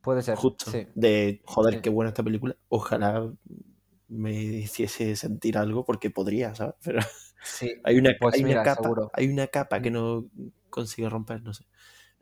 Puede 0.00 0.22
ser. 0.22 0.36
Justo. 0.36 0.70
Sí. 0.70 0.86
De, 0.94 1.42
joder, 1.44 1.74
Sí. 1.74 1.80
qué 1.80 1.90
buena 1.90 2.10
esta 2.10 2.22
película. 2.22 2.54
Ojalá 2.68 3.28
me 4.06 4.32
hiciese 4.32 5.16
sentir 5.16 5.58
algo 5.58 5.84
porque 5.84 6.10
podría, 6.10 6.54
¿sabes? 6.54 6.76
Pero 6.84 7.00
Sí. 7.42 7.72
hay 7.82 7.98
una, 7.98 8.10
Pues 8.20 8.36
hay 8.36 8.44
una 8.44 8.62
capa, 8.62 8.82
seguro. 8.84 9.10
hay 9.12 9.26
una 9.26 9.48
capa 9.48 9.82
que 9.82 9.90
Mm. 9.90 9.94
no 9.94 10.24
consigue 10.70 11.08
romper, 11.08 11.42
no 11.42 11.52
sé. 11.52 11.64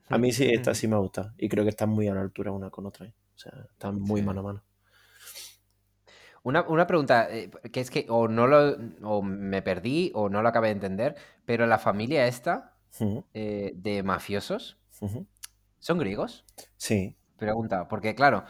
A 0.08 0.16
mí 0.16 0.32
sí, 0.32 0.46
esta 0.50 0.74
sí 0.74 0.88
me 0.88 0.96
ha 0.96 1.00
gustado. 1.00 1.34
Y 1.36 1.50
creo 1.50 1.64
que 1.64 1.70
están 1.70 1.90
muy 1.90 2.08
a 2.08 2.14
la 2.14 2.22
altura 2.22 2.50
una 2.50 2.70
con 2.70 2.86
otra. 2.86 3.04
¿eh? 3.04 3.12
O 3.36 3.38
sea, 3.38 3.52
están 3.72 4.00
muy 4.00 4.22
mano 4.22 4.40
a 4.40 4.42
mano. 4.42 4.62
Una, 6.42 6.62
una 6.62 6.86
pregunta, 6.86 7.28
eh, 7.30 7.50
que 7.72 7.80
es 7.80 7.90
que 7.90 8.06
o 8.08 8.28
no 8.28 8.46
lo 8.46 8.76
o 9.02 9.22
me 9.22 9.62
perdí 9.62 10.10
o 10.14 10.28
no 10.28 10.42
lo 10.42 10.48
acabé 10.48 10.68
de 10.68 10.74
entender, 10.74 11.16
pero 11.44 11.66
la 11.66 11.78
familia 11.78 12.26
esta 12.26 12.74
eh, 13.34 13.72
de 13.74 14.02
mafiosos. 14.02 14.78
¿son 15.78 15.98
griegos? 15.98 16.44
Sí. 16.76 17.16
Pregunta, 17.36 17.86
porque 17.88 18.14
claro, 18.14 18.44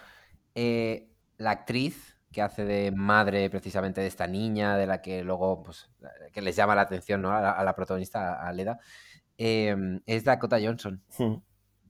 eh, 0.54 1.10
la 1.36 1.50
actriz 1.50 2.16
que 2.32 2.42
hace 2.42 2.64
de 2.64 2.90
madre 2.90 3.48
precisamente 3.50 4.00
de 4.00 4.06
esta 4.06 4.26
niña, 4.26 4.76
de 4.76 4.86
la 4.86 5.00
que 5.00 5.22
luego, 5.22 5.62
pues, 5.62 5.90
que 6.32 6.42
les 6.42 6.56
llama 6.56 6.74
la 6.74 6.82
atención, 6.82 7.22
¿no? 7.22 7.32
A 7.32 7.40
la, 7.40 7.52
a 7.52 7.64
la 7.64 7.74
protagonista, 7.74 8.46
a 8.46 8.52
Leda, 8.52 8.78
eh, 9.38 10.00
es 10.06 10.24
Dakota 10.24 10.58
Johnson. 10.60 11.02
Ujú. 11.18 11.42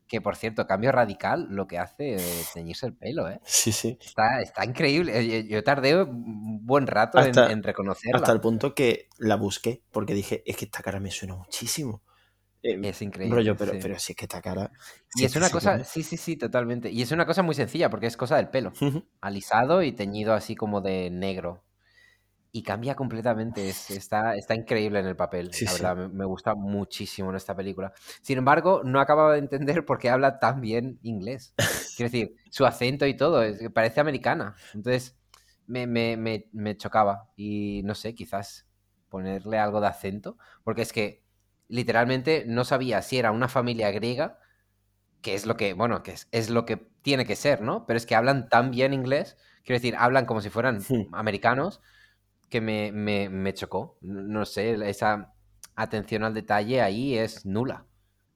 Que 0.09 0.21
por 0.23 0.37
cierto, 0.37 0.67
cambio 0.67 0.91
radical 0.91 1.47
lo 1.51 1.67
que 1.67 1.79
hace 1.79 2.03
de 2.17 2.45
teñirse 2.55 2.87
el 2.87 2.95
pelo, 2.95 3.29
¿eh? 3.29 3.41
Sí, 3.45 3.73
sí. 3.73 3.99
Está, 4.01 4.41
está 4.41 4.65
increíble. 4.65 5.47
Yo 5.47 5.63
tardé 5.63 6.03
un 6.03 6.65
buen 6.65 6.87
rato 6.87 7.19
en, 7.19 7.27
Hasta- 7.29 7.53
en 7.53 7.63
reconocerla. 7.63 8.19
Hasta 8.19 8.33
el 8.33 8.41
punto 8.41 8.75
que 8.75 9.09
la 9.19 9.37
busqué 9.37 9.83
porque 9.93 10.15
dije, 10.15 10.43
es 10.47 10.57
que 10.57 10.65
esta 10.65 10.83
cara 10.83 10.99
me 10.99 11.11
suena 11.11 11.37
muchísimo. 11.37 12.03
Eh, 12.63 12.81
Es 12.83 13.03
increíble. 13.03 13.37
rollo, 13.37 13.57
pero, 13.57 13.73
sí. 13.73 13.79
pero 13.83 13.99
si 13.99 14.13
es 14.13 14.17
que 14.17 14.25
esta 14.25 14.41
cara. 14.43 14.73
Y 15.15 15.25
es 15.25 15.37
una 15.37 15.51
cosa, 15.51 15.85
sí, 15.85 16.03
sí, 16.03 16.17
sí, 16.17 16.37
totalmente. 16.37 16.91
Y 16.91 17.03
es 17.03 17.13
una 17.13 17.25
cosa 17.27 17.43
muy 17.43 17.55
sencilla 17.55 17.89
porque 17.91 18.07
es 18.07 18.17
cosa 18.17 18.37
del 18.37 18.49
pelo. 18.49 18.73
Alisado 19.21 19.83
y 19.83 19.93
teñido 19.93 20.33
así 20.35 20.57
como 20.57 20.81
de 20.81 21.11
negro. 21.11 21.63
Y 22.51 22.63
cambia 22.63 22.95
completamente, 22.95 23.69
es- 23.69 23.91
está, 23.91 24.35
está 24.37 24.55
increíble 24.55 25.01
en 25.01 25.07
el 25.07 25.17
papel, 25.17 25.57
Sí, 25.57 25.67
la 25.67 25.73
sí. 25.73 25.73
verdad, 25.73 25.97
me, 25.97 26.09
me 26.09 26.25
gusta 26.25 26.55
muchísimo 26.55 27.31
en 27.31 27.37
esta 27.37 27.55
película. 27.55 27.93
Sin 28.23 28.39
embargo, 28.39 28.83
no 28.85 29.01
acabo 29.01 29.31
de 29.31 29.39
entender 29.39 29.85
por 29.85 29.99
qué 29.99 30.11
habla 30.11 30.39
tan 30.39 30.61
bien 30.61 30.99
inglés. 31.03 31.55
Quiero 31.95 32.11
decir, 32.13 32.37
su 32.51 32.65
acento 32.67 33.07
y 33.07 33.17
todo, 33.17 33.43
es 33.43 33.59
parece 33.73 34.01
americana. 34.01 34.57
Entonces, 34.73 35.17
me, 35.67 35.87
me- 35.87 36.17
me- 36.17 36.49
me 36.53 36.77
chocaba. 36.77 37.31
Y 37.37 37.83
no 37.85 37.95
sé, 37.95 38.15
quizás 38.15 38.67
ponerle 39.09 39.59
algo 39.59 39.81
de 39.81 39.87
acento, 39.89 40.39
porque 40.65 40.83
es 40.83 40.93
que 40.93 41.25
literalmente 41.69 42.45
no 42.47 42.65
sabía 42.65 43.03
si 43.03 43.19
era 43.19 43.31
una 43.33 43.49
familia 43.49 43.91
griega, 43.91 44.39
que 45.23 45.35
es 45.35 45.47
lo 45.47 45.57
que, 45.57 45.75
bueno, 45.75 46.03
que 46.03 46.13
es, 46.13 46.29
es 46.33 46.51
lo 46.51 46.65
que 46.65 46.77
tiene 47.03 47.27
que 47.27 47.37
ser, 47.37 47.61
¿no? 47.63 47.87
Pero 47.87 47.97
es 47.97 48.07
que 48.07 48.15
hablan 48.15 48.49
tan 48.49 48.71
bien 48.71 48.95
inglés, 48.95 49.37
quiero 49.65 49.79
decir, 49.79 49.97
hablan 49.99 50.27
como 50.27 50.41
si 50.41 50.51
fueran 50.51 50.91
americanos, 51.11 51.81
que 52.49 52.61
me, 52.61 52.93
me- 52.93 53.29
me 53.29 53.55
chocó. 53.55 53.99
No 54.01 54.45
sé, 54.47 54.75
esa 54.89 55.35
atención 55.75 56.25
al 56.25 56.35
detalle 56.35 56.81
ahí 56.83 57.17
es 57.17 57.47
nula, 57.47 57.87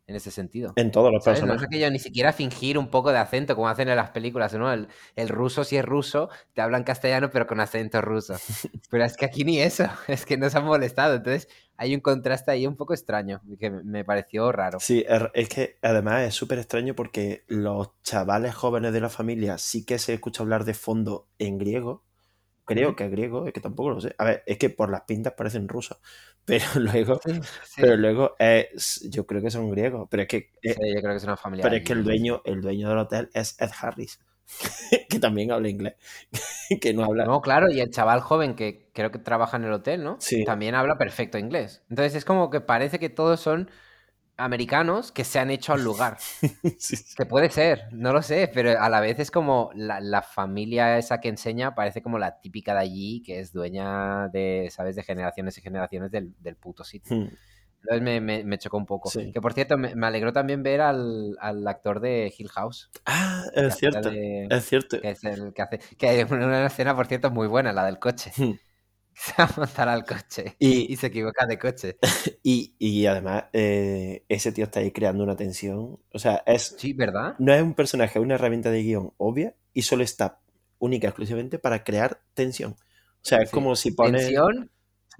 en 0.06 0.16
ese 0.16 0.30
sentido. 0.30 0.72
En 0.76 0.90
todos 0.90 1.12
los 1.12 1.24
¿Sabes? 1.24 1.40
No 1.40 1.54
es 1.54 1.62
personajes. 1.62 1.66
aquello 1.68 1.90
ni 1.90 1.98
siquiera 1.98 2.32
fingir 2.32 2.78
un 2.78 2.88
poco 2.88 3.12
de 3.12 3.18
acento 3.18 3.54
como 3.54 3.68
hacen 3.68 3.88
en 3.88 3.96
las 3.96 4.10
películas, 4.10 4.52
¿no? 4.54 4.72
El, 4.72 4.88
el 5.16 5.28
ruso, 5.28 5.64
si 5.64 5.76
es 5.76 5.84
ruso, 5.84 6.28
te 6.54 6.60
hablan 6.62 6.84
castellano 6.84 7.30
pero 7.30 7.46
con 7.46 7.60
acento 7.60 8.00
ruso. 8.00 8.34
Pero 8.90 9.04
es 9.04 9.16
que 9.16 9.24
aquí 9.24 9.44
ni 9.44 9.58
eso, 9.60 9.84
es 10.08 10.26
que 10.26 10.36
nos 10.36 10.54
han 10.54 10.64
molestado. 10.64 11.14
Entonces 11.14 11.48
hay 11.76 11.94
un 11.94 12.00
contraste 12.00 12.50
ahí 12.50 12.66
un 12.66 12.76
poco 12.76 12.92
extraño, 12.92 13.40
que 13.58 13.70
me- 13.70 14.04
pareció 14.04 14.52
raro. 14.52 14.80
Sí, 14.80 15.04
es 15.34 15.48
que 15.48 15.78
además 15.82 16.22
es 16.28 16.34
súper 16.34 16.58
extraño 16.58 16.94
porque 16.94 17.44
los 17.48 17.90
chavales 18.02 18.54
jóvenes 18.54 18.92
de 18.92 19.00
la 19.00 19.08
familia 19.08 19.56
sí 19.58 19.84
que 19.86 19.98
se 19.98 20.14
escucha 20.14 20.42
hablar 20.42 20.64
de 20.64 20.74
fondo 20.74 21.28
en 21.38 21.58
griego. 21.58 22.04
Creo 22.64 22.94
que 22.96 23.04
es 23.04 23.10
griego, 23.10 23.46
es 23.46 23.52
que 23.52 23.60
tampoco 23.60 23.90
lo 23.90 24.00
sé. 24.00 24.14
A 24.18 24.24
ver, 24.24 24.42
es 24.46 24.56
que 24.58 24.70
por 24.70 24.90
las 24.90 25.02
pintas 25.02 25.34
parecen 25.34 25.68
rusos. 25.68 25.98
Pero 26.44 26.64
luego, 26.76 27.20
Sí, 27.24 27.32
sí. 27.64 27.80
pero 27.80 27.96
luego 27.96 28.34
es, 28.38 29.08
yo 29.10 29.26
creo 29.26 29.40
que 29.42 29.50
son 29.50 29.70
griegos. 29.70 30.08
Pero 30.10 30.22
es 30.24 30.28
que, 30.28 30.36
eh, 30.62 30.74
Sí, 30.74 30.94
yo 30.94 31.00
creo 31.00 31.12
que 31.12 31.16
es 31.18 31.24
una 31.24 31.36
familia. 31.36 31.62
pero 31.62 31.76
es 31.76 31.84
que 31.84 31.92
el 31.92 32.02
dueño, 32.04 32.42
el 32.44 32.60
dueño 32.60 32.88
del 32.88 32.98
hotel 32.98 33.30
es 33.32 33.54
Ed 33.60 33.70
Harris, 33.80 34.18
que 35.08 35.18
también 35.20 35.52
habla 35.52 35.68
inglés, 35.68 35.94
que 36.80 36.92
no 36.94 37.04
habla. 37.04 37.24
No, 37.24 37.40
claro, 37.42 37.70
y 37.70 37.80
el 37.80 37.90
chaval 37.90 38.20
joven 38.20 38.54
que 38.56 38.90
creo 38.92 39.10
que 39.12 39.18
trabaja 39.20 39.56
en 39.56 39.64
el 39.64 39.72
hotel, 39.72 40.02
¿no? 40.02 40.16
Sí. 40.20 40.44
También 40.44 40.74
habla 40.74 40.98
perfecto 40.98 41.38
inglés. 41.38 41.82
Entonces 41.90 42.14
es 42.16 42.24
como 42.24 42.50
que 42.50 42.60
parece 42.60 42.98
que 42.98 43.08
todos 43.08 43.40
son 43.40 43.70
americanos 44.45 45.12
que 45.12 45.24
se 45.24 45.38
han 45.38 45.51
hecho 45.51 45.72
al 45.72 45.82
lugar. 45.84 46.18
Sí, 46.78 46.97
sí. 46.97 47.14
Que 47.16 47.26
puede 47.26 47.51
ser, 47.51 47.84
no 47.93 48.12
lo 48.12 48.22
sé, 48.22 48.51
pero 48.53 48.80
a 48.80 48.88
la 48.88 49.01
vez 49.01 49.18
es 49.18 49.30
como 49.30 49.70
la, 49.74 50.01
la 50.01 50.22
familia 50.22 50.99
esa 50.99 51.20
que 51.20 51.28
enseña 51.28 51.74
parece 51.74 52.03
como 52.03 52.18
la 52.18 52.40
típica 52.40 52.72
de 52.74 52.80
allí, 52.80 53.22
que 53.22 53.40
es 53.40 53.53
dueña 53.53 54.28
de, 54.28 54.68
¿sabes? 54.70 54.97
De 54.97 55.03
generaciones 55.03 55.57
y 55.59 55.61
generaciones 55.61 56.11
del, 56.11 56.34
del 56.40 56.57
puto 56.57 56.84
sitio. 56.84 57.16
Hmm. 57.16 57.28
Entonces 57.84 58.03
me, 58.03 58.20
me- 58.20 58.45
me 58.45 58.59
chocó 58.59 58.76
un 58.76 58.86
poco. 58.86 59.11
Sí. 59.11 59.32
Que 59.32 59.40
por 59.40 59.53
cierto, 59.55 59.76
me, 59.76 59.95
me 59.97 60.07
alegró 60.07 60.32
también 60.32 60.62
ver 60.62 60.80
al, 60.80 61.36
al 61.40 61.66
actor 61.66 61.99
de 61.99 62.32
Hill 62.36 62.49
House. 62.51 62.90
Ah, 63.07 63.43
es 63.55 63.74
cierto, 63.76 64.09
de- 64.11 64.47
es 64.51 64.64
cierto. 64.64 65.01
que 65.01 65.11
es 65.11 65.24
el 65.24 65.53
que 65.53 65.62
hace. 65.62 65.80
Que 65.99 66.09
hay 66.09 66.22
una 66.30 66.66
escena, 66.66 66.95
por 66.95 67.07
cierto, 67.07 67.30
muy 67.32 67.49
buena, 67.49 67.72
la 67.72 67.84
del 67.84 67.99
coche. 67.99 68.30
Hmm. 68.36 68.53
Se 69.14 69.34
va 69.38 69.44
a 69.44 69.54
montar 69.56 69.88
al 69.88 70.04
coche 70.04 70.56
Y, 70.58 70.92
y 70.92 70.96
se 70.96 71.08
equivoca 71.08 71.46
de 71.46 71.58
coche. 71.58 71.98
y, 72.42 72.74
y 72.78 73.06
además, 73.06 73.44
eh, 73.52 74.24
ese 74.28 74.52
tío 74.52 74.64
está 74.64 74.80
ahí 74.80 74.90
creando 74.92 75.22
una 75.24 75.36
tensión. 75.36 75.98
O 76.12 76.18
sea, 76.18 76.42
es, 76.46 76.76
Sí, 76.78 76.92
¿verdad? 76.92 77.36
no 77.38 77.52
es 77.52 77.62
un 77.62 77.74
personaje, 77.74 78.18
es 78.18 78.24
una 78.24 78.34
herramienta 78.36 78.70
de 78.70 78.82
guion 78.82 79.12
obvia 79.18 79.54
y 79.72 79.82
solo 79.82 80.02
está 80.04 80.40
única 80.78 81.08
exclusivamente 81.08 81.58
para 81.58 81.84
crear 81.84 82.20
tensión. 82.34 82.72
O 82.72 83.24
sea, 83.24 83.38
es 83.42 83.50
Sí. 83.50 83.54
como 83.54 83.76
si 83.76 83.92
pones. 83.92 84.22
Tensión, 84.22 84.70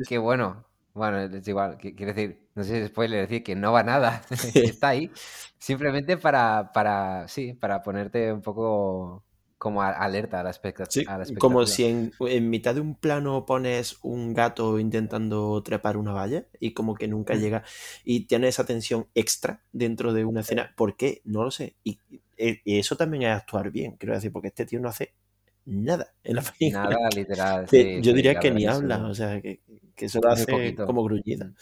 que 0.09 0.18
bueno, 0.18 0.66
bueno, 0.95 1.20
es 1.20 1.47
igual, 1.49 1.78
quiero 1.78 2.12
decir, 2.14 2.49
no 2.55 2.64
sé 2.64 2.80
si 2.82 2.88
spoiler 2.88 3.20
decir 3.22 3.43
que 3.45 3.55
no 3.55 3.72
va 3.72 3.82
nada, 3.82 4.22
está 4.55 4.88
ahí, 4.90 5.11
simplemente 5.59 6.16
para, 6.16 6.72
para, 6.72 7.28
sí, 7.28 7.53
para 7.55 7.82
ponerte 7.82 8.32
un 8.32 8.43
poco 8.43 9.24
como 9.63 9.83
alerta 9.83 10.41
a 10.41 10.43
la, 10.43 10.53
Sí, 10.89 11.05
a 11.07 11.19
la 11.19 11.25
como 11.39 11.67
si 11.67 11.85
en, 11.85 12.13
en 12.21 12.51
mitad 12.51 12.75
de 12.75 12.81
un 12.81 12.97
plano 12.97 13.47
pones 13.47 13.99
un 14.03 14.35
gato 14.35 14.79
intentando 14.81 15.63
trepar 15.63 15.97
una 15.97 16.13
valla 16.13 16.47
y 16.61 16.73
como 16.75 16.95
que 16.95 17.09
nunca 17.09 17.35
Mm. 17.35 17.41
llega 17.41 17.65
y 18.05 18.27
tiene 18.27 18.49
esa 18.49 18.65
tensión 18.67 19.09
extra 19.15 19.63
dentro 19.73 20.13
de 20.13 20.25
una 20.25 20.41
escena. 20.41 20.73
¿Por 20.77 20.97
qué? 20.97 21.21
No 21.25 21.45
lo 21.45 21.51
sé. 21.51 21.77
Y, 21.85 21.99
y 22.37 22.79
eso 22.79 22.97
también 22.97 23.23
es 23.25 23.37
actuar 23.37 23.71
bien, 23.71 23.97
quiero 23.99 24.15
decir, 24.15 24.33
porque 24.33 24.49
este 24.49 24.67
tío 24.67 24.81
no 24.81 24.89
hace 24.89 25.15
nada 25.67 26.15
en 26.25 26.37
la 26.37 26.43
película. 26.59 26.97
Nada 26.97 27.09
literal, 27.15 27.69
sí, 27.69 28.01
yo 28.01 28.13
sí, 28.13 28.15
diría 28.15 28.39
que 28.39 28.51
ni 28.51 28.67
habla, 28.67 29.05
o 29.07 29.15
sea, 29.15 29.41
que, 29.41 29.63
que 29.95 30.09
solo 30.09 30.31
hace 30.31 30.47
poquito. 30.47 30.85
como 30.85 31.05
gruñida. 31.05 31.53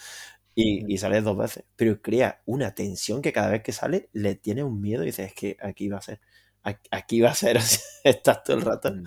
Y, 0.55 0.93
y 0.93 0.99
sale 0.99 1.21
dos 1.23 1.37
veces. 1.39 1.65
Pero 1.77 2.03
crea 2.03 2.43
una 2.47 2.75
tensión 2.75 3.23
que 3.23 3.33
cada 3.33 3.51
vez 3.51 3.63
que 3.63 3.73
sale 3.73 4.09
le 4.13 4.35
tiene 4.37 4.65
un 4.65 4.81
miedo 4.81 5.03
y 5.03 5.07
dice, 5.07 5.25
es 5.25 5.35
que 5.35 5.57
aquí 5.61 5.89
va 5.89 5.99
a 5.99 6.03
ser. 6.03 6.21
Aquí- 6.63 7.21
va 7.21 7.31
a 7.31 7.35
ser, 7.35 7.57
o 7.59 7.61
sea, 7.61 7.81
estás 8.05 8.43
todo 8.45 8.57
el 8.57 8.63
rato. 8.63 8.93
Mm. 8.93 9.05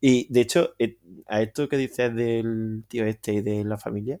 Y 0.00 0.32
de 0.32 0.40
hecho, 0.40 0.74
eh, 0.78 0.98
a 1.26 1.42
esto 1.42 1.68
que 1.68 1.76
dices 1.76 2.14
del 2.14 2.84
tío 2.88 3.06
este 3.06 3.34
y 3.34 3.40
de 3.42 3.64
la 3.64 3.78
familia, 3.78 4.20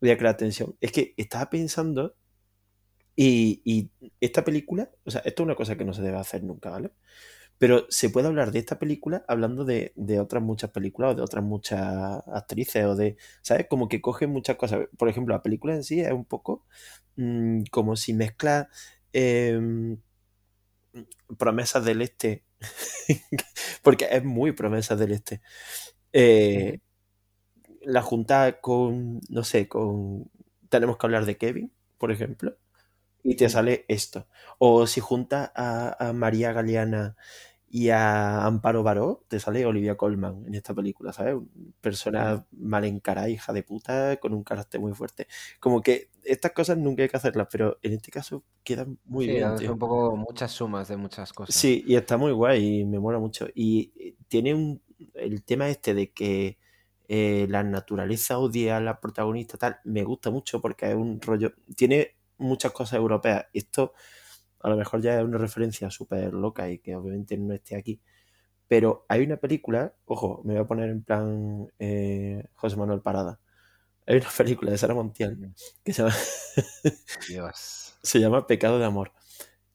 voy 0.00 0.10
a 0.10 0.18
crear 0.18 0.36
tensión. 0.36 0.76
Es 0.80 0.92
que 0.92 1.14
estaba 1.16 1.50
pensando 1.50 2.16
y, 3.16 3.62
y 3.64 3.90
esta 4.20 4.44
película, 4.44 4.90
o 5.04 5.10
sea, 5.10 5.20
esto 5.24 5.42
es 5.42 5.46
una 5.46 5.54
cosa 5.54 5.76
que 5.76 5.84
no 5.84 5.92
se 5.94 6.02
debe 6.02 6.18
hacer 6.18 6.42
nunca, 6.42 6.70
¿vale? 6.70 6.90
Pero 7.58 7.86
se 7.90 8.10
puede 8.10 8.28
hablar 8.28 8.52
de 8.52 8.60
esta 8.60 8.78
película 8.78 9.24
hablando 9.28 9.64
de, 9.64 9.92
de 9.96 10.20
otras 10.20 10.42
muchas 10.42 10.70
películas 10.70 11.12
o 11.12 11.16
de 11.16 11.22
otras 11.22 11.44
muchas 11.44 11.80
actrices 12.28 12.84
o 12.86 12.96
de, 12.96 13.16
¿sabes? 13.42 13.66
Como 13.68 13.88
que 13.88 14.00
coge 14.02 14.26
muchas 14.28 14.56
cosas. 14.56 14.88
Por 14.98 15.08
ejemplo, 15.08 15.34
la 15.34 15.42
película 15.42 15.74
en 15.74 15.84
sí 15.84 16.00
es 16.00 16.12
un 16.12 16.24
poco 16.26 16.66
mm, 17.16 17.64
como 17.70 17.96
si 17.96 18.14
mezcla 18.14 18.68
em, 19.12 19.98
promesas 21.38 21.84
del 21.84 22.02
este, 22.02 22.44
porque 23.82 24.08
es 24.10 24.24
muy 24.24 24.52
promesas 24.52 24.98
del 24.98 25.12
este. 25.12 25.40
Eh, 26.12 26.80
la 27.82 28.02
junta 28.02 28.60
con, 28.60 29.20
no 29.28 29.44
sé, 29.44 29.68
con... 29.68 30.30
Tenemos 30.68 30.96
que 30.96 31.06
hablar 31.06 31.26
de 31.26 31.36
Kevin, 31.36 31.72
por 31.98 32.10
ejemplo, 32.10 32.56
y 33.22 33.36
te 33.36 33.48
sale 33.48 33.84
esto. 33.88 34.28
O 34.58 34.86
si 34.86 35.00
juntas 35.00 35.52
a, 35.54 36.08
a 36.08 36.12
María 36.12 36.52
Galeana 36.52 37.16
y 37.74 37.90
a 37.90 38.44
Amparo 38.46 38.84
Baró, 38.84 39.24
te 39.26 39.40
sale 39.40 39.66
Olivia 39.66 39.96
Colman 39.96 40.44
en 40.46 40.54
esta 40.54 40.74
película, 40.74 41.12
¿sabes? 41.12 41.36
Persona 41.80 42.46
mal 42.52 42.84
encarada, 42.84 43.28
hija 43.28 43.52
de 43.52 43.64
puta, 43.64 44.16
con 44.18 44.32
un 44.32 44.44
carácter 44.44 44.80
muy 44.80 44.92
fuerte. 44.94 45.26
Como 45.58 45.82
que 45.82 46.10
estas 46.22 46.52
cosas 46.52 46.78
nunca 46.78 47.02
hay 47.02 47.08
que 47.08 47.16
hacerlas, 47.16 47.48
pero 47.50 47.78
en 47.82 47.94
este 47.94 48.12
caso 48.12 48.44
quedan 48.62 49.00
muy 49.04 49.26
Sí, 49.26 49.32
bien, 49.32 49.56
tío. 49.56 49.72
un 49.72 49.78
poco 49.80 50.14
muchas 50.16 50.52
sumas 50.52 50.86
de 50.88 50.96
muchas 50.96 51.32
cosas. 51.32 51.56
Sí, 51.56 51.84
y 51.86 51.96
está 51.96 52.16
muy 52.16 52.32
guay 52.32 52.80
y 52.80 52.84
me 52.84 52.98
mola 52.98 53.18
mucho. 53.18 53.48
Y 53.54 53.92
eh, 53.98 54.16
tiene 54.28 54.54
un, 54.54 54.82
el 55.14 55.42
tema 55.44 55.68
este 55.68 55.92
de 55.94 56.12
que 56.12 56.58
eh, 57.08 57.46
la 57.50 57.62
naturaleza 57.62 58.38
odia 58.38 58.78
a 58.78 58.80
la 58.80 59.00
protagonista, 59.00 59.58
tal, 59.58 59.78
me 59.84 60.04
gusta 60.04 60.30
mucho 60.30 60.60
porque 60.60 60.88
es 60.88 60.94
un 60.94 61.20
rollo, 61.20 61.52
tiene 61.76 62.16
muchas 62.38 62.72
cosas 62.72 62.94
europeas. 62.98 63.46
Esto 63.52 63.92
a 64.64 64.70
lo 64.70 64.76
mejor 64.76 65.02
ya 65.02 65.18
es 65.18 65.24
una 65.24 65.36
referencia 65.36 65.90
súper 65.90 66.32
loca 66.32 66.70
y 66.70 66.78
que 66.78 66.96
obviamente 66.96 67.36
no 67.36 67.52
esté 67.52 67.76
aquí. 67.76 68.00
Pero 68.66 69.04
hay 69.10 69.22
una 69.22 69.36
película, 69.36 69.94
ojo, 70.06 70.40
me 70.44 70.54
voy 70.54 70.62
a 70.62 70.66
poner 70.66 70.88
en 70.88 71.02
plan 71.02 71.68
eh, 71.78 72.46
José 72.54 72.76
Manuel 72.76 73.02
Parada. 73.02 73.38
Hay 74.06 74.16
una 74.16 74.28
película 74.36 74.70
de 74.70 74.78
Sara 74.78 74.94
Montiel 74.94 75.52
que 75.84 75.92
se 75.92 76.02
llama, 76.02 76.14
se 78.02 78.20
llama 78.20 78.46
Pecado 78.46 78.78
de 78.78 78.86
Amor. 78.86 79.12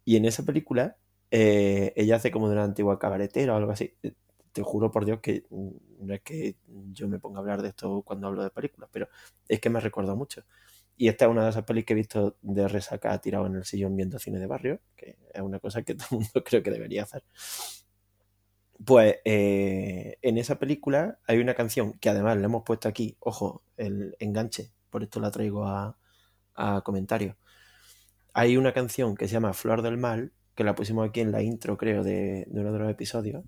Y 0.06 0.16
en 0.16 0.26
esa 0.26 0.44
película 0.44 0.98
eh, 1.30 1.94
ella 1.96 2.16
hace 2.16 2.32
como 2.32 2.48
de 2.48 2.56
una 2.56 2.64
antigua 2.64 2.98
cabaretera 2.98 3.54
o 3.54 3.58
algo 3.58 3.72
así. 3.72 3.94
Eh, 4.02 4.14
te 4.52 4.64
juro 4.64 4.90
por 4.92 5.06
Dios 5.06 5.20
que 5.22 5.46
mm, 5.52 5.70
no 6.08 6.14
es 6.16 6.22
que 6.22 6.56
yo 6.92 7.08
me 7.08 7.20
ponga 7.20 7.38
a 7.38 7.42
hablar 7.42 7.62
de 7.62 7.70
esto 7.70 8.02
cuando 8.02 8.26
hablo 8.26 8.42
de 8.42 8.50
películas, 8.50 8.90
pero 8.92 9.08
es 9.48 9.60
que 9.60 9.70
me 9.70 9.80
recuerda 9.80 10.16
mucho. 10.16 10.44
Y 11.02 11.08
esta 11.08 11.24
es 11.24 11.32
una 11.32 11.46
de 11.46 11.52
esas 11.52 11.64
pelis 11.64 11.86
que 11.86 11.94
he 11.94 11.96
visto 11.96 12.36
de 12.42 12.68
resaca 12.68 13.18
tirado 13.22 13.46
en 13.48 13.56
el 13.56 13.64
sillón 13.64 13.96
viendo 13.96 14.20
cine 14.20 14.38
de 14.38 14.48
barrio, 14.48 14.82
que 14.98 15.18
es 15.34 15.42
una 15.42 15.58
cosa 15.58 15.82
que 15.82 15.96
todo 15.96 16.08
el 16.12 16.18
mundo 16.18 16.44
creo 16.44 16.62
que 16.62 16.72
debería 16.72 17.04
hacer. 17.04 17.24
Pues 18.84 19.16
eh, 19.24 20.18
en 20.22 20.38
esa 20.38 20.60
película 20.60 21.18
hay 21.26 21.38
una 21.40 21.54
canción 21.54 21.94
que 21.94 22.10
además 22.10 22.36
le 22.36 22.44
hemos 22.44 22.64
puesto 22.64 22.90
aquí, 22.90 23.16
ojo, 23.22 23.64
el 23.78 24.18
enganche, 24.20 24.74
por 24.90 25.02
esto 25.02 25.22
la 25.22 25.32
traigo 25.32 25.66
a, 25.66 25.98
a 26.56 26.82
comentario. 26.82 27.38
Hay 28.34 28.58
una 28.58 28.74
canción 28.74 29.16
que 29.16 29.30
se 29.30 29.36
llama 29.36 29.54
Flor 29.54 29.82
del 29.82 29.96
Mal, 29.96 30.34
que 30.54 30.66
la 30.66 30.76
pusimos 30.76 31.08
aquí 31.08 31.22
en 31.22 31.32
la 31.32 31.42
intro, 31.42 31.78
creo, 31.78 32.04
de, 32.04 32.46
uno 32.50 32.74
de 32.74 32.80
los 32.80 32.92
episodios, 32.92 33.46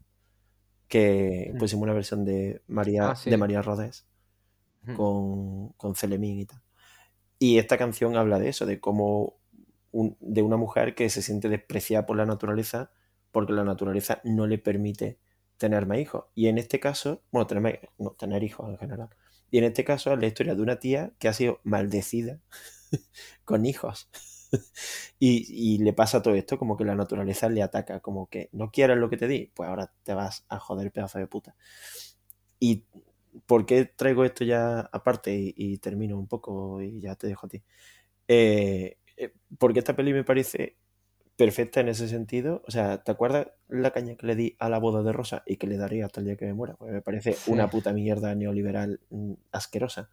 que 0.87 1.51
mm. 1.53 1.57
pusimos 1.57 1.83
una 1.83 1.93
versión 1.93 2.23
de 2.23 2.61
María, 2.67 3.09
ah, 3.09 3.19
de 3.25 3.35
María 3.35 3.61
Rodés 3.61 4.07
con, 4.95 5.73
con 5.73 5.95
Celemín 5.95 6.39
y 6.39 6.45
tal. 6.45 6.61
Y 7.43 7.57
esta 7.57 7.75
canción 7.75 8.17
habla 8.17 8.37
de 8.37 8.49
eso, 8.49 8.67
de 8.67 8.79
cómo 8.79 9.39
de 9.91 10.43
una 10.43 10.57
mujer 10.57 10.93
que 10.93 11.09
se 11.09 11.23
siente 11.23 11.49
despreciada 11.49 12.05
por 12.05 12.15
la 12.15 12.27
naturaleza 12.27 12.91
porque 13.31 13.51
la 13.51 13.63
naturaleza 13.63 14.21
no 14.23 14.45
le 14.45 14.59
permite 14.59 15.17
tener 15.57 15.87
más 15.87 15.97
hijos. 15.97 16.25
Y 16.35 16.49
en 16.49 16.59
este 16.59 16.79
caso, 16.79 17.23
bueno, 17.31 17.47
tener, 17.47 17.89
no, 17.97 18.11
tener 18.11 18.43
hijos 18.43 18.69
en 18.69 18.77
general. 18.77 19.09
Y 19.49 19.57
en 19.57 19.63
este 19.63 19.83
caso 19.83 20.13
es 20.13 20.19
la 20.19 20.27
historia 20.27 20.53
de 20.53 20.61
una 20.61 20.79
tía 20.79 21.13
que 21.17 21.29
ha 21.29 21.33
sido 21.33 21.59
maldecida 21.63 22.41
con 23.43 23.65
hijos. 23.65 24.07
y, 25.17 25.79
le 25.79 25.93
pasa 25.93 26.21
todo 26.21 26.35
esto, 26.35 26.59
como 26.59 26.77
que 26.77 26.85
la 26.85 26.93
naturaleza 26.93 27.49
le 27.49 27.63
ataca, 27.63 28.01
como 28.01 28.29
que 28.29 28.49
no 28.51 28.69
quieres 28.69 28.97
lo 28.97 29.09
que 29.09 29.17
te 29.17 29.27
di, 29.27 29.51
pues 29.55 29.67
ahora 29.67 29.91
te 30.03 30.13
vas 30.13 30.45
a 30.47 30.59
joder 30.59 30.91
pedazo 30.91 31.17
de 31.17 31.25
puta. 31.25 31.55
¿Y 32.59 32.85
por 33.45 33.65
qué 33.65 33.85
traigo 33.85 34.25
esto 34.25 34.43
ya 34.43 34.81
aparte 34.91 35.53
y, 35.55 35.77
termino 35.77 36.17
un 36.17 36.27
poco 36.27 36.81
y 36.81 37.01
ya 37.01 37.15
te 37.15 37.27
dejo 37.27 37.45
a 37.47 37.49
ti? 37.49 37.63
Eh, 38.27 38.97
eh, 39.17 39.33
porque 39.57 39.79
esta 39.79 39.95
peli 39.95 40.13
me 40.13 40.23
parece 40.23 40.77
perfecta 41.35 41.79
en 41.79 41.89
ese 41.89 42.07
sentido. 42.07 42.61
O 42.67 42.71
sea, 42.71 43.03
¿te 43.03 43.11
acuerdas 43.11 43.47
la 43.67 43.91
caña 43.91 44.15
que 44.15 44.27
le 44.27 44.35
di 44.35 44.55
a 44.59 44.69
la 44.69 44.77
boda 44.77 45.01
de 45.01 45.11
Rosa 45.11 45.43
y 45.45 45.57
que 45.57 45.67
le 45.67 45.77
daría 45.77 46.05
hasta 46.05 46.19
el 46.19 46.27
día 46.27 46.35
que 46.35 46.45
me 46.45 46.53
muera? 46.53 46.75
Pues 46.75 46.91
me 46.91 47.01
parece 47.01 47.35
una 47.47 47.67
puta 47.67 47.93
mierda 47.93 48.35
neoliberal 48.35 48.99
mm, 49.09 49.33
asquerosa. 49.51 50.09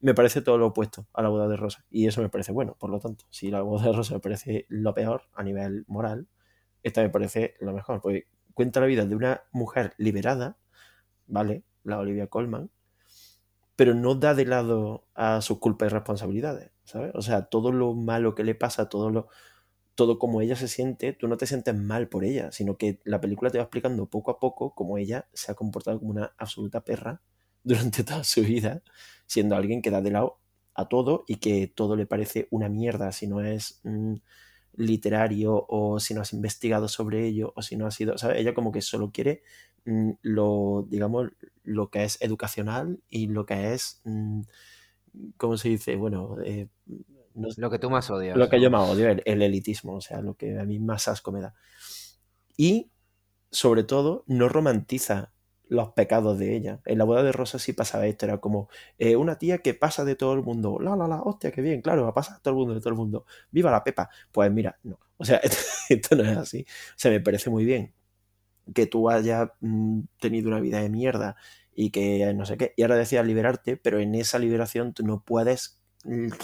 Me 0.00 0.14
parece 0.14 0.40
todo 0.40 0.58
lo 0.58 0.68
opuesto 0.68 1.08
a 1.12 1.22
la 1.22 1.28
boda 1.28 1.46
de 1.48 1.56
Rosa. 1.56 1.84
Y 1.90 2.06
eso 2.06 2.22
me 2.22 2.28
parece 2.28 2.52
bueno, 2.52 2.74
por 2.78 2.90
lo 2.90 3.00
tanto. 3.00 3.26
Si 3.30 3.50
la 3.50 3.60
boda 3.62 3.86
de 3.86 3.92
Rosa 3.92 4.14
me 4.14 4.20
parece 4.20 4.66
lo 4.68 4.94
peor 4.94 5.24
a 5.34 5.42
nivel 5.42 5.84
moral, 5.88 6.28
esta 6.82 7.02
me 7.02 7.10
parece 7.10 7.54
lo 7.60 7.74
mejor. 7.74 8.00
Porque 8.00 8.26
cuenta 8.54 8.80
la 8.80 8.86
vida 8.86 9.04
de 9.04 9.14
una 9.14 9.42
mujer 9.52 9.92
liberada, 9.98 10.56
¿vale? 11.26 11.64
La 11.86 11.98
Olivia 11.98 12.26
Colman, 12.26 12.70
pero 13.76 13.94
no 13.94 14.14
da 14.14 14.34
de 14.34 14.46
lado 14.46 15.06
a 15.14 15.40
sus 15.42 15.58
culpas 15.58 15.90
y 15.90 15.94
responsabilidades, 15.94 16.70
¿sabes? 16.84 17.12
O 17.14 17.22
sea, 17.22 17.46
todo 17.46 17.72
lo 17.72 17.94
malo 17.94 18.34
que 18.34 18.44
le 18.44 18.54
pasa, 18.54 18.88
todo 18.88 19.10
lo 19.10 19.28
todo 19.96 20.18
como 20.18 20.42
ella 20.42 20.56
se 20.56 20.68
siente, 20.68 21.14
tú 21.14 21.26
no 21.26 21.38
te 21.38 21.46
sientes 21.46 21.74
mal 21.74 22.08
por 22.08 22.24
ella, 22.24 22.52
sino 22.52 22.76
que 22.76 23.00
la 23.04 23.20
película 23.20 23.50
te 23.50 23.58
va 23.58 23.64
explicando 23.64 24.06
poco 24.06 24.30
a 24.30 24.38
poco 24.38 24.74
cómo 24.74 24.98
ella 24.98 25.26
se 25.32 25.50
ha 25.50 25.54
comportado 25.54 25.98
como 25.98 26.10
una 26.10 26.34
absoluta 26.36 26.84
perra 26.84 27.22
durante 27.64 28.04
toda 28.04 28.22
su 28.22 28.42
vida, 28.42 28.82
siendo 29.26 29.56
alguien 29.56 29.82
que 29.82 29.90
da 29.90 30.02
de 30.02 30.10
lado 30.10 30.38
a 30.74 30.88
todo 30.88 31.24
y 31.26 31.36
que 31.36 31.66
todo 31.66 31.96
le 31.96 32.06
parece 32.06 32.46
una 32.50 32.68
mierda 32.68 33.10
si 33.10 33.26
no 33.26 33.40
es 33.40 33.80
mm, 33.84 34.16
literario 34.74 35.64
o 35.68 35.98
si 35.98 36.12
no 36.12 36.20
has 36.20 36.34
investigado 36.34 36.88
sobre 36.88 37.26
ello 37.26 37.54
o 37.56 37.62
si 37.62 37.76
no 37.76 37.86
ha 37.86 37.90
sido, 37.90 38.18
¿sabes? 38.18 38.38
Ella 38.38 38.54
como 38.54 38.72
que 38.72 38.82
solo 38.82 39.10
quiere 39.10 39.42
lo, 40.22 40.86
digamos, 40.88 41.30
lo 41.62 41.90
que 41.90 42.04
es 42.04 42.20
educacional 42.20 43.00
y 43.08 43.28
lo 43.28 43.46
que 43.46 43.74
es, 43.74 44.00
mm, 44.04 44.42
¿cómo 45.36 45.56
se 45.56 45.68
dice? 45.68 45.96
Bueno, 45.96 46.36
eh, 46.44 46.68
lo 47.34 47.70
que 47.70 47.78
tú 47.78 47.90
más 47.90 48.10
odias. 48.10 48.36
Lo 48.36 48.48
que 48.48 48.60
yo 48.60 48.70
más 48.70 48.88
odio, 48.88 49.08
el, 49.10 49.42
elitismo, 49.42 49.94
o 49.94 50.00
sea, 50.00 50.20
lo 50.20 50.34
que 50.34 50.58
a 50.58 50.64
mí 50.64 50.78
más 50.78 51.06
asco 51.08 51.32
me 51.32 51.40
da. 51.40 51.54
Y, 52.56 52.90
sobre 53.50 53.84
todo, 53.84 54.24
no 54.26 54.48
romantiza 54.48 55.32
los 55.68 55.90
pecados 55.90 56.38
de 56.38 56.56
ella. 56.56 56.80
En 56.84 56.98
la 56.98 57.04
boda 57.04 57.22
de 57.22 57.32
Rosa 57.32 57.58
sí 57.58 57.72
pasaba 57.72 58.06
esto, 58.06 58.24
era 58.26 58.38
como 58.38 58.68
eh, 58.98 59.16
una 59.16 59.38
tía 59.38 59.58
que 59.58 59.74
pasa 59.74 60.04
de 60.04 60.16
todo 60.16 60.32
el 60.32 60.42
mundo. 60.42 60.78
La, 60.80 60.96
la, 60.96 61.06
la, 61.06 61.22
hostia, 61.22 61.52
qué 61.52 61.60
bien, 61.60 61.82
claro, 61.82 62.04
va 62.04 62.10
a 62.10 62.14
pasar 62.14 62.36
de 62.36 62.42
todo 62.42 62.52
el 62.52 62.58
mundo, 62.58 62.74
de 62.74 62.80
todo 62.80 62.90
el 62.90 62.96
mundo. 62.96 63.26
¡Viva 63.50 63.70
la 63.70 63.84
Pepa! 63.84 64.08
Pues 64.32 64.50
mira, 64.50 64.78
no. 64.82 64.98
O 65.16 65.24
sea, 65.24 65.40
esto, 65.88 66.16
no 66.16 66.24
es 66.24 66.36
así. 66.36 66.62
O 66.62 66.98
sea, 66.98 67.10
me 67.10 67.20
parece 67.20 67.50
muy 67.50 67.64
bien 67.64 67.92
que 68.74 68.86
tú 68.86 69.10
hayas 69.10 69.50
mm, 69.60 70.00
tenido 70.20 70.48
una 70.48 70.60
vida 70.60 70.80
de 70.80 70.88
mierda 70.88 71.36
y 71.74 71.90
que 71.90 72.32
no 72.34 72.46
sé 72.46 72.56
qué, 72.56 72.72
y 72.76 72.82
ahora 72.82 72.96
decías 72.96 73.26
liberarte, 73.26 73.76
pero 73.76 74.00
en 74.00 74.14
esa 74.14 74.38
liberación 74.38 74.94
tú 74.94 75.04
no 75.04 75.20
puedes 75.20 75.78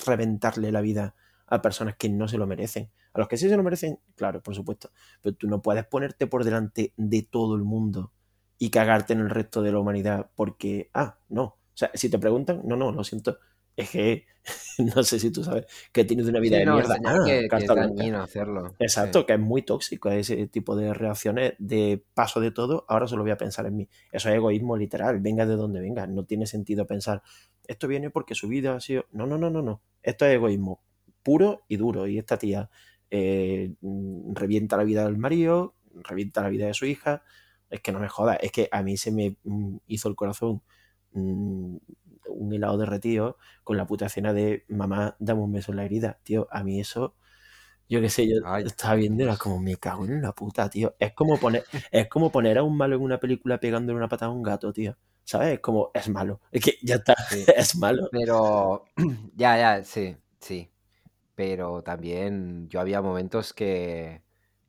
reventarle 0.07 0.73
la 0.73 0.81
vida 0.81 1.15
a 1.47 1.63
personas 1.63 1.97
que 1.97 2.09
no 2.09 2.29
se 2.29 2.39
lo 2.39 2.47
merecen. 2.47 2.91
A 3.15 3.19
los 3.19 3.29
que 3.29 3.37
sí 3.37 3.49
se 3.49 3.57
lo 3.57 3.63
merecen, 3.63 3.99
claro, 4.17 4.43
por 4.43 4.55
supuesto. 4.55 4.91
Pero 5.21 5.37
tú 5.37 5.47
no 5.47 5.61
puedes 5.61 5.85
ponerte 5.85 6.27
por 6.27 6.45
delante 6.45 6.93
de 6.97 7.23
todo 7.23 7.57
el 7.57 7.63
mundo 7.63 8.13
y 8.59 8.71
cagarte 8.71 9.13
en 9.13 9.21
el 9.21 9.31
resto 9.31 9.63
de 9.63 9.73
la 9.73 9.79
humanidad 9.79 10.31
porque, 10.35 10.91
ah, 10.95 11.19
no. 11.29 11.43
O 11.45 11.75
sea, 11.75 11.91
si 11.95 12.09
te 12.09 12.19
preguntan, 12.19 12.63
no, 12.65 12.77
no, 12.77 12.93
lo 12.93 13.05
siento. 13.05 13.39
Es 13.77 13.91
que 13.91 14.27
no 14.79 15.03
sé 15.03 15.19
si 15.19 15.31
tú 15.31 15.45
sabes 15.45 15.67
que 15.93 16.05
tienes 16.05 16.27
una 16.27 16.41
vida 16.41 16.59
de 16.59 16.67
mierda. 16.67 16.99
Ah, 17.05 17.23
que, 17.25 17.47
es 17.47 18.15
hacerlo. 18.15 18.75
Exacto, 18.79 19.25
que 19.25 19.35
es 19.35 19.39
muy 19.39 19.63
tóxico 19.63 20.11
ese 20.11 20.47
tipo 20.49 20.75
de 20.75 20.93
reacciones 20.95 21.55
de 21.59 22.05
paso 22.15 22.41
de 22.41 22.51
todo, 22.51 22.85
ahora 22.89 23.07
solo 23.07 23.23
voy 23.23 23.33
a 23.33 23.37
pensar 23.37 23.67
en 23.67 23.77
mí. 23.77 23.89
Eso 24.11 24.29
es 24.29 24.35
egoísmo 24.35 24.77
literal, 24.77 25.21
venga 25.21 25.47
de 25.47 25.57
donde 25.57 25.81
venga. 25.81 26.07
No 26.07 26.25
tiene 26.25 26.47
sentido 26.47 26.87
pensar, 26.87 27.23
esto 27.67 27.87
viene 27.89 28.11
porque 28.11 28.35
su 28.35 28.49
vida 28.49 28.75
ha 28.75 28.81
sido. 28.81 29.07
No, 29.13 29.27
no, 29.27 29.39
no, 29.39 29.51
no, 29.51 29.63
no. 29.63 29.83
Esto 30.03 30.27
es 30.27 30.35
egoísmo 30.35 30.83
puro 31.23 31.63
y 31.69 31.77
duro. 31.77 32.07
Y 32.07 32.19
esta 32.19 32.37
tía 32.37 32.71
eh, 33.11 33.75
mm, 33.81 34.35
revienta 34.35 34.77
la 34.77 34.85
vida 34.85 35.05
del 35.05 35.19
marido, 35.19 35.77
revienta 35.95 36.43
la 36.43 36.49
vida 36.49 36.67
de 36.67 36.75
su 36.75 36.87
hija. 36.87 37.23
Es 37.71 37.81
que 37.81 37.93
no 37.93 38.01
me 38.01 38.09
joda, 38.09 38.35
es 38.35 38.53
que 38.53 38.69
a 38.71 38.83
mí 38.83 38.97
se 38.97 39.13
me 39.13 39.37
mm, 39.45 39.77
hizo 39.87 40.09
el 40.09 40.17
corazón 40.17 40.63
mm, 41.13 41.77
un 42.33 42.53
helado 42.53 42.79
derretido 42.79 43.39
con 43.65 43.77
la 43.77 43.87
puta 43.87 44.07
escena 44.07 44.33
de 44.33 44.65
mamá, 44.69 45.17
dame 45.19 45.43
un 45.43 45.53
beso 45.53 45.73
en 45.73 45.77
la 45.77 45.85
herida. 45.85 46.19
Tío, 46.23 46.49
a 46.51 46.63
mí 46.65 46.81
eso, 46.81 47.15
yo 47.89 48.01
qué 48.01 48.09
sé, 48.11 48.29
yo 48.29 48.37
estaba 48.67 48.95
viendo, 48.97 49.25
era 49.25 49.37
como 49.37 49.61
me 49.61 49.77
cago 49.77 50.05
en 50.07 50.23
la 50.23 50.33
puta, 50.33 50.69
tío. 50.71 50.95
Es 50.99 51.13
como 51.15 51.39
poner, 51.39 51.65
es 51.91 52.09
como 52.09 52.33
poner 52.33 52.59
a 52.59 52.63
un 52.63 52.77
malo 52.77 52.97
en 52.97 53.03
una 53.03 53.19
película 53.19 53.59
pegándole 53.61 53.99
una 53.99 54.09
patada 54.09 54.31
a 54.33 54.35
un 54.35 54.43
gato, 54.43 54.73
tío. 54.73 54.97
¿sabes? 55.25 55.61
Como 55.61 55.91
es 55.95 56.09
malo. 56.09 56.41
Es 56.51 56.63
que 56.63 56.79
ya 56.83 56.97
está, 56.97 57.15
es 57.57 57.77
malo. 57.77 58.09
Pero, 58.11 58.85
ya, 59.35 59.57
ya, 59.57 59.85
sí, 59.85 60.17
sí. 60.41 60.71
Pero 61.35 61.83
también 61.83 62.69
yo 62.69 62.81
había 62.81 63.01
momentos 63.01 63.53
que 63.53 64.23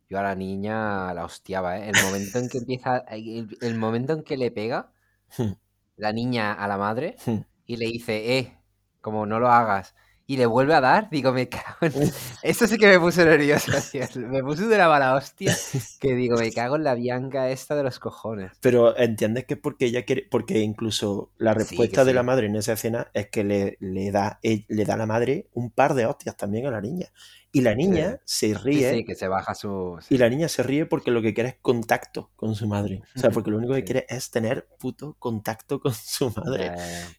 yo 0.10 0.20
a 0.20 0.24
la 0.24 0.36
niña 0.36 1.14
la 1.14 1.26
hostiaba, 1.26 1.80
¿eh? 1.80 1.90
El 1.90 2.04
momento 2.04 2.40
en 2.40 2.50
que 2.50 2.60
empieza, 2.60 3.00
el, 3.00 3.76
momento 3.78 4.14
en 4.14 4.24
que 4.24 4.38
le 4.38 4.52
pega 4.52 4.92
hmm. 5.38 5.52
la 5.98 6.14
niña 6.14 6.54
a 6.54 6.68
la 6.68 6.78
madre 6.78 7.16
hmm. 7.26 7.40
Y 7.66 7.78
le 7.78 7.86
dice, 7.88 8.38
eh, 8.38 8.58
como 9.02 9.26
no 9.26 9.40
lo 9.40 9.50
hagas 9.50 9.96
y 10.26 10.38
le 10.38 10.46
vuelve 10.46 10.74
a 10.74 10.82
dar, 10.82 11.10
digo, 11.10 11.34
me 11.34 11.50
cago 11.50 11.78
en... 11.82 11.92
Esto 12.44 12.66
sí 12.66 12.78
que 12.78 12.88
me 12.88 13.00
puso 13.00 13.26
nervioso, 13.26 13.72
me 14.20 14.42
puso 14.42 14.68
de 14.68 14.78
la 14.78 14.88
mala 14.88 15.16
hostia, 15.16 15.56
que 16.00 16.16
digo, 16.16 16.38
me 16.38 16.52
cago 16.52 16.78
en 16.78 16.84
la 16.84 16.96
bianca 16.96 17.50
esta 17.50 17.76
de 17.76 17.84
los 17.84 18.00
cojones. 18.00 18.52
Pero 18.62 18.98
entiendes 18.98 19.46
que 19.46 19.58
porque 19.58 19.86
ella 19.86 20.06
quiere, 20.06 20.26
porque 20.30 20.60
incluso 20.60 21.32
la 21.38 21.54
respuesta 21.54 22.06
de 22.06 22.14
la 22.14 22.24
madre 22.24 22.48
en 22.48 22.56
esa 22.56 22.74
escena 22.74 23.10
es 23.14 23.30
que 23.30 23.44
le, 23.44 23.78
le, 23.80 24.12
da, 24.12 24.40
eh, 24.44 24.66
le 24.70 24.86
da 24.86 24.94
a 24.94 24.98
la 24.98 25.06
madre 25.06 25.50
un 25.54 25.72
par 25.72 25.94
de 25.94 26.06
hostias 26.06 26.38
también 26.38 26.68
a 26.68 26.72
la 26.72 26.82
niña. 26.82 27.08
Y 27.56 27.62
la 27.62 27.76
niña 27.76 28.20
se 28.26 28.56
ríe. 28.56 28.92
Sí, 28.92 29.06
que 29.06 29.14
se 29.14 29.28
baja 29.28 29.54
su. 29.54 30.00
Y 30.10 30.18
la 30.18 30.28
niña 30.28 30.50
se 30.50 30.64
ríe 30.64 30.88
porque 30.88 31.12
lo 31.12 31.22
que 31.22 31.36
quiere 31.36 31.50
es 31.50 31.56
contacto 31.62 32.32
con 32.36 32.56
su 32.56 32.68
madre. 32.68 33.04
O 33.16 33.20
sea, 33.20 33.30
porque 33.30 33.52
lo 33.52 33.58
único 33.58 33.76
que 33.76 33.84
quiere 33.84 34.08
es 34.10 34.32
tener 34.32 34.68
puto 34.80 35.16
contacto 35.20 35.80
con 35.80 35.94
su 35.94 36.34
madre. 36.36 36.72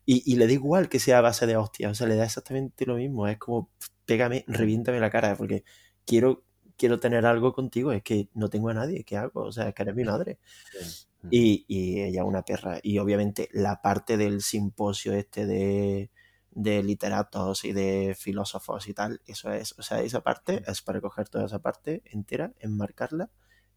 Y, 0.05 0.29
y, 0.31 0.35
le 0.35 0.49
da 0.49 0.53
igual 0.53 0.89
que 0.89 0.99
sea 0.99 1.19
a 1.19 1.21
base 1.21 1.47
de 1.47 1.57
hostias. 1.57 1.93
O 1.93 1.95
sea, 1.95 2.09
le 2.09 2.17
da 2.17 2.25
exactamente 2.25 2.85
lo 2.85 2.97
mismo. 2.97 3.29
Es 3.29 3.39
como, 3.39 3.71
pégame, 4.07 4.45
reviéntame 4.49 4.99
la 4.99 5.09
cara. 5.09 5.37
Porque 5.37 5.63
quiero, 6.05 6.43
quiero 6.77 6.99
tener 6.99 7.27
algo 7.27 7.53
contigo. 7.53 7.93
Es 7.93 8.03
que 8.03 8.29
no 8.35 8.51
tengo 8.51 8.71
a 8.71 8.75
nadie. 8.75 9.05
¿Qué 9.05 9.17
hago? 9.17 9.43
O 9.43 9.53
sea, 9.53 9.69
es 9.69 9.75
que 9.75 9.85
eres 9.85 9.95
mi 9.95 10.03
madre. 10.03 10.41
Y, 11.31 11.65
y 11.69 12.03
ella 12.03 12.25
una 12.25 12.43
perra. 12.43 12.81
Y 12.83 12.99
obviamente 12.99 13.49
la 13.53 13.81
parte 13.81 14.17
del 14.17 14.43
simposio 14.43 15.13
este 15.13 15.47
de 15.47 16.11
de 16.55 16.83
literatos 16.83 17.65
y 17.65 17.73
de 17.73 18.15
filósofos 18.19 18.89
y 18.89 18.95
tal. 18.95 19.21
Eso 19.27 19.53
es, 19.53 19.75
o 19.79 19.83
sea, 19.83 20.01
esa 20.01 20.23
parte 20.23 20.63
es 20.67 20.83
para 20.83 21.01
coger 21.01 21.29
toda 21.29 21.47
esa 21.47 21.61
parte 21.61 22.03
entera, 22.07 22.53
enmarcarla 22.61 23.31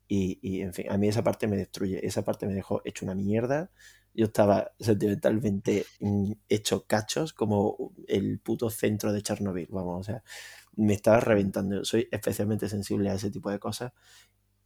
y, 0.08 0.40
y, 0.42 0.62
en 0.62 0.74
fin, 0.74 0.86
a 0.90 0.98
mí 0.98 1.08
esa 1.08 1.24
parte 1.24 1.48
me 1.48 1.58
destruye, 1.58 2.06
esa 2.06 2.24
parte 2.24 2.48
me 2.48 2.54
dejó 2.54 2.82
hecho 2.86 3.06
una 3.06 3.16
mierda. 3.16 3.72
Yo 4.14 4.26
estaba 4.26 4.72
sentimentalmente 4.80 5.86
mm, 6.00 6.32
hecho 6.50 6.86
cachos 6.88 7.34
como 7.34 7.94
el 8.08 8.40
puto 8.40 8.70
centro 8.70 9.12
de 9.12 9.22
Chernobyl, 9.22 9.68
vamos, 9.70 10.00
o 10.02 10.04
sea, 10.04 10.24
me 10.76 10.94
estaba 10.94 11.20
reventando. 11.20 11.84
Soy 11.86 12.08
especialmente 12.12 12.70
sensible 12.70 13.10
a 13.10 13.16
ese 13.16 13.32
tipo 13.32 13.52
de 13.52 13.60
cosas 13.60 13.92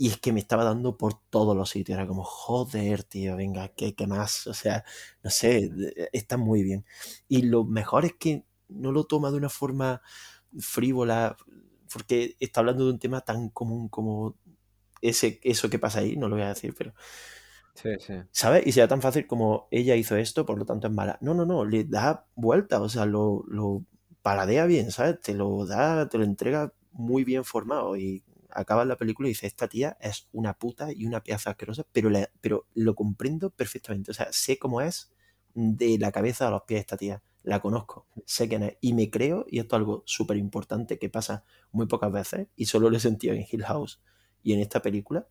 y 0.01 0.07
es 0.07 0.17
que 0.17 0.33
me 0.33 0.39
estaba 0.39 0.63
dando 0.63 0.97
por 0.97 1.13
todos 1.29 1.55
los 1.55 1.69
sitios. 1.69 1.95
Era 1.95 2.07
como, 2.07 2.23
joder, 2.23 3.03
tío, 3.03 3.35
venga, 3.35 3.67
¿qué, 3.67 3.93
qué 3.93 4.07
más? 4.07 4.47
O 4.47 4.53
sea, 4.55 4.83
no 5.21 5.29
sé, 5.29 5.69
está 6.11 6.37
muy 6.37 6.63
bien. 6.63 6.85
Y 7.27 7.43
lo 7.43 7.65
mejor 7.65 8.05
es 8.05 8.13
que 8.15 8.43
no 8.67 8.91
lo 8.91 9.03
toma 9.03 9.29
de 9.29 9.37
una 9.37 9.49
forma 9.49 10.01
frívola, 10.57 11.37
porque 11.93 12.35
está 12.39 12.61
hablando 12.61 12.85
de 12.85 12.93
un 12.93 12.97
tema 12.97 13.21
tan 13.21 13.49
común 13.49 13.89
como 13.89 14.39
ese, 15.03 15.39
eso 15.43 15.69
que 15.69 15.77
pasa 15.77 15.99
ahí, 15.99 16.17
no 16.17 16.29
lo 16.29 16.35
voy 16.35 16.45
a 16.45 16.55
decir, 16.55 16.73
pero... 16.75 16.95
Sí, 17.75 17.89
sí. 17.99 18.15
¿Sabes? 18.31 18.65
Y 18.65 18.71
sea 18.71 18.87
tan 18.87 19.03
fácil 19.03 19.27
como 19.27 19.67
ella 19.69 19.95
hizo 19.95 20.15
esto, 20.15 20.47
por 20.47 20.57
lo 20.57 20.65
tanto 20.65 20.87
es 20.87 20.93
mala. 20.93 21.19
No, 21.21 21.35
no, 21.35 21.45
no, 21.45 21.63
le 21.63 21.83
da 21.83 22.25
vuelta, 22.33 22.81
o 22.81 22.89
sea, 22.89 23.05
lo, 23.05 23.43
lo 23.47 23.85
paladea 24.23 24.65
bien, 24.65 24.89
¿sabes? 24.89 25.21
Te 25.21 25.35
lo 25.35 25.67
da, 25.67 26.09
te 26.09 26.17
lo 26.17 26.23
entrega 26.23 26.73
muy 26.91 27.23
bien 27.23 27.45
formado 27.45 27.95
y 27.97 28.23
acaba 28.53 28.85
la 28.85 28.97
película 28.97 29.27
y 29.27 29.31
dice, 29.31 29.47
esta 29.47 29.67
tía 29.67 29.97
es 30.01 30.27
una 30.31 30.53
puta 30.53 30.91
y 30.91 31.05
una 31.05 31.21
pieza 31.23 31.51
asquerosa, 31.51 31.85
pero, 31.91 32.09
pero 32.41 32.67
lo 32.73 32.95
comprendo 32.95 33.49
perfectamente. 33.49 34.11
O 34.11 34.13
sea, 34.13 34.27
sé 34.31 34.57
cómo 34.59 34.81
es 34.81 35.11
de 35.53 35.97
la 35.99 36.11
cabeza 36.11 36.47
a 36.47 36.51
los 36.51 36.63
pies 36.63 36.81
esta 36.81 36.97
tía. 36.97 37.21
La 37.43 37.59
conozco, 37.59 38.07
sé 38.25 38.47
quién 38.47 38.63
es. 38.63 38.77
Y 38.81 38.93
me 38.93 39.09
creo, 39.09 39.45
y 39.49 39.59
esto 39.59 39.75
es 39.75 39.79
algo 39.79 40.03
súper 40.05 40.37
importante 40.37 40.99
que 40.99 41.09
pasa 41.09 41.43
muy 41.71 41.87
pocas 41.87 42.11
veces, 42.11 42.47
y 42.55 42.65
solo 42.65 42.89
lo 42.89 42.97
he 42.97 42.99
sentido 42.99 43.33
en 43.33 43.45
Hill 43.49 43.63
House 43.63 44.01
y 44.43 44.53
en 44.53 44.59
esta 44.59 44.81
película, 44.81 45.27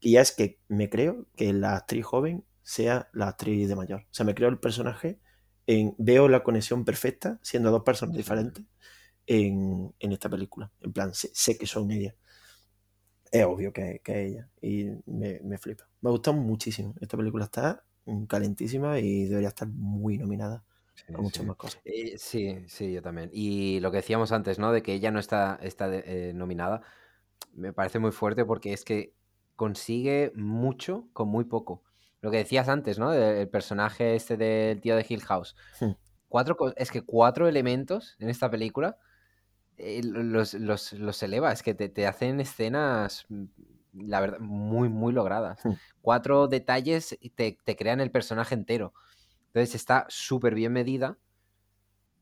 y 0.00 0.16
es 0.16 0.32
que 0.32 0.60
me 0.68 0.88
creo 0.90 1.26
que 1.36 1.52
la 1.52 1.76
actriz 1.76 2.04
joven 2.04 2.44
sea 2.62 3.08
la 3.12 3.28
actriz 3.28 3.68
de 3.68 3.76
mayor. 3.76 4.00
O 4.02 4.14
sea, 4.14 4.26
me 4.26 4.34
creo 4.34 4.48
el 4.48 4.58
personaje, 4.58 5.18
en, 5.66 5.94
veo 5.98 6.28
la 6.28 6.42
conexión 6.42 6.84
perfecta, 6.84 7.38
siendo 7.42 7.70
dos 7.70 7.82
personas 7.82 8.16
diferentes, 8.16 8.64
en, 9.26 9.94
esta 10.00 10.28
película. 10.28 10.72
En 10.80 10.92
plan, 10.92 11.14
sé, 11.14 11.30
sé 11.32 11.56
que 11.56 11.66
son 11.66 11.90
ellas 11.90 12.14
es 13.30 13.44
obvio 13.44 13.72
que, 13.72 14.00
que 14.02 14.26
ella. 14.26 14.48
Y 14.60 14.90
me, 15.06 15.40
me, 15.40 15.58
flipa. 15.58 15.88
Me 16.00 16.08
ha 16.08 16.12
gustado 16.12 16.36
muchísimo. 16.36 16.94
Esta 17.00 17.16
película 17.16 17.44
está 17.44 17.84
calentísima 18.26 18.98
y 18.98 19.26
debería 19.26 19.48
estar 19.48 19.68
muy 19.68 20.18
nominada 20.18 20.64
a 21.14 21.20
muchas 21.20 21.44
más 21.46 21.56
cosas. 21.56 21.80
Eh, 21.84 22.16
sí, 22.18 22.64
sí, 22.66 22.92
yo 22.92 23.02
también. 23.02 23.30
Y 23.32 23.80
lo 23.80 23.90
que 23.90 23.98
decíamos 23.98 24.32
antes, 24.32 24.58
¿no? 24.58 24.72
De 24.72 24.82
que 24.82 24.94
ella 24.94 25.10
no 25.10 25.18
está, 25.18 25.58
está 25.62 25.88
eh, 25.92 26.32
nominada, 26.34 26.82
me 27.54 27.72
parece 27.72 27.98
muy 27.98 28.12
fuerte 28.12 28.44
porque 28.44 28.72
es 28.72 28.84
que 28.84 29.14
consigue 29.56 30.32
mucho 30.34 31.08
con 31.12 31.28
muy 31.28 31.44
poco. 31.44 31.82
Lo 32.20 32.30
que 32.30 32.38
decías 32.38 32.68
antes, 32.68 32.98
¿no? 32.98 33.12
El 33.12 33.48
personaje 33.48 34.14
este 34.14 34.36
del 34.36 34.80
tío 34.80 34.96
de 34.96 35.06
Hill 35.08 35.22
House. 35.22 35.56
Hmm. 35.80 35.92
Cuatro, 36.28 36.56
es 36.76 36.90
que 36.90 37.02
cuatro 37.02 37.48
elementos 37.48 38.16
en 38.18 38.28
esta 38.28 38.50
película 38.50 38.98
eh, 39.80 40.00
los, 40.04 40.54
los, 40.54 40.92
los, 40.92 41.22
eleva, 41.22 41.52
es 41.52 41.62
que 41.62 41.74
te, 41.74 41.88
te, 41.88 42.06
hacen 42.06 42.40
escenas, 42.40 43.26
mm, 43.28 43.44
la 43.94 44.20
verdad, 44.20 44.38
muy, 44.40 44.88
muy 44.88 45.12
logradas. 45.12 45.64
Hmm. 45.64 45.72
Cuatro 46.02 46.48
detalles 46.48 47.18
te, 47.34 47.58
te 47.64 47.76
crean 47.76 48.00
el 48.00 48.10
personaje 48.10 48.54
entero. 48.54 48.92
Entonces 49.46 49.74
está 49.74 50.06
súper 50.08 50.54
bien 50.54 50.72
medida. 50.72 51.18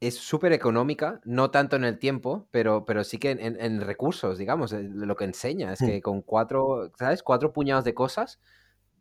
Es 0.00 0.16
súper 0.16 0.52
económica, 0.52 1.20
no 1.24 1.50
tanto 1.50 1.74
en 1.74 1.82
el 1.84 1.98
tiempo, 1.98 2.46
pero, 2.52 2.84
pero 2.84 3.02
sí 3.02 3.18
que 3.18 3.32
en, 3.32 3.60
en, 3.60 3.80
recursos, 3.80 4.38
digamos, 4.38 4.72
eh, 4.72 4.84
lo 4.84 5.16
que 5.16 5.24
enseña. 5.24 5.72
Es 5.72 5.82
hmm. 5.82 5.86
que 5.86 6.02
con 6.02 6.22
cuatro, 6.22 6.92
¿sabes? 6.98 7.22
Cuatro 7.22 7.52
puñados 7.52 7.84
de 7.84 7.94
cosas 7.94 8.40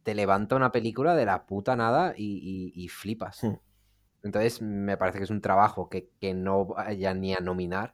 te 0.07 0.15
levanta 0.15 0.55
una 0.55 0.71
película 0.71 1.15
de 1.15 1.25
la 1.25 1.45
puta 1.45 1.75
nada 1.75 2.13
y, 2.15 2.71
y, 2.73 2.87
flipas. 2.87 3.43
Hmm. 3.43 3.57
Entonces 4.23 4.61
me 4.61 4.95
parece 4.95 5.17
que 5.17 5.25
es 5.25 5.29
un 5.29 5.41
trabajo 5.41 5.89
que, 5.89 6.09
que 6.21 6.33
no 6.33 6.65
vaya 6.65 7.13
ni 7.13 7.33
a 7.33 7.39
nominar, 7.41 7.93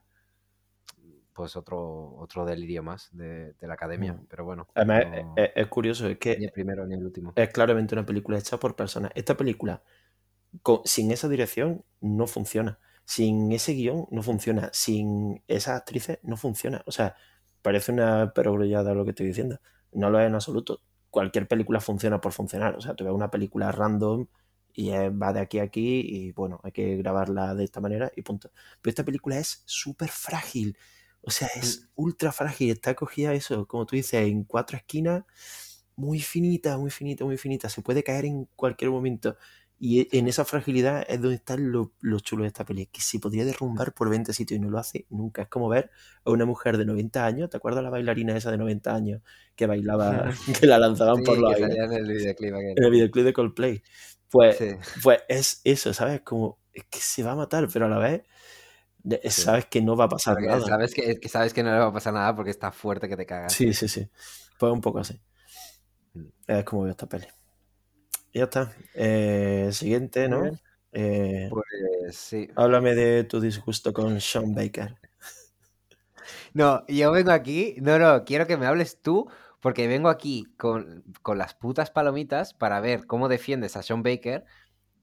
pues 1.34 1.56
otro, 1.56 2.14
otro 2.16 2.46
delirio 2.46 2.82
más 2.82 3.10
de, 3.12 3.54
la 3.60 3.74
academia. 3.74 4.14
Mm. 4.14 4.26
Pero 4.28 4.44
bueno. 4.44 4.68
Además, 4.74 5.04
es, 5.36 5.66
curioso, 5.66 6.08
es 6.08 6.18
que. 6.18 6.38
Ni 6.38 6.44
el 6.44 6.52
primero 6.52 6.86
ni 6.86 6.94
el 6.94 7.04
último. 7.04 7.32
Es 7.34 7.50
claramente 7.50 7.94
una 7.94 8.06
película 8.06 8.38
hecha 8.38 8.58
por 8.58 8.76
personas. 8.76 9.10
Esta 9.14 9.36
película, 9.36 9.82
sin 10.84 11.10
esa 11.10 11.28
dirección, 11.28 11.84
no 12.00 12.26
funciona. 12.26 12.78
Sin 13.04 13.52
ese 13.52 13.72
guion, 13.72 14.06
no 14.10 14.22
funciona. 14.22 14.70
Sin 14.72 15.42
esas 15.48 15.76
actrices, 15.76 16.20
no 16.22 16.36
funciona. 16.36 16.82
O 16.86 16.92
sea, 16.92 17.16
parece 17.60 17.92
una 17.92 18.32
perogrullada 18.32 18.94
lo 18.94 19.04
que 19.04 19.10
estoy 19.10 19.26
diciendo. 19.26 19.58
No 19.92 20.10
lo 20.10 20.20
es 20.20 20.26
en 20.28 20.34
absoluto. 20.34 20.80
Cualquier 21.10 21.48
película 21.48 21.80
funciona 21.80 22.20
por 22.20 22.32
funcionar. 22.32 22.76
O 22.76 22.80
sea, 22.80 22.94
tú 22.94 23.04
ves 23.04 23.12
una 23.12 23.30
película 23.30 23.72
random 23.72 24.26
y 24.72 24.90
va 24.90 25.32
de 25.32 25.40
aquí 25.40 25.58
a 25.60 25.64
aquí 25.64 26.00
y 26.04 26.32
bueno, 26.32 26.60
hay 26.64 26.72
que 26.72 26.96
grabarla 26.96 27.54
de 27.54 27.64
esta 27.64 27.80
manera 27.80 28.10
y 28.16 28.22
punto. 28.22 28.50
Pero 28.82 28.90
esta 28.90 29.04
película 29.04 29.38
es 29.38 29.62
súper 29.66 30.08
frágil 30.08 30.76
o 31.26 31.30
sea, 31.30 31.48
es 31.56 31.88
ultra 31.94 32.32
frágil, 32.32 32.70
está 32.70 32.94
cogida 32.94 33.32
eso, 33.34 33.66
como 33.66 33.86
tú 33.86 33.96
dices, 33.96 34.26
en 34.26 34.44
cuatro 34.44 34.76
esquinas, 34.76 35.24
muy 35.96 36.20
finita, 36.20 36.76
muy 36.76 36.90
finita, 36.90 37.24
muy 37.24 37.36
finita. 37.36 37.68
Se 37.68 37.82
puede 37.82 38.02
caer 38.02 38.24
en 38.24 38.46
cualquier 38.56 38.90
momento. 38.90 39.36
Y 39.78 40.00
e, 40.00 40.08
en 40.12 40.28
esa 40.28 40.44
fragilidad 40.44 41.04
es 41.08 41.20
donde 41.20 41.36
está 41.36 41.56
lo, 41.56 41.92
chulo 42.20 42.42
de 42.42 42.48
esta 42.48 42.64
peli, 42.64 42.86
que 42.86 43.00
se 43.00 43.18
podría 43.18 43.44
derrumbar 43.44 43.94
por 43.94 44.10
20 44.10 44.32
sitios 44.32 44.58
y 44.58 44.60
no 44.60 44.70
lo 44.70 44.78
hace 44.78 45.06
nunca. 45.10 45.42
Es 45.42 45.48
como 45.48 45.68
ver 45.68 45.90
a 46.24 46.30
una 46.30 46.44
mujer 46.44 46.78
de 46.78 46.84
90 46.84 47.24
años, 47.24 47.50
¿te 47.50 47.56
acuerdas 47.56 47.82
la 47.82 47.90
bailarina 47.90 48.36
esa 48.36 48.50
de 48.50 48.58
90 48.58 48.94
años 48.94 49.22
que 49.56 49.66
bailaba, 49.66 50.30
que 50.60 50.66
la 50.66 50.78
lanzaban 50.78 51.22
por 51.22 51.38
los 51.38 51.54
aires? 51.54 51.76
En 51.76 51.92
el 51.92 52.08
videoclip, 52.08 52.54
en 52.54 52.84
el 52.84 52.90
videoclip 52.90 53.24
de 53.24 53.32
Coldplay. 53.32 53.82
Pues, 54.30 54.58
pues 55.02 55.20
es 55.28 55.60
eso, 55.62 55.94
¿sabes? 55.94 56.22
Como 56.22 56.58
es 56.72 56.84
que 56.90 56.98
se 56.98 57.22
va 57.22 57.32
a 57.32 57.36
matar, 57.36 57.68
pero 57.72 57.86
a 57.86 57.88
la 57.88 57.98
vez 57.98 58.22
sabes 59.28 59.66
que 59.66 59.82
no 59.82 59.96
va 59.96 60.04
a 60.04 60.08
pasar 60.08 60.40
nada. 60.40 60.60
Sabes 60.60 60.94
que, 60.94 61.28
sabes 61.28 61.52
que 61.52 61.62
no 61.62 61.72
le 61.72 61.78
va 61.78 61.86
a 61.86 61.92
pasar 61.92 62.14
nada 62.14 62.34
porque 62.34 62.50
está 62.50 62.72
fuerte 62.72 63.08
que 63.08 63.16
te 63.16 63.26
cagas. 63.26 63.52
Sí, 63.52 63.74
sí, 63.74 63.88
sí. 63.88 64.08
Pues 64.58 64.72
un 64.72 64.80
poco 64.80 65.00
así. 65.00 65.20
Mm. 66.14 66.26
Es 66.46 66.64
como 66.64 66.82
veo 66.82 66.92
esta 66.92 67.06
peli. 67.06 67.26
Y 68.32 68.38
ya 68.38 68.44
está. 68.44 68.72
Eh, 68.94 69.68
siguiente, 69.72 70.28
¿no? 70.28 70.50
Eh, 70.92 71.48
pues 71.50 72.16
sí. 72.16 72.48
Háblame 72.56 72.94
de 72.94 73.24
tu 73.24 73.40
disgusto 73.40 73.92
con 73.92 74.20
Sean 74.20 74.54
Baker. 74.54 74.96
No, 76.52 76.86
yo 76.86 77.10
vengo 77.10 77.32
aquí. 77.32 77.76
No, 77.80 77.98
no, 77.98 78.24
quiero 78.24 78.46
que 78.46 78.56
me 78.56 78.66
hables 78.66 79.02
tú 79.02 79.28
porque 79.60 79.88
vengo 79.88 80.08
aquí 80.08 80.44
con, 80.56 81.04
con 81.22 81.36
las 81.36 81.54
putas 81.54 81.90
palomitas 81.90 82.54
para 82.54 82.80
ver 82.80 83.06
cómo 83.06 83.28
defiendes 83.28 83.76
a 83.76 83.82
Sean 83.82 84.02
Baker 84.02 84.44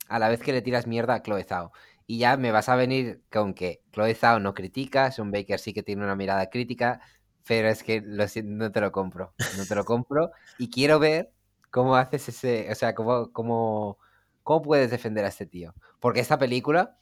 a 0.07 0.19
la 0.19 0.29
vez 0.29 0.41
que 0.41 0.51
le 0.51 0.61
tiras 0.61 0.87
mierda 0.87 1.15
a 1.15 1.23
Chloe 1.23 1.43
Zhao. 1.43 1.71
Y 2.07 2.19
ya 2.19 2.37
me 2.37 2.51
vas 2.51 2.69
a 2.69 2.75
venir 2.75 3.21
con 3.31 3.53
que 3.53 3.81
Chloe 3.91 4.15
Zhao 4.15 4.39
no 4.39 4.53
critica, 4.53 5.11
Sean 5.11 5.31
Baker 5.31 5.59
sí 5.59 5.73
que 5.73 5.83
tiene 5.83 6.03
una 6.03 6.15
mirada 6.15 6.49
crítica, 6.49 7.01
pero 7.47 7.69
es 7.69 7.83
que 7.83 8.01
lo 8.01 8.25
no 8.43 8.71
te 8.71 8.81
lo 8.81 8.91
compro. 8.91 9.33
No 9.57 9.65
te 9.65 9.75
lo 9.75 9.85
compro. 9.85 10.31
y 10.57 10.69
quiero 10.69 10.99
ver 10.99 11.31
cómo 11.69 11.95
haces 11.95 12.29
ese. 12.29 12.71
O 12.71 12.75
sea, 12.75 12.93
cómo, 12.95 13.31
cómo, 13.31 13.97
cómo 14.43 14.61
puedes 14.61 14.91
defender 14.91 15.25
a 15.25 15.29
este 15.29 15.45
tío. 15.45 15.73
Porque 15.99 16.19
esta 16.19 16.37
película. 16.37 16.97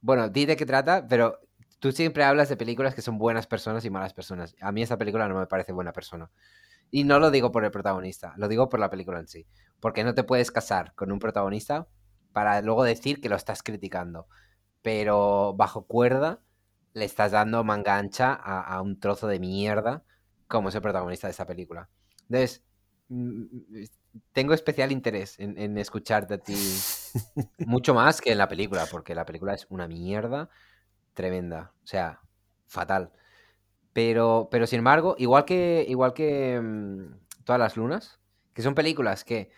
Bueno, 0.00 0.28
di 0.28 0.46
de 0.46 0.56
qué 0.56 0.66
trata, 0.66 1.06
pero 1.06 1.38
tú 1.78 1.92
siempre 1.92 2.24
hablas 2.24 2.48
de 2.48 2.56
películas 2.56 2.94
que 2.94 3.02
son 3.02 3.18
buenas 3.18 3.46
personas 3.46 3.84
y 3.84 3.90
malas 3.90 4.14
personas. 4.14 4.56
A 4.60 4.72
mí 4.72 4.82
esta 4.82 4.98
película 4.98 5.28
no 5.28 5.38
me 5.38 5.46
parece 5.46 5.72
buena 5.72 5.92
persona. 5.92 6.30
Y 6.90 7.04
no 7.04 7.18
lo 7.18 7.30
digo 7.30 7.52
por 7.52 7.64
el 7.64 7.70
protagonista, 7.70 8.34
lo 8.36 8.48
digo 8.48 8.68
por 8.68 8.80
la 8.80 8.90
película 8.90 9.18
en 9.20 9.28
sí. 9.28 9.46
Porque 9.80 10.04
no 10.04 10.14
te 10.14 10.24
puedes 10.24 10.50
casar 10.50 10.94
con 10.94 11.10
un 11.12 11.18
protagonista 11.18 11.88
para 12.32 12.60
luego 12.62 12.84
decir 12.84 13.20
que 13.20 13.28
lo 13.28 13.36
estás 13.36 13.62
criticando. 13.62 14.26
Pero 14.82 15.54
bajo 15.54 15.86
cuerda 15.86 16.40
le 16.94 17.04
estás 17.04 17.32
dando 17.32 17.64
manga 17.64 17.96
ancha 17.96 18.34
a, 18.34 18.80
un 18.82 19.00
trozo 19.00 19.26
de 19.26 19.38
mierda 19.38 20.04
como 20.48 20.68
es 20.68 20.74
el 20.74 20.82
protagonista 20.82 21.26
de 21.26 21.32
esta 21.32 21.46
película. 21.46 21.88
Entonces, 22.22 22.62
mm, 23.08 23.42
mm, 23.42 23.84
tengo 24.32 24.52
especial 24.52 24.92
interés 24.92 25.36
en, 25.38 25.78
escucharte 25.78 26.34
a 26.34 26.38
ti 26.38 26.54
mucho 27.66 27.94
más 27.94 28.20
que 28.20 28.32
en 28.32 28.38
la 28.38 28.48
película, 28.48 28.86
porque 28.90 29.14
la 29.14 29.24
película 29.24 29.54
es 29.54 29.66
una 29.70 29.88
mierda 29.88 30.50
tremenda, 31.14 31.72
o 31.82 31.86
sea, 31.86 32.20
fatal. 32.66 33.12
Pero, 33.92 34.48
pero 34.50 34.66
sin 34.66 34.78
embargo, 34.78 35.14
igual 35.18 35.44
que, 35.44 35.84
igual 35.88 36.14
que 36.14 36.60
mm, 36.60 37.44
todas 37.44 37.58
las 37.58 37.76
lunas, 37.76 38.20
que 38.54 38.62
son 38.62 38.74
películas 38.74 39.24
que 39.24 39.50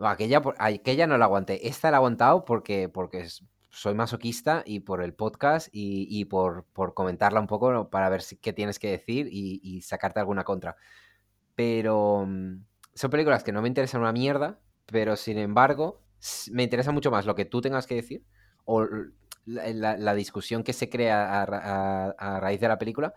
Aquella, 0.00 0.42
aquella 0.58 1.06
no 1.06 1.18
la 1.18 1.24
aguanté. 1.24 1.66
Esta 1.68 1.90
la 1.90 1.96
he 1.96 1.98
aguantado 1.98 2.44
porque, 2.44 2.88
porque 2.88 3.26
soy 3.70 3.94
masoquista 3.94 4.62
y 4.64 4.80
por 4.80 5.02
el 5.02 5.14
podcast 5.14 5.68
y, 5.72 6.24
por, 6.26 6.64
por, 6.72 6.94
comentarla 6.94 7.40
un 7.40 7.46
poco 7.46 7.90
para 7.90 8.08
ver 8.08 8.22
si, 8.22 8.36
qué 8.36 8.52
tienes 8.52 8.78
que 8.78 8.90
decir 8.90 9.28
y, 9.30 9.82
sacarte 9.82 10.20
alguna 10.20 10.44
contra. 10.44 10.76
Pero 11.54 12.24
mm, 12.26 12.64
son 12.94 13.10
películas 13.10 13.42
que 13.44 13.52
no 13.52 13.62
me 13.62 13.68
interesan 13.68 14.00
una 14.00 14.12
mierda, 14.12 14.60
pero 14.86 15.16
sin 15.16 15.38
embargo 15.38 16.00
me 16.50 16.62
interesa 16.64 16.92
mucho 16.92 17.10
más 17.10 17.26
lo 17.26 17.34
que 17.34 17.44
tú 17.44 17.60
tengas 17.60 17.86
que 17.86 17.94
decir 17.94 18.24
o 18.64 18.84
la, 19.44 19.66
la- 19.72 19.96
la 19.96 20.14
discusión 20.14 20.62
que 20.64 20.72
se 20.72 20.88
crea 20.88 21.42
a, 21.42 21.46
ra- 21.46 21.62
a- 21.64 22.10
a 22.36 22.40
raíz 22.40 22.60
de 22.60 22.68
la 22.68 22.78
película 22.78 23.14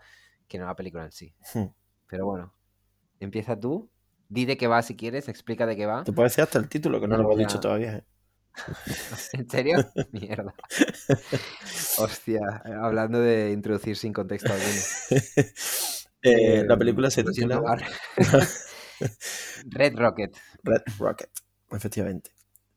que 0.48 0.58
no 0.58 0.66
la 0.66 0.76
película 0.76 1.04
en 1.04 1.12
sí. 1.12 1.34
Hmm. 1.54 1.66
Pero 2.06 2.26
bueno, 2.26 2.54
empieza 3.20 3.58
tú, 3.58 3.90
di 4.32 4.46
de 4.46 4.56
qué 4.56 4.66
va 4.66 4.80
si 4.82 4.96
quieres, 4.96 5.28
explica 5.28 5.66
de 5.66 5.76
qué 5.76 5.84
va. 5.86 6.04
Te 6.04 6.12
puedo 6.12 6.24
decir 6.28 6.42
hasta 6.42 6.58
el 6.58 6.68
título, 6.68 7.00
que 7.00 7.06
no 7.08 7.16
lo 7.16 7.22
hemos 7.24 7.38
dicho 7.38 7.60
todavía. 7.60 7.96
¿eh? 7.96 8.04
¿En 9.34 9.48
serio? 9.48 9.76
Mierda. 10.12 10.54
Hostia, 11.98 12.40
hablando 12.82 13.20
de 13.20 13.52
introducir 13.52 13.96
sin 13.96 14.12
contexto 14.12 14.52
alguno. 14.52 14.80
Eh, 16.24 16.62
la 16.64 16.74
Eh, 16.74 16.78
película 16.78 17.10
se 17.10 17.24
siento, 17.32 17.32
titula. 17.32 17.76
Red 19.66 19.96
Rocket. 19.96 20.36
Red 20.62 20.82
Rocket, 20.96 21.30
efectivamente. 21.72 22.30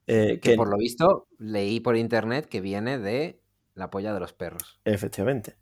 Eh, 0.08 0.40
Que 0.42 0.52
que- 0.52 0.56
por 0.56 0.68
lo 0.68 0.78
visto 0.78 1.28
leí 1.38 1.80
por 1.80 1.96
internet 1.96 2.48
que 2.48 2.60
viene 2.60 2.98
de 2.98 3.40
la 3.76 3.92
polla 3.92 4.16
de 4.16 4.20
los 4.20 4.34
perros. 4.34 4.80
Efectivamente, 4.84 5.58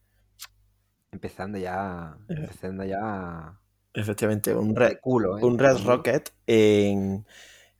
Empezando 1.11 1.57
ya. 1.57 2.18
Empezando 2.30 2.86
ya. 2.86 3.60
Efectivamente, 3.94 4.56
un 4.56 4.76
Red, 4.76 4.99
culo, 5.02 5.38
¿eh? 5.38 5.44
un 5.44 5.57
Red. 5.57 5.78
Rocket 5.86 6.34
en, 6.48 7.26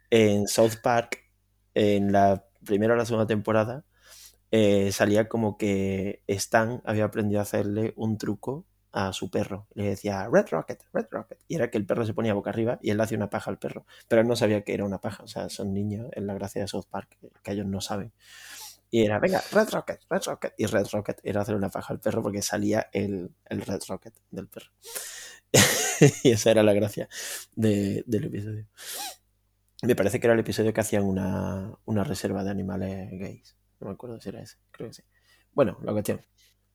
en 0.10 0.48
South 0.48 0.78
Park, 0.82 1.20
en 1.74 2.12
la 2.12 2.46
primera 2.66 2.94
o 2.94 2.98
la 2.98 3.06
segunda 3.06 3.28
temporada, 3.28 3.86
eh, 4.52 4.92
salía 4.92 5.28
como 5.28 5.58
que 5.58 6.22
Stan 6.28 6.82
había 6.86 7.06
aprendido 7.06 7.40
a 7.40 7.44
hacerle 7.44 7.94
un 7.96 8.18
truco 8.18 8.66
a 8.92 9.12
su 9.12 9.32
perro. 9.32 9.68
Le 9.74 9.86
decía 9.86 10.30
Red 10.32 10.50
Rocket, 10.52 10.84
Red 10.94 11.08
Rocket. 11.10 11.40
Y 11.48 11.56
era 11.56 11.72
que 11.72 11.80
el 11.80 11.86
perro 11.88 12.06
se 12.06 12.14
ponía 12.14 12.36
boca 12.36 12.52
arriba 12.52 12.78
y 12.82 12.92
él 12.92 12.98
le 12.98 13.04
hacía 13.04 13.18
una 13.18 13.32
paja 13.32 13.50
al 13.50 13.58
perro. 13.58 13.88
Pero 14.08 14.22
él 14.22 14.28
no 14.28 14.36
sabía 14.36 14.64
que 14.64 14.76
era 14.76 14.86
una 14.86 15.02
paja. 15.02 15.24
O 15.24 15.28
sea, 15.28 15.50
son 15.50 15.74
niños, 15.74 16.08
es 16.12 16.22
la 16.22 16.36
gracia 16.36 16.62
de 16.62 16.68
South 16.68 16.86
Park, 16.90 17.18
que 17.42 17.52
ellos 17.52 17.66
no 17.66 17.82
saben. 17.82 18.14
Y 18.92 19.04
era, 19.04 19.18
venga, 19.18 19.42
Red 19.52 19.70
Rocket, 19.72 20.02
Red 20.08 20.22
Rocket. 20.28 20.54
Y 20.56 20.68
Red 20.68 20.86
Rocket 20.92 21.20
era 21.24 21.42
hacer 21.42 21.56
una 21.56 21.70
paja 21.70 21.92
al 21.92 22.00
perro 22.00 22.22
porque 22.22 22.44
salía 22.44 22.90
el, 22.94 23.32
el 23.46 23.62
Red 23.62 23.82
Rocket 23.90 24.14
del 24.30 24.48
perro. 24.48 24.70
y 26.24 26.32
esa 26.32 26.52
era 26.52 26.64
la 26.64 26.74
gracia 26.74 27.08
de- 27.56 28.04
del 28.08 28.26
episodio. 28.26 28.68
Me 29.82 29.96
parece 29.96 30.20
que 30.20 30.28
era 30.28 30.34
el 30.34 30.40
episodio 30.40 30.74
que 30.74 30.82
hacían 30.82 31.04
una, 31.04 31.78
una 31.86 32.04
reserva 32.04 32.44
de 32.44 32.52
animales 32.52 33.10
gays. 33.12 33.58
No 33.80 33.88
me 33.88 33.94
acuerdo 33.94 34.20
si 34.22 34.30
era 34.30 34.42
ese, 34.42 34.58
creo 34.72 34.90
que 34.90 34.94
sí. 34.94 35.04
Bueno, 35.52 35.78
la 35.84 35.92
cuestión. 35.92 36.22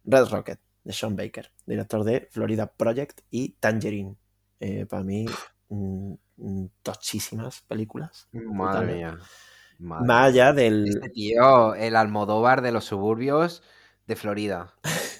Red 0.04 0.26
Rocket, 0.28 0.60
de 0.84 0.92
Sean 0.92 1.16
Baker, 1.16 1.50
director 1.66 2.04
de 2.04 2.28
Florida 2.30 2.66
Project 2.72 3.20
y 3.30 3.50
Tangerine. 3.60 4.16
Eh, 4.60 4.86
para 4.86 5.02
mí, 5.04 5.26
mm, 5.68 6.14
mm, 6.36 6.66
tochísimas 6.82 7.62
películas. 7.62 8.28
Madre 8.32 8.94
Totalmente. 8.94 8.96
mía. 8.96 9.18
Madre 9.78 10.06
Más 10.06 10.24
allá 10.28 10.52
del... 10.52 10.88
Este 10.88 11.08
tío, 11.10 11.74
el 11.74 11.96
Almodóvar 11.96 12.62
de 12.62 12.72
los 12.72 12.84
suburbios 12.84 13.62
de 14.06 14.16
Florida. 14.16 14.74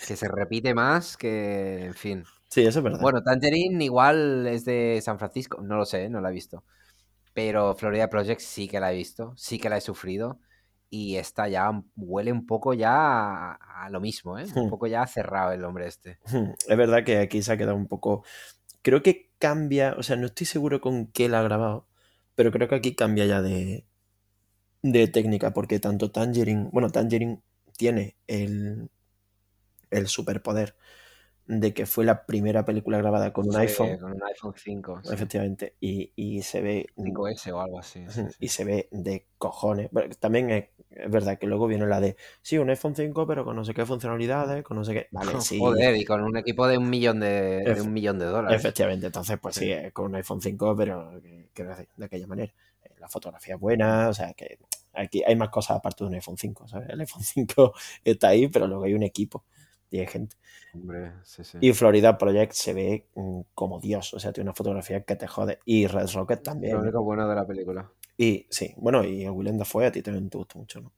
Que 0.07 0.17
se 0.17 0.29
repite 0.29 0.75
más 0.75 1.17
que. 1.17 1.87
En 1.87 1.95
fin. 1.95 2.25
Sí, 2.49 2.63
eso 2.65 2.79
es 2.79 2.83
verdad. 2.83 3.01
Bueno, 3.01 3.23
Tangerine 3.23 3.85
igual 3.85 4.47
es 4.47 4.65
de 4.65 5.01
San 5.03 5.19
Francisco. 5.19 5.61
No 5.63 5.77
lo 5.77 5.85
sé, 5.85 6.09
no 6.09 6.21
la 6.21 6.31
he 6.31 6.33
visto. 6.33 6.65
Pero 7.35 7.75
Florida 7.77 8.09
Project 8.09 8.41
sí 8.41 8.69
que 8.69 8.81
la 8.81 8.93
he 8.93 8.97
visto. 8.97 9.35
Sí 9.37 9.59
que 9.59 9.69
la 9.69 9.77
he 9.77 9.81
sufrido. 9.81 10.41
Y 10.91 11.17
esta 11.17 11.49
ya 11.49 11.71
huele 11.97 12.33
un 12.33 12.47
poco 12.47 12.73
ya 12.75 13.53
a, 13.53 13.91
lo 13.91 14.01
mismo, 14.01 14.39
¿eh? 14.39 14.47
Un 14.57 14.67
Hmm. 14.67 14.71
poco 14.71 14.87
ya 14.87 15.07
cerrado 15.07 15.53
el 15.53 15.65
hombre 15.65 15.87
este. 15.87 16.19
Es 16.69 16.77
verdad 16.77 17.05
que 17.05 17.19
aquí 17.19 17.43
se 17.43 17.53
ha 17.53 17.57
quedado 17.57 17.77
un 17.77 17.87
poco. 17.89 18.25
Creo 18.83 19.03
que 19.03 19.31
cambia, 19.39 19.95
o 19.99 20.03
sea, 20.03 20.17
no 20.17 20.27
estoy 20.27 20.47
seguro 20.47 20.81
con 20.81 21.07
qué 21.09 21.29
la 21.29 21.41
ha 21.41 21.43
grabado, 21.43 21.87
pero 22.35 22.51
creo 22.53 22.69
que 22.69 22.75
aquí 22.77 22.95
cambia 22.95 23.27
ya 23.27 23.43
de, 23.43 23.87
de 24.83 25.09
técnica, 25.09 25.53
porque 25.53 25.81
tanto 25.81 26.11
Tangerine, 26.11 26.69
bueno, 26.73 26.91
Tangerine 26.91 27.43
tiene 27.77 28.17
el, 28.27 28.91
el 29.91 30.07
superpoder 30.09 30.77
de 31.49 31.73
que 31.73 31.87
fue 31.87 32.05
la 32.05 32.27
primera 32.27 32.65
película 32.65 32.99
grabada 32.99 33.33
con 33.33 33.47
un 33.47 33.53
Sí, 33.55 33.59
iPhone, 33.61 33.99
Con 33.99 34.13
un 34.13 34.23
iPhone 34.23 34.53
5. 34.57 35.01
sí. 35.03 35.15
efectivamente, 35.15 35.77
y, 35.81 36.13
y 36.15 36.43
se 36.43 36.61
ve 36.61 36.87
5S 36.97 37.51
o 37.53 37.61
algo 37.63 37.79
así. 37.79 38.05
sí, 38.11 38.23
y 38.39 38.49
se 38.49 38.65
ve 38.65 38.89
de 38.93 39.27
cojones. 39.39 39.89
Bueno, 39.91 40.15
también 40.21 40.51
es, 40.51 40.67
es 40.91 41.11
verdad 41.11 41.39
que 41.39 41.47
luego 41.47 41.67
viene 41.67 41.87
la 41.87 42.01
de, 42.01 42.17
sí, 42.43 42.59
un 42.59 42.69
iPhone 42.69 42.95
5, 42.95 43.27
pero 43.27 43.45
con 43.47 43.57
no 43.57 43.65
sé 43.65 43.73
qué 43.73 43.87
funcionalidades, 43.87 44.63
con 44.63 44.77
no 44.77 44.85
sé 44.85 44.93
qué. 44.93 45.09
Vale, 45.11 45.33
sí. 45.41 45.59
Joder, 45.59 45.97
y 45.97 46.05
con 46.05 46.23
un 46.23 46.37
equipo 46.37 46.67
de 46.69 46.77
un 46.77 46.91
millón 46.91 47.21
de, 47.21 47.79
un 47.83 47.93
millón 47.95 48.19
de 48.19 48.27
dólares. 48.27 48.59
Efectivamente, 48.61 49.07
entonces, 49.07 49.39
pues 49.41 49.55
sí, 49.57 49.73
eh, 49.73 49.91
con 49.93 50.07
un 50.07 50.17
iPhone 50.17 50.41
5, 50.43 50.77
pero 50.77 51.19
quiero 51.55 51.71
decir, 51.71 51.89
de 51.97 52.05
aquella 52.05 52.27
manera. 52.27 52.53
Eh, 52.85 52.91
La 52.99 53.09
fotografía 53.09 53.55
es 53.55 53.61
buena, 53.61 54.09
o 54.11 54.13
sea, 54.15 54.35
que 54.35 54.59
aquí 54.93 55.23
hay 55.27 55.35
más 55.37 55.49
cosas 55.49 55.79
aparte 55.79 56.05
de 56.05 56.09
un 56.09 56.15
iPhone 56.15 56.37
5, 56.37 56.69
¿sabes? 56.69 56.91
El 56.91 57.01
iPhone 57.01 57.23
5 57.25 57.73
está 58.05 58.29
ahí, 58.29 58.49
pero 58.49 58.67
luego 58.67 58.85
hay 58.85 58.93
un 58.95 59.03
equipo 59.03 59.45
y 59.91 60.01
hay 60.01 60.07
gente. 60.07 60.37
Hombre, 60.75 61.13
sí, 61.25 61.45
sí. 61.45 61.59
Y 61.61 61.73
Florida 61.73 62.19
Project 62.19 62.53
se 62.53 62.73
ve 62.75 63.09
mm, 63.15 63.41
como 63.55 63.81
Dios, 63.81 64.15
o 64.15 64.21
sea, 64.21 64.33
tiene 64.33 64.49
una 64.51 64.55
fotografía 64.55 65.03
que 65.05 65.17
te 65.17 65.27
jode. 65.27 65.59
Y 65.65 65.87
Red 65.87 66.09
Rocket 66.15 66.39
Lo 66.39 66.43
también. 66.43 66.77
único 66.79 67.03
bueno 67.03 67.29
de 67.29 67.35
la 67.35 67.47
película. 67.47 67.91
Y 68.17 68.47
sí, 68.51 68.75
bueno, 68.77 69.05
y 69.05 69.25
el 69.25 69.31
Willem 69.31 69.59
Dafoe 69.59 69.87
a 69.87 69.93
ti 69.93 70.03
también 70.03 70.29
te 70.29 70.39
gusta 70.39 70.59
mucho, 70.59 70.81
¿no? 70.81 70.93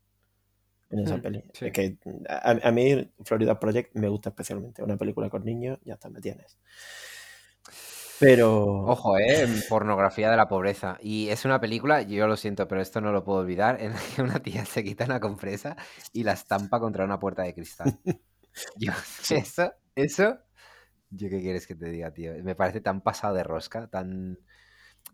En 0.90 1.00
esa 1.00 1.16
Mm, 1.16 1.22
peli. 1.22 1.44
sí. 1.52 1.66
Es 1.66 1.72
que 1.72 1.98
a, 2.28 2.50
a 2.68 2.72
mí 2.72 3.10
Florida 3.24 3.58
Project 3.60 3.94
me 3.96 4.08
gusta 4.08 4.30
especialmente. 4.30 4.82
Una 4.82 4.96
película 4.96 5.30
con 5.30 5.44
niños, 5.44 5.78
ya 5.84 5.94
está, 5.94 6.08
me 6.10 6.20
tienes. 6.20 6.58
Pero... 8.18 8.84
Ojo, 8.84 9.16
¿eh? 9.18 9.46
Pornografía 9.68 10.30
de 10.30 10.36
la 10.36 10.48
pobreza. 10.48 10.98
Y 11.00 11.28
es 11.30 11.44
una 11.46 11.60
película, 11.60 12.02
yo 12.02 12.26
lo 12.26 12.36
siento, 12.36 12.68
pero 12.68 12.82
esto 12.82 13.00
no 13.00 13.12
lo 13.12 13.24
puedo 13.24 13.38
olvidar, 13.40 13.80
en 13.80 13.92
la 13.92 13.98
que 14.14 14.22
una 14.22 14.40
tía 14.42 14.64
se 14.66 14.84
quita 14.84 15.04
una 15.06 15.20
compresa 15.20 15.76
y 16.12 16.24
la 16.24 16.32
estampa 16.32 16.80
contra 16.80 17.04
una 17.04 17.18
puerta 17.18 17.42
de 17.42 17.54
cristal. 17.54 17.98
Yo, 18.76 18.92
eso, 19.30 19.72
eso, 19.94 20.38
yo 21.10 21.28
qué 21.30 21.40
quieres 21.40 21.66
que 21.66 21.74
te 21.74 21.86
diga, 21.90 22.12
tío. 22.12 22.32
Me 22.44 22.54
parece 22.54 22.80
tan 22.80 23.00
pasado 23.02 23.34
de 23.34 23.44
rosca, 23.44 23.88
tan... 23.88 24.38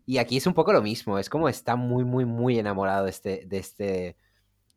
Y 0.05 0.19
aquí 0.19 0.37
es 0.37 0.47
un 0.47 0.53
poco 0.55 0.73
lo 0.73 0.81
mismo, 0.83 1.19
es 1.19 1.29
como 1.29 1.49
está 1.49 1.75
muy, 1.75 2.05
muy, 2.05 2.25
muy 2.25 2.59
enamorado 2.59 3.05
de 3.05 3.11
este, 3.11 3.43
de 3.47 3.57
este, 3.59 4.17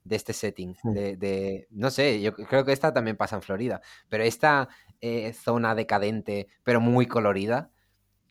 de 0.04 0.16
este 0.16 0.32
setting. 0.34 0.76
De, 0.84 1.16
de- 1.16 1.68
no 1.70 1.90
sé, 1.90 2.20
yo 2.22 2.34
creo 2.34 2.64
que 2.64 2.72
esta 2.72 2.92
también 2.94 3.16
pasa 3.16 3.36
en 3.36 3.42
Florida, 3.42 3.80
pero 4.08 4.24
esta 4.24 4.68
eh, 5.00 5.32
zona 5.34 5.74
decadente, 5.74 6.48
pero 6.64 6.80
muy 6.80 7.06
colorida, 7.06 7.70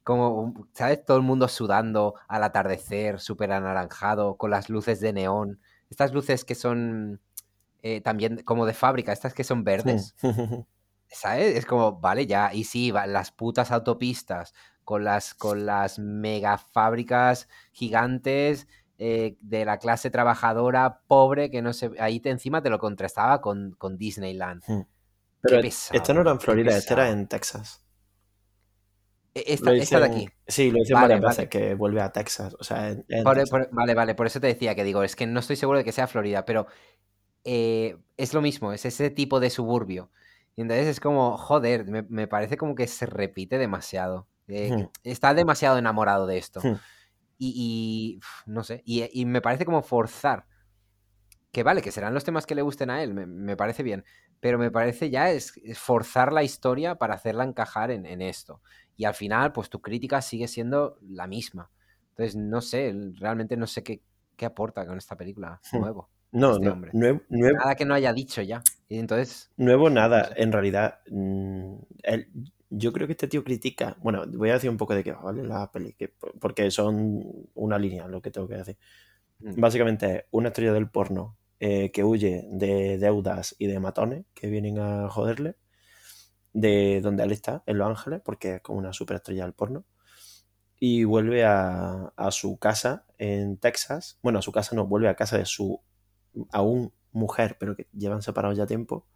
como, 0.03 0.67
¿sabes? 0.73 1.05
Todo 1.05 1.17
el 1.17 1.23
mundo 1.23 1.47
sudando 1.47 2.15
al 2.27 2.43
atardecer, 2.43 3.19
súper 3.19 3.51
anaranjado, 3.51 4.37
con 4.37 4.51
las 4.51 4.69
luces 4.69 4.99
de 4.99 5.13
neón. 5.13 5.59
Estas 5.89 6.13
luces 6.13 6.45
que 6.45 6.55
son 6.55 7.21
eh, 7.81 8.01
también 8.01 8.43
como 8.43 8.65
de 8.65 8.73
fábrica, 8.73 9.11
estas 9.13 9.33
que 9.33 9.43
son 9.43 9.63
verdes. 9.63 10.15
¿Sabes? 11.11 11.55
Es 11.55 11.65
como, 11.65 11.99
vale, 11.99 12.27
ya, 12.27 12.53
y 12.53 12.63
sí, 12.65 12.91
va- 12.91 13.07
las 13.07 13.31
putas 13.31 13.71
autopistas 13.71 14.53
con 14.83 15.03
las, 15.03 15.33
con 15.33 15.65
las 15.65 15.97
mega 15.99 16.57
fábricas 16.57 17.47
gigantes 17.71 18.67
eh, 18.99 19.37
de 19.41 19.65
la 19.65 19.79
clase 19.79 20.11
trabajadora 20.11 21.01
pobre 21.07 21.49
que 21.49 21.61
no 21.61 21.73
se... 21.73 21.91
Ahí 21.99 22.19
te, 22.19 22.29
encima 22.29 22.61
te 22.61 22.69
lo 22.69 22.77
contrastaba 22.79 23.41
con, 23.41 23.71
con 23.77 23.97
Disneyland. 23.97 24.61
Pero 25.41 25.61
pesado, 25.61 25.97
esto 25.99 26.13
no 26.13 26.21
era 26.21 26.31
en 26.31 26.39
Florida, 26.39 26.75
esto 26.77 26.93
era 26.93 27.09
en 27.09 27.27
Texas. 27.27 27.83
E- 29.33 29.43
Esta, 29.53 29.73
esta 29.73 29.99
de 29.99 30.05
aquí. 30.05 30.29
Sí, 30.47 30.71
lo 30.71 30.79
dicen 30.79 30.95
Vale, 30.95 31.07
varias 31.15 31.21
vale. 31.21 31.35
veces 31.37 31.49
que 31.49 31.73
vuelve 31.75 32.01
a 32.01 32.11
Texas. 32.11 32.55
O 32.59 32.63
sea, 32.63 32.89
en- 32.89 33.05
en 33.09 33.23
Por- 33.23 33.35
Texas. 33.35 33.49
por- 33.49 33.69
vale, 33.71 33.93
vale, 33.93 34.15
por 34.15 34.27
eso 34.27 34.39
te 34.41 34.47
decía 34.47 34.75
que 34.75 34.83
digo, 34.83 35.03
es 35.03 35.15
que 35.15 35.27
no 35.27 35.39
estoy 35.39 35.55
seguro 35.55 35.77
de 35.77 35.83
que 35.85 35.91
sea 35.91 36.07
Florida, 36.07 36.45
pero 36.45 36.67
eh, 37.43 37.97
es 38.17 38.33
lo 38.33 38.41
mismo, 38.41 38.73
es 38.73 38.85
ese 38.85 39.09
tipo 39.09 39.39
de 39.39 39.49
suburbio. 39.49 40.11
Y 40.55 40.61
entonces 40.61 40.87
es 40.87 40.99
como, 40.99 41.37
joder, 41.37 41.85
me, 41.85 42.03
me 42.03 42.27
parece 42.27 42.57
como 42.57 42.75
que 42.75 42.87
se 42.87 43.05
repite 43.05 43.57
demasiado. 43.57 44.27
Eh, 44.47 44.71
Hmm. 44.71 44.89
Está 45.03 45.33
demasiado 45.33 45.77
enamorado 45.77 46.25
de 46.27 46.37
esto. 46.37 46.59
Hmm. 46.63 46.75
Y, 47.37 48.19
no 48.45 48.63
sé, 48.63 48.81
y, 48.85 49.07
y 49.19 49.25
me 49.25 49.41
parece 49.41 49.63
como 49.65 49.81
forzar. 49.81 50.45
Que 51.51 51.63
vale, 51.63 51.81
que 51.81 51.91
serán 51.91 52.13
los 52.13 52.23
temas 52.23 52.45
que 52.45 52.53
le 52.55 52.61
gusten 52.61 52.89
a 52.89 53.01
él, 53.01 53.13
me, 53.13 53.25
me 53.25 53.55
parece 53.57 53.81
bien. 53.83 54.03
Pero 54.39 54.57
me 54.59 54.71
parece 54.71 55.09
ya 55.09 55.31
es, 55.31 55.53
es 55.63 55.79
forzar 55.79 56.31
la 56.31 56.43
historia 56.43 56.95
para 56.95 57.15
hacerla 57.15 57.43
encajar 57.43 57.91
en, 57.91 58.05
en 58.05 58.21
esto. 58.21 58.61
Y 58.95 59.05
al 59.05 59.13
final, 59.15 59.51
pues 59.53 59.69
tu 59.69 59.81
crítica 59.81 60.21
sigue 60.21 60.47
siendo 60.47 60.97
la 61.01 61.27
misma. 61.27 61.71
Entonces, 62.09 62.35
no 62.35 62.61
sé, 62.61 62.93
realmente 63.15 63.57
no 63.57 63.65
sé 63.67 63.83
qué, 63.83 64.01
qué 64.35 64.45
aporta 64.45 64.85
con 64.85 64.97
esta 64.97 65.15
película 65.15 65.59
Hmm. 65.71 65.79
nuevo. 65.79 66.09
No, 66.31 66.51
este 66.53 66.65
no, 66.65 66.73
hombre. 66.73 66.91
nuevo, 66.93 67.21
nuevo, 67.29 67.57
Nada 67.57 67.75
que 67.75 67.85
no 67.85 67.93
haya 67.93 68.13
dicho 68.13 68.41
ya. 68.41 68.63
Y 68.87 68.99
entonces, 68.99 69.49
nuevo 69.57 69.89
nada. 69.89 70.21
No 70.21 70.35
sé. 70.35 70.41
En 70.43 70.51
realidad, 70.51 70.99
mm, 71.09 71.73
él- 72.03 72.29
yo 72.69 72.93
creo 72.93 73.07
que 73.07 73.13
este 73.13 73.27
tío 73.27 73.43
critica. 73.43 73.97
Bueno, 74.01 74.25
voy 74.27 74.49
a 74.51 74.53
decir 74.53 74.69
un 74.69 74.77
poco 74.77 74.93
de 74.93 75.03
qué 75.03 75.11
va, 75.11 75.21
¿vale? 75.21 75.43
La 75.43 75.71
peli, 75.71 75.93
que- 75.93 76.13
porque 76.39 76.69
son 76.71 77.23
una 77.55 77.77
línea 77.79 78.07
lo 78.07 78.21
que 78.21 78.31
tengo 78.31 78.47
que 78.47 78.55
decir. 78.57 78.77
mm, 79.39 79.59
Básicamente 79.61 80.15
es 80.17 80.25
una 80.31 80.49
estrella 80.49 80.73
del 80.73 80.89
porno 80.89 81.37
eh, 81.61 81.91
que 81.91 82.03
huye 82.05 82.45
de 82.51 82.97
deudas 82.99 83.55
y 83.59 83.67
de 83.67 83.79
matones 83.81 84.25
que 84.33 84.49
vienen 84.49 84.79
a 84.79 85.09
joderle 85.09 85.57
de 86.53 87.01
donde 87.01 87.23
él 87.23 87.31
está, 87.31 87.63
en 87.65 87.77
Los 87.77 87.89
Ángeles, 87.89 88.21
porque 88.23 88.55
es 88.55 88.61
como 88.61 88.79
una 88.79 88.93
superestrella 88.93 89.43
del 89.43 89.53
porno. 89.53 89.85
Y 90.79 91.03
vuelve 91.05 91.45
a, 91.45 92.13
a 92.15 92.31
su 92.31 92.57
casa 92.57 93.05
en 93.17 93.57
Texas. 93.57 94.19
Bueno, 94.23 94.39
a 94.39 94.41
su 94.41 94.51
casa 94.53 94.75
no, 94.75 94.87
vuelve 94.87 95.09
a 95.09 95.15
casa 95.15 95.37
de 95.37 95.45
su 95.45 95.81
aún 96.51 96.93
mujer, 97.11 97.57
pero 97.59 97.75
que 97.75 97.87
llevan 97.93 98.21
separados 98.21 98.57
ya 98.57 98.65
tiempo, 98.67 99.07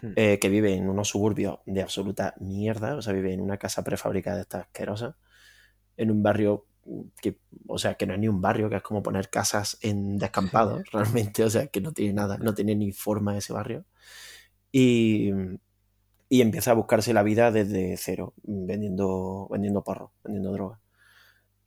Hmm. 0.00 0.12
eh, 0.14 0.38
que 0.38 0.48
vive 0.48 0.74
en 0.74 0.88
unos 0.88 1.08
suburbios 1.08 1.58
de 1.66 1.82
absoluta 1.82 2.34
mierda, 2.38 2.94
o 2.94 3.02
sea, 3.02 3.12
vive 3.12 3.32
en 3.32 3.40
una 3.40 3.56
casa 3.56 3.82
prefabricada 3.82 4.36
de 4.36 4.42
estas 4.42 4.66
asquerosas, 4.66 5.16
en 5.96 6.10
un 6.12 6.22
barrio 6.22 6.66
que, 7.20 7.38
o 7.66 7.78
sea, 7.78 7.94
que 7.94 8.06
no 8.06 8.14
es 8.14 8.20
ni 8.20 8.28
un 8.28 8.40
barrio, 8.40 8.70
que 8.70 8.76
es 8.76 8.82
como 8.82 9.02
poner 9.02 9.28
casas 9.28 9.76
en 9.82 10.16
descampados, 10.16 10.82
realmente, 10.92 11.42
o 11.44 11.50
sea, 11.50 11.66
que 11.66 11.80
no 11.80 11.92
tiene 11.92 12.12
nada, 12.14 12.38
no 12.38 12.54
tiene 12.54 12.76
ni 12.76 12.92
forma 12.92 13.36
ese 13.36 13.52
barrio. 13.52 13.84
Y, 14.70 15.30
y 16.28 16.40
empieza 16.42 16.70
a 16.70 16.74
buscarse 16.74 17.12
la 17.12 17.22
vida 17.22 17.50
desde 17.50 17.96
cero, 17.96 18.34
vendiendo, 18.42 19.48
vendiendo 19.50 19.82
porro, 19.82 20.12
vendiendo 20.22 20.52
droga. 20.52 20.80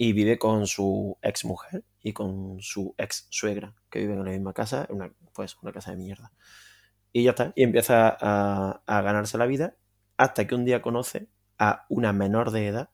Y 0.01 0.13
vive 0.13 0.39
con 0.39 0.65
su 0.65 1.17
ex 1.21 1.45
mujer 1.45 1.83
y 2.01 2.13
con 2.13 2.59
su 2.61 2.95
ex 2.97 3.27
suegra, 3.29 3.75
que 3.91 3.99
viven 3.99 4.17
en 4.19 4.25
la 4.25 4.31
misma 4.31 4.53
casa, 4.53 4.87
una, 4.89 5.13
pues 5.33 5.57
una 5.61 5.71
casa 5.71 5.91
de 5.91 5.97
mierda. 5.97 6.31
Y 7.13 7.23
ya 7.23 7.31
está, 7.31 7.53
y 7.55 7.63
empieza 7.63 8.17
a, 8.19 8.81
a 8.87 9.01
ganarse 9.01 9.37
la 9.37 9.45
vida 9.45 9.75
hasta 10.17 10.47
que 10.47 10.55
un 10.55 10.65
día 10.65 10.81
conoce 10.81 11.27
a 11.59 11.85
una 11.89 12.13
menor 12.13 12.51
de 12.51 12.67
edad, 12.67 12.89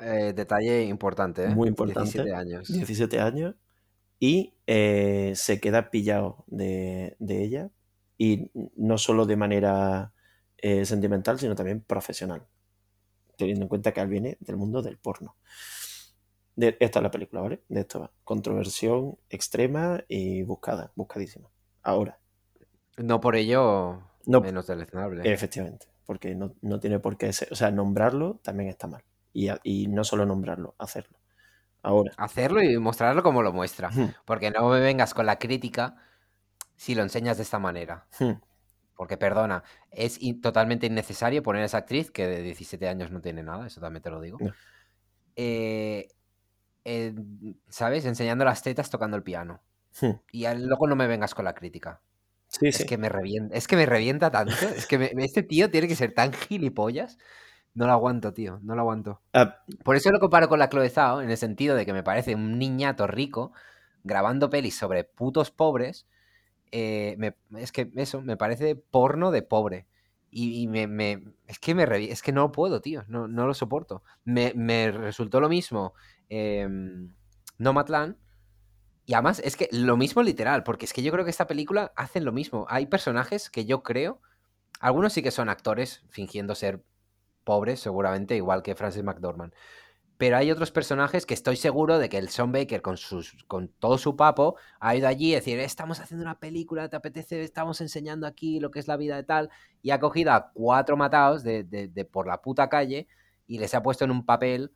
Eh, 0.00 0.32
detalle 0.34 0.84
importante, 0.84 1.44
¿eh? 1.44 1.48
Muy 1.48 1.68
importante. 1.68 2.22
17 2.22 2.34
años. 2.34 2.68
17 2.68 3.20
años, 3.20 3.54
y 4.20 4.54
eh, 4.66 5.32
se 5.34 5.60
queda 5.60 5.90
pillado 5.90 6.44
de, 6.46 7.16
de 7.18 7.44
ella, 7.44 7.70
y 8.16 8.50
no 8.76 8.98
solo 8.98 9.26
de 9.26 9.36
manera 9.36 10.12
eh, 10.56 10.84
sentimental, 10.84 11.38
sino 11.38 11.54
también 11.54 11.80
profesional, 11.80 12.46
teniendo 13.36 13.64
en 13.64 13.68
cuenta 13.68 13.92
que 13.92 14.00
él 14.00 14.08
viene 14.08 14.36
del 14.40 14.56
mundo 14.56 14.82
del 14.82 14.98
porno. 14.98 15.36
De, 16.58 16.76
esta 16.80 16.98
es 16.98 17.02
la 17.02 17.10
película, 17.10 17.40
¿vale? 17.42 17.62
De 17.68 17.80
esto 17.80 18.00
va. 18.00 18.10
Controversión 18.24 19.16
extrema 19.30 20.04
y 20.08 20.42
buscada, 20.42 20.92
buscadísima. 20.96 21.48
Ahora, 21.82 22.18
No 22.98 23.20
por 23.20 23.34
ello 23.36 24.02
no, 24.26 24.42
menos 24.42 24.66
deleznable. 24.66 25.22
efectivamente, 25.22 25.86
porque 26.06 26.34
no, 26.34 26.54
no 26.62 26.80
tiene 26.80 26.98
por 26.98 27.16
qué 27.16 27.32
ser, 27.32 27.48
o 27.52 27.56
sea, 27.56 27.70
nombrarlo 27.70 28.40
también 28.42 28.68
está 28.70 28.86
mal. 28.86 29.02
Y, 29.32 29.48
y 29.62 29.86
no 29.88 30.04
solo 30.04 30.26
nombrarlo, 30.26 30.74
hacerlo. 30.78 31.18
Ahora, 31.82 32.12
Hacerlo 32.16 32.62
y 32.62 32.76
mostrarlo 32.78 33.22
como 33.22 33.42
lo 33.42 33.52
muestra. 33.52 33.90
hmm, 33.94 34.14
Porque 34.24 34.50
no 34.50 34.68
me 34.68 34.80
vengas 34.80 35.14
con 35.14 35.26
la 35.26 35.38
crítica 35.38 35.96
si 36.76 36.94
lo 36.94 37.02
enseñas 37.02 37.38
de 37.38 37.44
esta 37.44 37.58
manera. 37.58 38.08
hmm, 38.20 38.40
Porque, 38.96 39.16
perdona, 39.18 39.64
es 39.90 40.20
in- 40.22 40.40
totalmente 40.40 40.86
innecesario 40.86 41.42
poner 41.42 41.62
a 41.62 41.66
esa 41.66 41.78
actriz 41.78 42.10
que 42.10 42.26
de 42.26 42.42
17 42.42 42.88
años 42.88 43.10
no 43.12 43.20
tiene 43.20 43.42
nada, 43.42 43.66
eso 43.66 43.80
también 43.80 44.02
te 44.02 44.10
lo 44.10 44.20
digo. 44.20 44.38
No. 44.40 44.52
eh, 45.36 46.08
eh, 46.88 47.14
¿Sabes? 47.68 48.04
Enseñando 48.04 48.44
las 48.44 48.62
tetas 48.62 48.90
tocando 48.90 49.16
el 49.16 49.22
piano. 49.22 49.60
hmm. 50.00 50.20
Y 50.32 50.46
luego 50.48 50.86
no 50.88 50.96
me 50.96 51.06
vengas 51.08 51.34
con 51.34 51.44
la 51.46 51.54
crítica. 51.54 52.00
Sí, 52.48 52.72
Es 52.72 52.78
sí. 52.78 52.86
que 52.86 52.98
me 52.98 53.08
revienta, 53.08 53.56
es 53.56 53.66
que 53.68 53.76
me 53.76 53.86
revienta 53.86 54.30
tanto. 54.30 54.54
Es 54.76 54.86
que 54.86 54.98
me- 54.98 55.12
este 55.24 55.42
tío 55.42 55.70
tiene 55.70 55.88
que 55.88 55.96
ser 55.96 56.14
tan 56.14 56.32
gilipollas. 56.32 57.18
No 57.74 57.86
lo 57.86 57.92
aguanto, 57.92 58.32
tío. 58.34 58.60
No 58.62 58.74
lo 58.74 58.82
aguanto. 58.82 59.22
Ah, 59.32 59.64
Por 59.84 59.96
eso 59.96 60.10
lo 60.10 60.20
comparo 60.20 60.48
con 60.48 60.58
la 60.58 60.68
Chloe 60.70 60.90
Zhao, 60.90 61.22
en 61.22 61.30
el 61.30 61.36
sentido 61.36 61.76
de 61.76 61.86
que 61.86 61.92
me 61.92 62.02
parece 62.02 62.34
un 62.34 62.58
niñato 62.58 63.06
rico 63.06 63.52
grabando 64.04 64.50
pelis 64.50 64.76
sobre 64.78 65.04
putos 65.04 65.50
pobres. 65.50 66.06
eh, 66.72 67.16
me- 67.18 67.34
es 67.60 67.72
que 67.72 67.90
eso, 67.96 68.22
me 68.22 68.36
parece 68.36 68.76
porno 68.76 69.30
de 69.30 69.42
pobre. 69.42 69.86
Y, 70.30 70.62
y 70.62 70.68
me, 70.68 70.86
me- 70.86 71.24
es 71.46 71.58
que 71.58 71.74
me 71.74 71.84
es 72.12 72.22
que 72.22 72.32
no 72.32 72.52
puedo, 72.52 72.80
tío. 72.82 73.04
No, 73.08 73.28
no 73.28 73.46
lo 73.46 73.54
soporto. 73.54 74.02
Me, 74.24 74.52
me 74.54 74.90
resultó 74.92 75.40
lo 75.40 75.48
mismo 75.48 75.94
em, 76.28 77.14
Nomadland. 77.58 78.16
Y 79.06 79.14
además 79.14 79.40
es 79.44 79.56
que 79.56 79.68
lo 79.72 79.96
mismo 79.96 80.22
literal, 80.22 80.64
porque 80.64 80.84
es 80.84 80.92
que 80.92 81.02
yo 81.02 81.12
creo 81.12 81.24
que 81.24 81.30
esta 81.30 81.46
película 81.46 81.92
hacen 81.96 82.24
lo 82.24 82.32
mismo. 82.32 82.66
Hay 82.68 82.86
personajes 82.86 83.48
que 83.50 83.64
yo 83.64 83.82
creo, 83.82 84.20
algunos 84.80 85.12
sí 85.14 85.22
que 85.22 85.30
son 85.30 85.48
actores 85.48 86.04
fingiendo 86.10 86.54
ser 86.54 86.84
pobres, 87.44 87.80
seguramente, 87.80 88.36
igual 88.36 88.62
que 88.62 88.74
Francis 88.74 89.02
McDormand. 89.02 89.54
Pero 90.18 90.36
hay 90.36 90.50
otros 90.50 90.72
personajes 90.72 91.24
que 91.26 91.34
estoy 91.34 91.56
seguro 91.56 91.98
de 91.98 92.08
que 92.08 92.18
el 92.18 92.28
Sean 92.28 92.52
Baker, 92.52 92.82
con, 92.82 92.96
sus, 92.96 93.44
con 93.46 93.68
todo 93.68 93.98
su 93.98 94.16
papo, 94.16 94.56
ha 94.80 94.96
ido 94.96 95.08
allí 95.08 95.32
a 95.32 95.36
decir, 95.36 95.58
estamos 95.60 96.00
haciendo 96.00 96.24
una 96.24 96.40
película, 96.40 96.88
te 96.88 96.96
apetece, 96.96 97.42
estamos 97.42 97.80
enseñando 97.80 98.26
aquí 98.26 98.60
lo 98.60 98.70
que 98.70 98.80
es 98.80 98.88
la 98.88 98.96
vida 98.96 99.16
de 99.16 99.22
tal, 99.22 99.48
y 99.80 99.90
ha 99.90 100.00
cogido 100.00 100.32
a 100.32 100.50
cuatro 100.52 100.96
matados 100.96 101.44
de- 101.44 101.62
de 101.64 102.04
por 102.04 102.26
la 102.26 102.42
puta 102.42 102.68
calle 102.68 103.06
y 103.46 103.58
les 103.58 103.74
ha 103.74 103.82
puesto 103.82 104.04
en 104.04 104.10
un 104.10 104.26
papel 104.26 104.72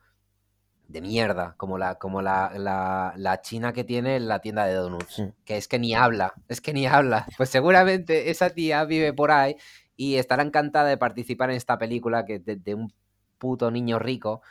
de 0.92 1.00
mierda, 1.00 1.54
como 1.56 1.78
la, 1.78 1.96
como 1.96 2.22
la, 2.22 2.52
la, 2.56 3.14
la 3.16 3.40
china 3.40 3.72
que 3.72 3.84
tiene 3.84 4.16
en 4.16 4.28
la 4.28 4.40
tienda 4.40 4.66
de 4.66 4.74
donuts, 4.74 5.24
que 5.44 5.56
es 5.56 5.68
que 5.68 5.78
ni 5.78 5.94
habla, 5.94 6.34
es 6.48 6.60
que 6.60 6.72
ni 6.72 6.86
habla. 6.86 7.32
Pues 7.36 7.48
seguramente 7.50 8.30
esa 8.30 8.50
tía 8.50 8.84
vive 8.84 9.12
por 9.12 9.30
ahí 9.30 9.56
y 9.96 10.16
estará 10.16 10.42
encantada 10.42 10.88
de 10.88 10.98
participar 10.98 11.50
en 11.50 11.56
esta 11.56 11.78
película 11.78 12.24
que 12.24 12.38
de, 12.38 12.56
de 12.56 12.74
un 12.74 12.92
puto 13.38 13.70
niño 13.70 13.98
rico 13.98 14.42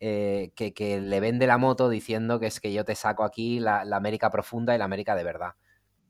eh, 0.00 0.52
que, 0.56 0.72
que 0.72 1.00
le 1.00 1.20
vende 1.20 1.46
la 1.46 1.58
moto 1.58 1.88
diciendo 1.88 2.40
que 2.40 2.46
es 2.46 2.60
que 2.60 2.72
yo 2.72 2.84
te 2.84 2.94
saco 2.94 3.24
aquí 3.24 3.60
la, 3.60 3.84
la 3.84 3.96
América 3.96 4.30
profunda 4.30 4.74
y 4.74 4.78
la 4.78 4.84
América 4.86 5.14
de 5.14 5.24
verdad. 5.24 5.52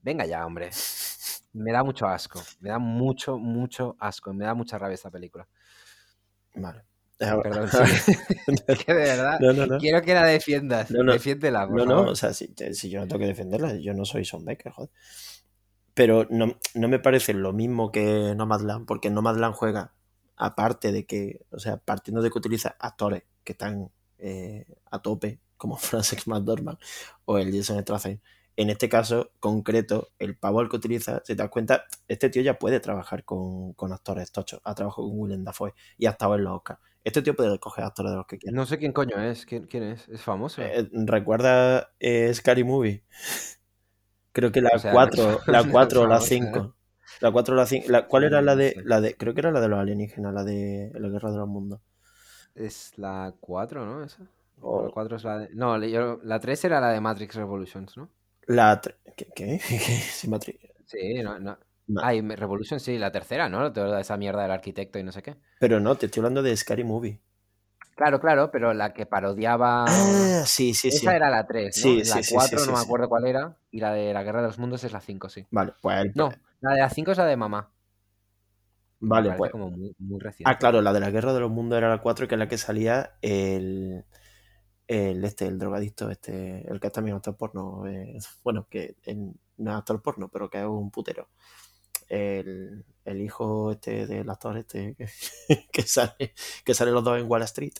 Venga 0.02 0.26
ya, 0.26 0.46
hombre. 0.46 0.70
Me 1.52 1.72
da 1.72 1.82
mucho 1.82 2.06
asco, 2.06 2.40
me 2.60 2.70
da 2.70 2.78
mucho, 2.78 3.36
mucho 3.36 3.96
asco, 3.98 4.32
me 4.32 4.44
da 4.44 4.54
mucha 4.54 4.78
rabia 4.78 4.94
esta 4.94 5.10
película. 5.10 5.48
Vale. 6.54 6.89
Perdón, 7.20 7.68
sí. 7.68 8.12
Que 8.86 8.94
de 8.94 9.00
verdad 9.00 9.38
No, 9.40 9.52
no, 9.52 9.66
no. 9.66 9.78
quiero 9.78 10.00
que 10.02 10.14
la 10.14 10.24
defiendas. 10.24 10.90
No, 10.90 11.02
no. 11.02 11.12
Defiéndela, 11.12 11.68
por 11.68 11.76
No, 11.76 11.84
no, 11.84 12.02
o 12.10 12.16
sea, 12.16 12.32
si, 12.32 12.52
si 12.72 12.88
yo 12.88 13.00
no 13.00 13.06
tengo 13.06 13.20
que 13.20 13.26
defenderla, 13.26 13.74
yo 13.76 13.92
no 13.94 14.04
soy 14.04 14.24
Sean 14.24 14.44
Baker, 14.44 14.72
joder. 14.72 14.90
Pero 15.94 16.26
no, 16.30 16.56
no 16.74 16.88
me 16.88 16.98
parece 16.98 17.34
lo 17.34 17.52
mismo 17.52 17.92
que 17.92 18.34
Nomadland, 18.34 18.86
porque 18.86 19.10
Nomadland 19.10 19.54
juega, 19.54 19.92
aparte 20.36 20.92
de 20.92 21.04
que, 21.04 21.44
o 21.50 21.58
sea, 21.58 21.76
partiendo 21.78 22.22
de 22.22 22.30
que 22.30 22.38
utiliza 22.38 22.76
actores 22.78 23.24
que 23.44 23.52
están 23.52 23.90
eh, 24.18 24.66
a 24.90 25.00
tope, 25.02 25.40
como 25.56 25.76
Francis 25.76 26.26
McDormand 26.26 26.78
o 27.26 27.38
el 27.38 27.54
Jason 27.54 27.80
Statham. 27.82 28.20
En 28.56 28.68
este 28.70 28.88
caso 28.88 29.30
concreto, 29.40 30.08
el 30.18 30.36
pavo 30.36 30.60
al 30.60 30.68
que 30.68 30.76
utiliza, 30.76 31.22
si 31.24 31.34
te 31.34 31.42
das 31.42 31.50
cuenta, 31.50 31.84
este 32.08 32.28
tío 32.30 32.42
ya 32.42 32.58
puede 32.58 32.80
trabajar 32.80 33.24
con, 33.24 33.72
con 33.74 33.92
actores 33.92 34.32
tochos. 34.32 34.60
Ha 34.64 34.74
trabajado 34.74 35.08
con 35.08 35.18
Willem 35.18 35.44
Dafoe 35.44 35.74
y 35.96 36.06
ha 36.06 36.10
estado 36.10 36.34
en 36.34 36.44
los 36.44 36.56
Oscars. 36.56 36.80
Este 37.04 37.22
tío 37.22 37.34
puede 37.34 37.58
coger 37.58 37.84
actores 37.84 38.12
de 38.12 38.16
los 38.18 38.26
que 38.26 38.38
quiera. 38.38 38.56
No 38.56 38.66
sé 38.66 38.78
quién 38.78 38.92
coño 38.92 39.20
es. 39.20 39.46
¿Quién, 39.46 39.66
quién 39.66 39.84
es? 39.84 40.08
¿Es 40.08 40.22
famoso? 40.22 40.62
Eh, 40.62 40.88
¿Recuerda 40.92 41.90
eh, 41.98 42.32
Scary 42.34 42.64
Movie? 42.64 43.04
Creo 44.32 44.52
que 44.52 44.60
la 44.60 44.70
O 44.74 44.78
sea, 44.78 44.92
4, 44.92 45.24
no- 45.24 45.40
la 45.52 45.64
no 45.64 45.72
4 45.72 46.02
o 46.02 46.06
la 46.06 46.20
famosa, 46.20 46.34
¿eh? 46.44 46.52
5. 46.52 46.74
La 47.20 47.30
4 47.32 47.54
o 47.54 47.56
la 47.56 47.66
5. 47.66 47.86
La, 47.90 48.06
¿Cuál 48.06 48.24
era 48.24 48.42
la 48.42 48.54
de, 48.56 48.76
la 48.84 49.00
de. 49.00 49.16
Creo 49.16 49.34
que 49.34 49.40
era 49.40 49.50
la 49.50 49.60
de 49.60 49.68
los 49.68 49.78
alienígenas, 49.78 50.32
la 50.32 50.44
de 50.44 50.92
la 50.94 51.08
Guerra 51.08 51.30
de 51.32 51.38
los 51.38 51.48
Mundos. 51.48 51.80
Es 52.54 52.96
la 52.98 53.34
4, 53.40 53.84
¿no? 53.84 54.04
Esa. 54.04 54.22
O- 54.60 54.84
La 54.84 54.90
4 54.90 55.16
es 55.16 55.24
la 55.24 55.38
de... 55.38 55.48
No, 55.54 55.76
la 55.78 56.38
3 56.40 56.64
era 56.64 56.80
la 56.80 56.90
de 56.90 57.00
Matrix 57.00 57.34
Revolutions, 57.34 57.96
¿no? 57.96 58.08
La. 58.46 58.80
¿Qué? 59.16 59.26
¿Qué? 59.34 59.58
¿Qué? 59.58 59.58
Sí, 60.18 60.28
Matri- 60.28 60.58
Sí, 60.86 61.22
no, 61.22 61.38
no. 61.38 61.56
Ma- 61.90 62.02
Ay, 62.04 62.20
Revolution 62.22 62.80
sí, 62.80 62.98
la 62.98 63.10
tercera, 63.12 63.48
¿no? 63.48 63.72
Toda 63.72 64.00
esa 64.00 64.16
mierda 64.16 64.42
del 64.42 64.50
arquitecto 64.50 64.98
y 64.98 65.02
no 65.02 65.12
sé 65.12 65.22
qué. 65.22 65.36
Pero 65.58 65.80
no, 65.80 65.94
te 65.96 66.06
estoy 66.06 66.20
hablando 66.20 66.42
de 66.42 66.56
ScaryMovie. 66.56 67.20
Claro, 67.96 68.18
claro, 68.20 68.50
pero 68.50 68.72
la 68.72 68.94
que 68.94 69.04
parodiaba... 69.04 69.84
Ah, 69.86 70.42
sí, 70.46 70.72
sí, 70.72 70.90
sí. 70.90 70.96
Esa 70.98 71.16
era 71.16 71.28
la 71.28 71.46
3, 71.46 71.76
¿no? 71.84 71.92
Sí, 71.92 71.96
la 71.98 72.14
sí, 72.16 72.22
sí, 72.22 72.34
4 72.34 72.58
sí, 72.58 72.64
sí, 72.64 72.70
no 72.70 72.76
me 72.76 72.82
acuerdo 72.82 73.08
cuál 73.08 73.26
era. 73.26 73.56
Y 73.70 73.80
la 73.80 73.92
de 73.92 74.14
la 74.14 74.22
Guerra 74.22 74.40
de 74.40 74.46
los 74.46 74.58
Mundos 74.58 74.84
es 74.84 74.92
la 74.92 75.00
5, 75.00 75.28
sí. 75.28 75.46
Vale, 75.50 75.74
pues. 75.82 76.16
No, 76.16 76.32
la 76.60 76.72
de 76.74 76.80
la 76.80 76.88
5 76.90 77.12
es 77.12 77.18
la 77.18 77.26
de 77.26 77.36
mamá. 77.36 77.70
Vale, 79.00 79.32
pues. 79.36 79.50
como 79.50 79.70
muy, 79.70 79.94
muy 79.98 80.20
reciente. 80.20 80.50
Ah, 80.50 80.58
claro, 80.58 80.80
la 80.82 80.92
de 80.92 81.00
la 81.00 81.10
Guerra 81.10 81.32
de 81.32 81.40
los 81.40 81.50
Mundos 81.50 81.76
era 81.78 81.88
la 81.88 81.98
4, 82.00 82.28
que 82.28 82.34
es 82.34 82.38
la 82.38 82.48
que 82.48 82.58
salía 82.58 83.12
el. 83.22 84.04
El 84.88 85.24
este, 85.24 85.46
el 85.46 85.58
drogadicto, 85.58 86.10
este, 86.10 86.66
el 86.68 86.80
que 86.80 86.90
también 86.90 87.16
actor 87.16 87.36
porno. 87.36 87.86
eh, 87.86 88.18
bueno, 88.42 88.66
que 88.68 88.96
en- 89.04 89.38
no 89.58 89.70
es 89.70 89.76
actor 89.76 90.02
porno, 90.02 90.28
pero 90.28 90.50
que 90.50 90.58
es 90.58 90.66
un 90.66 90.90
putero. 90.90 91.28
El, 92.10 92.84
el 93.06 93.22
hijo 93.22 93.72
este 93.72 94.06
del 94.06 94.28
actor 94.30 94.58
este 94.58 94.96
que, 94.96 95.08
que 95.72 95.82
sale, 95.82 96.34
que 96.64 96.74
sale 96.74 96.90
los 96.92 97.04
dos 97.04 97.18
en 97.20 97.30
Wall 97.30 97.42
Street. 97.44 97.74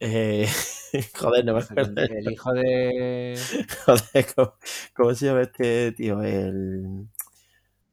Eh, 0.00 0.48
joder, 1.18 1.44
no 1.44 1.54
me 1.54 1.60
acuerdo. 1.60 2.02
El, 2.02 2.12
el 2.12 2.32
hijo 2.32 2.52
de... 2.52 3.38
Joder, 3.86 4.26
¿cómo, 4.34 4.54
cómo 4.94 5.14
se 5.14 5.26
llama 5.26 5.42
este 5.42 5.92
tío? 5.92 6.22
El, 6.22 7.08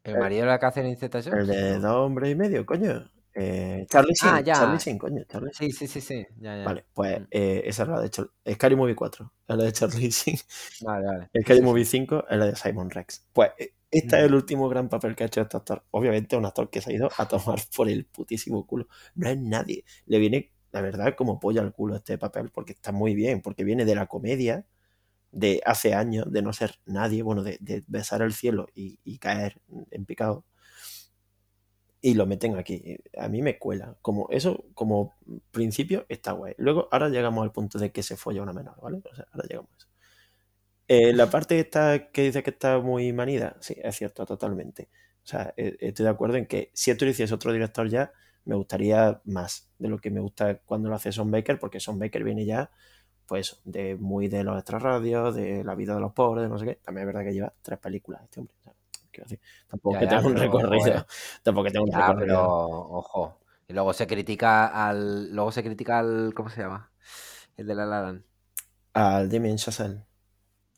El 0.04 0.18
marido 0.18 0.46
de 0.46 0.52
la 0.52 0.60
Catherine 0.60 0.96
Zeta 0.96 1.20
el 1.32 1.46
Jones. 1.46 1.48
de 1.48 1.80
¿no? 1.80 1.80
dos 1.80 1.96
hombres 2.08 2.32
y 2.32 2.36
medio, 2.36 2.66
coño. 2.66 3.12
Eh, 3.38 3.86
Charlie 3.90 4.14
Sheen, 4.14 4.34
Ah, 4.34 4.40
ya. 4.42 4.54
Charlie 4.54 4.78
Sheen, 4.80 4.98
coño, 4.98 5.24
Charlie 5.26 5.52
Sheen. 5.52 5.72
Sí, 5.72 5.88
sí, 5.88 5.88
sí, 5.88 6.02
sí. 6.02 6.26
Ya, 6.40 6.58
ya. 6.58 6.64
Vale, 6.66 6.86
pues 6.94 7.20
Mm. 7.20 7.26
eh, 7.32 7.62
esa 7.66 7.84
es 7.84 7.90
la 7.90 8.00
de 8.02 8.10
Char- 8.10 8.32
Scary 8.54 8.76
Movie 8.78 8.96
4, 8.96 9.32
es 9.48 9.58
la 9.58 9.64
de 9.66 9.72
Charlie 9.74 10.10
Sheen. 10.10 10.38
Vale, 10.82 11.06
vale. 11.06 11.30
Scary 11.42 11.60
Sí, 11.60 11.66
Movie 11.66 11.86
sí. 11.86 11.92
5 11.92 12.26
es 12.30 12.38
la 12.38 12.46
de 12.48 12.56
Simon 12.56 12.90
Rex. 12.90 13.28
Pues 13.34 13.52
eh, 13.60 13.74
este 13.92 14.16
es 14.18 14.22
Mm. 14.24 14.26
el 14.26 14.36
último 14.36 14.70
gran 14.70 14.88
papel 14.90 15.16
que 15.16 15.24
ha 15.24 15.28
hecho 15.28 15.42
este 15.42 15.58
actor. 15.58 15.84
Obviamente 15.92 16.38
un 16.38 16.46
actor 16.46 16.70
que 16.70 16.82
se 16.82 16.92
ha 16.92 16.94
ido 16.96 17.10
a 17.18 17.28
tomar 17.28 17.60
por 17.76 17.90
el 17.90 18.06
putísimo 18.06 18.66
culo. 18.66 18.88
No 19.16 19.28
es 19.30 19.38
nadie. 19.38 19.84
Le 20.06 20.18
viene, 20.20 20.52
la 20.72 20.82
verdad, 20.82 21.14
como 21.16 21.40
polla 21.40 21.62
al 21.62 21.74
culo 21.74 21.96
este 21.98 22.18
papel, 22.18 22.52
porque 22.52 22.72
está 22.74 22.92
muy 22.94 23.16
bien, 23.16 23.42
porque 23.42 23.64
viene 23.66 23.84
de 23.86 23.96
la 23.96 24.08
comedia, 24.08 24.66
de 25.32 25.62
hace 25.66 25.94
años, 25.94 26.32
de 26.32 26.42
no 26.42 26.54
ser 26.54 26.80
nadie, 26.86 27.22
bueno, 27.22 27.44
de, 27.44 27.58
de 27.60 27.84
besar 27.88 28.22
el 28.22 28.34
cielo 28.34 28.68
y, 28.74 29.00
y 29.04 29.18
caer 29.18 29.60
en 29.92 30.06
picado 30.06 30.46
y 32.02 32.14
lo 32.14 32.26
meten 32.26 32.56
aquí. 32.58 32.98
A 33.18 33.28
mí 33.30 33.42
me 33.42 33.58
cuela. 33.58 33.98
Como 34.02 34.28
eso, 34.30 34.66
como 34.74 35.16
principio, 35.52 36.06
está 36.10 36.34
guay. 36.34 36.54
Luego, 36.58 36.88
ahora 36.92 37.10
llegamos 37.10 37.44
al 37.44 37.52
punto 37.52 37.80
de 37.80 37.92
que 37.92 38.04
se 38.04 38.18
folla 38.18 38.44
una 38.44 38.54
menor, 38.54 38.80
¿vale? 38.82 39.02
O 39.12 39.16
sea, 39.16 39.26
ahora 39.32 39.48
llegamos 39.48 39.72
a 39.74 39.78
eso. 39.78 39.88
Eh, 40.88 41.14
la 41.14 41.30
parte 41.30 41.60
esta 41.60 42.12
que 42.12 42.24
dice 42.24 42.44
que 42.44 42.52
está 42.52 42.80
muy 42.80 43.12
manida, 43.12 43.58
sí, 43.60 43.76
es 43.82 43.96
cierto, 43.96 44.26
totalmente. 44.26 44.90
O 45.24 45.28
sea, 45.28 45.54
eh, 45.58 45.76
estoy 45.80 46.04
de 46.06 46.12
acuerdo 46.12 46.38
en 46.38 46.46
que 46.46 46.70
si 46.74 46.92
esto 46.92 47.06
lo 47.06 47.12
hiciese 47.12 47.34
otro 47.34 47.52
director 47.52 47.90
ya, 47.90 48.12
me 48.46 48.56
gustaría 48.56 49.22
más 49.26 49.70
de 49.80 49.90
lo 49.90 49.98
que 50.00 50.12
me 50.12 50.20
gusta 50.20 50.60
cuando 50.60 50.90
lo 50.90 50.96
hace 50.96 51.12
Son 51.12 51.32
Baker, 51.32 51.60
porque 51.60 51.80
Son 51.80 51.98
Baker 51.98 52.24
viene 52.24 52.46
ya, 52.46 52.70
pues, 53.26 53.60
de 53.66 53.96
muy 53.96 54.28
de 54.28 54.44
los 54.44 54.58
extrarradios, 54.58 55.36
de 55.36 55.64
la 55.64 55.76
vida 55.76 55.96
de 55.96 56.02
los 56.02 56.14
pobres, 56.14 56.44
de 56.44 56.50
no 56.50 56.60
sé 56.60 56.66
qué. 56.66 56.76
También 56.76 57.08
es 57.08 57.14
verdad 57.14 57.28
que 57.28 57.34
lleva 57.34 57.54
tres 57.64 57.80
películas 57.80 58.22
este 58.24 58.40
hombre. 58.42 58.56
Tampoco 59.70 60.00
que 60.00 60.08
tenga 60.08 60.28
un 60.28 60.36
recorrido. 60.36 61.06
Tampoco 61.44 61.66
que 61.66 61.72
tenga 61.72 61.84
un 61.84 61.92
recorrido. 61.92 62.18
Pero, 62.20 62.68
ojo. 62.68 63.40
Y 63.68 63.74
luego 63.74 63.94
se 63.94 64.08
critica 64.08 64.68
al. 64.68 65.34
Luego 65.34 65.52
se 65.52 65.64
critica 65.64 66.00
al. 66.00 66.34
¿Cómo 66.36 66.50
se 66.50 66.62
llama? 66.62 66.92
El 67.58 67.68
de 67.68 67.76
la 67.76 67.86
Laran. 67.86 68.26
Al 68.94 69.30
Damien 69.30 69.58
Chazelle. 69.58 70.04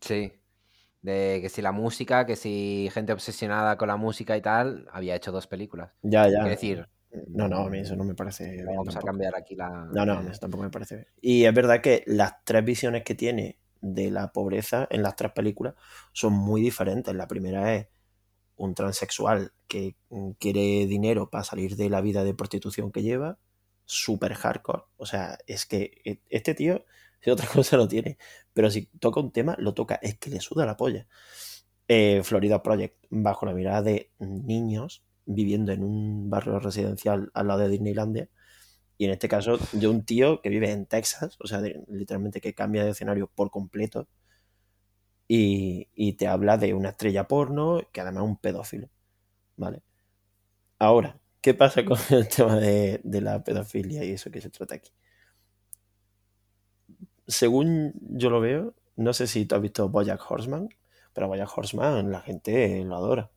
Sí. 0.01 0.34
De 1.01 1.39
que 1.41 1.49
si 1.49 1.61
la 1.61 1.72
música, 1.72 2.26
que 2.26 2.35
si 2.35 2.89
gente 2.93 3.14
obsesionada 3.14 3.77
con 3.77 3.88
la 3.88 3.97
música 3.97 4.35
y 4.35 4.41
tal, 4.41 4.88
había 4.91 5.15
hecho 5.15 5.31
dos 5.31 5.47
películas. 5.47 5.91
Ya, 6.01 6.27
ya. 6.27 6.39
Es 6.39 6.49
decir. 6.49 6.88
No, 7.30 7.47
no, 7.47 7.59
a 7.59 7.69
mí 7.69 7.80
eso 7.80 7.95
no 7.95 8.03
me 8.03 8.15
parece. 8.15 8.64
Vamos 8.64 8.95
a 8.95 8.99
cambiar 8.99 9.35
aquí 9.35 9.55
la. 9.55 9.88
No, 9.91 10.05
no, 10.05 10.22
eso 10.30 10.39
tampoco 10.39 10.64
me 10.64 10.69
parece 10.69 10.95
bien. 10.95 11.07
Y 11.22 11.45
es 11.45 11.53
verdad 11.53 11.81
que 11.81 12.03
las 12.05 12.43
tres 12.43 12.64
visiones 12.64 13.03
que 13.03 13.15
tiene 13.15 13.57
de 13.81 14.11
la 14.11 14.31
pobreza 14.31 14.88
en 14.89 15.03
las 15.03 15.15
tres 15.15 15.31
películas 15.31 15.76
son 16.11 16.34
muy 16.34 16.61
diferentes. 16.61 17.14
La 17.15 17.27
primera 17.27 17.73
es 17.73 17.88
un 18.57 18.73
transexual 18.75 19.53
que 19.67 19.95
mm, 20.09 20.31
quiere 20.39 20.88
dinero 20.88 21.29
para 21.29 21.43
salir 21.43 21.75
de 21.75 21.89
la 21.89 22.01
vida 22.01 22.23
de 22.23 22.34
prostitución 22.34 22.91
que 22.91 23.03
lleva, 23.03 23.39
súper 23.85 24.34
hardcore. 24.34 24.84
O 24.97 25.05
sea, 25.05 25.38
es 25.47 25.65
que 25.65 26.01
e, 26.05 26.19
este 26.29 26.53
tío, 26.55 26.85
si 27.21 27.31
otra 27.31 27.47
cosa 27.47 27.77
lo 27.77 27.88
tiene, 27.88 28.17
pero 28.53 28.69
si 28.71 28.88
toca 28.99 29.19
un 29.19 29.31
tema, 29.31 29.55
lo 29.59 29.73
toca, 29.73 29.95
es 29.95 30.17
que 30.17 30.29
le 30.29 30.41
suda 30.41 30.65
la 30.65 30.77
polla. 30.77 31.07
Eh, 31.88 32.21
Florida 32.23 32.61
Project, 32.63 32.97
bajo 33.09 33.45
la 33.45 33.53
mirada 33.53 33.81
de 33.81 34.11
niños 34.19 35.03
viviendo 35.25 35.71
en 35.71 35.84
un 35.84 36.29
barrio 36.29 36.59
residencial 36.59 37.31
al 37.34 37.47
lado 37.47 37.61
de 37.61 37.69
Disneylandia. 37.69 38.29
Y 38.97 39.05
en 39.05 39.11
este 39.11 39.29
caso, 39.29 39.59
de 39.73 39.88
un 39.88 40.03
tío 40.05 40.41
que 40.41 40.49
vive 40.49 40.71
en 40.71 40.85
Texas, 40.88 41.38
o 41.39 41.47
sea, 41.47 41.61
literalmente 41.88 42.41
que 42.41 42.53
cambia 42.55 42.84
de 42.84 42.91
escenario 42.91 43.27
por 43.27 43.51
completo 43.51 44.07
y, 45.27 46.13
te 46.13 46.27
habla 46.27 46.57
de 46.57 46.73
una 46.73 46.89
estrella 46.89 47.27
porno 47.27 47.81
que 47.91 48.01
además 48.01 48.23
es 48.23 48.29
un 48.29 48.37
pedófilo. 48.37 48.89
¿Vale? 49.57 49.81
Ahora, 50.79 51.19
¿qué 51.41 51.53
pasa 51.53 51.83
con 51.83 51.97
el 52.09 52.27
tema 52.27 52.55
de, 52.55 53.01
la 53.03 53.43
pedofilia 53.43 54.03
y 54.03 54.11
eso 54.11 54.31
que 54.31 54.41
se 54.41 54.49
trata 54.49 54.75
aquí? 54.75 54.91
Según 57.27 57.93
yo 58.01 58.29
lo 58.29 58.39
veo, 58.39 58.73
no 58.95 59.11
sé 59.13 59.27
si 59.27 59.45
tú 59.45 59.55
has 59.55 59.61
visto 59.61 59.89
Bojack 59.89 60.21
Horseman, 60.29 60.69
pero 61.13 61.27
Bojack 61.27 61.57
Horseman 61.57 62.11
la 62.11 62.21
gente 62.21 62.83
lo 62.85 62.95
adora. 62.95 63.29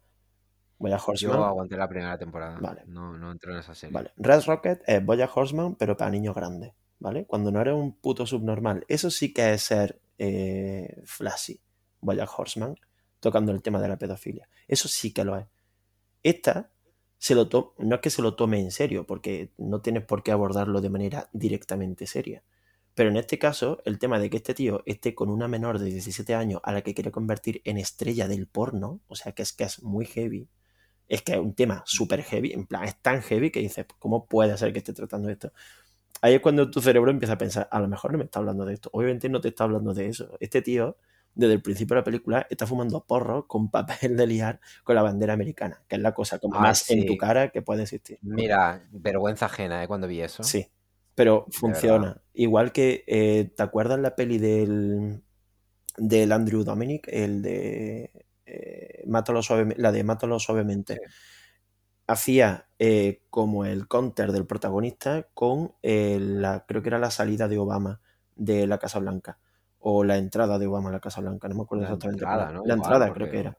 Bojack 0.78 1.08
Horseman. 1.08 1.36
Yo 1.36 1.44
aguanté 1.44 1.76
la 1.76 1.88
primera 1.88 2.16
temporada. 2.16 2.58
Vale. 2.60 2.84
No, 2.86 3.18
no 3.18 3.32
entré 3.32 3.52
en 3.52 3.58
esa 3.58 3.74
serie. 3.74 3.92
Vale. 3.92 4.12
Red 4.16 4.44
Rocket 4.46 4.82
es 4.86 5.04
Bojack 5.04 5.36
Horseman, 5.36 5.74
pero 5.74 5.96
para 5.96 6.10
niños 6.10 6.34
grandes. 6.34 6.72
¿Vale? 7.00 7.26
Cuando 7.26 7.50
no 7.50 7.60
eres 7.60 7.74
un 7.74 7.96
puto 7.96 8.26
subnormal. 8.26 8.84
Eso 8.86 9.10
sí 9.10 9.32
que 9.32 9.54
es 9.54 9.62
ser 9.62 10.00
eh, 10.18 11.02
flashy. 11.04 11.60
Vaya 12.00 12.24
Horseman, 12.24 12.76
tocando 13.20 13.52
el 13.52 13.62
tema 13.62 13.80
de 13.80 13.88
la 13.88 13.98
pedofilia. 13.98 14.48
Eso 14.66 14.88
sí 14.88 15.12
que 15.12 15.24
lo 15.24 15.36
es. 15.36 15.46
Esta 16.22 16.70
se 17.18 17.34
lo 17.34 17.48
no 17.78 17.96
es 17.96 18.00
que 18.00 18.10
se 18.10 18.22
lo 18.22 18.34
tome 18.34 18.60
en 18.60 18.70
serio, 18.70 19.06
porque 19.06 19.52
no 19.58 19.80
tienes 19.82 20.04
por 20.04 20.22
qué 20.22 20.32
abordarlo 20.32 20.80
de 20.80 20.90
manera 20.90 21.28
directamente 21.32 22.06
seria. 22.06 22.42
Pero 22.94 23.10
en 23.10 23.16
este 23.16 23.38
caso, 23.38 23.80
el 23.84 23.98
tema 23.98 24.18
de 24.18 24.30
que 24.30 24.38
este 24.38 24.54
tío 24.54 24.82
esté 24.86 25.14
con 25.14 25.30
una 25.30 25.48
menor 25.48 25.78
de 25.78 25.86
17 25.86 26.34
años 26.34 26.60
a 26.64 26.72
la 26.72 26.82
que 26.82 26.94
quiere 26.94 27.10
convertir 27.10 27.60
en 27.64 27.78
estrella 27.78 28.26
del 28.26 28.46
porno, 28.46 29.00
o 29.06 29.14
sea 29.14 29.32
que 29.32 29.42
es 29.42 29.52
que 29.52 29.64
es 29.64 29.82
muy 29.82 30.06
heavy, 30.06 30.48
es 31.08 31.22
que 31.22 31.32
es 31.32 31.38
un 31.38 31.54
tema 31.54 31.82
súper 31.86 32.22
heavy, 32.22 32.52
en 32.52 32.66
plan, 32.66 32.84
es 32.84 32.96
tan 33.00 33.22
heavy 33.22 33.50
que 33.50 33.60
dices, 33.60 33.86
¿cómo 33.98 34.26
puede 34.26 34.56
ser 34.56 34.72
que 34.72 34.78
esté 34.78 34.92
tratando 34.92 35.28
esto? 35.28 35.52
Ahí 36.22 36.34
es 36.34 36.40
cuando 36.40 36.70
tu 36.70 36.80
cerebro 36.80 37.10
empieza 37.10 37.34
a 37.34 37.38
pensar, 37.38 37.68
a 37.70 37.80
lo 37.80 37.88
mejor 37.88 38.12
no 38.12 38.18
me 38.18 38.24
está 38.24 38.38
hablando 38.40 38.64
de 38.64 38.74
esto. 38.74 38.90
Obviamente 38.92 39.28
no 39.28 39.40
te 39.40 39.48
está 39.48 39.64
hablando 39.64 39.94
de 39.94 40.06
eso. 40.08 40.36
Este 40.40 40.62
tío 40.62 40.96
desde 41.34 41.54
el 41.54 41.62
principio 41.62 41.94
de 41.94 42.00
la 42.00 42.04
película 42.04 42.46
está 42.50 42.66
fumando 42.66 43.04
porro 43.04 43.46
con 43.46 43.70
papel 43.70 44.16
de 44.16 44.26
liar 44.26 44.60
con 44.84 44.94
la 44.94 45.02
bandera 45.02 45.32
americana, 45.32 45.82
que 45.88 45.96
es 45.96 46.02
la 46.02 46.12
cosa 46.12 46.38
como 46.38 46.56
ah, 46.56 46.60
más 46.60 46.90
en 46.90 47.06
tu 47.06 47.16
cara 47.16 47.50
que 47.50 47.62
puede 47.62 47.82
existir. 47.82 48.18
Mira, 48.22 48.86
vergüenza 48.90 49.46
ajena, 49.46 49.82
¿eh? 49.82 49.88
Cuando 49.88 50.06
vi 50.06 50.20
eso. 50.20 50.42
Sí, 50.42 50.68
pero 51.14 51.46
funciona. 51.50 52.20
Igual 52.34 52.72
que, 52.72 53.04
eh, 53.06 53.52
¿te 53.56 53.62
acuerdas 53.62 53.98
la 54.00 54.16
peli 54.16 54.38
del, 54.38 55.22
del 55.96 56.32
Andrew 56.32 56.64
Dominic? 56.64 57.08
El 57.08 57.42
de 57.42 58.10
eh, 58.46 59.02
Mátalo 59.06 59.40
la 59.76 59.92
de 59.92 60.04
Mátalo 60.04 60.38
suavemente. 60.38 61.00
Hacía 62.06 62.66
eh, 62.78 63.22
como 63.30 63.64
el 63.64 63.86
counter 63.86 64.32
del 64.32 64.46
protagonista 64.46 65.28
con 65.32 65.74
la, 65.82 66.64
creo 66.66 66.82
que 66.82 66.88
era 66.88 66.98
la 66.98 67.12
salida 67.12 67.46
de 67.46 67.58
Obama 67.58 68.00
de 68.34 68.66
la 68.66 68.78
Casa 68.78 68.98
Blanca 68.98 69.38
o 69.80 70.04
la 70.04 70.18
entrada 70.18 70.58
de 70.58 70.66
Obama 70.66 70.90
a 70.90 70.92
la 70.92 71.00
Casa 71.00 71.20
Blanca, 71.20 71.48
no 71.48 71.56
me 71.56 71.62
acuerdo 71.62 71.84
exactamente. 71.84 72.24
La 72.24 72.74
entrada 72.74 73.12
creo 73.12 73.30
que 73.30 73.40
era. 73.40 73.58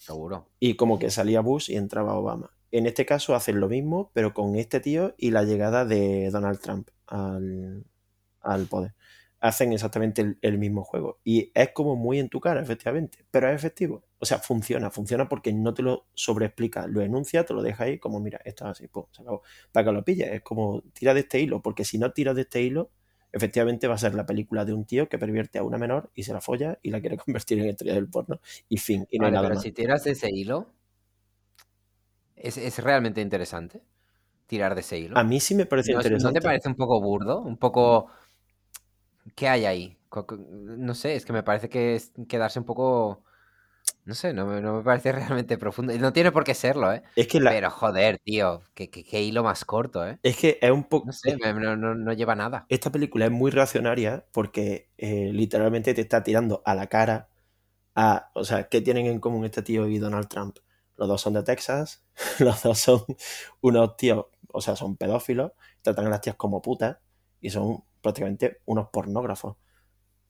Seguro. 0.00 0.50
Y 0.60 0.76
como 0.76 0.98
que 0.98 1.10
salía 1.10 1.40
Bush 1.40 1.70
y 1.70 1.76
entraba 1.76 2.14
Obama. 2.14 2.50
En 2.70 2.86
este 2.86 3.06
caso 3.06 3.34
hacen 3.34 3.60
lo 3.60 3.68
mismo, 3.68 4.10
pero 4.12 4.34
con 4.34 4.56
este 4.56 4.80
tío 4.80 5.14
y 5.16 5.30
la 5.30 5.44
llegada 5.44 5.84
de 5.84 6.28
Donald 6.30 6.60
Trump 6.60 6.90
al, 7.06 7.86
poder. 8.68 8.94
Hacen 9.40 9.72
exactamente 9.72 10.36
el, 10.40 10.58
mismo 10.58 10.84
juego. 10.84 11.20
Y 11.24 11.52
es 11.54 11.70
como 11.72 11.96
muy 11.96 12.18
en 12.18 12.28
tu 12.28 12.40
cara, 12.40 12.60
efectivamente. 12.60 13.24
Pero 13.30 13.48
es 13.48 13.54
efectivo. 13.54 14.04
O 14.18 14.26
sea, 14.26 14.38
funciona. 14.38 14.90
Funciona 14.90 15.28
porque 15.28 15.52
no 15.52 15.72
te 15.72 15.82
lo 15.82 16.08
sobreexplica. 16.14 16.86
Lo 16.86 17.00
enuncia, 17.00 17.44
te 17.46 17.54
lo 17.54 17.62
deja 17.62 17.84
ahí 17.84 17.98
como, 17.98 18.20
mira, 18.20 18.40
esto 18.44 18.64
es 18.64 18.72
así, 18.72 18.88
pues, 18.88 19.06
se 19.12 19.22
acabó. 19.22 19.42
Para 19.70 19.86
que 19.86 19.92
lo 19.92 20.04
pilles. 20.04 20.32
Es 20.32 20.42
como, 20.42 20.82
tira 20.94 21.14
de 21.14 21.20
este 21.20 21.40
hilo. 21.40 21.62
Porque 21.62 21.84
si 21.84 21.98
no 21.98 22.12
tiras 22.12 22.34
de 22.34 22.42
este 22.42 22.60
hilo, 22.60 22.90
efectivamente 23.34 23.88
va 23.88 23.94
a 23.94 23.98
ser 23.98 24.14
la 24.14 24.24
película 24.24 24.64
de 24.64 24.72
un 24.72 24.84
tío 24.84 25.08
que 25.08 25.18
pervierte 25.18 25.58
a 25.58 25.64
una 25.64 25.76
menor 25.76 26.10
y 26.14 26.22
se 26.22 26.32
la 26.32 26.40
folla 26.40 26.78
y 26.82 26.90
la 26.90 27.00
quiere 27.00 27.16
convertir 27.24 27.58
en 27.58 27.66
estrella 27.66 27.94
del 27.94 28.08
porno. 28.08 28.40
Y 28.68 28.78
fin, 28.78 29.06
y 29.10 29.18
no 29.18 29.30
nada 29.30 29.48
pero 29.48 29.60
si 29.60 29.72
tiras 29.72 30.04
de 30.04 30.12
ese 30.12 30.30
hilo, 30.30 30.70
¿es, 32.36 32.78
realmente 32.78 33.20
interesante 33.20 33.82
tirar 34.46 34.74
de 34.74 34.82
ese 34.82 34.98
hilo. 34.98 35.18
A 35.18 35.24
mí 35.24 35.40
sí 35.40 35.54
me 35.54 35.66
parece 35.66 35.92
interesante. 35.92 36.24
¿No 36.24 36.32
te 36.32 36.40
parece 36.40 36.68
un 36.68 36.76
poco 36.76 37.00
burdo? 37.00 37.40
Un 37.40 37.56
poco... 37.56 38.08
¿Qué 39.34 39.48
hay 39.48 39.64
ahí? 39.64 39.98
No 40.30 40.94
sé, 40.94 41.16
es 41.16 41.24
que 41.24 41.32
me 41.32 41.42
parece 41.42 41.68
que 41.68 41.96
es 41.96 42.12
quedarse 42.28 42.58
un 42.58 42.66
poco 42.66 43.24
no 44.04 44.14
sé, 44.14 44.34
no 44.34 44.46
me, 44.46 44.82
parece 44.82 45.12
realmente 45.12 45.56
profundo. 45.56 45.96
No 45.98 46.12
tiene 46.12 46.30
por 46.32 46.44
qué 46.44 46.54
serlo, 46.54 46.92
¿eh? 46.92 47.02
Es 47.16 47.26
que 47.26 47.40
Pero 47.40 47.70
joder, 47.70 48.18
tío, 48.18 48.62
qué, 48.74 49.22
hilo 49.22 49.42
más 49.42 49.64
corto, 49.64 50.06
¿eh? 50.06 50.18
Es 50.22 50.36
que 50.36 50.58
es 50.60 50.70
un 50.70 50.84
poco... 50.84 51.06
No 51.06 51.12
sé, 51.12 51.36
no, 51.36 52.12
lleva 52.12 52.34
nada. 52.34 52.66
Esta 52.68 52.90
película 52.90 53.26
es 53.26 53.30
muy 53.30 53.50
reaccionaria 53.50 54.26
porque 54.32 54.90
eh, 54.98 55.30
literalmente 55.32 55.94
te 55.94 56.02
está 56.02 56.22
tirando 56.22 56.62
a 56.64 56.74
la 56.74 56.88
cara 56.88 57.28
a... 57.94 58.30
O 58.34 58.44
sea, 58.44 58.68
¿qué 58.68 58.80
tienen 58.80 59.06
en 59.06 59.20
común 59.20 59.44
este 59.44 59.62
tío 59.62 59.88
y 59.88 59.98
Donald 59.98 60.28
Trump? 60.28 60.58
Los 60.96 61.08
dos 61.08 61.20
son 61.20 61.32
de 61.32 61.42
Texas, 61.42 62.04
los 62.38 62.62
dos 62.62 62.78
son 62.78 63.04
unos 63.62 63.96
tíos, 63.96 64.26
o 64.52 64.60
sea, 64.60 64.76
son 64.76 64.96
pedófilos, 64.96 65.52
tratan 65.82 66.06
a 66.06 66.10
las 66.10 66.20
tías 66.20 66.36
como 66.36 66.62
putas 66.62 66.98
y 67.40 67.50
son 67.50 67.82
prácticamente 68.00 68.60
unos 68.66 68.88
pornógrafos 68.90 69.56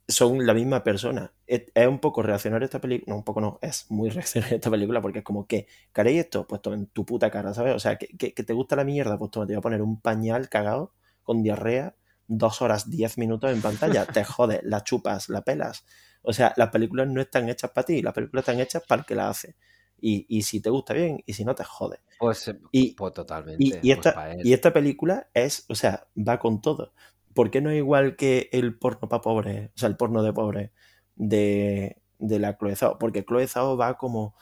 son 0.07 0.47
la 0.47 0.55
misma 0.55 0.85
persona. 0.85 1.33
Es, 1.47 1.65
un 1.87 1.99
poco 1.99 2.23
reaccionario 2.23 2.65
esta 2.65 2.81
película. 2.81 3.13
No, 3.13 3.17
un 3.19 3.25
poco 3.25 3.41
no, 3.41 3.59
es 3.63 3.91
muy 3.91 4.11
reaccionario 4.11 4.57
esta 4.57 4.71
película 4.71 5.01
porque 5.01 5.21
es 5.21 5.25
como 5.25 5.47
que, 5.47 5.67
¿caréis 5.93 6.25
esto? 6.25 6.47
Pues 6.47 6.61
en 6.67 6.87
tu 6.87 7.05
puta 7.05 7.31
cara, 7.31 7.55
¿sabes? 7.55 7.75
O 7.75 7.79
sea, 7.79 7.97
que, 7.97 8.09
que, 8.17 8.43
te 8.43 8.53
gusta 8.53 8.77
la 8.77 8.85
mierda, 8.85 9.19
pues 9.19 9.31
toma, 9.31 9.47
te 9.47 9.55
voy 9.55 9.59
a 9.59 9.63
poner 9.63 9.83
un 9.83 10.01
pañal 10.01 10.49
cagado 10.49 10.93
con 11.23 11.43
diarrea, 11.43 11.97
dos 12.27 12.63
horas, 12.63 12.91
diez 12.91 13.19
minutos 13.19 13.51
en 13.51 13.63
pantalla. 13.63 14.07
te 14.07 14.25
jode, 14.25 14.61
la 14.65 14.85
chupas, 14.85 15.29
la 15.29 15.43
pelas. 15.43 15.85
O 16.23 16.33
sea, 16.33 16.53
las 16.57 16.71
películas 16.71 17.09
no 17.09 17.21
están 17.21 17.49
hechas 17.49 17.71
para 17.71 17.85
ti, 17.85 18.03
las 18.03 18.15
películas 18.15 18.43
están 18.43 18.61
hechas 18.61 18.83
para 18.87 19.01
el 19.01 19.07
que 19.07 19.15
la 19.15 19.29
hace. 19.29 19.57
Y, 20.01 20.27
y, 20.29 20.43
si 20.43 20.61
te 20.61 20.69
gusta 20.69 20.93
bien, 20.93 21.23
y 21.25 21.33
si 21.33 21.47
no, 21.47 21.55
te 21.55 21.65
jode. 21.65 22.01
Pues, 22.19 22.53
y, 22.73 22.95
pues 22.95 23.15
totalmente. 23.15 23.63
Y, 23.63 23.89
y 23.89 23.93
esta, 23.93 24.13
pues 24.13 24.45
y 24.45 24.53
esta 24.53 24.71
película 24.71 25.31
es, 25.33 25.65
o 25.69 25.75
sea, 25.75 26.07
va 26.17 26.39
con 26.39 26.61
todo. 26.61 26.93
¿Por 27.35 27.51
qué 27.51 27.61
no 27.61 27.71
es 27.71 27.77
igual 27.77 28.17
que 28.17 28.49
el 28.53 28.79
porno 28.79 29.09
para 29.09 29.21
pobres, 29.21 29.71
o 29.75 29.79
sea, 29.79 29.89
el 29.89 29.97
porno 29.97 30.23
de 30.23 30.33
pobres 30.33 30.71
de, 31.17 32.01
de 32.19 32.39
la 32.39 32.57
Chloe 32.57 32.75
Porque 32.99 33.25
Chloe 33.25 33.47
va 33.77 33.99
como, 33.99 34.35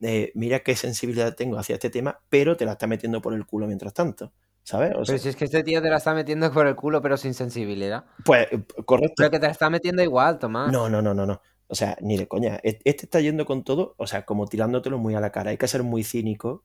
eh, 0.00 0.32
mira 0.34 0.60
qué 0.60 0.74
sensibilidad 0.74 1.34
tengo 1.36 1.58
hacia 1.58 1.74
este 1.74 1.90
tema, 1.90 2.20
pero 2.28 2.56
te 2.56 2.64
la 2.64 2.72
está 2.72 2.86
metiendo 2.86 3.20
por 3.20 3.34
el 3.34 3.46
culo 3.46 3.66
mientras 3.66 3.94
tanto. 3.94 4.32
¿Sabes? 4.62 4.90
pero 4.90 5.18
si 5.18 5.28
es 5.28 5.36
que 5.36 5.46
este 5.46 5.64
tío 5.64 5.80
te 5.80 5.88
la 5.88 5.96
está 5.96 6.14
metiendo 6.14 6.52
por 6.52 6.66
el 6.66 6.76
culo, 6.76 7.00
pero 7.00 7.16
sin 7.16 7.32
sensibilidad. 7.32 8.04
Pues, 8.24 8.46
correcto. 8.84 9.14
Pero 9.16 9.30
que 9.30 9.40
te 9.40 9.46
la 9.46 9.52
está 9.52 9.70
metiendo 9.70 10.02
igual, 10.02 10.38
Tomás. 10.38 10.70
No, 10.70 10.88
no, 10.88 11.00
no, 11.00 11.14
no, 11.14 11.24
no. 11.24 11.40
O 11.66 11.74
sea, 11.74 11.96
ni 12.02 12.18
de 12.18 12.28
coña. 12.28 12.60
E-, 12.62 12.78
este 12.84 13.06
está 13.06 13.20
yendo 13.20 13.46
con 13.46 13.64
todo, 13.64 13.94
o 13.96 14.06
sea, 14.06 14.26
como 14.26 14.46
tirándotelo 14.46 14.98
muy 14.98 15.14
a 15.14 15.20
la 15.20 15.32
cara. 15.32 15.50
Hay 15.50 15.56
que 15.56 15.66
ser 15.66 15.82
muy 15.82 16.04
cínico 16.04 16.62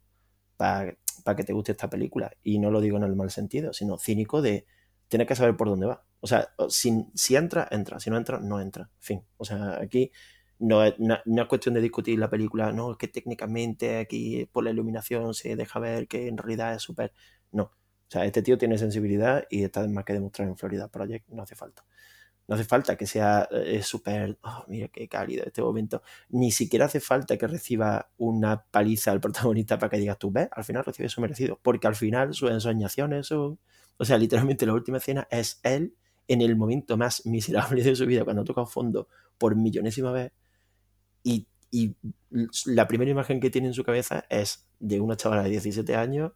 para 0.57 0.97
que 1.35 1.43
te 1.43 1.53
guste 1.53 1.71
esta 1.71 1.89
película. 1.89 2.33
Y 2.43 2.59
no 2.59 2.69
lo 2.69 2.81
digo 2.81 2.97
en 2.97 3.03
el 3.03 3.15
mal 3.15 3.31
sentido, 3.31 3.71
sino 3.73 3.97
cínico 3.97 4.41
de 4.41 4.67
tienes 5.07 5.27
que 5.27 5.35
saber 5.35 5.55
por 5.55 5.69
dónde 5.69 5.87
va. 5.87 6.05
O 6.19 6.27
sea, 6.27 6.49
si, 6.69 7.35
entra, 7.35 7.67
entra. 7.71 7.99
Si 7.99 8.09
no 8.09 8.17
entra, 8.17 8.39
no 8.39 8.59
entra. 8.59 8.89
Fin. 8.99 9.23
O 9.37 9.45
sea, 9.45 9.79
aquí 9.81 10.11
no 10.59 10.83
es, 10.83 10.95
cuestión 11.47 11.75
de 11.75 11.81
discutir 11.81 12.17
la 12.17 12.29
película, 12.29 12.71
no, 12.71 12.91
es 12.91 12.97
que 12.97 13.07
técnicamente 13.07 13.97
aquí 13.97 14.47
por 14.51 14.63
la 14.63 14.71
iluminación 14.71 15.33
se 15.33 15.55
deja 15.55 15.79
ver 15.79 16.07
que 16.07 16.27
en 16.27 16.37
realidad 16.37 16.75
es 16.75 16.81
súper... 16.81 17.13
No. 17.51 17.63
O 17.63 18.11
sea, 18.11 18.25
este 18.25 18.41
tío 18.41 18.57
tiene 18.57 18.77
sensibilidad 18.77 19.45
y 19.49 19.63
está 19.63 19.87
más 19.87 20.05
que 20.05 20.13
demostrar 20.13 20.47
en 20.47 20.57
Florida 20.57 20.87
Project, 20.87 21.27
no 21.29 21.43
hace 21.43 21.55
falta. 21.55 21.83
No 22.47 22.55
hace 22.55 22.63
falta 22.63 22.95
que 22.95 23.07
sea 23.07 23.47
eh, 23.51 23.81
súper, 23.81 24.37
oh, 24.43 24.65
mira 24.67 24.87
qué 24.89 25.07
cálido 25.07 25.43
este 25.45 25.61
momento. 25.61 26.03
Ni 26.29 26.51
siquiera 26.51 26.85
hace 26.85 26.99
falta 26.99 27.37
que 27.37 27.47
reciba 27.47 28.11
una 28.17 28.63
paliza 28.65 29.11
al 29.11 29.19
protagonista 29.21 29.79
para 29.79 29.89
que 29.89 29.97
digas 29.97 30.19
tú, 30.19 30.31
ves, 30.31 30.49
al 30.51 30.63
final 30.63 30.85
recibe 30.85 31.09
su 31.09 31.21
merecido. 31.21 31.59
Porque 31.61 31.87
al 31.87 31.95
final 31.95 32.33
sus 32.33 32.51
ensoñaciones 32.51 33.27
son... 33.27 33.59
O 33.97 34.05
sea, 34.05 34.17
literalmente 34.17 34.65
la 34.65 34.73
última 34.73 34.97
escena 34.97 35.27
es 35.31 35.59
él 35.63 35.95
en 36.27 36.41
el 36.41 36.55
momento 36.55 36.97
más 36.97 37.25
miserable 37.25 37.83
de 37.83 37.95
su 37.95 38.05
vida, 38.05 38.23
cuando 38.23 38.43
toca 38.43 38.65
fondo 38.65 39.07
por 39.37 39.55
millonésima 39.55 40.11
vez 40.11 40.31
y, 41.71 41.97
la 42.65 42.87
primera 42.87 43.11
imagen 43.11 43.41
que 43.41 43.49
tiene 43.49 43.67
en 43.67 43.73
su 43.73 43.83
cabeza 43.83 44.23
es 44.29 44.65
de 44.79 45.01
una 45.01 45.17
chavala 45.17 45.43
de 45.43 45.49
17 45.49 45.95
años 45.95 46.31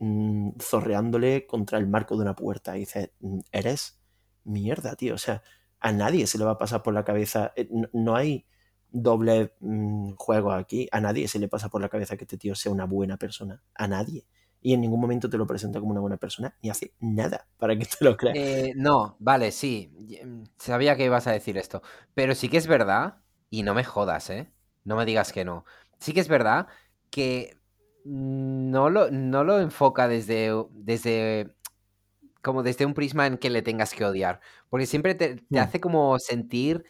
mm, 0.00 0.58
zorreándole 0.58 1.46
contra 1.46 1.78
el 1.78 1.86
marco 1.86 2.16
de 2.16 2.22
una 2.22 2.34
puerta. 2.34 2.76
Y 2.76 2.80
dice, 2.80 3.12
mm, 3.20 3.38
eres 3.52 4.00
mierda, 4.42 4.96
tío. 4.96 5.14
O 5.14 5.18
sea, 5.18 5.42
a 5.78 5.92
nadie 5.92 6.26
se 6.26 6.38
le 6.38 6.44
va 6.44 6.52
a 6.52 6.58
pasar 6.58 6.82
por 6.82 6.92
la 6.92 7.04
cabeza. 7.04 7.52
Eh, 7.54 7.68
no, 7.92 8.16
hay 8.16 8.46
doble 8.90 9.54
mm, 9.60 10.14
juego 10.16 10.50
aquí. 10.50 10.88
A 10.90 11.00
nadie 11.00 11.28
se 11.28 11.38
le 11.38 11.46
pasa 11.46 11.68
por 11.68 11.80
la 11.80 11.88
cabeza 11.88 12.16
que 12.16 12.24
este 12.24 12.38
tío 12.38 12.56
sea 12.56 12.72
una 12.72 12.86
buena 12.86 13.16
persona. 13.16 13.62
A 13.74 13.86
nadie. 13.86 14.26
Y 14.62 14.74
en 14.74 14.80
ningún 14.80 15.00
momento 15.00 15.30
te 15.30 15.38
lo 15.38 15.46
presenta 15.46 15.80
como 15.80 15.92
una 15.92 16.00
buena 16.00 16.16
persona, 16.18 16.54
ni 16.62 16.70
hace 16.70 16.92
nada 17.00 17.46
para 17.58 17.76
que 17.76 17.86
te 17.98 18.04
lo 18.04 18.16
creas. 18.16 18.36
Eh, 18.36 18.72
no, 18.76 19.16
vale, 19.18 19.52
sí. 19.52 19.90
Sabía 20.58 20.96
que 20.96 21.04
ibas 21.04 21.26
a 21.26 21.32
decir 21.32 21.56
esto. 21.56 21.82
Pero 22.14 22.34
sí 22.34 22.48
que 22.48 22.58
es 22.58 22.66
verdad 22.66 23.22
y 23.48 23.62
no 23.62 23.74
me 23.74 23.84
jodas, 23.84 24.30
¿eh? 24.30 24.52
No 24.84 24.96
me 24.96 25.04
digas 25.04 25.32
que 25.32 25.44
no. 25.44 25.64
Sí 25.98 26.12
que 26.12 26.20
es 26.20 26.28
verdad 26.28 26.66
que 27.10 27.58
no 28.04 28.90
lo, 28.90 29.10
no 29.10 29.44
lo 29.44 29.60
enfoca 29.60 30.08
desde, 30.08 30.50
desde 30.72 31.54
como 32.42 32.62
desde 32.62 32.86
un 32.86 32.94
prisma 32.94 33.26
en 33.26 33.38
que 33.38 33.50
le 33.50 33.62
tengas 33.62 33.94
que 33.94 34.04
odiar. 34.04 34.40
Porque 34.68 34.86
siempre 34.86 35.14
te, 35.14 35.42
mm. 35.48 35.58
hace 35.58 35.80
como 35.80 36.18
sentir, 36.18 36.84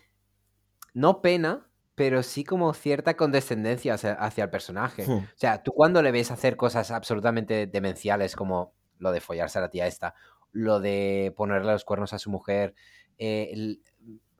no 0.94 1.22
pena, 1.22 1.69
pero 2.00 2.22
sí 2.22 2.44
como 2.44 2.72
cierta 2.72 3.14
condescendencia 3.14 3.92
hacia, 3.92 4.44
el 4.44 4.48
personaje. 4.48 5.04
O 5.06 5.22
sea, 5.34 5.62
tú 5.62 5.72
cuando 5.72 6.00
le 6.00 6.10
ves 6.10 6.30
hacer 6.30 6.56
cosas 6.56 6.90
absolutamente 6.90 7.66
demenciales 7.66 8.36
como 8.36 8.72
lo 8.96 9.12
de 9.12 9.20
follarse 9.20 9.58
a 9.58 9.60
la 9.60 9.68
tía 9.68 9.86
esta, 9.86 10.14
lo 10.50 10.80
de 10.80 11.34
ponerle 11.36 11.72
los 11.72 11.84
cuernos 11.84 12.14
a 12.14 12.18
su 12.18 12.30
mujer, 12.30 12.74
eh, 13.18 13.76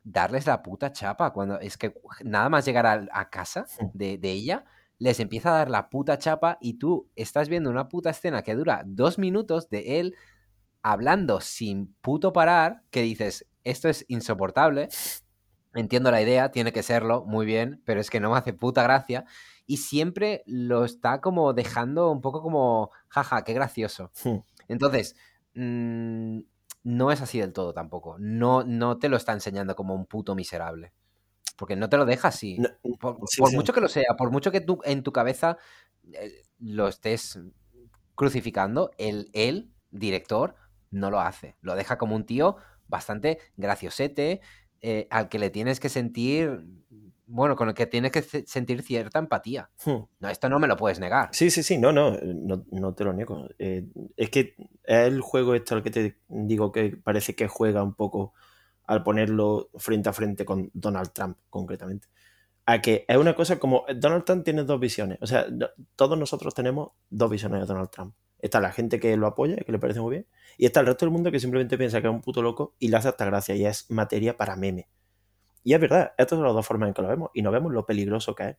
darles 0.03 0.47
la 0.47 0.63
puta 0.63 0.91
chapa. 0.91 1.33
Cuando 1.33 1.59
es 1.59 1.77
que 1.77 1.93
nada 2.23 2.49
más 2.49 2.65
llegar 2.65 2.87
a, 2.87 3.29
casa 3.29 3.67
de, 3.93 4.17
ella, 4.23 4.65
les 4.97 5.19
empieza 5.19 5.53
a 5.53 5.59
dar 5.59 5.69
la 5.69 5.91
puta 5.91 6.17
chapa 6.17 6.57
y 6.61 6.79
tú 6.79 7.11
estás 7.15 7.47
viendo 7.47 7.69
una 7.69 7.89
puta 7.89 8.09
escena 8.09 8.41
que 8.41 8.55
dura 8.55 8.81
dos 8.87 9.19
minutos 9.19 9.69
de 9.69 9.99
él 9.99 10.15
hablando 10.81 11.41
sin 11.41 11.93
puto 12.01 12.33
parar, 12.33 12.81
que 12.89 13.03
dices, 13.03 13.45
esto 13.63 13.87
es 13.87 14.03
insoportable. 14.07 14.89
Entiendo 15.73 16.11
la 16.11 16.21
idea, 16.21 16.51
tiene 16.51 16.73
que 16.73 16.83
serlo, 16.83 17.23
muy 17.25 17.45
bien, 17.45 17.81
pero 17.85 18.01
es 18.01 18.09
que 18.09 18.19
no 18.19 18.31
me 18.31 18.37
hace 18.37 18.53
puta 18.53 18.83
gracia. 18.83 19.25
Y 19.65 19.77
siempre 19.77 20.43
lo 20.45 20.83
está 20.83 21.21
como 21.21 21.53
dejando 21.53 22.11
un 22.11 22.21
poco 22.21 22.41
como, 22.41 22.91
jaja, 23.07 23.43
qué 23.43 23.53
gracioso. 23.53 24.11
Entonces, 24.67 25.15
mmm, 25.53 26.39
no 26.83 27.11
es 27.11 27.21
así 27.21 27.39
del 27.39 27.53
todo 27.53 27.73
tampoco. 27.73 28.17
No, 28.19 28.63
no 28.63 28.97
te 28.97 29.07
lo 29.07 29.17
está 29.17 29.33
enseñando 29.33 29.75
como 29.75 29.95
un 29.95 30.05
puto 30.05 30.35
miserable. 30.35 30.93
Porque 31.57 31.75
no 31.75 31.89
te 31.89 31.97
lo 31.97 32.05
deja 32.05 32.29
así. 32.29 32.57
por, 32.99 33.19
mucho 33.53 33.71
que 33.71 33.81
lo 33.81 33.87
sea, 33.87 34.15
por 34.17 34.31
mucho 34.31 34.51
que 34.51 34.61
tú 34.61 34.79
en 34.83 35.03
tu 35.03 35.11
cabeza 35.11 35.57
eh, 36.11 36.43
lo 36.59 36.87
estés 36.87 37.39
crucificando, 38.15 38.91
el, 38.97 39.29
el 39.33 39.71
director 39.91 40.55
no 40.89 41.11
lo 41.11 41.21
hace. 41.21 41.55
Lo 41.61 41.75
deja 41.75 41.97
como 41.97 42.15
un 42.15 42.25
tío 42.25 42.57
bastante 42.87 43.39
graciosete, 43.57 44.41
eh, 44.81 45.07
al 45.09 45.29
que 45.29 45.39
le 45.39 45.49
tienes 45.49 45.79
que 45.79 45.89
sentir 45.89 46.65
bueno, 47.31 47.55
con 47.55 47.69
el 47.69 47.73
que 47.73 47.87
tienes 47.87 48.11
que 48.11 48.21
sentir 48.21 48.83
cierta 48.83 49.17
empatía. 49.17 49.69
Hmm. 49.85 50.03
No, 50.19 50.29
esto 50.29 50.49
no 50.49 50.59
me 50.59 50.67
lo 50.67 50.75
puedes 50.75 50.99
negar. 50.99 51.29
Sí, 51.31 51.49
sí, 51.49 51.63
sí, 51.63 51.77
no, 51.77 51.93
no, 51.93 52.17
no, 52.21 52.93
te 52.93 53.03
lo 53.05 53.13
niego. 53.13 53.47
Eh, 53.57 53.85
es 54.17 54.29
que 54.29 54.55
es 54.83 55.07
el 55.07 55.21
juego 55.21 55.55
esto 55.55 55.75
al 55.75 55.83
que 55.83 55.91
te 55.91 56.17
digo 56.27 56.73
que 56.73 56.97
parece 57.01 57.33
que 57.33 57.47
juega 57.47 57.83
un 57.83 57.93
poco 57.93 58.33
al 58.85 59.03
ponerlo 59.03 59.69
frente 59.75 60.09
a 60.09 60.13
frente 60.13 60.43
con 60.43 60.69
Donald 60.73 61.11
Trump, 61.13 61.37
concretamente. 61.49 62.09
A 62.65 62.81
que 62.81 63.05
es 63.07 63.17
una 63.17 63.33
cosa 63.33 63.57
como 63.59 63.85
Donald 63.95 64.25
Trump 64.25 64.43
tiene 64.43 64.63
dos 64.65 64.79
visiones. 64.79 65.17
O 65.21 65.27
sea, 65.27 65.45
todos 65.95 66.17
nosotros 66.17 66.53
tenemos 66.53 66.89
dos 67.09 67.29
visiones 67.29 67.61
de 67.61 67.65
Donald 67.65 67.89
Trump. 67.89 68.13
Está 68.41 68.59
la 68.59 68.71
gente 68.71 68.99
que 68.99 69.15
lo 69.17 69.27
apoya, 69.27 69.57
que 69.57 69.71
le 69.71 69.79
parece 69.79 69.99
muy 69.99 70.11
bien, 70.11 70.27
y 70.57 70.65
está 70.65 70.79
el 70.79 70.87
resto 70.87 71.05
del 71.05 71.13
mundo 71.13 71.31
que 71.31 71.39
simplemente 71.39 71.77
piensa 71.77 72.01
que 72.01 72.07
es 72.07 72.13
un 72.13 72.21
puto 72.21 72.41
loco 72.41 72.75
y 72.79 72.89
le 72.89 72.97
hace 72.97 73.09
hasta 73.09 73.25
gracia 73.25 73.55
y 73.55 73.65
es 73.65 73.89
materia 73.89 74.35
para 74.37 74.55
meme. 74.55 74.89
Y 75.63 75.73
es 75.73 75.79
verdad, 75.79 76.13
estas 76.17 76.37
son 76.37 76.45
las 76.45 76.53
dos 76.53 76.65
formas 76.65 76.87
en 76.87 76.93
que 76.93 77.01
lo 77.01 77.07
vemos 77.07 77.29
y 77.33 77.41
no 77.41 77.51
vemos 77.51 77.71
lo 77.71 77.85
peligroso 77.85 78.33
que 78.33 78.49
es. 78.49 78.57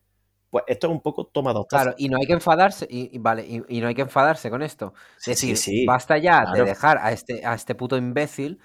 Pues 0.49 0.63
esto 0.67 0.87
es 0.87 0.93
un 0.93 1.01
poco 1.01 1.25
toma 1.25 1.51
dos 1.51 1.65
Claro, 1.67 1.95
y 1.97 2.09
no 2.09 2.17
hay 2.17 2.27
que 2.27 2.33
enfadarse, 2.33 2.87
y, 2.89 3.17
vale, 3.17 3.45
y, 3.47 3.81
no 3.81 3.87
hay 3.87 3.95
que 3.95 4.03
enfadarse 4.03 4.49
con 4.49 4.61
esto. 4.61 4.93
Es 5.25 5.41
decir, 5.41 5.85
basta 5.87 6.17
ya 6.17 6.45
de 6.53 6.63
dejar 6.63 6.99
a 6.99 7.11
este, 7.11 7.45
a 7.45 7.55
este 7.55 7.73
puto 7.73 7.97
imbécil 7.97 8.59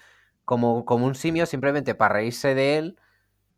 como, 0.45 0.85
como 0.85 1.07
un 1.07 1.15
simio 1.15 1.47
simplemente 1.47 1.95
para 1.95 2.15
reírse 2.15 2.55
de 2.55 2.79
él 2.79 2.99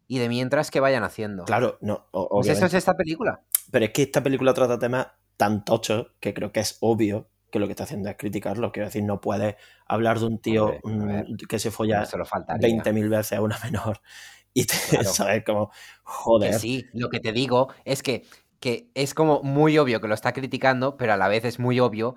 y 0.06 0.18
de 0.18 0.28
mientras 0.28 0.70
que 0.70 0.80
vayan 0.80 1.02
haciendo. 1.02 1.44
Claro, 1.44 1.78
no. 1.80 2.06
Pues 2.12 2.48
eso 2.48 2.66
es 2.66 2.74
esta 2.74 2.94
película. 2.94 3.42
Pero 3.70 3.84
es 3.84 3.90
que 3.92 4.02
esta 4.02 4.22
película 4.22 4.54
trata 4.54 4.78
temas 4.78 5.08
tan 5.36 5.64
tochos 5.64 6.08
que 6.20 6.34
creo 6.34 6.52
que 6.52 6.60
es 6.60 6.78
obvio 6.80 7.28
que 7.51 7.59
lo 7.59 7.66
que 7.66 7.72
está 7.72 7.85
haciendo 7.85 8.09
es 8.09 8.16
criticarlo. 8.16 8.72
Quiero 8.72 8.89
decir, 8.89 9.02
no 9.02 9.20
puedes 9.20 9.56
hablar 9.86 10.18
de 10.18 10.27
un 10.27 10.39
tío 10.39 10.74
mm, 10.82 11.35
que 11.48 11.59
se 11.59 11.70
folla 11.70 12.05
20.000 12.05 13.09
veces 13.09 13.39
a 13.39 13.43
una 13.43 13.59
menor 13.62 14.01
y 14.55 14.64
te, 14.64 15.05
sabes 15.05 15.44
como, 15.44 15.70
joder. 16.02 16.55
sí, 16.55 16.86
lo 16.93 17.09
que 17.09 17.20
te 17.20 17.32
digo 17.32 17.68
es 17.85 18.02
que, 18.02 18.24
que 18.59 18.90
es 18.94 19.14
como 19.14 19.43
muy 19.43 19.78
obvio 19.78 20.01
que 20.01 20.09
lo 20.09 20.14
está 20.14 20.32
criticando, 20.32 20.97
pero 20.97 21.12
a 21.12 21.16
la 21.16 21.28
vez 21.28 21.44
es 21.44 21.59
muy 21.59 21.78
obvio 21.78 22.16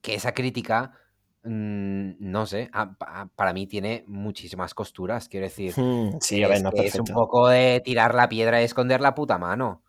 que 0.00 0.14
esa 0.14 0.32
crítica, 0.32 0.92
mm, 1.44 2.12
no 2.18 2.46
sé, 2.46 2.70
para 3.36 3.52
mí 3.52 3.66
tiene 3.66 4.04
muchísimas 4.06 4.74
costuras, 4.74 5.28
quiero 5.28 5.46
decir. 5.46 5.74
Hmm, 5.76 6.18
sí, 6.20 6.42
es 6.42 6.94
un 6.94 7.06
poco 7.06 7.48
de 7.48 7.80
tirar 7.84 8.14
la 8.14 8.28
piedra 8.28 8.60
y 8.60 8.64
esconder 8.64 9.00
la 9.00 9.14
puta 9.14 9.38
mano. 9.38 9.82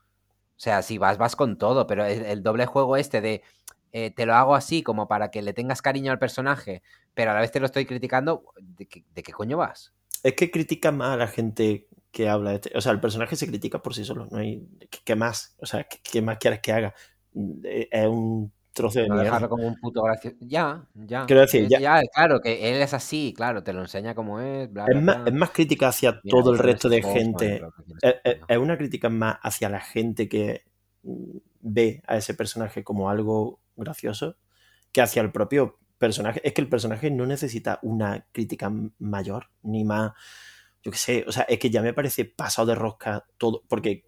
O 0.60 0.62
sea, 0.62 0.82
si 0.82 0.98
vas, 0.98 1.18
vas 1.18 1.38
con 1.38 1.58
todo, 1.58 1.88
pero 1.88 2.06
el, 2.06 2.44
doble 2.44 2.66
juego 2.66 2.98
este 2.98 3.22
de 3.22 3.44
eh, 3.92 4.12
te 4.12 4.26
lo 4.26 4.36
hago 4.36 4.56
así 4.56 4.84
como 4.84 5.08
para 5.08 5.32
que 5.32 5.42
le 5.42 5.54
tengas 5.54 5.82
cariño 5.82 6.12
al 6.12 6.20
personaje, 6.20 6.82
pero 7.14 7.32
a 7.32 7.34
la 7.34 7.42
vez 7.42 7.52
te 7.52 7.60
lo 7.60 7.66
estoy 7.66 7.86
criticando, 7.86 8.44
¿de 8.60 8.86
qué 8.88 9.32
coño 9.32 9.58
vas? 9.58 9.94
es 10.24 10.34
que 10.34 10.52
critica 10.52 10.92
más 10.92 11.14
a 11.14 11.18
la 11.18 11.28
gente 11.28 11.88
que 12.12 12.28
habla 12.28 12.52
de 12.52 12.56
este. 12.58 12.72
O 12.76 12.82
sea, 12.82 12.92
el 12.92 13.00
personaje 13.00 13.36
se 13.36 13.48
critica 13.48 13.82
por 13.82 13.94
sí 13.94 14.04
solo. 14.04 14.28
No 14.32 14.38
hay. 14.38 14.68
¿Qué 15.04 15.16
más? 15.16 15.56
O 15.60 15.66
sea, 15.66 15.86
¿qué, 15.86 16.22
más 16.22 16.38
quieres 16.38 16.60
que 16.60 16.72
haga? 16.72 16.94
Eh, 17.64 17.88
es 17.92 18.08
un 18.08 18.52
trozo 18.74 19.00
de 19.00 19.08
no 19.08 19.18
dejarlo 19.18 19.50
como 19.50 19.68
un 19.68 19.76
puto 19.76 20.04
gracioso. 20.04 20.38
Ya, 20.42 20.88
ya. 20.94 21.26
Quiero 21.26 21.42
decir, 21.42 21.68
ya. 21.68 22.02
Claro, 22.14 22.42
que 22.42 22.72
él 22.72 22.82
es 22.82 22.94
así, 22.94 23.34
claro, 23.36 23.64
te 23.64 23.74
lo 23.74 23.82
enseña 23.82 24.16
como 24.16 24.40
es. 24.40 24.70
es, 24.70 25.34
más, 25.34 25.50
crítica 25.52 25.90
hacia 25.90 26.20
todo 26.22 26.52
el 26.52 26.60
resto 26.60 26.90
de 26.90 27.02
gente. 27.02 27.62
Es, 28.02 28.58
una 28.58 28.78
crítica 28.78 29.10
más 29.10 29.38
hacia 29.42 29.70
la 29.70 29.80
gente 29.80 30.28
que 30.28 30.64
ve 31.62 32.02
a 32.08 32.18
ese 32.18 32.34
personaje 32.34 32.84
como 32.84 33.10
algo 33.10 33.60
gracioso 33.80 34.38
que 34.92 35.02
hacia 35.02 35.22
el 35.22 35.32
propio 35.32 35.80
personaje, 35.98 36.42
es 36.44 36.54
que 36.54 36.62
el 36.62 36.70
personaje 36.70 37.12
no 37.12 37.26
necesita 37.26 37.80
una 37.84 38.26
crítica 38.32 38.72
mayor, 38.98 39.50
ni 39.62 39.84
más, 39.84 40.14
yo 40.82 40.92
qué 40.92 40.98
sé, 40.98 41.26
o 41.28 41.32
sea, 41.32 41.44
es 41.44 41.60
que 41.60 41.70
ya 41.70 41.82
me 41.82 41.94
parece 41.94 42.26
pasado 42.26 42.68
de 42.68 42.76
rosca 42.76 43.26
todo, 43.38 43.64
porque, 43.68 44.06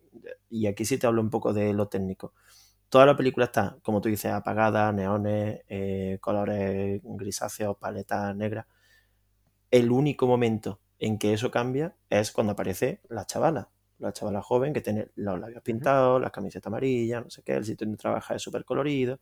y 0.49 0.67
aquí 0.67 0.85
sí 0.85 0.97
te 0.97 1.07
hablo 1.07 1.21
un 1.21 1.29
poco 1.29 1.53
de 1.53 1.73
lo 1.73 1.87
técnico, 1.87 2.33
toda 2.89 3.05
la 3.05 3.15
película 3.15 3.45
está, 3.45 3.77
como 3.83 4.01
tú 4.01 4.09
dices, 4.09 4.31
apagada, 4.31 4.91
neones, 4.91 5.61
eh, 5.69 6.17
colores 6.19 7.01
grisáceos, 7.03 7.77
paletas 7.77 8.35
negras. 8.35 8.65
El 9.71 9.91
único 9.91 10.27
momento 10.27 10.81
en 10.99 11.17
que 11.17 11.31
eso 11.31 11.49
cambia 11.49 11.95
es 12.09 12.33
cuando 12.33 12.51
aparece 12.51 13.01
la 13.07 13.25
chavala, 13.25 13.69
la 13.97 14.11
chavala 14.11 14.41
joven 14.41 14.73
que 14.73 14.81
tiene 14.81 15.09
los 15.15 15.39
labios 15.39 15.63
pintados, 15.63 16.21
la 16.21 16.31
camiseta 16.31 16.67
amarilla, 16.67 17.21
no 17.21 17.29
sé 17.29 17.43
qué, 17.43 17.53
el 17.53 17.63
sitio 17.63 17.85
donde 17.85 17.97
trabaja 17.97 18.35
es 18.35 18.41
súper 18.41 18.65
colorido 18.65 19.21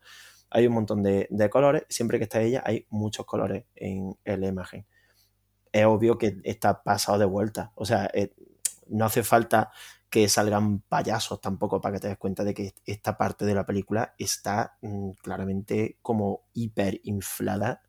hay 0.50 0.68
un 0.68 0.74
montón 0.74 1.04
de, 1.04 1.28
colores, 1.52 1.84
siempre 1.90 2.18
que 2.18 2.24
está 2.24 2.42
ella 2.42 2.64
hay 2.66 2.86
muchos 2.90 3.26
colores 3.26 3.66
en, 3.76 4.18
la 4.26 4.48
imagen. 4.48 4.86
Es 5.72 5.86
obvio 5.86 6.18
que 6.18 6.38
está 6.44 6.84
pasado 6.84 7.20
de 7.20 7.26
vuelta, 7.26 7.72
o 7.76 7.86
sea, 7.86 8.12
No 8.88 9.06
hace 9.06 9.24
falta 9.24 9.72
que 10.10 10.28
salgan 10.28 10.82
payasos 10.82 11.40
tampoco 11.40 11.80
para 11.82 11.96
que 11.96 12.00
te 12.02 12.08
des 12.08 12.18
cuenta 12.18 12.44
de 12.44 12.54
que 12.54 12.74
esta 12.86 13.18
parte 13.18 13.46
de 13.46 13.54
la 13.54 13.66
película 13.66 14.16
está 14.18 14.78
mm, 14.82 15.12
claramente 15.22 16.00
como 16.02 16.46
hiper 16.54 17.00
inflada 17.04 17.84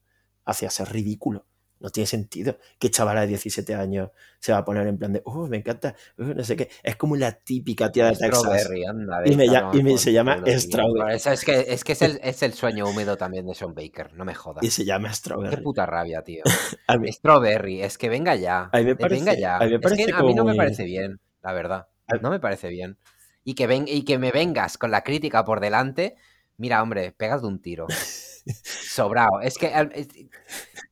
hacia 0.45 0.71
ser 0.71 0.93
ridículo. 0.93 1.47
No 1.81 1.89
tiene 1.91 2.07
sentido 2.07 2.59
que 2.79 2.91
chavala 2.91 3.23
de 3.23 3.29
17 3.29 3.75
años 3.75 4.11
se 4.39 4.53
va 4.53 4.59
a 4.59 4.65
poner 4.65 4.87
en 4.87 4.99
plan 4.99 5.13
de, 5.15 5.23
oh, 5.25 5.47
me 5.49 5.57
encanta, 5.57 5.95
uh, 6.19 6.25
no 6.25 6.45
sé 6.45 6.55
qué. 6.55 6.69
Es 6.83 6.97
como 6.97 7.17
la 7.17 7.33
típica 7.33 7.91
tía 7.91 8.07
de 8.11 8.17
Texas. 8.17 8.69
Anda, 8.89 9.23
Y, 9.27 9.35
me, 9.35 9.45
esta 9.47 9.55
ya- 9.55 9.61
no 9.63 9.75
y 9.79 9.83
me- 9.83 9.91
con- 9.91 9.99
se 9.99 10.13
llama 10.13 10.43
Strawberry. 10.47 11.15
Eso 11.17 11.31
es 11.33 11.45
que, 11.45 11.65
es, 11.69 11.83
que 11.83 11.93
es, 11.93 12.03
el, 12.03 12.21
es 12.23 12.43
el 12.43 12.53
sueño 12.53 12.87
húmedo 12.87 13.17
también 13.17 13.47
de 13.47 13.55
Sean 13.55 13.75
Baker, 13.75 14.13
no 14.15 14.25
me 14.25 14.35
jodas. 14.35 14.63
Y 14.63 14.71
se 14.71 14.85
llama 14.85 15.09
Qué 15.09 15.15
Strawberry. 15.15 15.63
puta 15.63 15.87
rabia, 15.87 16.23
tío. 16.23 16.43
Mí, 17.01 17.11
Strawberry, 17.13 17.83
es 17.83 17.97
que 17.99 18.09
venga 18.09 18.35
ya. 18.37 18.69
A 18.73 18.79
mí 18.79 18.85
me 18.85 18.95
venga 18.95 19.35
ya. 19.35 19.57
a 19.57 19.65
mí 19.65 19.71
me 19.71 19.77
es 19.77 20.07
que 20.07 20.13
a 20.13 20.23
mí 20.23 20.35
no 20.35 20.45
me 20.45 20.55
parece 20.55 20.85
bien, 20.85 21.19
la 21.43 21.53
verdad. 21.53 21.89
No 22.21 22.31
me 22.31 22.41
parece 22.41 22.69
bien. 22.69 22.99
Y 23.43 23.55
que, 23.55 23.67
ven, 23.67 23.87
y 23.89 24.05
que 24.05 24.19
me 24.19 24.33
vengas 24.33 24.77
con 24.77 24.91
la 24.91 25.03
crítica 25.03 25.45
por 25.47 25.61
delante, 25.61 26.17
mira, 26.61 26.83
hombre, 26.83 27.13
pegas 27.13 27.43
de 27.43 27.49
un 27.49 27.61
tiro. 27.63 27.87
Sobrado. 28.65 29.41
Es 29.43 29.59
que, 29.59 29.73
es- 29.95 30.09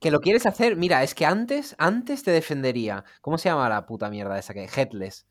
que 0.00 0.10
lo 0.10 0.20
quieres 0.20 0.46
hacer. 0.46 0.76
Mira, 0.76 1.02
es 1.02 1.14
que 1.14 1.26
antes, 1.26 1.74
antes 1.78 2.22
te 2.22 2.30
defendería. 2.30 3.04
¿Cómo 3.20 3.38
se 3.38 3.48
llama 3.48 3.68
la 3.68 3.86
puta 3.86 4.10
mierda 4.10 4.38
esa 4.38 4.54
que? 4.54 4.64
Headless. 4.64 5.26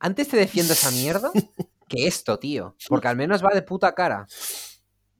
Antes 0.00 0.28
te 0.28 0.36
defiendo 0.36 0.72
esa 0.74 0.90
mierda 0.92 1.30
que 1.88 2.06
esto, 2.06 2.38
tío. 2.38 2.76
Porque 2.88 3.08
al 3.08 3.16
menos 3.16 3.44
va 3.44 3.50
de 3.54 3.62
puta 3.62 3.94
cara. 3.94 4.26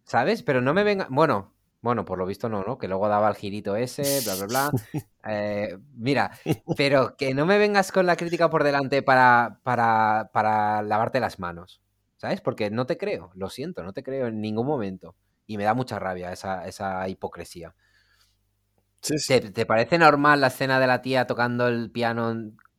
¿Sabes? 0.05 0.43
Pero 0.43 0.61
no 0.61 0.75
me 0.75 0.85
venga. 0.85 1.07
Bueno, 1.11 1.55
bueno, 1.81 2.05
por 2.05 2.19
lo 2.19 2.27
visto 2.27 2.49
no, 2.49 2.65
¿no? 2.65 2.79
Que 2.79 2.89
luego 2.89 3.09
daba 3.09 3.29
el 3.29 3.37
girito 3.37 3.77
ese, 3.77 4.21
bla, 4.23 4.35
bla, 4.37 4.47
bla. 4.47 4.71
Eh, 5.31 5.77
mira, 5.95 6.31
pero 6.75 7.15
que 7.19 7.35
no 7.35 7.45
me 7.45 7.59
vengas 7.59 7.93
con 7.93 8.07
la 8.07 8.17
crítica 8.17 8.49
por 8.49 8.65
delante 8.65 9.03
para, 9.03 9.61
para, 9.63 10.31
para 10.33 10.81
lavarte 10.83 11.21
las 11.21 11.39
manos. 11.39 11.83
¿Sabes? 12.19 12.43
Porque 12.43 12.71
no 12.71 12.87
te 12.87 12.99
creo, 12.99 13.33
lo 13.37 13.51
siento, 13.51 13.85
no 13.85 13.95
te 13.95 14.05
creo 14.05 14.29
en 14.29 14.43
ningún 14.43 14.67
momento. 14.69 15.17
Y 15.47 15.59
me 15.59 15.65
da 15.65 15.75
mucha 15.75 15.99
rabia 16.01 16.33
esa, 16.33 16.67
esa 16.69 17.09
hipocresía. 17.09 17.75
sí, 19.03 19.19
sí. 19.19 19.41
¿Te, 19.41 19.51
te 19.51 19.67
parece 19.67 19.99
normal 19.99 20.41
la 20.41 20.47
escena 20.49 20.81
de 20.81 20.87
la 20.87 21.03
tía 21.03 21.27
tocando 21.27 21.69
el 21.69 21.91
piano 21.91 22.35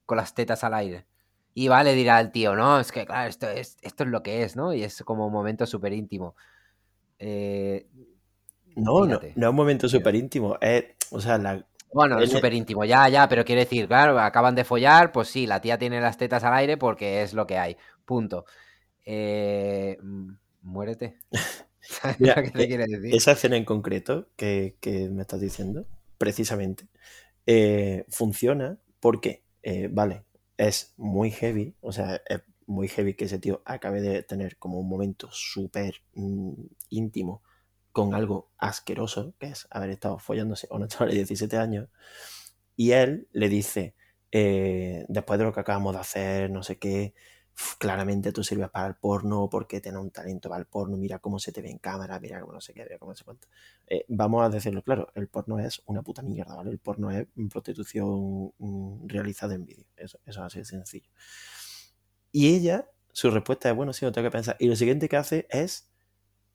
con 0.06 0.18
las 0.18 0.34
tetas 0.34 0.64
al 0.64 0.74
aire? 0.74 1.06
Y 1.54 1.68
vale, 1.68 1.94
dirá 1.94 2.20
el 2.20 2.32
tío, 2.32 2.56
no, 2.56 2.80
es 2.80 2.92
que 2.92 3.06
claro, 3.06 3.30
esto 3.30 3.48
es, 3.50 3.78
esto 3.82 4.04
es 4.04 4.10
lo 4.10 4.24
que 4.24 4.44
es, 4.44 4.56
¿no? 4.56 4.74
Y 4.74 4.84
es 4.84 5.04
como 5.04 5.28
un 5.28 5.34
momento 5.34 5.66
súper 5.66 5.94
íntimo. 5.94 6.36
Eh, 7.20 7.88
No, 8.76 9.06
no, 9.06 9.20
no 9.36 9.46
es 9.48 9.50
un 9.50 9.56
momento 9.56 9.90
súper 9.90 10.16
íntimo. 10.16 10.58
Es, 10.62 10.86
o 11.12 11.20
sea, 11.20 11.38
la, 11.38 11.66
bueno, 11.94 12.20
En 12.20 12.22
es 12.22 12.30
el- 12.32 12.32
súper 12.32 12.54
íntimo, 12.54 12.86
ya, 12.86 13.10
ya, 13.10 13.28
pero 13.28 13.44
quiere 13.46 13.62
decir, 13.62 13.88
claro, 13.88 14.20
acaban 14.20 14.54
de 14.56 14.64
follar, 14.64 15.12
pues 15.12 15.28
sí, 15.30 15.48
la 15.48 15.60
tía 15.62 15.78
tiene 15.80 16.00
las 16.02 16.18
tetas 16.18 16.44
al 16.44 16.54
aire 16.54 16.78
porque 16.78 17.24
es 17.24 17.34
lo 17.34 17.48
que 17.48 17.58
hay. 17.58 17.78
Punto. 18.06 18.46
Eh, 19.12 19.98
mm, 20.02 20.32
muérete. 20.62 21.18
¿Sabes 21.82 22.18
Mira, 22.18 22.36
lo 22.36 22.44
que 22.44 22.52
te 22.52 22.68
eh, 22.68 22.68
quiere 22.68 22.86
decir? 22.88 23.18
esa 23.18 23.32
escena 23.34 23.58
en 23.58 23.66
concreto 23.66 24.28
que, 24.36 24.78
que 24.82 25.10
me 25.10 25.22
estás 25.22 25.42
diciendo, 25.42 25.88
precisamente, 26.18 26.88
eh, 27.46 28.06
funciona 28.10 28.80
porque, 29.00 29.44
eh, 29.64 29.90
vale, 29.92 30.26
es 30.58 30.94
muy 30.98 31.32
heavy, 31.32 31.76
o 31.82 31.92
sea, 31.92 32.22
es 32.28 32.42
muy 32.68 32.88
heavy 32.90 33.16
que 33.16 33.26
ese 33.26 33.40
tío 33.40 33.62
acabe 33.66 34.02
de 34.02 34.24
tener 34.24 34.58
como 34.58 34.80
un 34.80 34.90
momento 34.90 35.30
súper 35.32 36.02
mm, 36.16 36.54
íntimo 36.90 37.44
con 37.92 38.14
algo 38.16 38.52
asqueroso, 38.58 39.36
que 39.40 39.48
es 39.48 39.68
haber 39.72 39.92
estado 39.92 40.20
follándose 40.20 40.68
a 40.72 40.76
una 40.76 40.88
chavala 40.88 41.12
de 41.14 41.20
17 41.20 41.58
años, 41.58 41.90
y 42.76 42.92
él 42.92 43.28
le 43.32 43.50
dice, 43.50 43.96
eh, 44.32 45.06
después 45.10 45.40
de 45.40 45.46
lo 45.46 45.54
que 45.54 45.60
acabamos 45.60 45.94
de 45.94 46.00
hacer, 46.02 46.50
no 46.52 46.64
sé 46.64 46.78
qué, 46.80 47.14
"Uf, 47.14 47.16
claramente 47.78 48.32
tú 48.32 48.44
sirves 48.44 48.70
para 48.70 48.88
el 48.88 48.96
porno 48.96 49.50
porque 49.50 49.82
tienes 49.82 50.02
un 50.02 50.12
talento 50.12 50.50
para 50.50 50.60
el 50.60 50.68
porno, 50.68 50.98
mira 50.98 51.20
cómo 51.20 51.40
se 51.40 51.52
te 51.52 51.62
ve 51.62 51.70
en 51.70 51.78
cámara, 51.78 52.20
mira 52.20 52.40
cómo 52.42 52.54
no 52.54 52.62
sé 52.62 52.74
qué, 52.74 52.84
mira 52.84 52.98
cómo 52.98 53.12
no 53.12 53.16
sé 53.16 53.24
cuánto. 53.24 53.48
Eh, 53.88 54.06
vamos 54.08 54.44
a 54.44 54.50
decirlo 54.50 54.82
claro, 54.84 55.10
el 55.16 55.28
porno 55.28 55.60
es 55.60 55.82
una 55.86 56.02
puta 56.02 56.22
mierda, 56.22 56.56
¿vale? 56.56 56.72
El 56.72 56.80
porno 56.80 57.12
es 57.12 57.28
prostitución 57.50 58.54
mm, 58.58 59.08
realizada 59.08 59.56
en 59.56 59.66
vídeo, 59.66 59.86
eso, 59.98 60.20
eso 60.26 60.40
es 60.42 60.46
así 60.46 60.60
de 60.60 60.66
sencillo. 60.66 61.10
Y 62.32 62.56
ella, 62.56 62.90
su 63.12 63.32
respuesta 63.32 63.70
es, 63.70 63.76
bueno, 63.76 63.94
sí, 63.94 64.06
no 64.06 64.12
tengo 64.12 64.28
que 64.28 64.32
pensar. 64.32 64.56
Y 64.60 64.68
lo 64.68 64.76
siguiente 64.76 65.10
que 65.10 65.18
hace 65.18 65.48
es, 65.50 65.90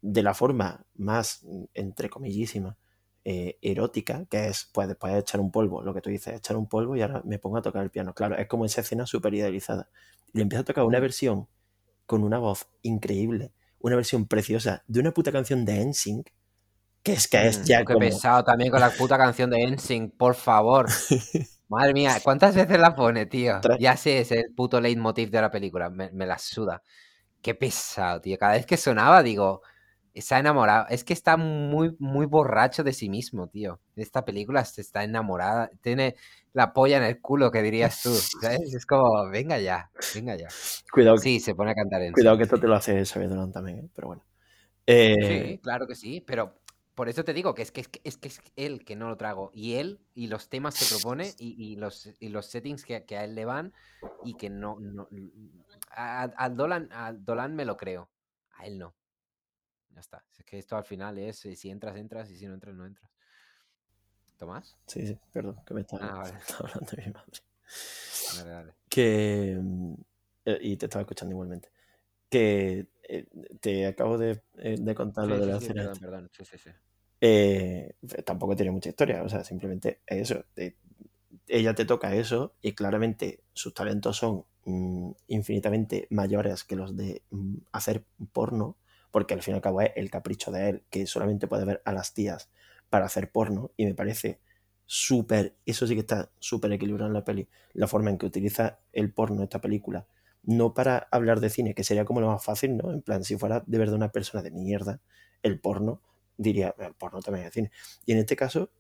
de 0.03 0.23
la 0.23 0.35
forma 0.35 0.87
más, 0.95 1.41
mm, 1.43 1.65
entre 1.75 2.09
comillísima, 2.09 2.77
eh, 3.25 3.59
erótica, 3.63 4.27
que 4.31 4.49
es, 4.49 4.69
pues 4.73 4.87
después 4.89 5.13
de 5.13 5.21
echar 5.21 5.41
un 5.41 5.51
polvo, 5.51 5.83
lo 5.83 5.95
que 5.95 6.01
tú 6.01 6.11
dices, 6.11 6.35
echar 6.35 6.57
un 6.57 6.69
polvo 6.69 6.97
y 6.97 7.03
ahora 7.03 7.23
me 7.25 7.39
pongo 7.39 7.57
a 7.57 7.63
tocar 7.63 7.83
el 7.83 7.91
piano. 7.91 8.15
Claro, 8.15 8.37
es 8.37 8.47
como 8.47 8.65
esa 8.67 8.83
escena 8.83 9.07
súper 9.07 9.35
idealizada. 9.35 9.89
Y 10.33 10.39
le 10.39 10.43
empieza 10.43 10.63
a 10.63 10.65
tocar 10.65 10.85
una 10.85 11.01
versión 11.01 11.49
con 12.07 12.23
una 12.23 12.39
voz 12.39 12.69
increíble, 12.83 13.53
una 13.81 13.97
versión 13.97 14.27
preciosa 14.27 14.85
de 14.87 15.01
una 15.01 15.13
puta 15.13 15.33
canción 15.33 15.65
de 15.65 15.85
NSYNC, 15.85 16.31
que 17.03 17.13
es 17.13 17.29
que 17.29 17.47
es 17.49 17.59
Mm, 17.61 17.65
ya 17.65 17.79
qué 17.81 17.85
como... 17.85 17.99
pesado 18.01 18.45
también 18.45 18.71
con 18.71 18.81
la 18.81 18.91
puta 18.91 19.17
canción 19.19 19.51
de 19.51 19.67
NSYNC, 19.71 20.17
por 20.17 20.35
favor. 20.35 20.87
Madre 21.69 21.93
mía, 21.95 22.21
¿cuántas 22.23 22.55
veces 22.55 22.79
la 22.79 22.95
pone, 22.95 23.27
tío? 23.27 23.59
Tres. 23.61 23.79
Ya 23.81 23.97
sé, 23.97 24.21
es 24.21 24.33
el 24.33 24.55
puto 24.55 24.81
leitmotiv 24.81 25.31
de 25.31 25.41
la 25.41 25.51
película, 25.51 25.91
me, 25.91 26.11
me 26.13 26.27
la 26.27 26.39
suda. 26.39 26.83
Qué 27.43 27.55
pesado, 27.55 28.21
tío. 28.21 28.39
Cada 28.39 28.53
vez 28.55 28.67
que 28.67 28.77
sonaba, 28.77 29.23
digo, 29.23 29.63
está 30.15 30.39
enamorado. 30.39 30.87
Es 30.89 31.05
que 31.05 31.13
está 31.13 31.37
muy, 31.37 31.97
muy 31.99 32.27
borracho 32.27 32.85
de 32.85 32.93
sí 32.93 33.09
mismo, 33.11 33.49
tío. 33.49 33.81
Esta 33.97 34.25
película 34.25 34.65
se 34.65 34.81
está 34.81 35.05
enamorada, 35.05 35.71
tiene 35.83 36.17
la 36.53 36.73
polla 36.73 36.97
en 36.99 37.05
el 37.05 37.21
culo, 37.21 37.51
que 37.51 37.63
dirías 37.63 38.01
tú. 38.01 38.29
¿sabes? 38.41 38.75
Es 38.75 38.87
como, 38.87 39.29
venga 39.31 39.59
ya, 39.59 39.91
venga 40.13 40.37
ya. 40.37 40.55
Cuidado, 40.93 41.17
Sí, 41.17 41.41
se 41.41 41.55
pone 41.55 41.73
a 41.73 41.75
cantar 41.75 42.03
en 42.03 42.15
cuidado 42.15 42.37
que 42.37 42.45
esto 42.45 42.59
te 42.61 42.67
lo 42.69 42.75
hace 42.75 43.05
Xavier 43.05 43.31
Dolan 43.31 43.53
también, 43.53 43.79
¿eh? 43.79 43.89
pero 43.95 44.09
bueno. 44.09 44.23
Eh, 44.87 45.15
Sí, 45.21 45.59
claro 45.63 45.87
que 45.87 45.95
sí, 45.95 46.21
pero 46.21 46.61
por 46.95 47.09
eso 47.09 47.25
te 47.25 47.33
digo 47.35 47.55
que 47.55 47.63
es 47.63 47.73
que 47.73 47.81
es, 47.81 47.89
que 47.89 48.01
es, 48.05 48.17
que 48.19 48.29
es 48.29 48.41
él 48.57 48.85
que 48.85 48.97
no 48.97 49.09
lo 49.09 49.17
trago. 49.17 49.51
Y 49.55 49.75
él 49.75 50.01
y 50.15 50.27
los 50.29 50.49
temas 50.49 50.77
que 50.77 50.87
propone 50.87 51.35
y, 51.39 51.55
y 51.73 51.77
los, 51.77 52.11
y 52.21 52.29
los 52.29 52.47
settings 52.47 52.85
que, 52.85 53.05
que 53.05 53.17
a 53.17 53.25
él 53.25 53.35
le 53.35 53.45
van 53.45 53.73
y 54.23 54.35
que 54.37 54.51
no... 54.51 54.79
no 54.81 55.09
a, 55.91 56.23
a- 56.25 56.25
al, 56.37 56.57
Dolan, 56.57 56.89
al 56.93 57.25
Dolan 57.25 57.55
me 57.57 57.65
lo 57.65 57.77
creo, 57.77 58.11
a 58.53 58.67
él 58.67 58.79
no. 58.79 58.95
Ya 59.95 60.01
está. 60.01 60.23
Es 60.37 60.45
que 60.45 60.59
esto 60.59 60.77
al 60.77 60.85
final 60.85 61.17
es 61.19 61.47
eh, 61.47 61.57
si 61.57 61.71
entras, 61.71 61.97
entras 61.97 62.31
y 62.31 62.37
si 62.37 62.47
no 62.47 62.53
entras, 62.55 62.75
no 62.75 62.85
entras. 62.85 63.11
¿Tomás? 64.39 64.77
Sí, 64.87 65.07
sí, 65.07 65.19
perdón, 65.33 65.57
que 65.67 65.75
me 65.75 65.81
estaba, 65.83 66.03
Ah, 66.03 66.17
vale. 66.17 66.39
estaba 66.41 66.69
hablando 66.71 66.91
de 66.93 67.03
mi 67.07 67.13
madre. 67.13 67.41
Dale, 68.31 68.51
dale. 68.51 68.75
Que. 68.89 69.59
mm, 69.61 69.95
eh, 70.47 70.59
Y 70.63 70.77
te 70.77 70.87
estaba 70.87 71.03
escuchando 71.03 71.33
igualmente. 71.33 71.71
Que 72.31 72.87
eh, 73.09 73.27
te 73.61 73.87
acabo 73.87 74.19
de, 74.19 74.43
de 74.55 74.95
contar 74.95 75.27
lo 75.29 75.39
de 75.41 75.47
sí, 75.47 75.49
la 75.49 75.59
sí, 75.59 75.59
escena 75.59 75.83
perdón, 75.83 75.99
perdón. 76.01 76.31
Sí, 76.33 76.45
sí, 76.45 76.59
sí. 76.59 76.71
Eh, 77.21 77.95
tampoco 78.25 78.55
tiene 78.55 78.71
mucha 78.73 78.91
historia, 78.91 79.23
o 79.23 79.29
sea, 79.29 79.43
simplemente 79.45 80.01
es 80.07 80.31
eso. 80.31 80.45
ella 81.47 81.75
te 81.75 81.85
toca 81.85 82.15
eso 82.15 82.55
y 82.63 82.73
claramente 82.73 83.41
sus 83.53 83.75
talentos 83.75 84.17
son 84.17 84.45
mm, 84.65 85.11
infinitamente 85.29 86.07
mayores 86.11 86.65
que 86.65 86.77
los 86.77 86.97
de 86.97 87.23
mm, 87.31 87.57
hacer 87.73 88.05
porno, 88.33 88.77
porque 89.15 89.33
al 89.33 89.43
fin 89.43 89.55
y 89.55 89.59
al 89.59 89.63
cabo 89.63 89.81
es 89.81 89.93
el 89.95 90.11
capricho 90.11 90.51
de 90.51 90.69
él, 90.69 90.83
que 90.91 91.07
solamente 91.07 91.47
puede 91.47 91.65
ver 91.65 91.81
a 91.85 91.93
las 91.93 92.15
tías 92.15 92.51
para 92.91 93.07
hacer 93.07 93.31
porno, 93.31 93.71
y 93.77 93.87
me 93.87 93.95
parece 93.95 94.41
súper, 94.87 95.55
eso 95.67 95.87
sí 95.87 95.95
que 95.95 96.01
está 96.01 96.33
súper 96.41 96.73
equilibrado 96.73 97.07
en 97.07 97.15
la 97.15 97.25
peli, 97.25 97.49
la 97.75 97.87
forma 97.87 98.11
en 98.11 98.19
que 98.19 98.27
utiliza 98.27 98.81
el 98.93 99.13
porno 99.13 99.45
esta 99.45 99.61
película, 99.61 100.09
no 100.43 100.75
para 100.75 101.07
hablar 101.13 101.39
de 101.39 101.49
cine, 101.49 101.77
que 101.77 101.85
sería 101.85 102.05
como 102.05 102.21
lo 102.21 102.27
más 102.27 102.43
fácil, 102.43 102.77
¿no? 102.77 102.91
En 102.91 103.03
plan, 103.03 103.23
si 103.23 103.37
fuera 103.37 103.63
de 103.65 103.79
verdad 103.79 103.95
una 103.95 104.11
persona 104.11 104.43
de 104.43 104.51
mierda, 104.51 105.01
el 105.45 105.61
porno 105.61 106.03
diría, 106.37 106.75
el 106.77 106.95
porno 106.95 107.21
también 107.21 107.47
es 107.47 107.55
cine. 107.55 107.71
Y 108.05 108.15
en 108.15 108.19
este 108.19 108.35
caso, 108.35 108.73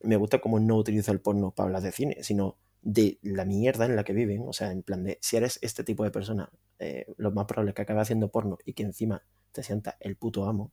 me 0.00 0.16
gusta 0.16 0.38
cómo 0.38 0.58
no 0.58 0.76
utiliza 0.76 1.12
el 1.12 1.20
porno 1.20 1.50
para 1.50 1.66
hablar 1.66 1.82
de 1.82 1.92
cine, 1.92 2.16
sino 2.22 2.56
de 2.80 3.18
la 3.20 3.44
mierda 3.44 3.84
en 3.84 3.94
la 3.94 4.04
que 4.04 4.14
viven. 4.14 4.48
O 4.48 4.54
sea, 4.54 4.72
en 4.72 4.82
plan 4.82 5.04
de, 5.04 5.18
si 5.20 5.36
eres 5.36 5.58
este 5.60 5.84
tipo 5.84 6.02
de 6.02 6.10
persona, 6.10 6.50
eh, 6.78 7.04
lo 7.18 7.30
más 7.30 7.44
probable 7.44 7.72
es 7.72 7.74
que 7.74 7.82
acabe 7.82 8.00
haciendo 8.00 8.30
porno 8.30 8.56
y 8.64 8.72
que 8.72 8.84
encima 8.84 9.22
te 9.56 9.62
sienta 9.62 9.96
el 10.00 10.16
puto 10.16 10.46
amo, 10.46 10.70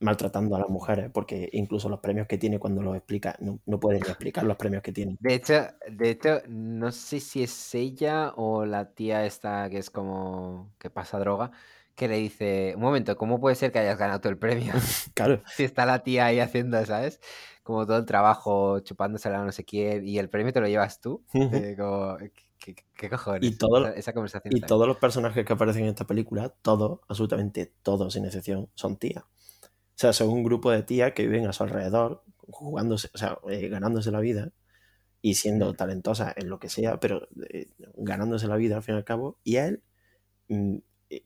maltratando 0.00 0.56
a 0.56 0.58
las 0.58 0.68
mujeres, 0.68 1.10
porque 1.12 1.48
incluso 1.52 1.88
los 1.88 2.00
premios 2.00 2.26
que 2.26 2.36
tiene 2.36 2.58
cuando 2.58 2.82
los 2.82 2.96
explica, 2.96 3.36
no, 3.40 3.60
no 3.64 3.78
puede 3.78 4.00
ni 4.00 4.08
explicar 4.08 4.44
los 4.44 4.56
premios 4.56 4.82
que 4.82 4.92
tiene. 4.92 5.16
De 5.20 5.34
hecho, 5.34 5.68
de 5.88 6.10
hecho, 6.10 6.42
no 6.48 6.90
sé 6.90 7.20
si 7.20 7.44
es 7.44 7.74
ella 7.74 8.32
o 8.36 8.66
la 8.66 8.92
tía 8.92 9.24
esta 9.24 9.70
que 9.70 9.78
es 9.78 9.90
como 9.90 10.72
que 10.78 10.90
pasa 10.90 11.18
droga, 11.18 11.52
que 11.94 12.08
le 12.08 12.16
dice, 12.16 12.72
un 12.74 12.82
momento, 12.82 13.16
¿cómo 13.16 13.40
puede 13.40 13.54
ser 13.54 13.70
que 13.70 13.78
hayas 13.78 13.98
ganado 13.98 14.20
tú 14.20 14.28
el 14.28 14.38
premio? 14.38 14.72
Claro, 15.14 15.42
Si 15.56 15.64
está 15.64 15.86
la 15.86 16.02
tía 16.02 16.26
ahí 16.26 16.40
haciendo, 16.40 16.84
¿sabes? 16.84 17.20
Como 17.62 17.86
todo 17.86 17.98
el 17.98 18.06
trabajo, 18.06 18.80
chupándosela 18.80 19.40
a 19.40 19.44
no 19.44 19.52
sé 19.52 19.64
quién, 19.64 20.06
y 20.06 20.18
el 20.18 20.28
premio 20.28 20.52
te 20.52 20.60
lo 20.60 20.66
llevas 20.66 21.00
tú. 21.00 21.24
Eh, 21.32 21.76
como, 21.78 22.16
¿qué, 22.94 23.08
cojones? 23.10 23.52
Y 23.52 23.56
todo- 23.56 23.86
esa, 23.86 23.94
esa 23.98 24.12
conversación 24.12 24.54
Y 24.54 24.60
todos 24.62 24.86
los 24.86 24.96
personajes 24.98 25.44
que 25.44 25.52
aparecen 25.52 25.84
en 25.84 25.90
esta 25.90 26.06
película, 26.06 26.50
todos, 26.62 27.00
absolutamente 27.08 27.72
todos, 27.82 28.12
sin 28.14 28.24
excepción, 28.24 28.68
son 28.74 28.96
tías. 28.96 29.24
O 29.24 29.98
sea, 30.02 30.12
son 30.12 30.28
un 30.30 30.42
grupo 30.44 30.70
de 30.70 30.82
tías 30.82 31.12
que 31.12 31.26
viven 31.26 31.46
a 31.46 31.52
su 31.52 31.62
alrededor, 31.64 32.24
jugándose, 32.50 33.10
o 33.14 33.18
sea, 33.18 33.38
eh, 33.50 33.68
ganándose 33.68 34.10
la 34.10 34.20
vida. 34.20 34.52
y 35.22 35.34
siendo 35.34 35.74
talentosa 35.74 36.32
en 36.36 36.48
lo 36.48 36.58
que 36.60 36.68
sea, 36.68 37.00
pero 37.00 37.28
eh, 37.50 37.68
ganándose 37.96 38.48
la 38.48 38.56
vida 38.56 38.76
al 38.76 38.82
fin 38.82 38.94
y 38.96 38.98
al 38.98 39.04
cabo, 39.04 39.38
y 39.44 39.56
él 39.56 39.82
mm, 40.48 40.76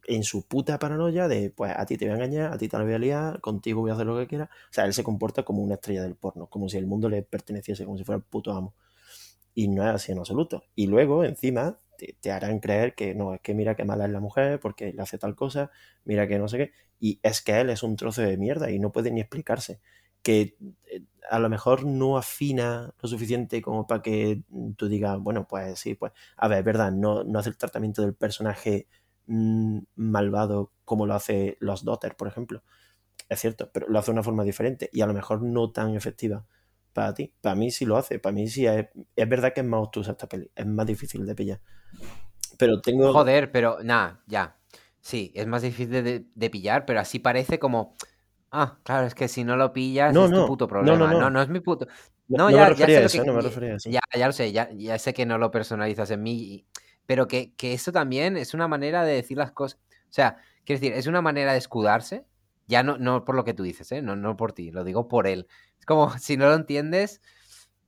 en 0.08 0.24
su 0.24 0.46
puta 0.46 0.78
paranoia 0.78 1.28
de, 1.28 1.50
pues 1.50 1.72
a 1.76 1.86
ti 1.86 1.96
te 1.96 2.06
voy 2.06 2.12
a 2.12 2.16
engañar, 2.16 2.52
a 2.52 2.58
ti 2.58 2.68
te 2.68 2.76
la 2.78 2.84
voy 2.84 2.94
a 2.94 2.98
liar, 2.98 3.40
contigo 3.40 3.80
voy 3.82 3.90
a 3.90 3.94
hacer 3.94 4.06
lo 4.06 4.18
que 4.18 4.26
quiera. 4.26 4.44
O 4.70 4.72
sea, 4.72 4.84
él 4.86 4.92
se 4.94 5.04
comporta 5.04 5.44
como 5.44 5.62
una 5.62 5.74
estrella 5.74 6.02
del 6.02 6.16
porno, 6.16 6.48
como 6.48 6.68
si 6.68 6.76
el 6.78 6.86
mundo 6.86 7.08
le 7.08 7.22
perteneciese, 7.22 7.84
como 7.84 7.96
si 7.98 8.04
fuera 8.04 8.18
el 8.18 8.24
puto 8.24 8.52
amo. 8.52 8.74
Y 9.56 9.68
no 9.68 9.82
es 9.82 9.88
así 9.88 10.12
en 10.12 10.18
absoluto. 10.18 10.64
Y 10.74 10.86
luego, 10.86 11.24
encima, 11.24 11.80
te, 11.96 12.30
harán 12.30 12.60
creer 12.60 12.94
que 12.94 13.14
no, 13.14 13.32
es 13.34 13.40
que 13.40 13.54
mira 13.54 13.74
qué 13.74 13.86
mala 13.86 14.04
es 14.04 14.10
la 14.10 14.20
mujer 14.20 14.60
porque 14.60 14.92
le 14.92 15.00
hace 15.00 15.16
tal 15.16 15.34
cosa, 15.34 15.70
mira 16.04 16.28
que 16.28 16.38
no 16.38 16.46
sé 16.46 16.58
qué. 16.58 16.72
Y 17.00 17.20
es 17.22 17.40
que 17.40 17.58
él 17.58 17.70
es 17.70 17.82
un 17.82 17.96
trozo 17.96 18.20
de 18.20 18.36
mierda 18.36 18.70
y 18.70 18.78
no 18.78 18.92
puede 18.92 19.10
ni 19.10 19.20
explicarse. 19.22 19.80
Que 20.22 20.58
eh, 20.92 21.04
a 21.30 21.38
lo 21.38 21.48
mejor 21.48 21.86
no 21.86 22.18
afina 22.18 22.94
lo 23.00 23.08
suficiente 23.08 23.62
como 23.62 23.86
para 23.86 24.02
que 24.02 24.42
tú 24.76 24.88
digas, 24.88 25.18
bueno, 25.20 25.46
pues 25.48 25.78
sí, 25.78 25.94
pues, 25.94 26.12
a 26.36 26.48
ver, 26.48 26.58
es 26.58 26.64
verdad, 26.66 26.92
no, 26.92 27.24
no 27.24 27.38
hace 27.38 27.48
el 27.48 27.56
tratamiento 27.56 28.02
del 28.02 28.14
personaje 28.14 28.88
mm, 29.26 29.78
malvado 29.96 30.72
como 30.84 31.06
lo 31.06 31.14
hace 31.14 31.56
los 31.60 31.82
Dotter, 31.82 32.14
por 32.14 32.28
ejemplo. 32.28 32.62
Es 33.30 33.40
cierto, 33.40 33.70
pero 33.72 33.88
lo 33.88 33.98
hace 33.98 34.12
de 34.12 34.14
una 34.14 34.22
forma 34.22 34.44
diferente 34.44 34.90
y 34.92 35.00
a 35.00 35.06
lo 35.06 35.14
mejor 35.14 35.42
no 35.42 35.72
tan 35.72 35.96
efectiva 35.96 36.46
para 36.96 37.12
ti. 37.12 37.30
Para 37.42 37.54
mí 37.54 37.70
sí 37.70 37.84
lo 37.84 37.98
hace. 37.98 38.18
Para 38.18 38.32
mí 38.32 38.48
sí 38.48 38.66
es, 38.66 38.86
es 39.14 39.28
verdad 39.28 39.52
que 39.52 39.60
es 39.60 39.66
más 39.66 39.82
obtusa 39.82 40.12
esta 40.12 40.26
peli. 40.26 40.50
Es 40.56 40.66
más 40.66 40.86
difícil 40.86 41.26
de 41.26 41.34
pillar. 41.34 41.60
Pero 42.56 42.80
tengo. 42.80 43.12
Joder, 43.12 43.52
pero 43.52 43.78
nada, 43.82 44.22
ya. 44.26 44.56
Sí, 45.02 45.30
es 45.34 45.46
más 45.46 45.60
difícil 45.60 46.24
de, 46.34 46.50
pillar, 46.50 46.86
pero 46.86 47.00
así 47.00 47.18
parece 47.18 47.58
como. 47.58 47.94
Ah, 48.50 48.78
claro, 48.82 49.06
es 49.06 49.14
que 49.14 49.28
si 49.28 49.44
no 49.44 49.56
lo 49.56 49.74
pillas 49.74 50.14
no, 50.14 50.24
es 50.24 50.30
no, 50.30 50.42
tu 50.42 50.46
puto 50.46 50.66
problema. 50.66 50.96
No, 50.96 51.20
no, 51.20 51.28
no, 51.28 51.42
es 51.42 51.50
mi 51.50 51.60
puto. 51.60 51.86
No, 52.28 52.50
ya, 52.50 52.72
ya 52.74 52.86
sé 52.86 53.04
eso, 53.04 53.24
no 53.24 53.34
me 53.34 53.42
refería 53.42 53.74
a 53.74 53.76
eso. 53.76 53.90
Ya, 53.90 54.00
ya 54.14 54.26
lo 54.26 54.32
sé, 54.32 54.50
ya, 54.52 54.70
ya 54.72 54.98
sé 54.98 55.12
que 55.12 55.26
no 55.26 55.36
lo 55.36 55.50
personalizas 55.50 56.10
en 56.10 56.22
mí, 56.22 56.64
pero 57.04 57.28
que, 57.28 57.54
que 57.56 57.74
eso 57.74 57.92
también 57.92 58.38
es 58.38 58.54
una 58.54 58.68
manera 58.68 59.04
de 59.04 59.12
decir 59.12 59.36
las 59.36 59.52
cosas. 59.52 59.78
O 60.04 60.12
sea, 60.16 60.38
quiero 60.64 60.80
decir, 60.80 60.96
es 60.96 61.06
una 61.06 61.20
manera 61.20 61.52
de 61.52 61.58
escudarse 61.58 62.24
ya 62.66 62.82
no, 62.82 62.98
no 62.98 63.24
por 63.24 63.34
lo 63.34 63.44
que 63.44 63.54
tú 63.54 63.62
dices, 63.62 63.90
¿eh? 63.92 64.02
no, 64.02 64.16
no 64.16 64.36
por 64.36 64.52
ti, 64.52 64.70
lo 64.70 64.84
digo 64.84 65.08
por 65.08 65.26
él. 65.26 65.46
Es 65.78 65.86
como, 65.86 66.10
si 66.18 66.36
no 66.36 66.46
lo 66.48 66.54
entiendes, 66.54 67.22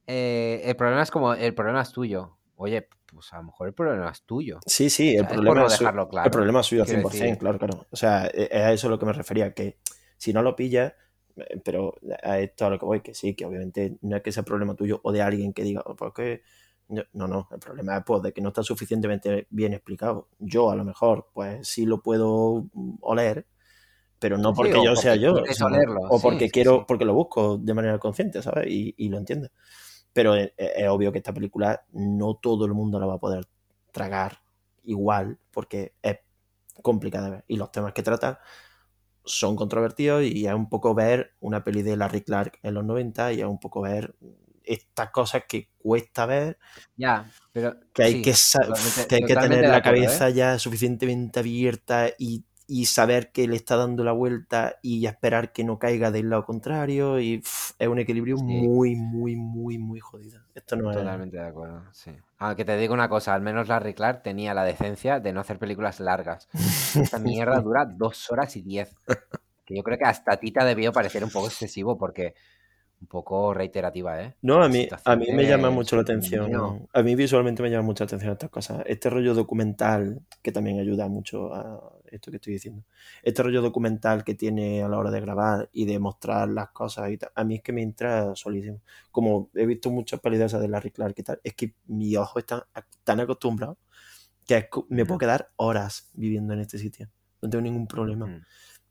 eh, 0.07 0.63
el 0.65 0.77
problema 0.77 1.03
es 1.03 1.11
como, 1.11 1.35
el 1.35 1.55
problema 1.55 1.83
es 1.83 1.93
tuyo. 1.93 2.39
Oye, 2.57 2.89
pues 3.07 3.33
a 3.33 3.39
lo 3.39 3.45
mejor 3.45 3.69
el 3.69 3.75
problema 3.75 4.11
es 4.11 4.23
tuyo. 4.23 4.59
Sí, 4.67 4.91
sí, 4.91 5.17
el, 5.17 5.27
problema, 5.27 5.67
es 5.67 5.79
dejarlo 5.79 6.09
claro, 6.09 6.27
el 6.27 6.31
problema 6.31 6.61
es 6.61 6.67
suyo 6.67 6.83
al 6.83 6.89
100%, 6.89 7.39
claro, 7.39 7.59
claro. 7.59 7.87
O 7.91 7.97
sea, 7.97 8.27
e, 8.27 8.49
es 8.51 8.63
a 8.63 8.73
eso 8.73 8.89
a 8.89 8.91
lo 8.91 8.99
que 8.99 9.07
me 9.07 9.13
refería, 9.13 9.55
que 9.55 9.79
si 10.17 10.33
no 10.33 10.43
lo 10.43 10.57
pillas, 10.57 10.93
eh, 11.37 11.61
pero 11.65 11.95
a 12.23 12.39
esto 12.39 12.67
a 12.67 12.71
lo 12.71 12.79
que 12.79 12.85
voy, 12.85 13.01
que 13.01 13.15
sí, 13.15 13.35
que 13.35 13.47
obviamente 13.47 13.99
no 14.03 14.17
es 14.17 14.23
que 14.23 14.33
sea 14.33 14.43
problema 14.43 14.75
tuyo 14.75 15.01
o 15.03 15.13
de 15.13 15.23
alguien 15.23 15.53
que 15.53 15.63
diga, 15.63 15.83
oh, 15.85 15.97
¿por 15.97 16.13
qué? 16.13 16.43
No, 16.89 17.05
no, 17.13 17.49
el 17.53 17.59
problema 17.59 17.99
es 17.99 18.05
pues, 18.07 18.23
de 18.23 18.33
que 18.33 18.41
no 18.41 18.49
está 18.49 18.63
suficientemente 18.63 19.47
bien 19.51 19.75
explicado. 19.75 20.29
Yo 20.39 20.71
a 20.71 20.77
lo 20.77 20.85
mejor, 20.85 21.29
pues 21.35 21.69
sí 21.69 21.85
lo 21.85 22.03
puedo 22.03 22.67
oler, 23.03 23.47
pero 24.19 24.39
no 24.39 24.53
porque 24.53 24.83
yo 24.85 24.97
sea 24.97 25.17
yo, 25.17 25.35
o 26.09 26.21
porque 26.21 26.51
quiero, 26.51 26.87
porque 26.87 27.05
lo 27.05 27.15
busco 27.15 27.59
de 27.59 27.75
manera 27.75 27.99
consciente, 27.99 28.43
¿sabes? 28.43 28.67
Y, 28.69 29.09
lo 29.09 29.19
entiendo. 29.19 29.49
Pero 30.13 30.35
es, 30.35 30.53
obvio 30.89 31.13
que 31.13 31.19
esta 31.19 31.33
película 31.33 31.85
no 31.93 32.35
todo 32.37 32.65
el 32.65 32.75
mundo 32.75 32.99
la 32.99 33.07
va 33.07 33.15
a 33.15 33.19
poder 33.21 33.47
tragar 33.93 34.39
igual, 34.85 35.39
porque 35.51 35.95
es 36.03 36.19
complicada 36.83 37.27
de 37.27 37.31
ver. 37.31 37.45
Y 37.49 37.57
los 37.57 37.71
temas 37.71 37.93
que 37.93 38.03
trata 38.03 38.41
son 39.25 39.57
controvertidos 39.57 40.25
y 40.25 40.47
es 40.47 40.55
un 40.55 40.69
poco 40.69 40.95
ver 40.95 41.35
una 41.41 41.63
peli 41.63 41.83
de 41.83 41.97
Larry 41.97 42.23
Clark 42.23 42.59
en 42.63 42.75
los 42.75 42.85
90 42.85 43.35
y 43.35 43.41
es 43.41 43.47
un 43.47 43.61
poco 43.61 43.83
ver 43.83 44.17
estas 44.65 45.11
cosas 45.11 45.43
que 45.49 45.71
cuesta 45.79 46.27
ver. 46.27 46.59
Ya, 46.97 47.31
pero. 47.53 47.77
Que 47.93 48.03
hay 48.05 48.23
que, 48.23 48.33
que, 49.09 49.15
hay 49.15 49.23
que 49.23 49.35
tener 49.35 49.69
la 49.69 49.83
cabeza 49.83 50.29
¿eh? 50.29 50.35
ya 50.35 50.59
suficientemente 50.59 51.41
abierta 51.41 52.11
y 52.19 52.45
y 52.71 52.85
saber 52.85 53.33
que 53.33 53.49
le 53.49 53.57
está 53.57 53.77
dando 53.77 54.05
la 54.05 54.13
vuelta 54.13 54.77
y 54.83 55.07
esperar 55.07 55.53
que 55.53 55.65
no 55.65 55.79
caiga 55.79 56.11
del 56.11 56.29
lado 56.29 56.45
contrario 56.45 57.19
y 57.19 57.37
es 57.37 57.89
un 57.89 57.99
equilibrio 57.99 58.37
muy, 58.37 58.95
muy, 58.95 59.37
muy, 59.37 59.79
muy 59.79 60.01
jodido. 60.01 60.43
Esto 60.55 60.77
no 60.77 60.93
Totalmente 60.93 61.39
de 61.39 61.47
acuerdo, 61.47 61.83
sí. 61.93 62.11
Aunque 62.37 62.67
te 62.67 62.77
digo 62.77 62.93
una 62.93 63.09
cosa, 63.09 63.33
al 63.33 63.41
menos 63.41 63.69
Larry 63.69 63.95
Clark 63.95 64.23
tenía 64.23 64.53
la 64.53 64.65
decencia 64.65 65.19
de 65.19 65.33
no 65.33 65.41
hacer 65.41 65.59
películas 65.59 65.99
largas. 65.99 66.47
Esta 66.95 67.19
mierda 67.19 67.59
dura 67.63 67.87
dos 67.87 68.31
horas 68.31 68.55
y 68.57 68.61
diez. 68.61 68.95
Que 69.65 69.75
yo 69.75 69.83
creo 69.83 69.97
que 69.97 70.05
hasta 70.05 70.35
a 70.35 70.37
ti 70.37 70.53
te 70.53 70.63
debió 70.63 70.93
parecer 70.93 71.25
un 71.25 71.31
poco 71.31 71.47
excesivo 71.47 71.97
porque 71.97 72.35
un 73.01 73.07
poco 73.07 73.55
reiterativa, 73.55 74.21
¿eh? 74.23 74.35
No, 74.43 74.63
a 74.63 74.69
mí, 74.69 74.89
a 75.05 75.17
mí 75.17 75.27
me 75.33 75.47
llama 75.47 75.71
mucho 75.71 75.97
la 75.97 76.03
atención. 76.03 76.89
A 76.93 77.03
mí 77.03 77.15
visualmente 77.15 77.63
me 77.63 77.71
llama 77.71 77.85
mucho 77.85 78.05
la 78.05 78.07
atención 78.07 78.33
estas 78.33 78.51
cosas. 78.51 78.83
Este 78.87 79.09
rollo 79.09 79.35
documental, 79.35 80.21
que 80.43 80.53
también 80.53 80.81
ayuda 80.81 81.09
mucho 81.09 81.55
a 81.55 81.93
esto 82.11 82.31
que 82.31 82.39
estoy 82.39 82.55
diciendo. 82.55 82.85
Este 83.23 83.43
rollo 83.43 83.63
documental 83.63 84.25
que 84.25 84.35
tiene 84.35 84.83
a 84.83 84.89
la 84.89 84.99
hora 84.99 85.11
de 85.11 85.21
grabar 85.21 85.69
y 85.73 85.85
de 85.85 85.99
mostrar 85.99 86.49
las 86.49 86.71
cosas 86.71 87.11
y 87.11 87.19
tal, 87.19 87.31
a 87.35 87.45
mí 87.45 87.57
es 87.57 87.63
que 87.63 87.73
me 87.73 87.83
entra 87.83 88.35
solísimo. 88.35 88.81
Como 89.13 89.51
he 89.55 89.67
visto 89.67 89.91
muchas 89.91 90.21
peleas 90.21 90.53
de 90.53 90.69
Larry 90.69 90.91
Clark 90.91 91.15
y 91.17 91.23
tal, 91.23 91.41
es 91.45 91.55
que 91.55 91.75
mi 91.87 92.17
ojo 92.17 92.39
está 92.39 92.67
tan 93.05 93.21
acostumbrado 93.21 93.79
que 94.47 94.69
me 94.89 95.05
puedo 95.05 95.19
quedar 95.19 95.51
horas 95.57 96.09
viviendo 96.15 96.55
en 96.55 96.61
este 96.61 96.79
sitio. 96.79 97.09
No 97.43 97.51
tengo 97.51 97.63
ningún 97.63 97.87
problema. 97.87 98.45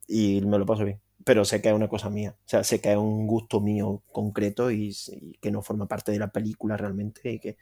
Y 0.08 0.40
me 0.42 0.58
lo 0.58 0.66
paso 0.66 0.86
bien 0.86 1.02
pero 1.24 1.46
sé 1.46 1.62
que 1.62 1.70
es 1.70 1.76
una 1.76 1.88
cosa 1.88 2.10
mía. 2.10 2.36
O 2.38 2.50
sea, 2.50 2.64
sé 2.64 2.80
que 2.80 2.92
es 2.92 2.98
un 2.98 3.28
gusto 3.28 3.60
mío 3.60 4.04
concreto 4.12 4.72
y, 4.72 4.96
que 5.42 5.52
no 5.52 5.62
forma 5.62 5.88
parte 5.88 6.12
de 6.12 6.20
la 6.20 6.32
película 6.32 6.78
realmente. 6.78 7.32
Y 7.32 7.40
que, 7.40 7.58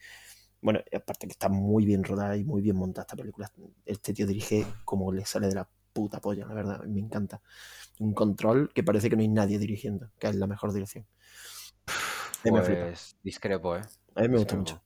bueno, 0.62 0.80
aparte 0.94 1.28
que 1.28 1.34
está 1.34 1.50
muy 1.50 1.86
bien 1.86 2.04
rodada 2.04 2.38
y 2.38 2.44
muy 2.44 2.62
bien 2.62 2.76
montada 2.76 3.04
esta 3.04 3.16
película. 3.16 3.52
Este 3.86 4.14
tío 4.14 4.28
dirige 4.28 4.66
como 4.84 5.12
le 5.12 5.26
sale 5.26 5.48
de 5.48 5.56
la 5.56 5.70
puta 5.94 6.20
polla, 6.20 6.46
la 6.46 6.54
verdad. 6.54 6.84
Me 6.86 7.00
encanta. 7.00 7.42
Un 8.00 8.14
control 8.14 8.72
que 8.74 8.84
parece 8.84 9.10
que 9.10 9.16
no 9.16 9.22
hay 9.22 9.30
nadie 9.30 9.58
dirigiendo, 9.58 10.12
que 10.20 10.28
es 10.28 10.36
la 10.36 10.48
mejor 10.48 10.74
dirección. 10.74 11.06
Pues 12.44 13.18
discrepo, 13.24 13.76
¿eh? 13.76 13.82
A 14.14 14.22
mí 14.22 14.28
me 14.28 14.38
gusta 14.38 14.56
mucho. 14.56 14.82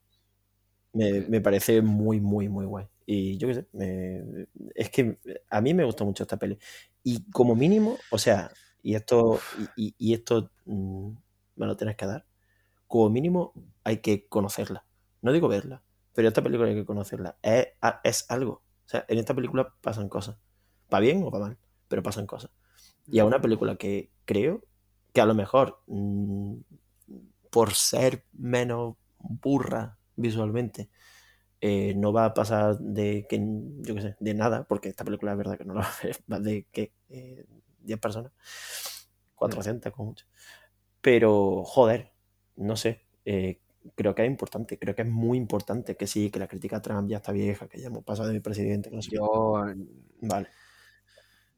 Me, 0.94 1.22
me, 1.22 1.41
parece 1.41 1.82
muy, 1.82 2.20
muy, 2.20 2.48
muy 2.48 2.66
guay. 2.66 2.88
Y 3.11 3.40
yo 3.40 3.48
qué 3.48 3.56
sé, 3.56 4.48
es 4.76 4.91
que 4.91 5.18
a 5.49 5.61
mí 5.61 5.73
me 5.73 5.84
gusta 5.84 6.03
mucho 6.03 6.22
esta 6.22 6.38
peli. 6.38 6.60
Y 7.02 7.27
como 7.31 7.56
mínimo, 7.56 7.98
o 8.11 8.19
sea, 8.19 8.52
y 8.84 8.94
esto, 8.94 9.40
y, 9.76 10.14
esto 10.14 10.52
mm, 10.65 11.14
me 11.56 11.65
lo 11.65 11.76
tienes 11.76 11.95
que 11.95 12.06
dar. 12.06 12.27
Como 12.86 13.10
mínimo 13.10 13.52
hay 13.84 13.98
que 13.98 14.27
conocerla. 14.27 14.86
No 15.23 15.31
digo 15.31 15.48
verla, 15.48 15.81
pero 16.14 16.27
esta 16.27 16.44
película 16.44 16.69
hay 16.69 16.76
que 16.76 16.86
conocerla. 16.86 17.36
Es, 17.41 17.69
es 18.03 18.30
algo. 18.30 18.61
O 18.86 18.90
sea, 18.90 19.06
en 19.07 19.18
esta 19.18 19.34
película 19.34 19.73
pasan 19.81 20.07
cosas. 20.07 20.38
Para 20.88 21.02
bien 21.02 21.23
o 21.23 21.31
para 21.31 21.45
mal, 21.45 21.57
pero 21.88 22.03
pasan 22.03 22.27
cosas. 22.27 22.52
Y 23.07 23.18
es 23.18 23.26
una 23.26 23.41
película 23.41 23.76
que 23.76 24.11
creo 24.26 24.64
que 25.14 25.22
a 25.22 25.26
lo 25.26 25.34
mejor, 25.34 25.81
mm, 25.88 26.57
por 27.49 27.73
ser 27.73 28.23
menos 28.34 28.98
burra 29.18 29.98
visualmente, 30.15 30.91
eh, 31.61 31.94
no 31.95 32.14
va 32.14 32.26
a 32.26 32.34
pasar 32.34 32.77
de 32.80 33.26
que, 33.27 33.40
yo 33.80 33.95
qué 33.95 34.02
sé, 34.02 34.15
de 34.19 34.34
nada, 34.34 34.64
porque 34.64 34.90
esta 34.90 35.03
película 35.03 35.34
es 35.34 35.38
verdad 35.38 35.57
que 35.57 35.65
no 35.65 35.73
lo 35.73 35.81
va 35.81 35.88
a 35.88 36.03
ver 36.03 36.18
más 36.27 36.44
de 36.44 36.65
que 36.72 36.94
eh, 37.10 37.45
10 37.81 37.99
personas, 37.99 38.31
400 39.36 39.91
con 39.91 40.07
mucho. 40.07 40.26
Pero, 41.02 41.64
joder, 41.65 42.11
no 42.56 42.76
sé, 42.76 43.06
eh, 43.26 43.60
creo 43.95 44.15
que 44.15 44.23
es 44.23 44.30
importante, 44.30 44.77
creo 44.80 44.95
que 44.95 45.02
es 45.02 45.07
muy 45.07 45.38
importante 45.38 45.95
que 45.95 46.07
sí, 46.07 46.30
que 46.30 46.40
la 46.40 46.48
crítica 46.48 46.77
a 46.77 46.81
Trump 46.81 47.10
ya 47.10 47.18
está 47.18 47.31
vieja, 47.31 47.68
que 47.68 47.80
ya 47.80 47.88
hemos 47.88 48.03
pasado 48.03 48.27
de 48.30 48.36
mi 48.36 48.40
presidente, 48.41 48.90
no 48.91 49.02
sé 49.02 49.11
Yo... 49.11 49.65
Vale. 50.22 50.48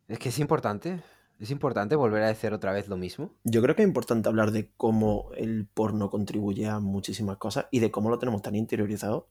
Es 0.08 0.20
que 0.20 0.30
es 0.30 0.40
importante, 0.40 1.02
es 1.40 1.52
importante 1.52 1.96
volver 1.96 2.24
a 2.24 2.28
decir 2.28 2.54
otra 2.54 2.72
vez 2.72 2.88
lo 2.88 2.98
mismo. 2.98 3.34
Yo 3.44 3.62
creo 3.62 3.76
que 3.76 3.82
es 3.82 3.88
importante 3.88 4.30
hablar 4.30 4.52
de 4.52 4.70
cómo 4.78 5.32
el 5.36 5.68
porno 5.68 6.10
contribuye 6.10 6.68
a 6.68 6.80
muchísimas 6.80 7.38
cosas 7.38 7.68
y 7.72 7.80
de 7.80 7.92
cómo 7.92 8.10
lo 8.10 8.20
tenemos 8.20 8.42
tan 8.42 8.56
interiorizado 8.56 9.30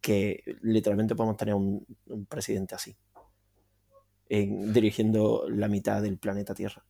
que 0.00 0.44
literalmente 0.62 1.14
podemos 1.14 1.36
tener 1.36 1.54
un 1.54 1.86
presidente 2.28 2.74
así 2.74 2.96
dirigiendo 4.28 5.48
la 5.48 5.68
mitad 5.68 6.02
del 6.02 6.18
planeta 6.18 6.54
Tierra. 6.54 6.84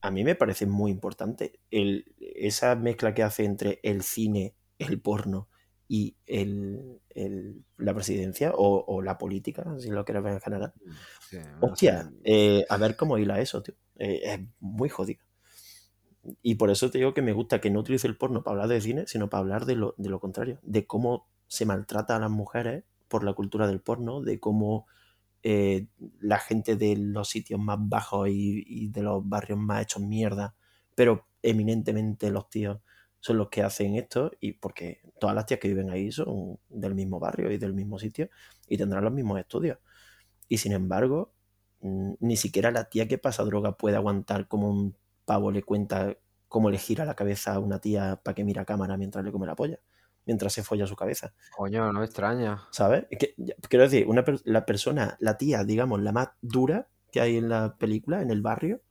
A 0.00 0.10
mí 0.10 0.24
me 0.24 0.34
parece 0.34 0.66
muy 0.66 0.90
importante 0.90 1.60
el, 1.70 2.14
esa 2.20 2.74
mezcla 2.76 3.14
que 3.14 3.22
hace 3.22 3.44
entre 3.44 3.80
el 3.82 4.02
cine, 4.02 4.54
el 4.78 5.00
porno 5.00 5.48
y 5.88 6.16
el, 6.26 7.00
la 7.78 7.94
presidencia 7.94 8.52
o, 8.54 9.00
la 9.02 9.18
política, 9.18 9.64
si 9.78 9.88
lo 9.88 10.04
quieres 10.04 10.22
ver 10.22 10.34
en 10.34 10.40
general. 10.40 10.74
Hostia, 11.60 12.12
eh, 12.24 12.64
a 12.68 12.76
ver 12.76 12.96
cómo 12.96 13.18
hila 13.18 13.40
eso, 13.40 13.62
tío. 13.62 13.74
Eh, 13.96 14.20
es 14.24 14.40
muy 14.60 14.88
jodido. 14.88 15.24
Y 16.42 16.56
por 16.56 16.70
eso 16.70 16.90
te 16.90 16.98
digo 16.98 17.14
que 17.14 17.22
me 17.22 17.32
gusta 17.32 17.60
que 17.60 17.70
no 17.70 17.80
utilice 17.80 18.08
el 18.08 18.16
porno 18.16 18.42
para 18.42 18.54
hablar 18.54 18.68
de 18.68 18.80
cine, 18.80 19.06
sino 19.06 19.30
para 19.30 19.40
hablar 19.40 19.64
de 19.64 19.76
lo, 19.76 19.94
de 19.96 20.10
lo 20.10 20.18
contrario, 20.20 20.58
de 20.62 20.86
cómo 20.86 21.28
se 21.48 21.66
maltrata 21.66 22.16
a 22.16 22.20
las 22.20 22.30
mujeres 22.30 22.84
por 23.08 23.24
la 23.24 23.34
cultura 23.34 23.66
del 23.66 23.80
porno, 23.80 24.22
de 24.22 24.40
cómo 24.40 24.86
eh, 25.42 25.86
la 26.20 26.38
gente 26.38 26.76
de 26.76 26.96
los 26.96 27.28
sitios 27.28 27.60
más 27.60 27.78
bajos 27.80 28.28
y, 28.30 28.88
de 28.88 29.02
los 29.02 29.28
barrios 29.28 29.58
más 29.58 29.82
hechos 29.82 30.02
mierda, 30.02 30.56
pero 30.94 31.26
eminentemente 31.42 32.30
los 32.30 32.50
tíos 32.50 32.80
son 33.20 33.38
los 33.38 33.48
que 33.48 33.62
hacen 33.62 33.94
esto 33.96 34.32
y 34.40 34.54
porque 34.54 35.00
todas 35.20 35.36
las 35.36 35.46
tías 35.46 35.60
que 35.60 35.68
viven 35.68 35.90
ahí 35.90 36.10
son 36.12 36.58
del 36.68 36.94
mismo 36.94 37.20
barrio 37.20 37.50
y 37.52 37.58
del 37.58 37.74
mismo 37.74 37.98
sitio 37.98 38.28
y 38.68 38.76
tendrán 38.76 39.04
los 39.04 39.12
mismos 39.12 39.38
estudios. 39.38 39.78
Y 40.48 40.58
sin 40.58 40.72
embargo, 40.72 41.32
mm, 41.80 42.14
ni 42.20 42.36
siquiera 42.36 42.70
la 42.70 42.88
tía 42.90 43.08
que 43.08 43.18
pasa 43.18 43.44
droga 43.44 43.76
puede 43.76 43.96
aguantar 43.96 44.48
como 44.48 44.68
un 44.70 44.96
pavo 45.24 45.50
le 45.52 45.62
cuenta 45.62 46.16
cómo 46.48 46.70
le 46.70 46.78
gira 46.78 47.04
la 47.04 47.14
cabeza 47.14 47.54
a 47.54 47.60
una 47.60 47.80
tía 47.80 48.20
para 48.22 48.34
que 48.34 48.44
mira 48.44 48.64
cámara 48.64 48.96
mientras 48.96 49.24
le 49.24 49.32
come 49.32 49.46
la 49.46 49.56
polla, 49.56 49.80
mientras 50.26 50.52
se 50.52 50.62
folla 50.62 50.86
su 50.86 50.96
cabeza. 50.96 51.32
Coño, 51.56 51.92
no 51.92 52.00
me 52.00 52.04
extraña. 52.04 52.64
¿Sabes? 52.70 53.06
Que, 53.18 53.34
quiero 53.68 53.84
decir, 53.84 54.06
una, 54.06 54.24
la 54.44 54.66
persona, 54.66 55.16
la 55.20 55.38
tía, 55.38 55.64
digamos, 55.64 56.02
la 56.02 56.12
más 56.12 56.30
dura 56.42 56.88
que 57.10 57.20
hay 57.20 57.38
en 57.38 57.48
la 57.48 57.76
película, 57.78 58.20
en 58.20 58.30
el 58.30 58.42
barrio, 58.42 58.82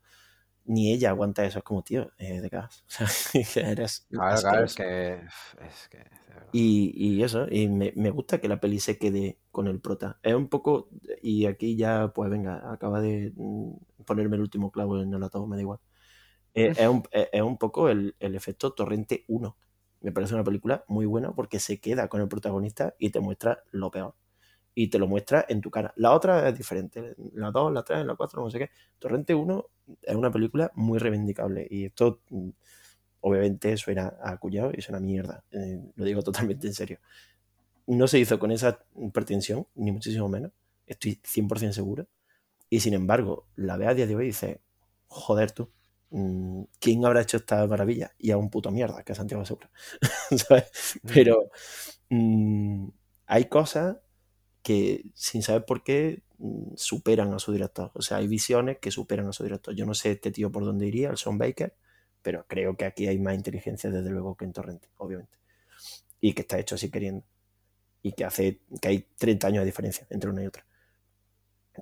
ni 0.64 0.91
ella 0.91 1.10
aguanta 1.10 1.45
eso. 1.45 1.60
Es 1.60 1.64
como, 1.64 1.84
tío, 1.84 2.12
eh, 2.18 2.41
de 2.41 2.49
gas. 2.49 2.84
O 2.99 3.44
sea, 3.44 3.70
eres. 3.72 4.07
Claro, 4.10 4.41
claro, 4.41 4.66
es 4.66 4.76
que. 4.76 5.14
Es 5.14 5.88
que 5.90 6.26
y, 6.52 6.94
y, 6.95 7.24
eso, 7.24 7.48
y 7.49 7.68
me, 7.68 7.91
me, 7.98 8.12
gusta 8.12 8.40
que 8.40 8.48
la 8.48 8.62
peli 8.62 8.80
se 8.80 8.98
quede 8.98 9.40
con 9.52 9.68
el 9.68 9.82
prota. 9.82 10.20
Es 10.24 10.34
un 10.34 10.48
poco. 10.48 10.90
Y 11.22 11.48
aquí 11.48 11.76
ya, 11.76 12.14
pues 12.14 12.30
venga, 12.30 12.72
acaba 12.72 13.02
de 13.02 13.34
mm, 13.36 13.74
ponerme 14.06 14.38
el 14.38 14.41
último 14.44 14.72
clavo 14.72 15.02
en 15.02 15.14
el 15.14 15.24
ataúd, 15.24 15.48
me 15.48 15.57
da 15.57 15.62
igual. 15.64 15.80
Eh, 16.53 16.74
es, 16.78 16.88
un, 16.88 17.03
es, 17.12 17.41
un, 17.41 17.57
poco 17.57 17.90
el, 17.90 18.16
el, 18.20 18.36
efecto 18.36 18.72
Torrente 18.72 19.26
1. 19.28 19.57
Me 20.06 20.11
parece 20.11 20.36
una 20.36 20.44
película 20.44 20.86
muy 20.88 21.07
buena 21.07 21.34
porque 21.34 21.60
se 21.60 21.80
queda 21.80 22.07
con 22.10 22.22
el 22.22 22.27
protagonista 22.27 22.94
y 22.99 23.10
te 23.10 23.19
muestra 23.19 23.64
lo 23.72 23.90
peor 23.90 24.14
y 24.76 24.90
te 24.90 24.99
lo 24.99 25.07
muestra 25.07 25.44
en 25.49 25.61
tu 25.61 25.72
cara. 25.72 25.95
La 25.95 26.11
otra 26.11 26.48
es 26.48 26.56
diferente. 26.56 27.15
La 27.34 27.49
2, 27.49 27.73
la 27.73 27.82
3, 27.82 28.06
la 28.06 28.15
4, 28.15 28.44
no 28.44 28.52
sé 28.52 28.60
qué. 28.60 28.69
Torrente 28.99 29.34
1 29.34 29.65
es 30.03 30.15
una 30.15 30.30
película 30.30 30.72
muy 30.76 30.99
reivindicable 30.99 31.65
y 31.68 31.86
esto 31.86 32.22
mm, 32.30 32.49
obviamente 33.22 33.76
suena 33.77 34.14
a 34.22 34.38
cuñado 34.38 34.72
y 34.77 34.84
suena 34.84 34.99
a 34.99 35.02
mierda. 35.02 35.44
Eh, 35.49 35.82
lo 35.95 36.06
digo 36.06 36.22
totalmente 36.22 36.68
en 36.68 36.76
serio. 36.76 36.99
No 37.88 38.07
se 38.07 38.19
hizo 38.19 38.38
con 38.38 38.52
esa 38.52 38.86
pretensión, 39.11 39.65
ni 39.73 39.91
muchísimo 39.91 40.30
menos. 40.30 40.52
Estoy 40.86 41.19
100% 41.23 41.72
seguro. 41.72 42.06
Y 42.69 42.82
sin 42.82 42.94
embargo, 42.94 43.48
la 43.56 43.76
ve 43.76 43.88
a 43.88 43.95
día 43.95 44.06
de 44.06 44.15
hoy 44.15 44.26
y 44.26 44.27
dice, 44.27 44.61
joder 45.07 45.52
tú, 45.52 45.72
¿quién 46.80 47.06
habrá 47.06 47.22
hecho 47.22 47.38
esta 47.38 47.65
maravilla? 47.68 48.11
Y 48.18 48.32
a 48.32 48.38
un 48.38 48.49
puto 48.49 48.72
mierda, 48.72 49.03
que 49.03 49.11
es 49.14 49.18
Santiago 49.18 49.45
Segura. 49.45 49.69
¿Sabes? 50.38 50.99
Pero 51.14 51.49
mmm, 52.10 52.88
hay 53.27 53.45
cosas 53.45 53.98
que 54.64 55.11
sin 55.15 55.44
saber 55.44 55.65
por 55.65 55.84
qué 55.84 56.23
mm, 56.40 56.73
superan 56.76 57.34
a 57.34 57.40
su 57.40 57.52
director. 57.53 57.91
O 57.95 58.02
sea, 58.02 58.18
hay 58.18 58.27
visiones 58.27 58.80
que 58.80 58.91
superan 58.91 59.27
a 59.27 59.34
su 59.34 59.44
director. 59.44 59.76
Yo 59.76 59.86
no 59.86 59.94
sé 59.94 60.11
este 60.11 60.32
tío 60.32 60.52
por 60.52 60.65
dónde 60.65 60.88
iría, 60.88 61.10
el 61.10 61.18
Sean 61.18 61.38
Baker, 61.38 61.76
pero 62.22 62.45
creo 62.48 62.76
que 62.77 62.86
aquí 62.86 63.07
hay 63.07 63.19
más 63.19 63.36
inteligencia 63.36 63.90
desde 63.91 64.10
luego 64.10 64.36
que 64.36 64.45
en 64.45 64.53
Torrente, 64.53 64.90
obviamente. 64.98 65.38
Y 66.22 66.34
que 66.34 66.41
está 66.41 66.60
hecho 66.60 66.76
así 66.76 66.90
queriendo. 66.91 67.26
Y 68.03 68.14
que 68.14 68.26
hace 68.26 68.61
que 68.82 68.88
hay 68.90 69.07
30 69.18 69.48
años 69.48 69.61
de 69.61 69.65
diferencia 69.68 70.07
entre 70.10 70.30
una 70.30 70.44
y 70.44 70.48
otra. 70.48 70.65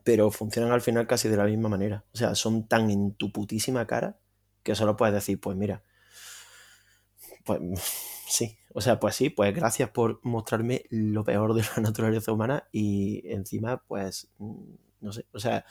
Pero 0.04 0.32
funcionan 0.32 0.72
al 0.72 0.82
final 0.82 1.08
casi 1.08 1.30
de 1.30 1.38
la 1.38 1.46
misma 1.46 1.70
manera. 1.70 2.06
O 2.14 2.18
sea, 2.18 2.36
son 2.36 2.68
tan 2.68 2.90
en 2.90 3.14
tu 3.14 3.32
putísima 3.32 3.86
cara 3.88 4.18
que 4.64 4.76
solo 4.76 4.96
puedes 4.96 5.14
decir, 5.14 5.40
pues 5.40 5.58
mira, 5.58 5.84
pues 7.44 7.60
sí, 8.28 8.58
o 8.74 8.82
sea, 8.82 9.00
pues 9.00 9.16
sí, 9.16 9.30
pues 9.30 9.54
gracias 9.54 9.90
por 9.90 10.20
mostrarme 10.24 10.86
lo 10.90 11.24
peor 11.24 11.54
de 11.54 11.64
la 11.76 11.82
naturaleza 11.82 12.32
humana 12.32 12.68
y 12.72 13.22
encima, 13.32 13.84
pues, 13.88 14.32
no 14.40 15.12
sé, 15.12 15.26
o 15.32 15.40
sea, 15.40 15.66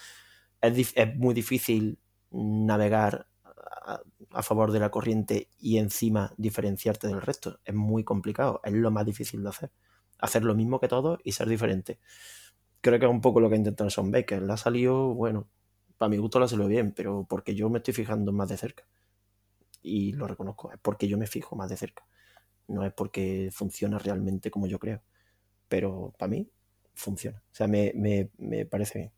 es, 0.60 0.92
es 0.94 1.16
muy 1.16 1.34
difícil 1.34 1.98
navegar 2.30 3.26
a, 3.44 4.00
a, 4.30 4.42
favor 4.42 4.72
de 4.72 4.80
la 4.80 4.90
corriente 4.90 5.48
y 5.58 5.78
encima 5.78 6.32
diferenciarte 6.36 7.08
del 7.08 7.20
resto. 7.20 7.60
Es 7.64 7.74
muy 7.74 8.04
complicado, 8.04 8.60
es 8.64 8.72
lo 8.72 8.90
más 8.90 9.04
difícil 9.04 9.42
de 9.42 9.48
hacer. 9.48 9.72
Hacer 10.18 10.44
lo 10.44 10.54
mismo 10.54 10.78
que 10.78 10.88
todos 10.88 11.18
y 11.24 11.32
ser 11.32 11.48
diferente. 11.48 11.98
Creo 12.82 12.98
que 12.98 13.06
es 13.06 13.10
un 13.10 13.22
poco 13.22 13.40
lo 13.40 13.48
que 13.48 13.54
ha 13.54 13.58
intentado 13.58 13.90
Son 13.90 14.10
Baker. 14.10 14.42
Le 14.42 14.52
ha 14.52 14.56
salido, 14.58 15.14
bueno, 15.14 15.48
para 15.98 16.10
mi 16.10 16.18
gusto 16.18 16.38
le 16.38 16.44
ha 16.46 16.48
salido 16.48 16.68
bien, 16.68 16.92
pero 16.92 17.26
porque 17.28 17.54
yo 17.54 17.70
me 17.70 17.78
estoy 17.78 17.94
fijando 17.94 18.32
más 18.32 18.50
de 18.50 18.58
cerca. 18.58 18.84
Y 19.82 20.12
lo 20.12 20.26
reconozco, 20.26 20.72
es 20.72 20.78
porque 20.80 21.08
yo 21.08 21.18
me 21.18 21.26
fijo 21.26 21.56
más 21.56 21.70
de 21.70 21.76
cerca 21.76 22.04
no 22.68 22.84
es 22.84 22.92
porque 22.92 23.50
funciona 23.52 23.98
realmente 23.98 24.50
como 24.50 24.66
yo 24.66 24.78
creo, 24.78 25.02
pero 25.68 26.14
para 26.18 26.30
mí 26.30 26.48
funciona, 26.94 27.38
o 27.38 27.54
sea, 27.54 27.66
me, 27.68 27.92
me, 27.94 28.30
me 28.38 28.66
parece 28.66 28.98
bien. 28.98 29.12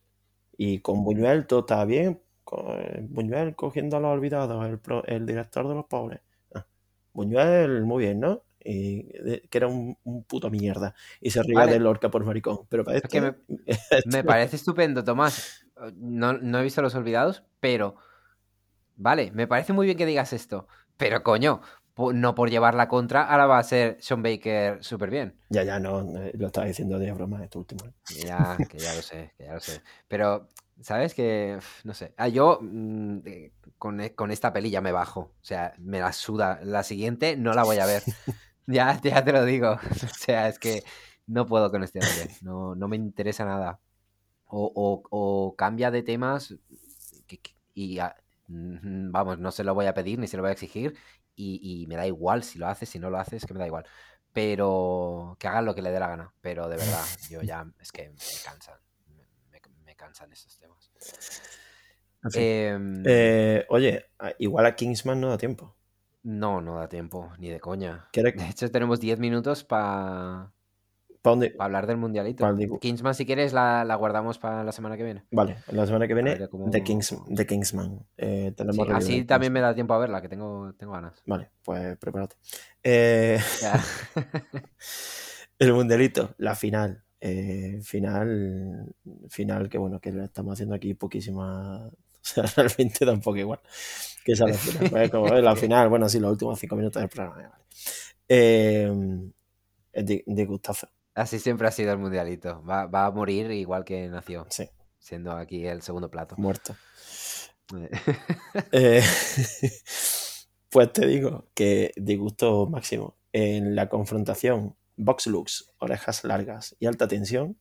Y 0.56 0.80
con 0.80 1.04
Buñuel 1.04 1.46
todo 1.46 1.60
está 1.60 1.84
bien, 1.84 2.20
con 2.44 2.66
Buñuel 3.10 3.56
cogiendo 3.56 3.96
a 3.96 4.00
los 4.00 4.12
olvidados, 4.12 4.66
el, 4.66 4.78
pro, 4.78 5.04
el 5.06 5.26
director 5.26 5.68
de 5.68 5.74
los 5.74 5.86
pobres. 5.86 6.20
Ah, 6.54 6.66
Buñuel 7.12 7.84
muy 7.84 8.04
bien, 8.04 8.20
¿no? 8.20 8.42
Y 8.64 9.04
que 9.48 9.58
era 9.58 9.66
un, 9.66 9.98
un, 10.04 10.24
puto 10.24 10.50
mierda 10.50 10.94
y 11.20 11.30
se 11.30 11.42
ría 11.42 11.60
vale. 11.60 11.72
de 11.72 11.80
Lorca 11.80 12.10
por 12.10 12.24
maricón. 12.24 12.60
Pero 12.68 12.82
para 12.84 13.00
que 13.02 13.20
me, 13.20 13.34
me, 14.06 14.24
parece 14.24 14.56
estupendo, 14.56 15.04
Tomás. 15.04 15.66
No, 15.96 16.32
no 16.32 16.58
he 16.58 16.62
visto 16.62 16.80
Los 16.80 16.94
Olvidados, 16.94 17.44
pero 17.60 17.96
vale, 18.96 19.30
me 19.32 19.46
parece 19.46 19.72
muy 19.72 19.86
bien 19.86 19.98
que 19.98 20.06
digas 20.06 20.32
esto. 20.32 20.66
Pero 20.96 21.22
coño, 21.22 21.60
no 21.96 22.34
por 22.34 22.50
llevar 22.50 22.74
la 22.74 22.88
contra, 22.88 23.24
ahora 23.24 23.46
va 23.46 23.58
a 23.58 23.62
ser 23.62 23.96
Sean 24.00 24.22
Baker 24.22 24.82
súper 24.82 25.10
bien. 25.10 25.36
Ya, 25.50 25.62
ya, 25.62 25.78
no, 25.78 26.02
lo 26.32 26.46
estaba 26.46 26.66
diciendo 26.66 26.98
de 26.98 27.12
broma 27.12 27.42
esto 27.44 27.60
último. 27.60 27.84
Ya, 28.24 28.56
que 28.68 28.78
ya 28.78 28.94
lo 28.94 29.02
sé, 29.02 29.32
que 29.36 29.44
ya 29.44 29.54
lo 29.54 29.60
sé. 29.60 29.80
Pero, 30.08 30.48
¿sabes? 30.80 31.14
Que, 31.14 31.58
no 31.84 31.94
sé, 31.94 32.14
ah, 32.16 32.28
yo 32.28 32.58
mmm, 32.60 33.18
con, 33.78 34.00
con, 34.10 34.30
esta 34.30 34.52
peli 34.52 34.70
ya 34.70 34.80
me 34.80 34.92
bajo, 34.92 35.20
o 35.20 35.44
sea, 35.44 35.74
me 35.78 36.00
la 36.00 36.12
suda. 36.12 36.60
La 36.64 36.82
siguiente 36.82 37.36
no 37.36 37.54
la 37.54 37.64
voy 37.64 37.78
a 37.78 37.86
ver. 37.86 38.02
ya, 38.66 39.00
ya 39.00 39.24
te 39.24 39.32
lo 39.32 39.44
digo. 39.44 39.78
O 40.04 40.08
sea, 40.18 40.48
es 40.48 40.58
que 40.58 40.82
no 41.26 41.46
puedo 41.46 41.70
con 41.70 41.82
este 41.82 42.00
hombre, 42.00 42.34
no, 42.42 42.74
no 42.74 42.88
me 42.88 42.96
interesa 42.96 43.44
nada. 43.44 43.80
O, 44.46 44.70
o, 44.74 45.02
o 45.10 45.56
cambia 45.56 45.90
de 45.90 46.02
temas 46.02 46.54
que, 47.26 47.40
y 47.74 47.98
vamos, 48.48 49.38
no 49.38 49.50
se 49.50 49.64
lo 49.64 49.74
voy 49.74 49.86
a 49.86 49.94
pedir 49.94 50.18
ni 50.18 50.28
se 50.28 50.36
lo 50.36 50.42
voy 50.42 50.50
a 50.50 50.52
exigir 50.52 50.94
y, 51.34 51.82
y, 51.82 51.86
me 51.86 51.96
da 51.96 52.06
igual 52.06 52.44
si 52.44 52.58
lo 52.58 52.68
haces, 52.68 52.88
si 52.88 52.98
no 52.98 53.10
lo 53.10 53.18
haces, 53.18 53.44
que 53.44 53.54
me 53.54 53.60
da 53.60 53.66
igual. 53.66 53.84
Pero 54.32 55.36
que 55.38 55.48
hagan 55.48 55.64
lo 55.64 55.74
que 55.74 55.82
le 55.82 55.90
dé 55.90 55.98
la 55.98 56.08
gana. 56.08 56.32
Pero 56.40 56.68
de 56.68 56.76
verdad, 56.76 57.04
yo 57.30 57.42
ya 57.42 57.66
es 57.80 57.90
que 57.90 58.10
me 58.10 58.16
cansan. 58.44 58.78
Me, 59.50 59.60
me 59.84 59.96
cansan 59.96 60.32
esos 60.32 60.56
temas. 60.58 60.90
Eh, 62.34 62.78
eh, 63.04 63.66
oye, 63.68 64.06
igual 64.38 64.66
a 64.66 64.74
Kingsman 64.74 65.20
no 65.20 65.28
da 65.28 65.38
tiempo. 65.38 65.76
No, 66.24 66.60
no 66.60 66.76
da 66.76 66.88
tiempo, 66.88 67.32
ni 67.38 67.48
de 67.48 67.60
coña. 67.60 68.08
De 68.12 68.48
hecho, 68.50 68.70
tenemos 68.70 68.98
10 68.98 69.20
minutos 69.20 69.62
para 69.62 70.52
¿Para 71.24 71.40
pa 71.56 71.64
hablar 71.64 71.86
del 71.86 71.96
mundialito. 71.96 72.44
Kingsman, 72.80 73.14
si 73.14 73.24
quieres, 73.24 73.54
la, 73.54 73.82
la, 73.84 73.94
guardamos 73.94 74.38
para 74.38 74.62
la 74.62 74.72
semana 74.72 74.98
que 74.98 75.04
viene. 75.04 75.24
Vale, 75.30 75.56
la 75.68 75.86
semana 75.86 76.06
que 76.06 76.12
viene, 76.12 76.48
cómo... 76.50 76.68
The, 76.68 76.82
Kings, 76.82 77.16
Kingsman. 77.48 78.04
Eh, 78.18 78.52
tenemos 78.54 78.86
sí, 78.86 78.92
así 78.92 79.24
también 79.24 79.50
me 79.50 79.62
da 79.62 79.74
tiempo 79.74 79.94
a 79.94 79.98
verla, 79.98 80.20
que 80.20 80.28
tengo, 80.28 80.74
tengo 80.74 80.92
ganas. 80.92 81.22
Vale, 81.24 81.50
pues 81.64 81.96
prepárate. 81.96 82.36
Eh... 82.82 83.40
el 85.58 85.72
mundialito, 85.72 86.34
la 86.36 86.54
final. 86.54 87.04
Eh, 87.22 87.80
final, 87.82 88.94
final 89.30 89.70
que 89.70 89.78
bueno, 89.78 90.00
que 90.00 90.12
lo 90.12 90.24
estamos 90.24 90.52
haciendo 90.52 90.74
aquí 90.74 90.92
poquísima. 90.92 91.90
O 92.36 92.46
sea, 92.46 92.46
realmente 92.56 93.04
tampoco 93.04 93.36
igual. 93.36 93.60
Que 94.24 94.32
esa 94.32 94.46
la 94.48 94.54
final. 94.54 94.90
Pues 94.90 95.10
como 95.10 95.28
la 95.28 95.56
final, 95.56 95.88
bueno, 95.90 96.08
sí, 96.08 96.18
los 96.18 96.32
últimos 96.32 96.58
cinco 96.58 96.76
minutos 96.76 97.00
del 97.00 97.10
programa. 97.10 97.36
Vale. 97.36 97.54
Eh, 98.28 98.90
de, 99.92 100.24
de 100.26 100.44
gustazo. 100.46 100.88
Así 101.14 101.38
siempre 101.38 101.68
ha 101.68 101.70
sido 101.70 101.92
el 101.92 101.98
mundialito. 101.98 102.62
Va, 102.64 102.86
va, 102.86 103.06
a 103.06 103.10
morir 103.10 103.50
igual 103.50 103.84
que 103.84 104.08
nació. 104.08 104.46
Sí. 104.50 104.68
Siendo 104.98 105.32
aquí 105.32 105.66
el 105.66 105.82
segundo 105.82 106.10
plato. 106.10 106.34
Muerto. 106.38 106.74
eh, 108.72 109.02
pues 110.70 110.92
te 110.92 111.06
digo 111.06 111.46
que 111.54 111.92
de 111.96 112.16
gusto 112.16 112.66
máximo. 112.66 113.16
En 113.32 113.74
la 113.76 113.88
confrontación 113.88 114.76
Box 114.96 115.26
Lux, 115.26 115.72
orejas 115.78 116.24
largas 116.24 116.76
y 116.78 116.86
alta 116.86 117.06
tensión. 117.06 117.58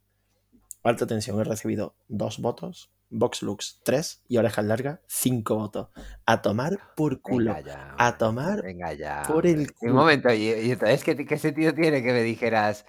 Alta 0.83 1.05
tensión 1.07 1.39
he 1.39 1.43
recibido 1.43 1.95
dos 2.07 2.39
votos. 2.39 2.91
Box 3.13 3.43
Lux 3.43 3.79
3 3.83 4.23
y 4.27 4.37
orejas 4.37 4.65
largas 4.65 4.99
5 5.07 5.55
votos. 5.55 5.89
A 6.25 6.41
tomar 6.41 6.79
por 6.95 7.21
culo. 7.21 7.55
Ya, 7.65 7.95
a 7.97 8.17
tomar 8.17 8.63
Venga 8.63 8.93
ya, 8.93 9.23
por 9.27 9.45
el 9.45 9.73
culo. 9.73 9.91
Un 9.91 9.97
momento, 9.97 10.33
y, 10.33 10.49
y 10.49 10.71
entonces, 10.71 11.03
¿qué, 11.03 11.25
¿qué 11.25 11.37
sentido 11.37 11.73
tiene 11.73 12.03
que 12.03 12.11
me 12.11 12.23
dijeras? 12.23 12.85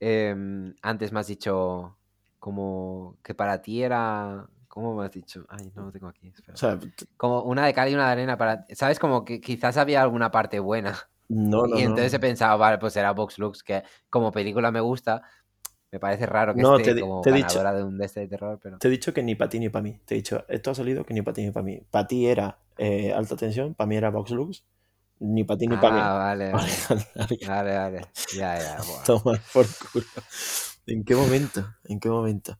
Eh, 0.00 0.34
antes 0.82 1.12
me 1.12 1.20
has 1.20 1.26
dicho 1.26 1.96
como 2.40 3.18
que 3.22 3.34
para 3.34 3.62
ti 3.62 3.82
era. 3.82 4.48
¿Cómo 4.66 4.94
me 4.94 5.04
has 5.04 5.12
dicho? 5.12 5.44
Ay, 5.48 5.70
no 5.74 5.84
lo 5.84 5.92
tengo 5.92 6.08
aquí. 6.08 6.32
O 6.52 6.56
sea, 6.56 6.78
como 7.16 7.42
una 7.42 7.66
de 7.66 7.74
cal 7.74 7.88
y 7.88 7.94
una 7.94 8.06
de 8.06 8.12
arena 8.12 8.36
para. 8.36 8.66
¿Sabes? 8.70 8.98
Como 8.98 9.24
que 9.24 9.40
quizás 9.40 9.76
había 9.76 10.02
alguna 10.02 10.30
parte 10.30 10.58
buena. 10.58 10.98
No, 11.28 11.66
no. 11.66 11.78
Y 11.78 11.82
entonces 11.82 12.12
no. 12.12 12.16
he 12.16 12.20
pensado, 12.20 12.58
vale, 12.58 12.78
pues 12.78 12.96
era 12.96 13.12
Vox 13.12 13.38
Lux, 13.38 13.62
que 13.62 13.84
como 14.08 14.32
película 14.32 14.72
me 14.72 14.80
gusta. 14.80 15.22
Me 15.92 15.98
parece 15.98 16.26
raro 16.26 16.54
que 16.54 16.62
no, 16.62 16.76
esté 16.76 16.94
te, 16.94 17.00
como 17.00 17.20
te 17.22 17.30
ganadora 17.30 17.72
dicho, 17.72 17.78
de 17.78 17.84
un 17.84 17.98
de 17.98 18.06
este 18.06 18.20
de 18.20 18.28
terror, 18.28 18.58
pero. 18.62 18.78
Te 18.78 18.88
he 18.88 18.90
dicho 18.90 19.12
que 19.12 19.22
ni 19.22 19.34
para 19.34 19.48
ti 19.48 19.58
ni 19.58 19.68
para 19.70 19.82
mí. 19.82 19.98
Te 20.04 20.14
he 20.14 20.18
dicho, 20.18 20.44
esto 20.48 20.70
ha 20.70 20.74
salido 20.74 21.04
que 21.04 21.14
ni 21.14 21.22
para 21.22 21.34
ti 21.34 21.42
ni 21.44 21.50
para 21.50 21.64
mí. 21.64 21.80
Para 21.90 22.06
ti 22.06 22.26
era 22.26 22.58
eh, 22.78 23.12
alta 23.12 23.36
tensión, 23.36 23.74
para 23.74 23.88
mí 23.88 23.96
era 23.96 24.10
Vox 24.10 24.30
Lux. 24.30 24.64
Ni 25.18 25.42
para 25.44 25.58
ti 25.58 25.66
ni 25.66 25.76
para 25.76 25.92
mí. 25.94 26.00
Ah, 26.00 26.14
vale, 26.18 26.52
vale. 26.52 26.72
Vale, 27.46 27.76
vale. 27.76 28.00
Ya, 28.36 28.54
ya. 28.58 28.78
Toma 29.04 29.38
por 29.52 29.66
culo. 29.92 30.06
¿En 30.86 31.04
qué 31.04 31.14
momento? 31.16 31.66
¿En 31.84 31.98
qué 32.00 32.08
momento? 32.08 32.56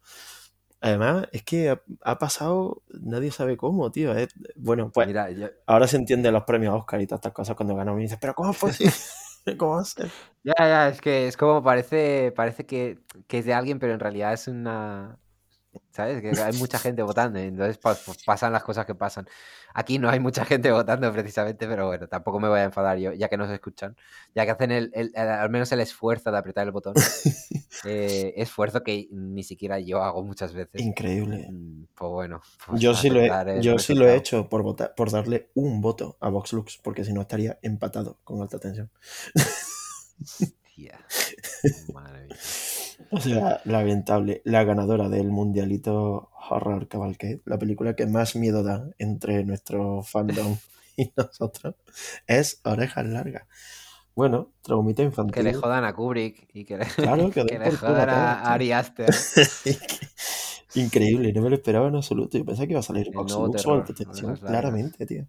Además, 0.80 1.28
es 1.32 1.42
que 1.42 1.70
ha, 1.70 1.82
ha 2.02 2.18
pasado, 2.18 2.82
nadie 3.00 3.30
sabe 3.30 3.56
cómo, 3.56 3.90
tío. 3.92 4.14
es- 4.14 4.34
bueno, 4.56 4.90
pues 4.92 5.06
Mira, 5.06 5.30
yo, 5.30 5.48
ahora 5.66 5.86
se 5.86 5.96
entiende 5.96 6.32
los 6.32 6.44
premios 6.44 6.74
Oscar 6.74 7.00
y 7.00 7.06
todas 7.06 7.18
estas 7.20 7.32
cosas 7.32 7.54
cuando 7.54 7.74
ganan 7.76 7.98
y 7.98 8.02
dices, 8.02 8.18
pero 8.20 8.34
¿cómo 8.34 8.52
fue 8.52 8.70
así? 8.70 8.84
Ya, 10.42 10.54
ya, 10.58 10.88
es 10.88 11.00
que 11.02 11.28
es 11.28 11.36
como 11.36 11.62
parece, 11.62 12.32
parece 12.34 12.64
que, 12.66 12.98
que 13.28 13.38
es 13.38 13.44
de 13.44 13.52
alguien, 13.54 13.78
pero 13.78 13.92
en 13.94 14.00
realidad 14.00 14.32
es 14.32 14.48
una. 14.48 15.18
¿Sabes? 15.92 16.20
Que 16.20 16.30
hay 16.40 16.52
mucha 16.54 16.78
gente 16.80 17.02
votando, 17.02 17.38
y 17.38 17.42
entonces 17.44 17.78
pa- 17.78 17.94
pues 17.94 18.24
pasan 18.24 18.52
las 18.52 18.62
cosas 18.64 18.86
que 18.86 18.94
pasan. 18.94 19.26
Aquí 19.74 19.98
no 19.98 20.08
hay 20.10 20.18
mucha 20.18 20.44
gente 20.44 20.70
votando 20.72 21.12
precisamente, 21.12 21.66
pero 21.68 21.86
bueno, 21.86 22.08
tampoco 22.08 22.40
me 22.40 22.48
voy 22.48 22.58
a 22.60 22.64
enfadar 22.64 22.98
yo, 22.98 23.12
ya 23.12 23.28
que 23.28 23.36
nos 23.36 23.50
escuchan, 23.50 23.96
ya 24.34 24.44
que 24.44 24.50
hacen 24.50 24.72
el, 24.72 24.90
el- 24.94 25.12
el- 25.14 25.28
al 25.28 25.50
menos 25.50 25.70
el 25.72 25.80
esfuerzo 25.80 26.30
de 26.32 26.38
apretar 26.38 26.66
el 26.66 26.72
botón. 26.72 26.94
Eh, 27.84 28.34
esfuerzo 28.36 28.82
que 28.82 29.08
ni 29.10 29.42
siquiera 29.42 29.78
yo 29.80 30.02
hago 30.02 30.22
muchas 30.22 30.52
veces. 30.52 30.82
Increíble. 30.82 31.46
Mm, 31.50 31.84
Pues 31.94 32.10
bueno. 32.10 32.42
pues 32.66 32.78
Yo 32.78 32.92
sí 32.94 33.08
lo 33.08 33.20
he, 33.22 33.62
yo 33.62 33.78
sí 33.78 33.94
lo 33.94 34.06
he 34.06 34.16
hecho 34.16 34.50
por 34.50 34.62
votar, 34.62 34.94
por 34.94 35.10
darle 35.10 35.50
un 35.54 35.80
voto 35.80 36.18
a 36.20 36.28
Vox 36.28 36.52
Lux, 36.52 36.76
porque 36.82 37.04
si 37.04 37.14
no 37.14 37.22
estaría 37.22 37.58
empatado 37.62 38.18
con 38.22 38.42
alta 38.42 38.58
tensión. 38.58 38.90
Tía, 40.74 41.00
Madre 41.94 42.26
mía. 42.26 42.36
O 43.10 43.20
sea, 43.20 43.60
lamentable. 43.64 44.42
La 44.44 44.64
ganadora 44.64 45.08
del 45.08 45.30
Mundialito 45.30 46.30
Horror 46.48 46.88
Cavalcade, 46.88 47.40
la 47.44 47.58
película 47.58 47.94
que 47.94 48.06
más 48.06 48.36
miedo 48.36 48.62
da 48.62 48.88
entre 48.98 49.44
nuestro 49.44 50.02
fandom 50.02 50.56
y 50.96 51.12
nosotros, 51.16 51.76
es 52.26 52.60
Orejas 52.64 53.06
Largas. 53.06 53.46
Bueno, 54.14 54.52
traumita 54.62 55.02
infantil. 55.02 55.34
Que 55.34 55.42
le 55.42 55.54
jodan 55.54 55.84
a 55.84 55.94
Kubrick 55.94 56.48
y 56.52 56.64
que 56.64 56.76
le, 56.78 56.86
Claro, 56.86 57.30
que 57.30 57.44
le 57.44 57.56
a 57.56 57.76
jodan 57.76 58.10
a. 58.10 58.52
Ari 58.52 58.72
Aster. 58.72 59.08
Increíble, 60.74 61.32
no 61.32 61.42
me 61.42 61.50
lo 61.50 61.56
esperaba 61.56 61.88
en 61.88 61.96
absoluto. 61.96 62.38
Yo 62.38 62.44
pensaba 62.44 62.66
que 62.66 62.72
iba 62.72 62.80
a 62.80 62.84
salir 62.84 63.10
Vox 63.12 63.34
claramente, 64.40 65.06
tío. 65.06 65.26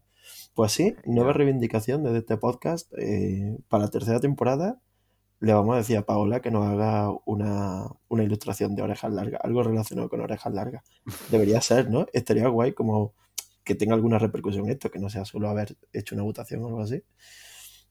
Pues 0.54 0.74
sí, 0.74 0.96
nueva 1.06 1.34
reivindicación 1.34 2.04
desde 2.04 2.20
este 2.20 2.38
podcast. 2.38 2.92
eh, 2.98 3.58
para 3.70 3.86
la 3.86 3.90
tercera 3.90 4.20
temporada 4.20 4.82
le 5.42 5.54
vamos 5.54 5.74
a 5.76 5.78
decir 5.80 5.98
a 5.98 6.06
Paola 6.06 6.40
que 6.40 6.52
nos 6.52 6.66
haga 6.68 7.12
una, 7.26 7.88
una 8.08 8.24
ilustración 8.24 8.76
de 8.76 8.84
orejas 8.84 9.12
largas, 9.12 9.42
algo 9.44 9.62
relacionado 9.64 10.08
con 10.10 10.22
orejas 10.22 10.54
largas. 10.54 10.84
Debería 11.30 11.60
ser, 11.62 11.90
¿no? 11.90 12.06
Estaría 12.14 12.48
guay 12.48 12.72
como 12.74 13.14
que 13.64 13.76
tenga 13.76 13.94
alguna 13.96 14.18
repercusión 14.20 14.70
esto, 14.70 14.90
que 14.90 15.00
no 15.00 15.10
sea 15.10 15.26
solo 15.26 15.50
haber 15.50 15.76
hecho 15.94 16.16
una 16.16 16.24
votación 16.24 16.64
o 16.64 16.68
algo 16.68 16.82
así. 16.82 17.04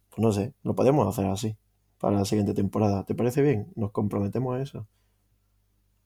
Pues 0.09 0.19
no 0.19 0.33
sé, 0.33 0.55
lo 0.63 0.75
podemos 0.75 1.07
hacer 1.07 1.31
así 1.31 1.57
para 1.99 2.17
la 2.17 2.25
siguiente 2.25 2.55
temporada. 2.55 3.05
¿Te 3.05 3.15
parece 3.15 3.43
bien? 3.43 3.73
Nos 3.77 3.93
comprometemos 3.93 4.57
a 4.57 4.63
eso. 4.63 4.87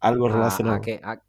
Algo 0.01 0.29
relacionado 0.29 0.77
a 0.77 0.81
a- 1.03 1.21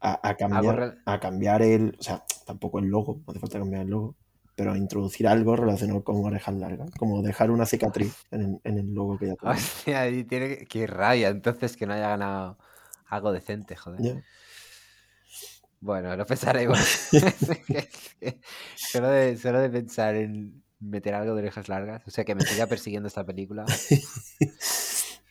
a, 0.00 0.12
a 0.12 0.28
algo 0.28 0.38
cambiar, 0.38 0.76
re- 0.76 0.98
a 1.04 1.20
cambiar 1.20 1.62
el, 1.62 1.96
o 1.98 2.02
sea, 2.02 2.24
tampoco 2.46 2.78
el 2.78 2.86
logo, 2.86 3.16
no 3.26 3.30
hace 3.32 3.40
falta 3.40 3.58
cambiar 3.58 3.82
el 3.82 3.88
logo, 3.90 4.14
pero 4.58 4.74
introducir 4.74 5.28
algo 5.28 5.54
relacionado 5.54 6.02
con 6.02 6.16
orejas 6.24 6.52
largas, 6.56 6.90
como 6.98 7.22
dejar 7.22 7.52
una 7.52 7.64
cicatriz 7.64 8.12
en 8.32 8.40
el, 8.40 8.60
en 8.64 8.78
el 8.78 8.92
logo 8.92 9.16
que 9.16 9.28
ya 9.28 9.36
tenemos. 9.36 9.62
Hostia, 9.62 10.08
y 10.08 10.24
tiene 10.24 10.48
que... 10.48 10.66
Qué 10.66 10.84
rabia, 10.88 11.28
entonces 11.28 11.76
que 11.76 11.86
no 11.86 11.92
haya 11.92 12.08
ganado 12.08 12.58
algo 13.06 13.30
decente, 13.30 13.76
joder. 13.76 14.24
Bueno, 15.78 16.16
lo 16.16 16.26
pensaremos. 16.26 16.76
solo, 18.74 19.08
de, 19.10 19.36
solo 19.36 19.60
de 19.60 19.70
pensar 19.70 20.16
en 20.16 20.64
meter 20.80 21.14
algo 21.14 21.34
de 21.34 21.42
orejas 21.42 21.68
largas, 21.68 22.02
o 22.08 22.10
sea, 22.10 22.24
que 22.24 22.34
me 22.34 22.44
siga 22.44 22.66
persiguiendo 22.66 23.06
esta 23.06 23.24
película. 23.24 23.64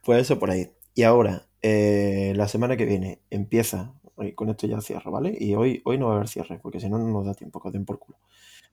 Pues 0.04 0.22
eso 0.22 0.40
por 0.40 0.52
ahí. 0.52 0.72
Y 0.95 1.04
ahora, 1.04 1.49
eh, 1.62 2.32
la 2.38 2.48
semana 2.48 2.78
que 2.78 2.86
viene 2.86 3.20
empieza, 3.30 3.94
y 4.19 4.34
con 4.34 4.49
esto 4.49 4.68
ya 4.68 4.81
cierro, 4.81 5.11
¿vale? 5.11 5.35
Y 5.39 5.56
hoy, 5.56 5.81
hoy 5.85 5.98
no 5.98 6.07
va 6.07 6.14
a 6.14 6.15
haber 6.18 6.27
cierre, 6.27 6.60
porque 6.60 6.80
si 6.80 6.89
no, 6.89 6.98
no 6.98 7.07
nos 7.07 7.26
da 7.26 7.34
tiempo, 7.34 7.60
que 7.61 7.68
os 7.69 7.73
den 7.73 7.85
por 7.85 7.99
culo. 7.99 8.18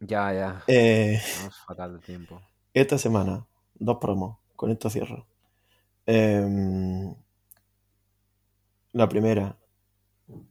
Ya, 0.01 0.33
ya. 0.33 0.63
Eh, 0.67 1.21
Vamos 1.39 1.57
fatal 1.67 1.95
de 1.95 2.01
tiempo. 2.01 2.41
esta 2.73 2.99
semana, 2.99 3.47
dos 3.75 3.99
promos, 3.99 4.39
con 4.57 4.71
esto 4.71 4.91
cierro. 4.91 5.27
Em, 6.07 7.15
la 8.93 9.09
primera, 9.09 9.57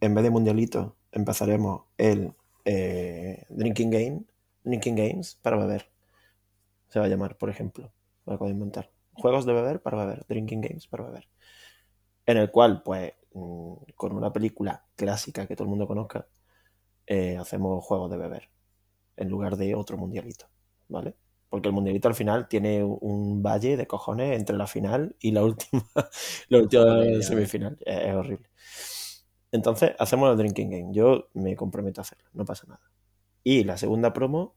en 0.02 0.14
vez 0.16 0.24
de 0.24 0.30
mundialito, 0.30 0.96
empezaremos 1.12 1.84
el 1.98 2.34
eh, 2.66 3.46
Drinking 3.50 3.90
Game, 3.90 4.24
Drinking 4.64 4.96
Games 4.96 5.36
para 5.42 5.58
beber. 5.58 5.90
Se 6.90 7.00
va 7.00 7.06
a 7.06 7.10
llamar, 7.10 7.38
por 7.38 7.50
ejemplo. 7.50 7.92
Lo 8.26 8.34
acabo 8.34 8.48
de 8.48 8.54
inventar. 8.54 8.92
Juegos 9.14 9.46
de 9.46 9.54
beber 9.54 9.82
para 9.82 9.98
beber. 9.98 10.26
Drinking 10.28 10.62
Games 10.62 10.88
para 10.88 11.04
beber. 11.06 11.28
En 12.26 12.38
el 12.38 12.52
cual, 12.52 12.84
pues, 12.84 13.14
mm, 13.34 13.94
con 13.96 14.16
una 14.16 14.32
película 14.32 14.86
clásica 14.96 15.48
que 15.48 15.56
todo 15.56 15.66
el 15.66 15.70
mundo 15.70 15.88
conozca, 15.88 16.28
eh, 17.08 17.38
hacemos 17.38 17.84
juegos 17.84 18.10
de 18.12 18.18
beber. 18.18 18.50
En 19.16 19.30
lugar 19.30 19.58
de 19.58 19.76
otro 19.76 19.98
mundialito. 19.98 20.48
¿Vale? 20.90 21.16
Porque 21.50 21.70
el 21.70 21.74
mundialito 21.74 22.08
al 22.08 22.16
final 22.16 22.48
tiene 22.48 22.84
un 22.84 23.44
valle 23.44 23.78
de 23.78 23.88
cojones 23.88 24.38
entre 24.38 24.58
la 24.58 24.68
final 24.68 25.16
y 25.20 25.32
la 25.32 25.44
última, 25.44 25.86
la 26.50 26.58
última 26.58 26.84
Joder, 26.84 27.24
semifinal. 27.24 27.78
Es, 27.86 28.00
es 28.00 28.16
horrible. 28.16 28.50
Entonces, 29.52 29.92
hacemos 30.00 30.32
el 30.32 30.38
drinking 30.38 30.70
game. 30.70 30.88
Yo 30.94 31.30
me 31.34 31.56
comprometo 31.56 32.02
a 32.02 32.04
hacerlo, 32.04 32.26
no 32.34 32.44
pasa 32.44 32.66
nada. 32.68 32.82
Y 33.44 33.64
la 33.66 33.78
segunda 33.78 34.14
promo, 34.14 34.56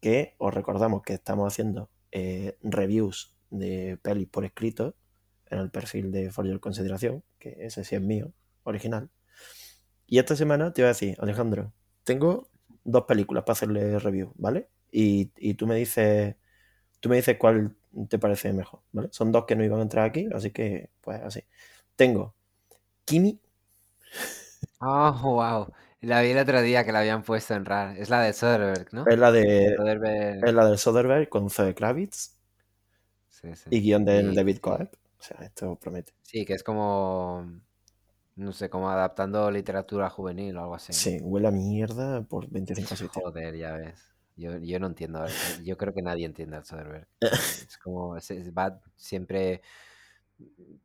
que 0.00 0.36
os 0.38 0.54
recordamos 0.54 1.02
que 1.02 1.14
estamos 1.14 1.52
haciendo 1.52 1.90
eh, 2.12 2.56
reviews 2.62 3.34
de 3.50 3.98
pelis 4.02 4.28
por 4.28 4.44
escrito 4.44 4.94
en 5.50 5.58
el 5.58 5.70
perfil 5.70 6.12
de 6.12 6.30
For 6.30 6.46
Your 6.46 6.60
Consideración, 6.60 7.22
que 7.38 7.56
ese 7.60 7.84
sí 7.84 7.94
es 7.96 8.02
mío, 8.02 8.32
original. 8.64 9.10
Y 10.06 10.18
esta 10.18 10.36
semana 10.36 10.72
te 10.72 10.80
iba 10.82 10.88
a 10.88 10.92
decir, 10.94 11.16
Alejandro, 11.20 11.72
tengo 12.04 12.48
dos 12.84 13.04
películas 13.04 13.44
para 13.44 13.52
hacerle 13.52 13.98
review, 13.98 14.32
¿vale? 14.36 14.68
Y, 14.90 15.32
y 15.36 15.54
tú 15.54 15.66
me 15.66 15.74
dices, 15.76 16.36
tú 17.00 17.08
me 17.10 17.16
dices 17.16 17.36
cuál 17.38 17.76
te 18.08 18.18
parece 18.18 18.52
mejor, 18.52 18.80
¿vale? 18.92 19.08
Son 19.12 19.32
dos 19.32 19.44
que 19.46 19.56
no 19.56 19.64
iban 19.64 19.80
a 19.80 19.82
entrar 19.82 20.04
aquí, 20.06 20.28
así 20.34 20.50
que, 20.50 20.90
pues 21.02 21.20
así. 21.22 21.42
Tengo 21.96 22.34
Kimi, 23.04 23.40
Oh, 24.80 25.12
wow. 25.22 25.72
La 26.00 26.22
vi 26.22 26.30
el 26.30 26.38
otro 26.38 26.62
día 26.62 26.84
que 26.84 26.92
la 26.92 27.00
habían 27.00 27.22
puesto 27.22 27.54
en 27.54 27.64
RAR. 27.64 27.96
Es 27.98 28.10
la 28.10 28.20
de 28.22 28.32
Soderbergh, 28.32 28.92
¿no? 28.92 29.06
es 29.06 29.18
la 29.18 29.32
de 29.32 29.74
Soderbergh. 29.76 30.44
es 30.46 30.54
la 30.54 30.66
del 30.68 30.78
Soderbergh 30.78 31.28
con 31.28 31.50
Zoe 31.50 31.74
Kravitz 31.74 32.36
Sí, 33.28 33.54
sí. 33.54 33.70
y 33.70 33.80
guion 33.80 34.04
del 34.04 34.32
Y- 34.32 34.36
David 34.36 34.58
Coeb. 34.58 34.90
O 35.18 35.22
sea, 35.22 35.38
esto 35.44 35.76
promete. 35.76 36.12
Sí, 36.22 36.44
que 36.44 36.54
es 36.54 36.62
como. 36.62 37.46
No 38.36 38.52
sé, 38.52 38.70
como 38.70 38.88
adaptando 38.88 39.50
literatura 39.50 40.08
juvenil 40.10 40.56
o 40.56 40.60
algo 40.62 40.74
así. 40.76 40.92
Sí, 40.92 41.18
huele 41.20 41.48
a 41.48 41.50
mierda 41.50 42.22
por 42.22 42.48
25 42.48 42.94
sitios. 42.94 43.24
Joder, 43.24 43.56
ya 43.56 43.72
ves. 43.72 44.00
Yo, 44.36 44.56
yo 44.58 44.78
no 44.78 44.86
entiendo. 44.86 45.24
eh, 45.26 45.30
Yo 45.64 45.76
creo 45.76 45.92
que 45.92 46.02
nadie 46.02 46.24
entiende 46.26 46.56
al 46.56 46.64
Soderbergh. 46.64 47.08
Es 47.68 47.78
como. 47.78 48.16
es- 48.16 48.30
es- 48.30 48.52
va 48.54 48.80
siempre 48.96 49.60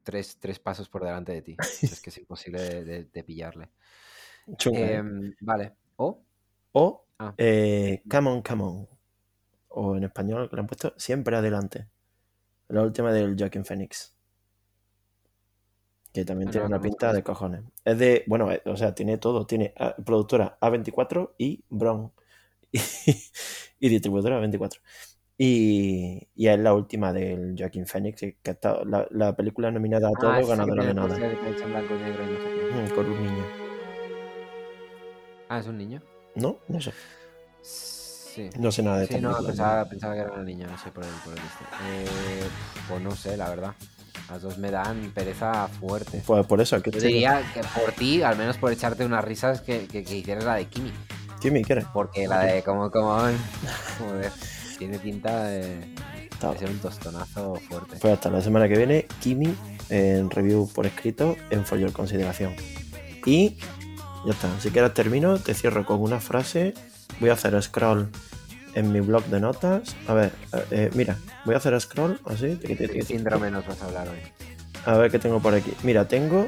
tres, 0.03 0.38
tres 0.39 0.60
pasos 0.60 0.89
por 0.89 1.03
delante 1.03 1.31
de 1.31 1.41
ti. 1.41 1.55
Es 1.60 2.01
que 2.01 2.10
es 2.10 2.18
imposible 2.18 2.60
de, 2.61 2.84
de- 2.84 3.03
de 3.05 3.23
pillarle. 3.23 3.69
Chunga, 4.57 4.80
¿eh? 4.80 4.95
Em, 4.95 5.34
vale. 5.41 5.73
¿O? 5.97 6.22
O 6.73 7.05
Ah. 7.19 7.34
eh, 7.38 8.01
Come 8.10 8.30
on, 8.30 8.41
come 8.41 8.64
on. 8.64 8.88
O 9.69 9.95
en 9.95 10.03
español 10.03 10.49
que 10.49 10.55
le 10.55 10.61
han 10.61 10.68
puesto 10.68 10.93
Siempre 10.97 11.35
adelante. 11.35 11.88
La 12.69 12.81
última 12.84 13.11
del 13.14 13.35
Joaquin 13.38 13.65
Phoenix. 13.65 14.12
Que 16.14 16.23
también 16.26 16.45
No, 16.48 16.52
tiene 16.52 16.68
una 16.68 16.80
pinta 16.80 17.11
de 17.11 17.23
cojones. 17.23 17.64
Es 17.84 17.98
de, 17.98 18.23
bueno, 18.27 18.52
eh, 18.52 18.61
o 18.65 18.77
sea, 18.77 18.94
tiene 18.94 19.18
todo. 19.18 19.48
Tiene 19.48 19.73
ah, 19.77 19.95
productora 20.06 20.57
A24 20.61 21.31
y 21.40 21.64
Brown. 21.69 22.11
y 22.72 23.90
distribuidora 23.90 24.40
A24. 24.40 24.80
Y, 25.38 26.27
y 26.35 26.48
es 26.48 26.60
la 26.60 26.76
última 26.76 27.11
del 27.11 27.56
Joaquin 27.57 27.88
Phoenix, 27.88 28.19
que 28.19 28.38
que 28.41 28.52
está, 28.52 28.84
la, 28.85 29.07
la 29.10 29.35
película 29.35 29.72
nominada 29.72 30.10
a 30.10 30.11
todo, 30.11 30.30
Ah, 30.30 30.41
sí, 30.41 30.48
ganadora 30.48 30.85
de 30.85 30.94
nada. 30.94 31.18
y 31.18 31.22
y 31.22 31.26
no 31.26 32.88
sé 32.88 32.94
Con 32.94 33.06
un 33.07 33.23
niño. 33.23 33.44
Ah, 35.49 35.60
es 35.60 35.68
un 35.68 35.77
niño. 35.77 36.02
¿No? 36.35 36.60
No 36.68 36.80
sé. 36.80 36.94
Sí. 37.61 38.49
No 38.60 38.72
sé 38.72 38.84
nada 38.84 38.99
de 38.99 39.07
Sí, 39.07 39.19
no, 39.19 39.35
pensaba, 39.44 39.85
pensaba 39.90 40.14
que 40.14 40.22
era 40.22 40.31
una 40.31 40.44
niña, 40.44 40.68
no 40.68 40.77
sé 40.77 40.91
por 40.91 41.03
el, 41.03 41.10
por 41.23 41.34
el 41.34 41.40
este. 41.40 41.64
Eh, 41.90 42.48
pues 42.88 43.02
no 43.02 43.11
sé, 43.11 43.35
la 43.38 43.49
verdad. 43.49 43.73
Las 44.30 44.41
dos 44.41 44.58
me 44.58 44.72
dan 44.72 45.12
pereza 45.14 45.68
fuerte. 45.68 46.24
Pues 46.26 46.45
por 46.45 46.62
eso, 46.62 46.76
aquí 46.76 46.91
Yo 46.91 47.00
diría 47.00 47.44
que 47.54 47.62
por 47.62 47.91
ti, 47.91 48.24
al 48.24 48.38
menos 48.38 48.58
por 48.58 48.72
echarte 48.72 49.06
unas 49.06 49.24
risas, 49.24 49.62
que, 49.62 49.88
que, 49.88 50.04
que 50.04 50.18
hicieras 50.18 50.45
la 50.45 50.56
de 50.56 50.66
Kimi. 50.66 50.91
Kimi, 51.41 51.64
¿quieres? 51.64 51.86
Porque 51.94 52.28
la 52.28 52.40
de 52.44 52.64
como, 52.64 52.90
como, 52.90 53.18
joder, 54.00 54.32
tiene 54.78 54.98
pinta 54.98 55.44
de, 55.45 55.80
de 55.80 56.58
ser 56.58 56.70
un 56.70 56.80
tostonazo 56.80 57.56
fuerte. 57.68 57.98
Pues 58.00 58.14
hasta 58.14 58.30
la 58.30 58.41
semana 58.41 58.68
que 58.68 58.78
viene, 58.78 59.08
Kimi 59.20 59.54
en 59.90 60.30
review 60.30 60.70
por 60.74 60.86
escrito 60.86 61.36
en 61.50 61.66
For 61.66 61.78
Your 61.78 61.91
Consideración. 61.91 62.56
Y 63.26 63.58
ya 64.26 64.32
está. 64.32 64.50
Si 64.60 64.72
quieres 64.72 64.94
termino, 64.94 65.38
te 65.38 65.54
cierro 65.54 65.86
con 65.86 66.02
una 66.02 66.20
frase. 66.20 66.74
Voy 67.20 67.30
a 67.30 67.34
hacer 67.34 67.62
scroll 67.62 68.10
en 68.76 68.91
mi 68.91 69.00
blog 69.00 69.26
de 69.26 69.40
notas. 69.40 69.95
A 70.08 70.14
ver, 70.14 70.32
eh, 70.72 70.90
mira, 70.94 71.18
voy 71.45 71.56
a 71.56 71.58
hacer 71.58 71.80
scroll 71.80 72.20
así. 72.26 72.58
¿Qué 72.58 73.04
síndrome 73.06 73.52
nos 73.52 73.66
vas 73.68 73.82
a 73.82 73.86
hablar 73.86 74.10
hoy? 74.10 74.20
A 74.86 74.98
ver 74.98 75.12
qué 75.12 75.20
tengo 75.20 75.40
por 75.40 75.54
aquí. 75.54 75.74
Mira, 75.84 76.08
tengo. 76.08 76.45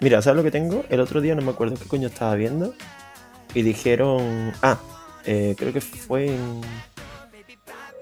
Mira, 0.00 0.20
¿sabes 0.20 0.36
lo 0.36 0.42
que 0.42 0.50
tengo? 0.50 0.84
El 0.88 1.00
otro 1.00 1.20
día 1.20 1.34
no 1.34 1.42
me 1.42 1.52
acuerdo 1.52 1.76
qué 1.76 1.86
coño 1.86 2.08
estaba 2.08 2.34
viendo. 2.34 2.74
Y 3.54 3.62
dijeron. 3.62 4.52
Ah, 4.62 4.78
eh, 5.24 5.54
creo 5.56 5.72
que 5.72 5.80
fue 5.80 6.26
en. 6.26 6.60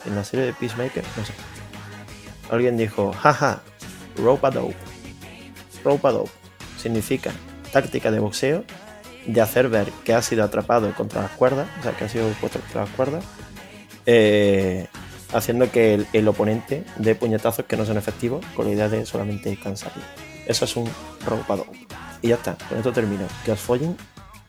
En 0.07 0.17
la 0.17 0.25
serie 0.25 0.47
de 0.47 0.55
Peacemaker, 0.55 1.05
no 1.17 1.25
sé. 1.25 1.35
Alguien 2.51 2.79
dijo, 2.79 3.13
jaja, 3.13 3.61
rope 4.17 4.47
a 4.47 4.51
dope. 4.51 4.75
Rope 5.85 6.09
a 6.09 6.11
dope 6.11 6.31
significa 6.79 7.33
táctica 7.73 8.11
de 8.11 8.19
boxeo 8.19 8.65
de 9.33 9.41
hacer 9.41 9.69
ver 9.69 9.91
que 10.05 10.15
ha 10.15 10.23
sido 10.23 10.45
atrapado 10.45 10.93
contra 10.95 11.23
las 11.23 11.31
cuerdas, 11.33 11.69
o 11.79 11.83
sea, 11.83 11.93
que 11.93 12.05
ha 12.05 12.09
sido 12.09 12.29
puesto 12.41 12.61
contra 12.61 12.83
las 12.83 12.91
cuerdas, 12.91 13.25
eh, 14.07 14.87
haciendo 15.33 15.71
que 15.71 16.07
el, 16.13 16.29
oponente 16.29 16.85
dé 16.97 17.15
puñetazos 17.15 17.65
que 17.65 17.77
no 17.77 17.85
son 17.85 17.97
efectivos 17.97 18.45
con 18.55 18.67
la 18.67 18.73
idea 18.73 18.89
de 18.89 19.07
solamente 19.07 19.57
cansarlo. 19.57 20.03
Eso 20.47 20.65
es 20.65 20.77
un 20.77 20.91
robado. 21.27 21.67
Y 22.23 22.29
ya 22.29 22.35
está, 22.37 22.57
con 22.69 22.79
esto 22.79 22.93
termino. 22.93 23.27
Que 23.45 23.53
os 23.53 23.61
follen 23.61 23.97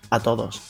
a 0.09 0.19
todos. 0.19 0.61